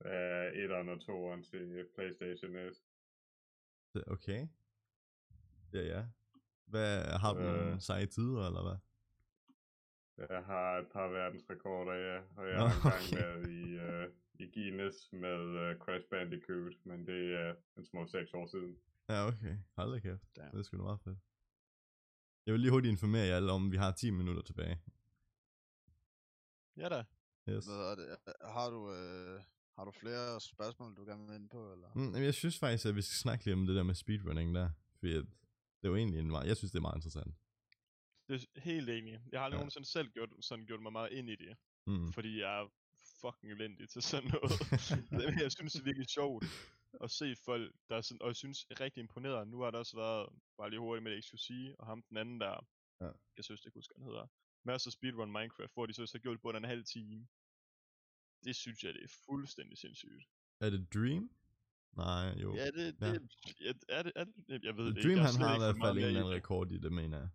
Af 0.00 0.50
1'eren 0.50 0.88
og 0.90 0.96
2'eren 1.08 1.42
til 1.50 1.86
Playstation 1.94 2.56
1. 2.56 2.72
Det- 3.94 4.04
Okay. 4.06 4.48
Ja, 5.72 5.80
ja. 5.82 6.06
Hvad, 6.66 7.04
har 7.04 7.34
du 7.34 7.40
nogle 7.40 7.72
Øh. 7.72 7.80
seje 7.80 8.06
tider, 8.06 8.46
eller 8.46 8.62
hvad? 8.62 8.76
Jeg 10.28 10.44
har 10.44 10.78
et 10.78 10.88
par 10.92 11.08
verdensrekorder, 11.08 11.92
ja. 11.92 12.18
Og 12.36 12.48
jeg 12.48 12.58
har 12.58 12.66
engang 12.76 13.02
okay. 13.02 13.16
været 13.16 13.48
i, 13.50 13.64
uh, 13.86 14.14
i 14.40 14.50
Guinness 14.54 15.12
med 15.12 15.40
uh, 15.70 15.78
Crash 15.84 16.06
Bandicoot, 16.10 16.72
men 16.84 17.06
det 17.06 17.34
er 17.34 17.54
en 17.76 17.84
små 17.84 18.06
6 18.06 18.34
år 18.34 18.46
siden. 18.46 18.78
Ja, 19.08 19.26
okay. 19.26 19.56
Hold 19.76 19.92
da 19.92 19.98
kæft. 19.98 20.36
Damn. 20.36 20.50
Det 20.52 20.58
er 20.58 20.62
sgu 20.62 20.76
da 20.76 20.82
meget 20.82 21.00
fedt. 21.00 21.18
Jeg 22.46 22.52
vil 22.52 22.60
lige 22.60 22.70
hurtigt 22.70 22.92
informere 22.92 23.26
jer 23.26 23.36
alle 23.36 23.52
om, 23.52 23.72
vi 23.72 23.76
har 23.76 23.92
10 23.92 24.10
minutter 24.10 24.42
tilbage. 24.42 24.80
Ja 26.76 26.88
da. 26.88 27.04
Yes. 27.48 27.66
Hvad 27.66 27.76
er 27.76 27.94
det? 27.94 28.16
Har 28.42 28.70
du, 28.70 28.92
øh, 28.92 29.40
har 29.78 29.84
du 29.84 29.90
flere 29.90 30.40
spørgsmål, 30.40 30.96
du 30.96 31.04
gerne 31.04 31.26
vil 31.26 31.34
ind 31.40 31.48
på, 31.50 31.72
eller? 31.72 31.88
Mm, 31.94 32.14
jeg 32.14 32.34
synes 32.34 32.58
faktisk, 32.58 32.86
at 32.86 32.96
vi 32.96 33.02
skal 33.02 33.16
snakke 33.16 33.44
lidt 33.44 33.54
om 33.54 33.66
det 33.66 33.76
der 33.76 33.82
med 33.82 33.94
speedrunning 33.94 34.54
der. 34.54 34.70
Fordi 34.98 35.12
at 35.14 35.24
det 35.78 35.84
er 35.84 35.88
jo 35.88 35.96
egentlig 35.96 36.20
en 36.20 36.30
meget, 36.30 36.46
jeg 36.48 36.56
synes, 36.56 36.72
det 36.72 36.78
er 36.78 36.82
meget 36.88 36.96
interessant. 36.96 37.34
Det 38.28 38.34
er 38.56 38.60
helt 38.60 38.88
enig. 38.90 39.12
Jeg 39.32 39.40
har 39.40 39.44
aldrig 39.44 39.56
Ja. 39.58 39.60
nogensinde 39.62 39.88
selv 39.88 40.08
gjort, 40.10 40.30
sådan 40.40 40.66
gjort 40.66 40.82
mig 40.82 40.92
meget 40.92 41.12
ind 41.12 41.30
i 41.30 41.36
det. 41.36 41.56
Mm. 41.86 42.12
Fordi 42.12 42.40
jeg 42.40 42.60
er 42.60 42.66
fucking 43.20 43.52
elendig 43.52 43.88
til 43.88 44.02
sådan 44.02 44.30
noget. 44.36 44.52
Men 45.28 45.40
jeg 45.44 45.52
synes, 45.52 45.72
det 45.72 45.80
er 45.80 45.84
virkelig 45.84 46.08
sjovt 46.08 46.44
at 47.04 47.10
se 47.10 47.36
folk, 47.44 47.74
der 47.88 47.96
er 47.96 48.00
sådan, 48.00 48.22
og 48.22 48.28
jeg 48.28 48.36
synes 48.36 48.66
er 48.70 48.80
rigtig 48.80 49.00
imponeret. 49.00 49.48
Nu 49.48 49.60
har 49.60 49.70
der 49.70 49.78
også 49.78 49.96
været, 49.96 50.28
bare 50.58 50.70
lige 50.70 50.80
hurtigt 50.80 51.02
med 51.04 51.12
det, 51.16 51.24
XQC, 51.24 51.48
og 51.78 51.86
ham 51.86 52.02
den 52.08 52.16
anden 52.16 52.40
der, 52.40 52.66
Ja. 53.00 53.10
jeg 53.36 53.44
synes, 53.44 53.60
det 53.60 53.72
kunne 53.72 53.78
huske, 53.80 53.94
han 53.96 54.04
hedder, 54.04 54.26
Master 54.64 54.90
Speedrun 54.90 55.32
Minecraft, 55.32 55.74
hvor 55.74 55.86
de 55.86 55.92
så 55.92 56.08
har 56.14 56.18
gjort 56.18 56.40
på 56.40 56.50
en 56.50 56.64
halv 56.64 56.84
time. 56.84 57.26
Det 58.44 58.56
synes 58.56 58.84
jeg, 58.84 58.94
det 58.94 59.04
er 59.04 59.14
fuldstændig 59.26 59.78
sindssygt. 59.78 60.28
Er 60.60 60.70
det 60.70 60.94
Dream? 60.94 61.30
Nej, 61.96 62.34
jo. 62.42 62.54
Ja, 62.54 62.66
det, 62.66 62.96
Ja. 63.00 63.12
det, 63.12 63.28
ja. 63.60 63.72
er, 63.88 64.02
det, 64.02 64.12
er 64.16 64.24
det, 64.24 64.64
jeg 64.64 64.76
ved 64.76 64.84
det 64.86 64.96
ikke. 64.96 65.08
Dream 65.08 65.18
Jeg 65.18 65.26
han 65.26 65.40
har 65.40 65.54
i 65.54 65.58
hvert 65.58 65.76
fald 65.82 65.98
en 65.98 66.04
eller 66.04 66.20
anden 66.20 66.34
rekord 66.34 66.72
i 66.72 66.78
det, 66.78 66.92
mener 66.92 67.18
jeg. 67.18 67.28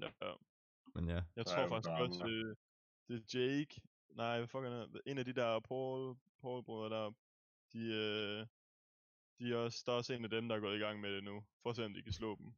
Ja, 0.00 0.26
ja. 0.26 0.32
Men 0.94 1.08
ja. 1.08 1.22
Jeg 1.36 1.46
tror 1.46 1.56
er 1.56 1.68
faktisk 1.68 1.90
også, 1.90 2.24
det, 2.26 2.56
det 3.08 3.34
er 3.34 3.38
Jake. 3.38 3.80
Nej, 4.16 4.38
hvad 4.38 4.48
fuck 4.48 4.64
er 4.64 4.86
det? 4.86 5.00
En 5.06 5.18
af 5.18 5.24
de 5.24 5.32
der 5.32 5.60
Paul, 5.60 6.16
Paul 6.40 6.64
brødre 6.64 6.96
der. 6.96 7.12
De, 7.72 7.78
øh, 7.78 8.46
de 9.38 9.52
er 9.52 9.56
også, 9.56 9.82
der 9.86 9.92
er 9.92 9.96
også 9.96 10.12
en 10.12 10.24
af 10.24 10.30
dem, 10.30 10.48
der 10.48 10.56
er 10.56 10.60
gået 10.60 10.76
i 10.76 10.80
gang 10.80 11.00
med 11.00 11.14
det 11.14 11.24
nu. 11.24 11.44
For 11.62 11.70
at 11.70 11.76
se, 11.76 11.84
om 11.84 11.94
de 11.94 12.02
kan 12.02 12.12
slå 12.12 12.36
dem. 12.36 12.52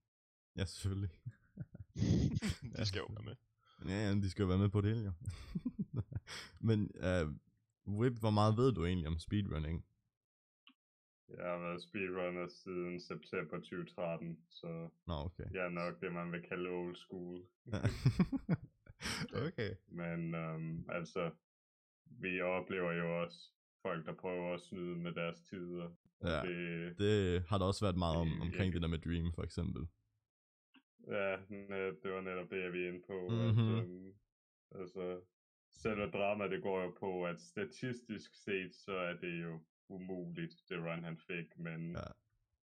Ja, 0.56 0.64
selvfølgelig. 0.64 1.10
de 2.76 2.86
skal 2.86 2.98
jo 2.98 3.06
være 3.10 3.24
med. 3.24 3.36
Ja, 3.84 4.08
ja, 4.08 4.14
de 4.14 4.30
skal 4.30 4.42
jo 4.42 4.48
være 4.48 4.58
med 4.58 4.68
på 4.68 4.80
det 4.80 4.94
hele, 4.94 5.04
jo. 5.04 5.12
Men 6.68 6.90
uh, 6.94 7.34
Whip, 7.86 8.12
hvor 8.20 8.30
meget 8.30 8.56
ved 8.56 8.72
du 8.72 8.84
egentlig 8.84 9.08
om 9.08 9.18
speedrunning? 9.18 9.86
Jeg 11.38 11.44
har 11.52 11.58
været 11.58 11.82
speedrunner 11.82 12.48
siden 12.48 13.00
september 13.00 13.56
2013, 13.56 14.38
så 14.50 14.88
Nå, 15.06 15.14
okay. 15.14 15.44
jeg 15.52 15.64
er 15.64 15.68
nok 15.68 16.00
det, 16.00 16.12
man 16.12 16.32
vil 16.32 16.42
kalde 16.42 16.68
old 16.70 16.96
school. 16.96 17.42
okay. 19.46 19.70
Men 19.88 20.34
øhm, 20.34 20.84
altså, 20.88 21.30
vi 22.04 22.40
oplever 22.40 22.92
jo 22.92 23.22
også 23.22 23.38
folk, 23.82 24.06
der 24.06 24.14
prøver 24.14 24.54
at 24.54 24.60
snyde 24.60 24.96
med 24.96 25.12
deres 25.12 25.40
tider. 25.40 25.90
Ja, 26.24 26.40
Det, 26.48 26.98
det 26.98 27.42
har 27.48 27.58
der 27.58 27.64
også 27.66 27.84
været 27.84 27.98
meget 27.98 28.16
om, 28.16 28.28
omkring 28.32 28.52
virkelig- 28.52 28.72
det 28.74 28.82
der 28.82 28.88
med 28.88 28.98
Dream, 28.98 29.32
for 29.32 29.42
eksempel. 29.42 29.82
ja, 31.06 31.30
det 32.02 32.12
var 32.14 32.20
netop 32.20 32.50
det, 32.50 32.62
jeg 32.62 32.72
vi 32.72 32.84
er 32.84 32.88
inde 32.88 33.02
på. 33.06 33.28
Mhm. 33.28 33.38
At, 33.76 33.84
øhm, 33.84 34.12
altså, 34.80 35.20
selve 35.72 36.10
drama, 36.10 36.48
det 36.48 36.62
går 36.62 36.82
jo 36.82 36.90
på, 37.00 37.24
at 37.24 37.40
statistisk 37.40 38.34
set, 38.34 38.74
så 38.74 38.92
er 38.92 39.14
det 39.14 39.42
jo 39.42 39.60
umuligt, 39.88 40.54
det 40.68 40.78
run 40.78 41.04
han 41.04 41.18
fik, 41.18 41.58
men 41.58 41.90
Ja. 41.92 42.00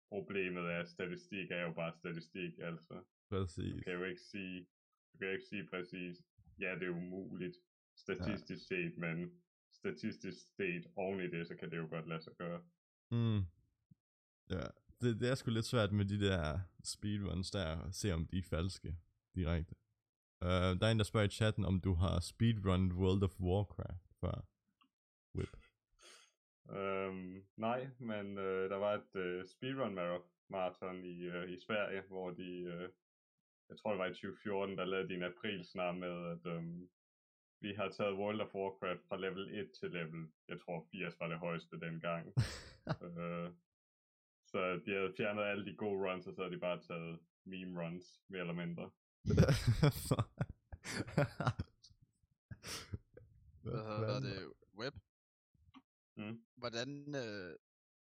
problemet 0.10 0.64
er, 0.64 0.80
at 0.80 0.90
statistik 0.90 1.52
er 1.52 1.62
jo 1.62 1.74
bare 1.74 1.94
statistik, 1.94 2.60
altså. 2.60 3.04
Præcis. 3.30 3.74
Du 3.74 3.80
kan 3.80 3.94
jo 3.94 4.04
ikke 4.04 4.22
sige, 4.22 4.68
du 5.14 5.18
kan 5.18 5.32
ikke 5.32 5.46
sige 5.46 5.68
præcis, 5.68 6.18
ja, 6.60 6.76
det 6.80 6.84
er 6.84 6.90
umuligt, 6.90 7.58
statistisk 7.96 8.72
ja. 8.72 8.76
set, 8.76 8.98
men 8.98 9.42
statistisk 9.72 10.56
set 10.56 10.88
oven 10.96 11.20
i 11.20 11.28
det, 11.28 11.48
så 11.48 11.56
kan 11.56 11.72
det 11.72 11.78
jo 11.78 11.88
godt 11.90 12.08
lade 12.08 12.22
sig 12.22 12.34
gøre. 12.38 12.64
Mm. 13.12 13.38
Ja, 14.50 14.66
det, 15.02 15.20
det 15.20 15.30
er 15.30 15.36
sgu 15.36 15.52
lidt 15.52 15.66
svært 15.66 15.92
med 15.92 16.06
de 16.06 16.20
der 16.20 16.60
speedruns 16.84 17.52
der, 17.52 17.82
at 17.88 17.96
se 17.96 18.12
om 18.14 18.28
de 18.28 18.38
er 18.38 18.44
falske 18.44 18.96
direkte. 19.36 19.76
Uh, 20.42 20.80
der 20.80 20.88
er 20.88 20.92
en, 20.92 20.98
der 20.98 21.04
spørger 21.04 21.28
i 21.28 21.30
chatten, 21.30 21.66
om 21.66 21.80
du 21.80 21.94
har 21.94 22.20
speedrun 22.20 22.92
World 22.92 23.24
of 23.24 23.40
Warcraft 23.40 24.08
før. 24.22 24.46
Whip. 25.36 25.58
Øhm, 26.70 27.46
nej, 27.58 27.88
men 28.00 28.38
øh, 28.38 28.70
der 28.70 28.76
var 28.76 28.94
et 28.94 29.16
øh, 29.16 29.46
speedrun 29.48 29.98
mara- 30.00 30.30
marathon 30.50 31.06
i, 31.06 31.22
øh, 31.22 31.50
i 31.52 31.60
Sverige, 31.60 32.02
hvor 32.08 32.32
de, 32.32 32.50
øh, 32.74 32.90
jeg 33.70 33.78
tror 33.78 33.90
det 33.92 34.00
var 34.00 34.06
i 34.06 34.14
2014, 34.14 34.78
der 34.78 34.86
lavede 34.86 35.10
de 35.10 35.14
en 35.14 35.24
april 35.24 35.66
snart 35.66 35.98
med, 35.98 36.32
at 36.32 36.46
øhm, 36.46 36.90
vi 37.62 37.74
har 37.74 37.90
taget 37.90 38.18
World 38.18 38.42
of 38.42 38.56
Warcraft 38.56 39.08
fra 39.08 39.18
level 39.18 39.60
1 39.60 39.72
til 39.80 39.92
level, 39.92 40.28
jeg 40.48 40.60
tror 40.60 40.88
80 40.92 41.20
var 41.20 41.28
det 41.28 41.40
højeste 41.40 41.80
dengang. 41.80 42.34
øh, 43.08 43.50
så 44.48 44.82
de 44.86 44.92
havde 44.94 45.14
fjernet 45.18 45.44
alle 45.44 45.66
de 45.66 45.76
gode 45.76 46.12
runs, 46.12 46.28
og 46.28 46.34
så 46.34 46.42
havde 46.42 46.56
de 46.56 46.60
bare 46.60 46.82
taget 46.82 47.20
meme 47.46 47.84
runs, 47.84 48.22
mere 48.30 48.42
eller 48.42 48.54
mindre. 48.54 48.92
Hvad 53.64 53.84
hedder 53.98 54.20
det? 54.20 54.54
Web? 54.78 54.94
Mm. 56.18 56.46
Hvordan, 56.56 57.16
øh, 57.16 57.56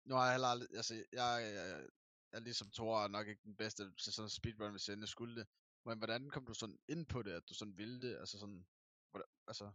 nu 0.05 0.14
har 0.14 0.25
jeg 0.25 0.33
heller 0.33 0.49
aldrig, 0.49 0.68
altså 0.77 0.95
jeg, 0.95 1.05
jeg 1.12 1.89
er 2.33 2.41
ligesom 2.41 2.70
Thor 2.70 3.09
nok 3.09 3.29
ikke 3.29 3.43
den 3.45 3.57
bedste 3.57 3.83
til 3.95 4.12
sådan 4.12 4.27
en 4.27 4.31
speedrun, 4.31 4.70
hvis 4.70 4.89
jeg 4.89 4.93
endelig 4.95 5.09
skulle 5.09 5.37
det. 5.37 5.47
Men 5.85 5.99
hvordan 5.99 6.31
kom 6.31 6.47
du 6.47 6.55
sådan 6.55 6.79
ind 6.89 7.07
på 7.07 7.23
det, 7.23 7.33
at 7.33 7.49
du 7.49 7.55
sådan 7.55 7.77
ville 7.77 8.01
det? 8.01 8.16
Altså 8.16 8.39
sådan, 8.39 8.66
hvordan, 9.11 9.29
altså, 9.47 9.70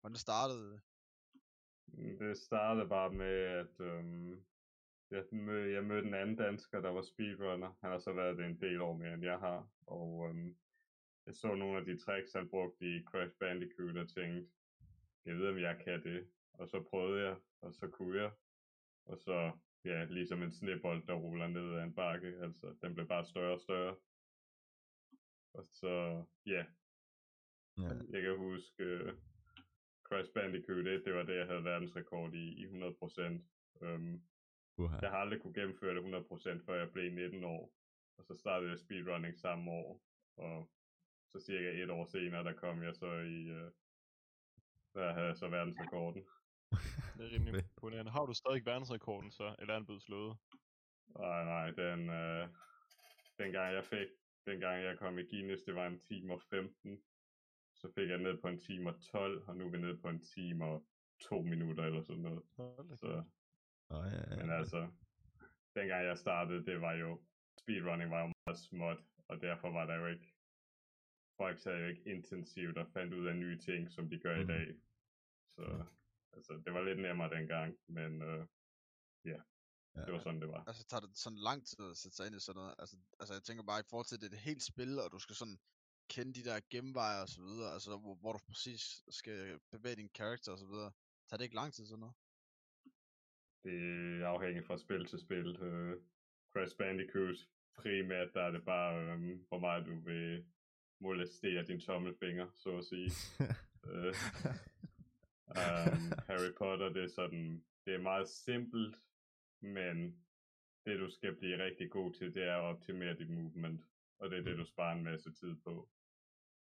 hvordan 0.00 0.16
startede 0.16 0.72
det? 0.72 0.80
Mm, 1.86 2.18
Det 2.18 2.38
startede 2.38 2.88
bare 2.88 3.12
med, 3.12 3.34
at 3.62 3.80
øhm, 3.80 4.44
jeg, 5.10 5.24
mød, 5.32 5.68
jeg 5.70 5.84
mødte 5.84 6.08
en 6.08 6.14
anden 6.14 6.36
dansker, 6.36 6.80
der 6.80 6.90
var 6.90 7.02
speedrunner. 7.02 7.72
Han 7.80 7.90
har 7.90 7.98
så 7.98 8.12
været 8.12 8.38
det 8.38 8.46
en 8.46 8.60
del 8.60 8.80
år 8.80 8.96
mere, 8.96 9.14
end 9.14 9.24
jeg 9.24 9.38
har. 9.38 9.68
Og 9.86 10.28
øhm, 10.28 10.56
jeg 11.26 11.34
så 11.34 11.54
nogle 11.54 11.78
af 11.78 11.84
de 11.84 11.98
tricks, 11.98 12.32
han 12.32 12.48
brugte 12.48 12.96
i 12.96 13.04
Crash 13.04 13.36
Bandicoot, 13.38 13.96
og 13.96 14.08
tænkte, 14.08 14.50
jeg 15.24 15.36
ved, 15.36 15.48
om 15.48 15.58
jeg 15.58 15.80
kan 15.84 16.02
det. 16.02 16.30
Og 16.52 16.68
så 16.68 16.82
prøvede 16.90 17.26
jeg, 17.26 17.36
og 17.60 17.74
så 17.74 17.88
kunne 17.88 18.22
jeg. 18.22 18.30
Og 19.04 19.18
så, 19.18 19.52
ja, 19.84 20.04
ligesom 20.04 20.42
en 20.42 20.52
snebold, 20.52 21.06
der 21.06 21.14
ruller 21.14 21.46
ned 21.46 21.74
ad 21.74 21.82
en 21.82 21.94
bakke. 21.94 22.28
Altså, 22.42 22.76
den 22.82 22.94
blev 22.94 23.08
bare 23.08 23.24
større 23.24 23.52
og 23.52 23.60
større. 23.60 23.96
Og 25.54 25.66
så, 25.66 26.24
ja, 26.46 26.64
ja. 27.78 27.90
jeg 28.10 28.22
kan 28.22 28.36
huske 28.36 29.04
uh, 29.04 29.12
Crash 30.04 30.32
Bandicoot 30.32 30.86
1, 30.86 31.04
det 31.04 31.14
var 31.14 31.22
det, 31.22 31.36
jeg 31.36 31.46
havde 31.46 31.64
verdensrekord 31.64 32.34
i, 32.34 32.46
i 32.62 32.64
100%. 32.66 32.70
Um, 33.80 34.22
Uha. 34.78 34.98
jeg 35.02 35.10
har 35.10 35.18
aldrig 35.18 35.40
kunne 35.40 35.54
gennemføre 35.54 35.94
det 35.94 36.24
100%, 36.60 36.64
før 36.66 36.74
jeg 36.74 36.92
blev 36.92 37.12
19 37.12 37.44
år. 37.44 37.72
Og 38.18 38.24
så 38.24 38.34
startede 38.36 38.70
jeg 38.70 38.78
speedrunning 38.78 39.38
samme 39.38 39.70
år. 39.70 40.02
Og 40.36 40.70
så 41.32 41.40
cirka 41.46 41.82
et 41.82 41.90
år 41.90 42.04
senere, 42.04 42.44
der 42.44 42.52
kom 42.52 42.82
jeg 42.82 42.94
så 42.94 43.12
i, 43.12 43.50
uh, 43.50 43.70
Der 44.94 45.12
havde 45.12 45.26
jeg 45.26 45.36
så 45.36 45.48
verdensrekorden. 45.48 46.24
Det 47.16 47.26
er 47.26 47.30
rimelig 47.30 47.54
imponerende. 47.54 48.10
Har 48.10 48.26
du 48.26 48.34
stadig 48.34 48.66
verdensrekorden 48.66 49.30
så, 49.30 49.54
eller 49.58 49.74
er 49.74 49.78
den 49.78 49.86
blevet 49.86 50.02
slået? 50.02 50.36
Nej, 51.18 51.44
nej, 51.44 51.70
den, 51.70 52.10
øh, 52.10 52.48
dengang 53.38 53.74
jeg 53.74 53.84
fik, 53.84 54.08
dengang 54.46 54.82
jeg 54.82 54.98
kom 54.98 55.18
i 55.18 55.22
Guinness, 55.22 55.62
det 55.62 55.74
var 55.74 55.86
en 55.86 56.00
time 56.00 56.32
og 56.32 56.42
15. 56.42 57.02
Så 57.74 57.92
fik 57.94 58.08
jeg 58.08 58.18
ned 58.18 58.40
på 58.42 58.48
en 58.48 58.58
time 58.58 58.90
og 58.90 59.02
12, 59.02 59.48
og 59.48 59.56
nu 59.56 59.66
er 59.66 59.70
vi 59.70 59.78
nede 59.78 59.98
på 59.98 60.08
en 60.08 60.22
time 60.22 60.64
og 60.64 60.86
2 61.20 61.42
minutter 61.42 61.84
eller 61.84 62.02
sådan 62.02 62.22
noget. 62.22 62.42
Så. 62.96 63.24
Oh, 63.88 64.06
ja, 64.12 64.30
ja, 64.30 64.36
men 64.36 64.50
altså, 64.50 64.88
dengang 65.74 66.04
jeg 66.04 66.18
startede, 66.18 66.66
det 66.66 66.80
var 66.80 66.92
jo, 66.92 67.20
speedrunning 67.58 68.10
var 68.10 68.20
jo 68.20 68.32
meget 68.46 68.58
småt, 68.58 68.98
og 69.28 69.40
derfor 69.40 69.70
var 69.70 69.86
der 69.86 69.94
jo 69.94 70.06
ikke, 70.06 70.29
folk 71.42 71.58
sad 71.58 71.76
jo 71.82 71.86
ikke 71.92 72.04
intensivt 72.16 72.76
og 72.82 72.86
fandt 72.96 73.14
ud 73.14 73.26
af 73.26 73.36
nye 73.36 73.58
ting, 73.68 73.80
som 73.96 74.04
de 74.10 74.18
gør 74.24 74.36
Mhm. 74.36 74.44
i 74.44 74.46
dag. 74.54 74.66
Så, 75.56 75.64
altså, 76.36 76.52
det 76.64 76.70
var 76.76 76.82
lidt 76.88 77.00
nemmere 77.06 77.30
dengang, 77.36 77.70
men 77.88 78.22
øh, 78.22 78.42
ja, 79.24 79.40
Ja. 79.96 80.02
det 80.04 80.12
var 80.12 80.18
sådan, 80.26 80.40
det 80.40 80.48
var. 80.48 80.64
Altså 80.70 80.84
tager 80.90 81.00
det 81.00 81.10
sådan 81.24 81.38
lang 81.48 81.60
tid 81.66 81.84
at 81.90 81.96
sætte 81.96 82.16
sig 82.16 82.26
ind 82.26 82.36
i 82.36 82.40
sådan 82.46 82.58
noget? 82.60 82.74
Altså, 82.82 82.96
altså 83.20 83.32
jeg 83.34 83.42
tænker 83.42 83.64
bare 83.70 83.80
i 83.80 83.88
forhold 83.90 84.06
til, 84.06 84.16
at 84.16 84.20
det 84.22 84.28
er 84.32 84.36
et 84.40 84.48
helt 84.50 84.64
spil, 84.72 84.92
og 85.04 85.08
du 85.14 85.18
skal 85.24 85.36
sådan 85.36 85.58
kende 86.14 86.32
de 86.38 86.44
der 86.48 86.60
genveje 86.74 87.18
og 87.24 87.28
så 87.34 87.40
videre, 87.48 87.70
altså 87.76 87.90
hvor, 88.02 88.14
hvor 88.22 88.32
du 88.32 88.40
præcis 88.50 88.82
skal 89.20 89.38
bevæge 89.74 89.96
din 90.02 90.12
karakter 90.20 90.52
og 90.52 90.58
så 90.64 90.66
videre. 90.72 90.90
Tager 91.26 91.38
det 91.38 91.44
ikke 91.44 91.60
lang 91.62 91.72
tid 91.72 91.84
sådan 91.86 92.00
noget? 92.04 92.16
Det 93.64 93.76
er 94.22 94.26
afhængigt 94.34 94.66
fra 94.66 94.76
spil 94.84 95.02
til 95.10 95.18
spil. 95.26 95.48
Øh, 95.66 95.92
Crash 96.52 96.76
Bandicoot 96.80 97.36
primært, 97.80 98.30
der 98.34 98.42
er 98.42 98.50
det 98.56 98.64
bare, 98.64 98.94
øh, 99.02 99.18
hvor 99.48 99.58
meget 99.66 99.86
du 99.86 99.94
vil 100.08 100.46
molestere 101.00 101.64
din 101.66 101.80
tommelfinger, 101.80 102.46
så 102.56 102.78
at 102.78 102.84
sige. 102.84 103.10
øh, 103.90 104.14
um, 105.46 106.12
Harry 106.28 106.52
Potter, 106.58 106.88
det 106.88 107.04
er 107.04 107.08
sådan, 107.08 107.64
det 107.84 107.94
er 107.94 108.02
meget 108.02 108.28
simpelt, 108.28 108.96
men 109.60 110.24
det 110.84 110.98
du 110.98 111.10
skal 111.10 111.36
blive 111.36 111.64
rigtig 111.64 111.90
god 111.90 112.12
til, 112.12 112.34
det 112.34 112.42
er 112.42 112.56
at 112.56 112.76
optimere 112.76 113.18
dit 113.18 113.30
movement, 113.30 113.84
og 114.18 114.30
det 114.30 114.38
er 114.38 114.42
det, 114.42 114.58
du 114.58 114.64
sparer 114.64 114.96
en 114.96 115.04
masse 115.04 115.32
tid 115.32 115.56
på. 115.64 115.88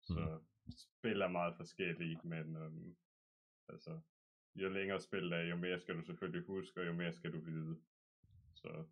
Så 0.00 0.40
spil 0.76 1.20
er 1.20 1.28
meget 1.28 1.56
forskellige, 1.56 2.20
men 2.24 2.56
øhm, 2.56 2.96
altså, 3.68 4.00
jo 4.54 4.68
længere 4.68 5.00
spil 5.00 5.30
der 5.30 5.36
er, 5.36 5.44
jo 5.44 5.56
mere 5.56 5.80
skal 5.80 5.96
du 5.96 6.02
selvfølgelig 6.02 6.46
huske, 6.46 6.80
og 6.80 6.86
jo 6.86 6.92
mere 6.92 7.12
skal 7.12 7.32
du 7.32 7.40
vide. 7.40 7.80
Så 8.54 8.84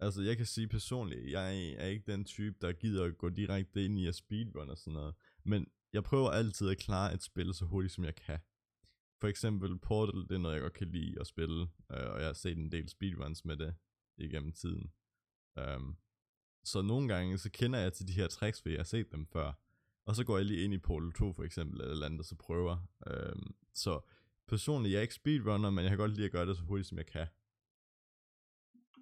Altså, 0.00 0.22
jeg 0.22 0.36
kan 0.36 0.46
sige 0.46 0.68
personligt, 0.68 1.30
jeg 1.30 1.72
er 1.72 1.86
ikke 1.86 2.12
den 2.12 2.24
type, 2.24 2.56
der 2.60 2.72
gider 2.72 3.04
at 3.04 3.18
gå 3.18 3.28
direkte 3.28 3.84
ind 3.84 3.98
i 3.98 4.06
at 4.06 4.14
speedrun 4.14 4.70
og 4.70 4.78
sådan 4.78 4.92
noget. 4.92 5.14
Men 5.44 5.66
jeg 5.92 6.04
prøver 6.04 6.30
altid 6.30 6.70
at 6.70 6.78
klare 6.78 7.14
et 7.14 7.22
spil 7.22 7.54
så 7.54 7.64
hurtigt, 7.64 7.94
som 7.94 8.04
jeg 8.04 8.14
kan. 8.14 8.38
For 9.20 9.28
eksempel 9.28 9.78
Portal, 9.78 10.22
det 10.22 10.32
er 10.32 10.38
noget, 10.38 10.54
jeg 10.54 10.62
godt 10.62 10.72
kan 10.72 10.88
lide 10.88 11.20
at 11.20 11.26
spille. 11.26 11.60
øh, 11.62 12.10
og 12.10 12.18
jeg 12.18 12.26
har 12.26 12.32
set 12.32 12.58
en 12.58 12.72
del 12.72 12.88
speedruns 12.88 13.44
med 13.44 13.56
det 13.56 13.74
igennem 14.16 14.52
tiden. 14.52 14.92
Um, 15.56 15.96
så 16.64 16.82
nogle 16.82 17.08
gange, 17.08 17.38
så 17.38 17.50
kender 17.50 17.78
jeg 17.78 17.92
til 17.92 18.08
de 18.08 18.12
her 18.12 18.26
tricks, 18.26 18.62
fordi 18.62 18.74
jeg 18.74 18.80
har 18.80 18.84
set 18.84 19.12
dem 19.12 19.26
før. 19.26 19.52
Og 20.06 20.16
så 20.16 20.24
går 20.24 20.36
jeg 20.36 20.46
lige 20.46 20.64
ind 20.64 20.74
i 20.74 20.78
Portal 20.78 21.12
2 21.12 21.32
for 21.32 21.44
eksempel, 21.44 21.80
eller 21.80 22.06
andet, 22.06 22.20
og 22.20 22.24
så 22.24 22.34
prøver. 22.34 22.88
Um, 23.10 23.54
så 23.74 24.00
personligt, 24.48 24.92
jeg 24.92 24.98
er 24.98 25.02
ikke 25.02 25.14
speedrunner, 25.14 25.70
men 25.70 25.82
jeg 25.82 25.90
kan 25.90 25.98
godt 25.98 26.10
lide 26.10 26.26
at 26.26 26.32
gøre 26.32 26.46
det 26.46 26.56
så 26.56 26.62
hurtigt, 26.62 26.88
som 26.88 26.98
jeg 26.98 27.06
kan. 27.06 27.26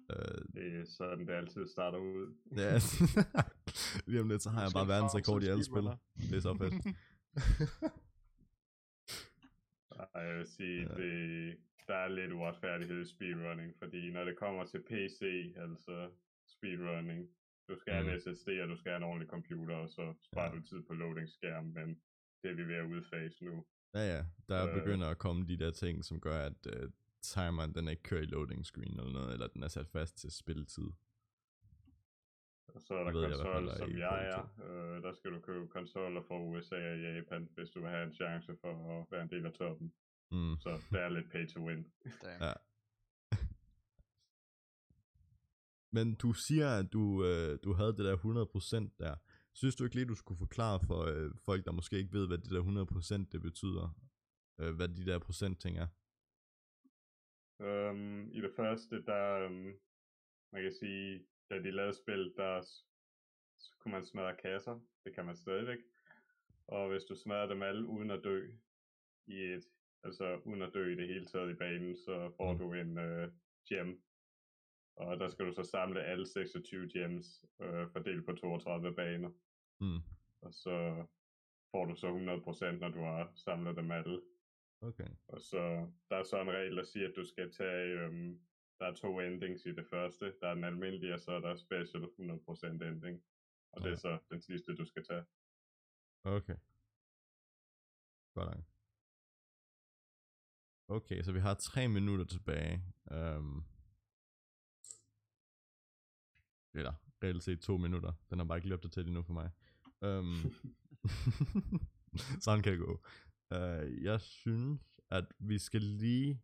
Uh, 0.09 0.45
det 0.53 0.79
er 0.79 0.85
sådan, 0.85 1.27
det 1.27 1.33
altid 1.33 1.67
starter 1.67 1.97
ud. 1.97 2.35
Ja, 2.57 2.79
lige 4.11 4.21
om 4.21 4.29
lidt, 4.29 4.41
så 4.43 4.49
har 4.49 4.61
jeg 4.61 4.71
bare 4.73 4.83
en 4.83 4.89
verdensrekord 4.89 5.43
i 5.43 5.47
alle 5.47 5.63
spil. 5.63 5.83
Det 6.29 6.37
er 6.37 6.41
så 6.41 6.53
fedt. 6.61 6.73
Ej, 10.15 10.21
jeg 10.21 10.37
vil 10.37 10.47
sige, 10.47 10.81
Ja. 10.81 10.95
det, 11.01 11.57
der 11.87 11.95
er 11.95 12.07
lidt 12.07 12.31
uretfærdighed 12.33 13.01
i 13.01 13.05
speedrunning, 13.05 13.73
fordi 13.79 14.11
når 14.11 14.23
det 14.25 14.37
kommer 14.37 14.65
til 14.65 14.81
PC, 14.89 15.21
altså 15.57 16.09
speedrunning, 16.47 17.29
du 17.69 17.75
skal 17.79 17.93
have 17.93 18.03
Mm. 18.05 18.09
en 18.13 18.19
SSD, 18.19 18.47
og 18.63 18.67
du 18.69 18.77
skal 18.77 18.89
have 18.91 18.97
en 18.97 19.03
ordentlig 19.03 19.29
computer, 19.29 19.75
og 19.75 19.89
så 19.89 20.13
sparer 20.21 20.49
Ja. 20.53 20.55
du 20.59 20.61
tid 20.63 20.81
på 20.87 20.93
loading-skærm, 20.93 21.65
men 21.65 22.01
det 22.43 22.51
er 22.51 22.55
vi 22.55 22.63
ved 22.67 22.75
at 22.75 22.85
udfase 22.85 23.45
nu. 23.45 23.65
Ja, 23.93 24.15
ja. 24.15 24.25
Der 24.49 24.67
Øh. 24.67 24.73
begynder 24.83 25.07
at 25.07 25.17
komme 25.17 25.47
de 25.47 25.57
der 25.57 25.71
ting, 25.71 26.05
som 26.05 26.21
gør, 26.21 26.39
at 26.45 26.67
uh, 26.83 26.89
timeren 27.33 27.75
den 27.75 27.87
ikke 27.87 28.03
kører 28.03 28.21
i 28.21 28.25
loading 28.25 28.65
screen 28.65 28.99
eller 28.99 29.11
noget, 29.11 29.33
eller 29.33 29.47
den 29.47 29.63
er 29.63 29.67
sat 29.67 29.87
fast 29.87 30.17
til 30.17 30.31
spilletid. 30.31 30.89
Og 32.67 32.81
så 32.81 32.93
er 32.93 33.03
der 33.03 33.11
konsol, 33.11 33.65
der 33.65 33.71
er 33.71 33.77
som 33.77 33.91
i 33.91 33.99
jeg 33.99 34.19
er. 34.35 34.43
Øh, 34.67 35.03
der 35.03 35.13
skal 35.13 35.31
du 35.31 35.39
købe 35.39 35.67
konsoller 35.67 36.21
fra 36.27 36.41
USA 36.41 36.91
og 36.93 36.99
Japan, 36.99 37.49
hvis 37.55 37.69
du 37.69 37.79
vil 37.81 37.89
have 37.89 38.03
en 38.03 38.13
chance 38.13 38.55
for 38.61 38.71
at 38.71 39.05
være 39.11 39.21
en 39.21 39.29
del 39.29 39.45
af 39.45 39.53
toppen. 39.53 39.93
Mm. 40.31 40.55
Så 40.59 40.69
det 40.91 40.99
er 41.01 41.09
lidt 41.09 41.31
pay 41.31 41.47
to 41.47 41.59
win. 41.67 41.85
Damn. 42.23 42.43
Ja. 42.43 42.53
Men 45.95 46.15
du 46.15 46.33
siger, 46.33 46.69
at 46.79 46.93
du, 46.93 47.25
øh, 47.25 47.59
du 47.63 47.73
havde 47.73 47.93
det 47.97 48.05
der 48.05 48.17
100% 48.17 48.95
der. 48.99 49.15
Synes 49.53 49.75
du 49.75 49.83
ikke 49.83 49.95
lige, 49.95 50.07
du 50.07 50.15
skulle 50.15 50.37
forklare 50.37 50.79
for 50.87 51.01
øh, 51.03 51.31
folk, 51.45 51.65
der 51.65 51.71
måske 51.71 51.97
ikke 51.97 52.13
ved, 52.13 52.27
hvad 52.27 52.37
det 52.37 52.51
der 52.51 53.23
100% 53.23 53.29
det 53.31 53.41
betyder? 53.41 53.95
Øh, 54.59 54.75
hvad 54.75 54.87
de 54.87 55.05
der 55.05 55.19
procentting 55.19 55.77
er? 55.77 55.87
Um, 57.59 58.29
I 58.31 58.41
det 58.41 58.51
første, 58.55 59.03
der, 59.05 59.45
um, 59.45 59.73
man 60.51 60.61
kan 60.61 60.71
sige, 60.71 61.25
da 61.49 61.55
de 61.59 61.71
lavede 61.71 61.93
spil, 61.93 62.33
der 62.37 62.61
s- 62.61 62.85
s- 63.61 63.73
kunne 63.79 63.91
man 63.91 64.05
smadre 64.05 64.35
kasser. 64.35 64.79
Det 65.03 65.15
kan 65.15 65.25
man 65.25 65.35
stadigvæk. 65.35 65.77
Og 66.67 66.89
hvis 66.89 67.03
du 67.03 67.15
smadrer 67.15 67.47
dem 67.47 67.61
alle 67.61 67.85
uden 67.87 68.11
at 68.11 68.23
dø 68.23 68.51
i 69.27 69.35
et, 69.43 69.63
altså 70.03 70.41
uden 70.45 70.61
at 70.61 70.73
dø 70.73 70.91
i 70.91 70.95
det 70.95 71.07
hele 71.07 71.25
taget 71.25 71.51
i 71.51 71.53
banen, 71.53 71.95
så 71.95 72.31
får 72.37 72.53
Mm. 72.53 72.59
du 72.59 72.73
en 72.73 72.97
uh, 72.97 73.29
gem. 73.69 74.01
Og 74.95 75.19
der 75.19 75.27
skal 75.27 75.45
du 75.45 75.51
så 75.53 75.63
samle 75.63 76.03
alle 76.03 76.27
26 76.27 76.89
gems, 76.89 77.45
uh, 77.59 77.91
fordelt 77.91 78.25
på 78.25 78.33
32 78.35 78.95
baner. 78.95 79.31
Mm. 79.79 79.99
Og 80.41 80.53
så 80.53 81.05
får 81.71 81.85
du 81.85 81.95
så 81.95 82.07
100%, 82.07 82.79
når 82.79 82.89
du 82.89 82.99
har 82.99 83.31
samlet 83.35 83.75
dem 83.77 83.91
alle. 83.91 84.21
Okay. 84.81 85.07
Og 85.27 85.41
så 85.41 85.91
der 86.09 86.15
er 86.15 86.23
så 86.23 86.41
en 86.41 86.51
regel, 86.51 86.77
der 86.77 86.83
siger, 86.83 87.09
at 87.09 87.15
du 87.15 87.25
skal 87.25 87.51
tage, 87.51 87.99
øhm, 87.99 88.39
der 88.79 88.85
er 88.85 88.93
to 88.93 89.19
endings 89.19 89.65
i 89.65 89.71
det 89.71 89.85
første. 89.85 90.33
Der 90.41 90.47
er 90.47 90.53
den 90.53 90.63
almindelige, 90.63 91.13
og 91.13 91.19
så 91.19 91.31
er 91.31 91.39
der 91.39 91.55
special 91.55 92.03
100% 92.03 92.87
ending. 92.87 93.23
Og 93.71 93.83
det 93.83 93.91
er 93.91 93.95
så 93.95 94.17
den 94.29 94.41
sidste, 94.41 94.75
du 94.75 94.85
skal 94.85 95.03
tage. 95.03 95.25
Okay. 96.23 96.55
Godt 98.33 98.55
nok. 98.55 98.63
Okay, 100.87 101.21
så 101.21 101.31
vi 101.31 101.39
har 101.39 101.53
tre 101.53 101.87
minutter 101.87 102.25
tilbage. 102.25 102.83
Um, 103.11 103.65
eller 106.73 106.93
reelt 107.23 107.43
set 107.43 107.61
to 107.61 107.77
minutter. 107.77 108.13
Den 108.29 108.39
har 108.39 108.45
bare 108.45 108.57
ikke 108.57 108.67
lige 108.67 108.75
opdateret 108.75 109.07
endnu 109.07 109.21
for 109.21 109.33
mig. 109.33 109.49
Um, 110.01 110.35
sådan 112.45 112.63
kan 112.63 112.71
det 112.71 112.79
gå. 112.79 113.05
Uh, 113.51 114.03
jeg 114.03 114.21
synes, 114.21 114.81
at 115.09 115.25
vi 115.39 115.59
skal 115.59 115.81
lige... 115.81 116.41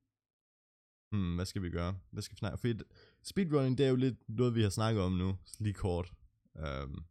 Hmm, 1.11 1.35
hvad 1.35 1.45
skal 1.45 1.61
vi 1.61 1.69
gøre? 1.69 1.99
Hvad 2.11 2.23
skal 2.23 2.35
vi 2.35 2.37
snakke? 2.37 2.57
Fordi 2.57 2.83
speedrunning, 3.23 3.77
det 3.77 3.85
er 3.85 3.89
jo 3.89 3.95
lidt 3.95 4.29
noget, 4.29 4.55
vi 4.55 4.61
har 4.61 4.69
snakket 4.69 5.03
om 5.03 5.11
nu. 5.11 5.37
Lige 5.59 5.73
kort. 5.73 6.13
Um, 6.55 7.05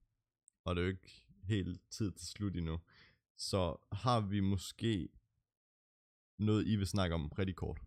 og 0.64 0.76
det 0.76 0.82
er 0.82 0.86
jo 0.86 0.92
ikke 0.92 1.24
helt 1.42 1.90
tid 1.90 2.12
til 2.12 2.28
slut 2.28 2.56
endnu. 2.56 2.80
Så 3.36 3.76
har 3.92 4.20
vi 4.20 4.40
måske 4.40 5.08
noget, 6.38 6.66
I 6.66 6.76
vil 6.76 6.86
snakke 6.86 7.14
om 7.14 7.28
rigtig 7.38 7.56
kort? 7.56 7.80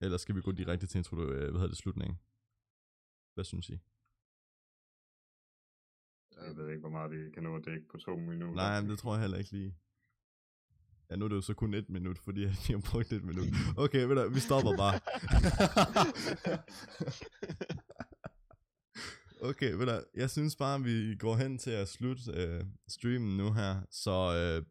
Eller 0.00 0.16
skal 0.18 0.34
vi 0.36 0.40
gå 0.40 0.52
direkte 0.52 0.86
til 0.86 0.98
introdu- 0.98 1.32
øh, 1.32 1.50
hvad 1.50 1.60
hedder 1.60 1.66
det, 1.66 1.76
slutningen? 1.76 2.18
Hvad 3.34 3.44
synes 3.44 3.68
I? 3.68 3.78
Jeg 6.42 6.56
ved 6.56 6.68
ikke, 6.68 6.80
hvor 6.80 6.90
meget 6.90 7.10
vi 7.10 7.30
kan 7.34 7.42
nå 7.42 7.56
at 7.56 7.64
dække 7.64 7.88
på 7.88 7.96
to 7.96 8.16
minutter. 8.16 8.54
Nej, 8.54 8.80
men 8.80 8.90
det 8.90 8.98
tror 8.98 9.14
jeg 9.14 9.20
heller 9.20 9.38
ikke 9.38 9.52
lige. 9.52 9.74
Ja, 11.10 11.16
nu 11.16 11.24
er 11.24 11.28
det 11.28 11.36
jo 11.36 11.40
så 11.40 11.54
kun 11.54 11.74
et 11.74 11.90
minut, 11.90 12.18
fordi 12.18 12.40
jeg 12.40 12.50
lige 12.50 12.80
har 12.80 12.90
brugt 12.90 13.12
et 13.12 13.24
minut. 13.24 13.46
Okay, 13.76 14.06
ved 14.06 14.16
du, 14.16 14.30
vi 14.30 14.40
stopper 14.40 14.76
bare. 14.76 15.00
okay, 19.50 19.72
ved 19.72 19.86
du, 19.86 20.04
jeg 20.14 20.30
synes 20.30 20.56
bare, 20.56 20.82
vi 20.82 21.16
går 21.16 21.36
hen 21.36 21.58
til 21.58 21.70
at 21.70 21.88
slutte 21.88 22.32
øh, 22.34 22.64
streamen 22.88 23.36
nu 23.36 23.52
her. 23.52 23.82
Så 23.90 24.34
øh, 24.34 24.66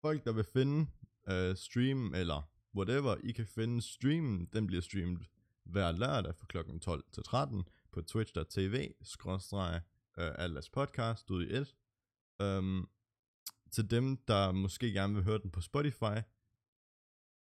folk, 0.00 0.24
der 0.24 0.32
vil 0.32 0.44
finde 0.44 0.86
øh, 1.28 1.56
streamen, 1.56 2.14
eller 2.14 2.50
whatever, 2.76 3.16
I 3.24 3.32
kan 3.32 3.46
finde 3.46 3.82
streamen, 3.82 4.48
den 4.52 4.66
bliver 4.66 4.82
streamet 4.82 5.28
hver 5.64 5.92
lørdag 5.92 6.34
fra 6.34 6.46
klokken 6.46 6.80
12 6.80 7.04
til 7.12 7.22
13 7.22 7.64
på 7.94 8.02
twitch.tv, 8.02 8.94
skrådstreg 9.02 9.80
øh, 10.18 10.32
Atlas 10.38 10.68
podcast 10.68 11.30
ud 11.30 11.46
i 11.46 11.56
et. 11.56 11.74
Um, 12.42 12.88
til 13.70 13.90
dem, 13.90 14.16
der 14.16 14.52
måske 14.52 14.92
gerne 14.92 15.14
vil 15.14 15.24
høre 15.24 15.38
den 15.38 15.50
på 15.50 15.60
Spotify, 15.60 16.18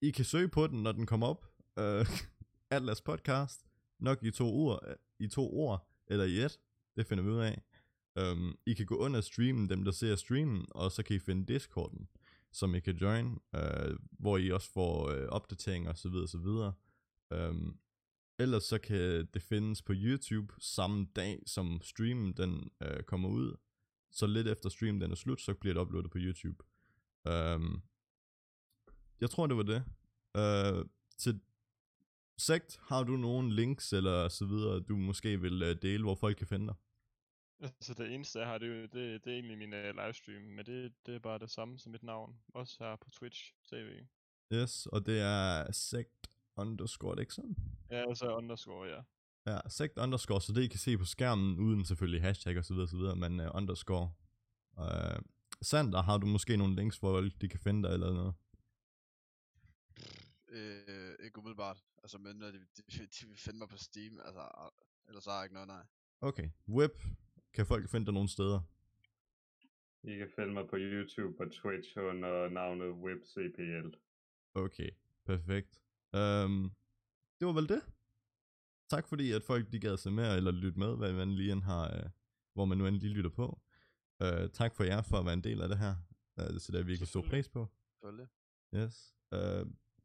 I 0.02 0.10
kan 0.10 0.24
søge 0.24 0.48
på 0.48 0.66
den, 0.66 0.82
når 0.82 0.92
den 0.92 1.06
kommer 1.06 1.26
op. 1.26 1.46
Uh, 1.80 2.06
Atlas 2.76 3.00
podcast, 3.00 3.66
nok 3.98 4.22
i 4.22 4.30
to 4.30 4.54
ord, 4.54 4.80
øh, 4.88 4.96
i 5.18 5.28
to 5.28 5.52
ord, 5.52 5.88
eller 6.06 6.24
i 6.24 6.44
et, 6.44 6.60
det 6.96 7.06
finder 7.06 7.24
vi 7.24 7.30
ud 7.30 7.40
af. 7.40 7.62
Um, 8.20 8.58
I 8.66 8.74
kan 8.74 8.86
gå 8.86 8.96
under 8.96 9.20
streamen, 9.20 9.70
dem 9.70 9.84
der 9.84 9.92
ser 9.92 10.16
streamen, 10.16 10.66
og 10.70 10.92
så 10.92 11.02
kan 11.02 11.16
I 11.16 11.18
finde 11.18 11.52
Discorden, 11.52 12.08
som 12.52 12.74
I 12.74 12.80
kan 12.80 12.96
join, 12.96 13.26
uh, 13.26 13.96
hvor 14.10 14.38
I 14.38 14.50
også 14.50 14.72
får 14.72 15.04
uh, 15.04 15.28
opdateringer 15.28 15.90
osv. 15.90 16.14
osv. 16.14 16.46
Um, 17.30 17.78
ellers 18.38 18.62
så 18.64 18.78
kan 18.78 19.26
det 19.34 19.42
findes 19.42 19.82
på 19.82 19.92
YouTube 19.96 20.54
samme 20.60 21.06
dag, 21.16 21.42
som 21.46 21.80
streamen 21.82 22.32
den 22.32 22.70
uh, 22.84 23.02
kommer 23.06 23.28
ud. 23.28 23.56
Så 24.10 24.26
lidt 24.26 24.48
efter 24.48 24.68
streamen 24.68 25.00
den 25.00 25.10
er 25.10 25.14
slut, 25.14 25.40
så 25.40 25.54
bliver 25.54 25.74
det 25.74 25.80
uploadet 25.80 26.10
på 26.10 26.18
YouTube. 26.20 26.64
Um, 27.30 27.82
jeg 29.20 29.30
tror 29.30 29.46
det 29.46 29.56
var 29.56 29.62
det. 29.62 29.84
Uh, 30.38 30.86
til 31.18 31.40
Sekt, 32.38 32.78
har 32.82 33.04
du 33.04 33.16
nogle 33.16 33.54
links 33.54 33.92
eller 33.92 34.28
så 34.28 34.46
videre, 34.46 34.80
du 34.80 34.96
måske 34.96 35.40
vil 35.40 35.62
uh, 35.62 35.68
dele, 35.82 36.02
hvor 36.02 36.14
folk 36.14 36.36
kan 36.36 36.46
finde 36.46 36.66
dig? 36.66 36.74
Altså 37.60 37.94
det 37.94 38.14
eneste 38.14 38.38
jeg 38.38 38.48
har, 38.48 38.58
det, 38.58 38.68
er 38.68 38.74
jo- 38.80 38.82
det, 38.82 39.24
det 39.24 39.30
er 39.30 39.34
egentlig 39.34 39.58
min 39.58 39.72
uh, 39.72 40.04
livestream, 40.04 40.42
men 40.42 40.66
det, 40.66 40.92
det 41.06 41.14
er 41.14 41.18
bare 41.18 41.38
det 41.38 41.50
samme 41.50 41.78
som 41.78 41.92
mit 41.92 42.02
navn. 42.02 42.36
Også 42.54 42.76
her 42.84 42.96
på 42.96 43.10
Twitch 43.10 43.52
TV. 43.70 44.06
Yes, 44.52 44.86
og 44.86 45.06
det 45.06 45.20
er 45.20 45.72
sekt 45.72 46.30
underscore, 46.56 47.10
er 47.10 47.14
det 47.14 47.22
ikke 47.22 47.34
sådan? 47.34 47.56
Ja, 47.90 48.08
altså 48.08 48.36
underscore, 48.36 48.88
ja. 48.88 49.02
Ja, 49.46 49.58
sekt 49.68 49.98
underscore, 49.98 50.40
så 50.40 50.52
det 50.52 50.62
I 50.62 50.68
kan 50.68 50.78
se 50.78 50.98
på 50.98 51.04
skærmen, 51.04 51.58
uden 51.58 51.84
selvfølgelig 51.84 52.22
hashtag 52.22 52.58
og 52.58 52.64
så 52.64 52.74
videre, 52.74 52.88
så 52.88 52.96
videre, 52.96 53.16
men 53.16 53.40
uh, 53.40 53.46
underscore. 53.54 54.12
Uh, 54.78 55.18
Sander, 55.62 56.02
har 56.02 56.18
du 56.18 56.26
måske 56.26 56.56
nogle 56.56 56.76
links, 56.76 56.98
hvor 56.98 57.20
de 57.20 57.48
kan 57.48 57.60
finde 57.60 57.88
dig 57.88 57.94
eller 57.94 58.12
noget? 58.12 58.34
Øh, 60.48 61.14
ikke 61.24 61.38
umiddelbart. 61.38 61.84
Altså, 62.02 62.18
men 62.18 62.36
når 62.36 62.50
de, 62.50 62.58
de, 62.76 63.06
de 63.06 63.26
vil 63.26 63.36
finde 63.36 63.58
mig 63.58 63.68
på 63.68 63.76
Steam, 63.76 64.20
altså, 64.24 64.70
ellers 65.08 65.24
så 65.24 65.30
har 65.30 65.36
jeg 65.36 65.44
ikke 65.44 65.54
noget, 65.54 65.68
nej. 65.68 65.84
Okay, 66.20 66.48
web, 66.68 66.92
kan 67.54 67.66
folk 67.66 67.90
finde 67.90 68.06
dig 68.06 68.14
nogle 68.14 68.28
steder? 68.28 68.60
I 70.02 70.16
kan 70.18 70.30
finde 70.36 70.52
mig 70.52 70.68
på 70.68 70.76
YouTube 70.76 71.44
og 71.44 71.52
Twitch 71.52 71.98
under 71.98 72.48
navnet 72.48 72.90
WebCPL. 72.90 73.96
Okay, 74.54 74.90
perfekt. 75.24 75.80
Um, 76.16 76.72
det 77.38 77.46
var 77.46 77.52
vel 77.52 77.68
det. 77.68 77.82
Tak 78.90 79.08
fordi, 79.08 79.32
at 79.32 79.42
folk 79.42 79.72
de 79.72 79.80
gad 79.80 79.96
se 79.96 80.10
med, 80.10 80.36
eller 80.36 80.50
lytte 80.50 80.78
med, 80.78 80.96
hvad 80.96 81.12
man 81.12 81.32
lige 81.32 81.60
har, 81.60 81.84
uh, 81.96 82.10
hvor 82.54 82.64
man 82.64 82.78
nu 82.78 82.86
end 82.86 82.96
lige 82.96 83.14
lytter 83.14 83.30
på. 83.30 83.60
Uh, 84.24 84.50
tak 84.52 84.74
for 84.74 84.84
jer 84.84 85.02
for 85.02 85.18
at 85.18 85.24
være 85.24 85.34
en 85.34 85.44
del 85.44 85.62
af 85.62 85.68
det 85.68 85.78
her. 85.78 85.94
Uh, 86.40 86.46
det 86.46 86.62
sætter 86.62 86.78
jeg 86.78 86.86
virkelig 86.86 87.08
stor 87.08 87.22
pris 87.22 87.48
på. 87.48 87.68
Selvfølgelig. 87.92 88.28
Yes. 88.74 89.14
Uh, 89.32 89.66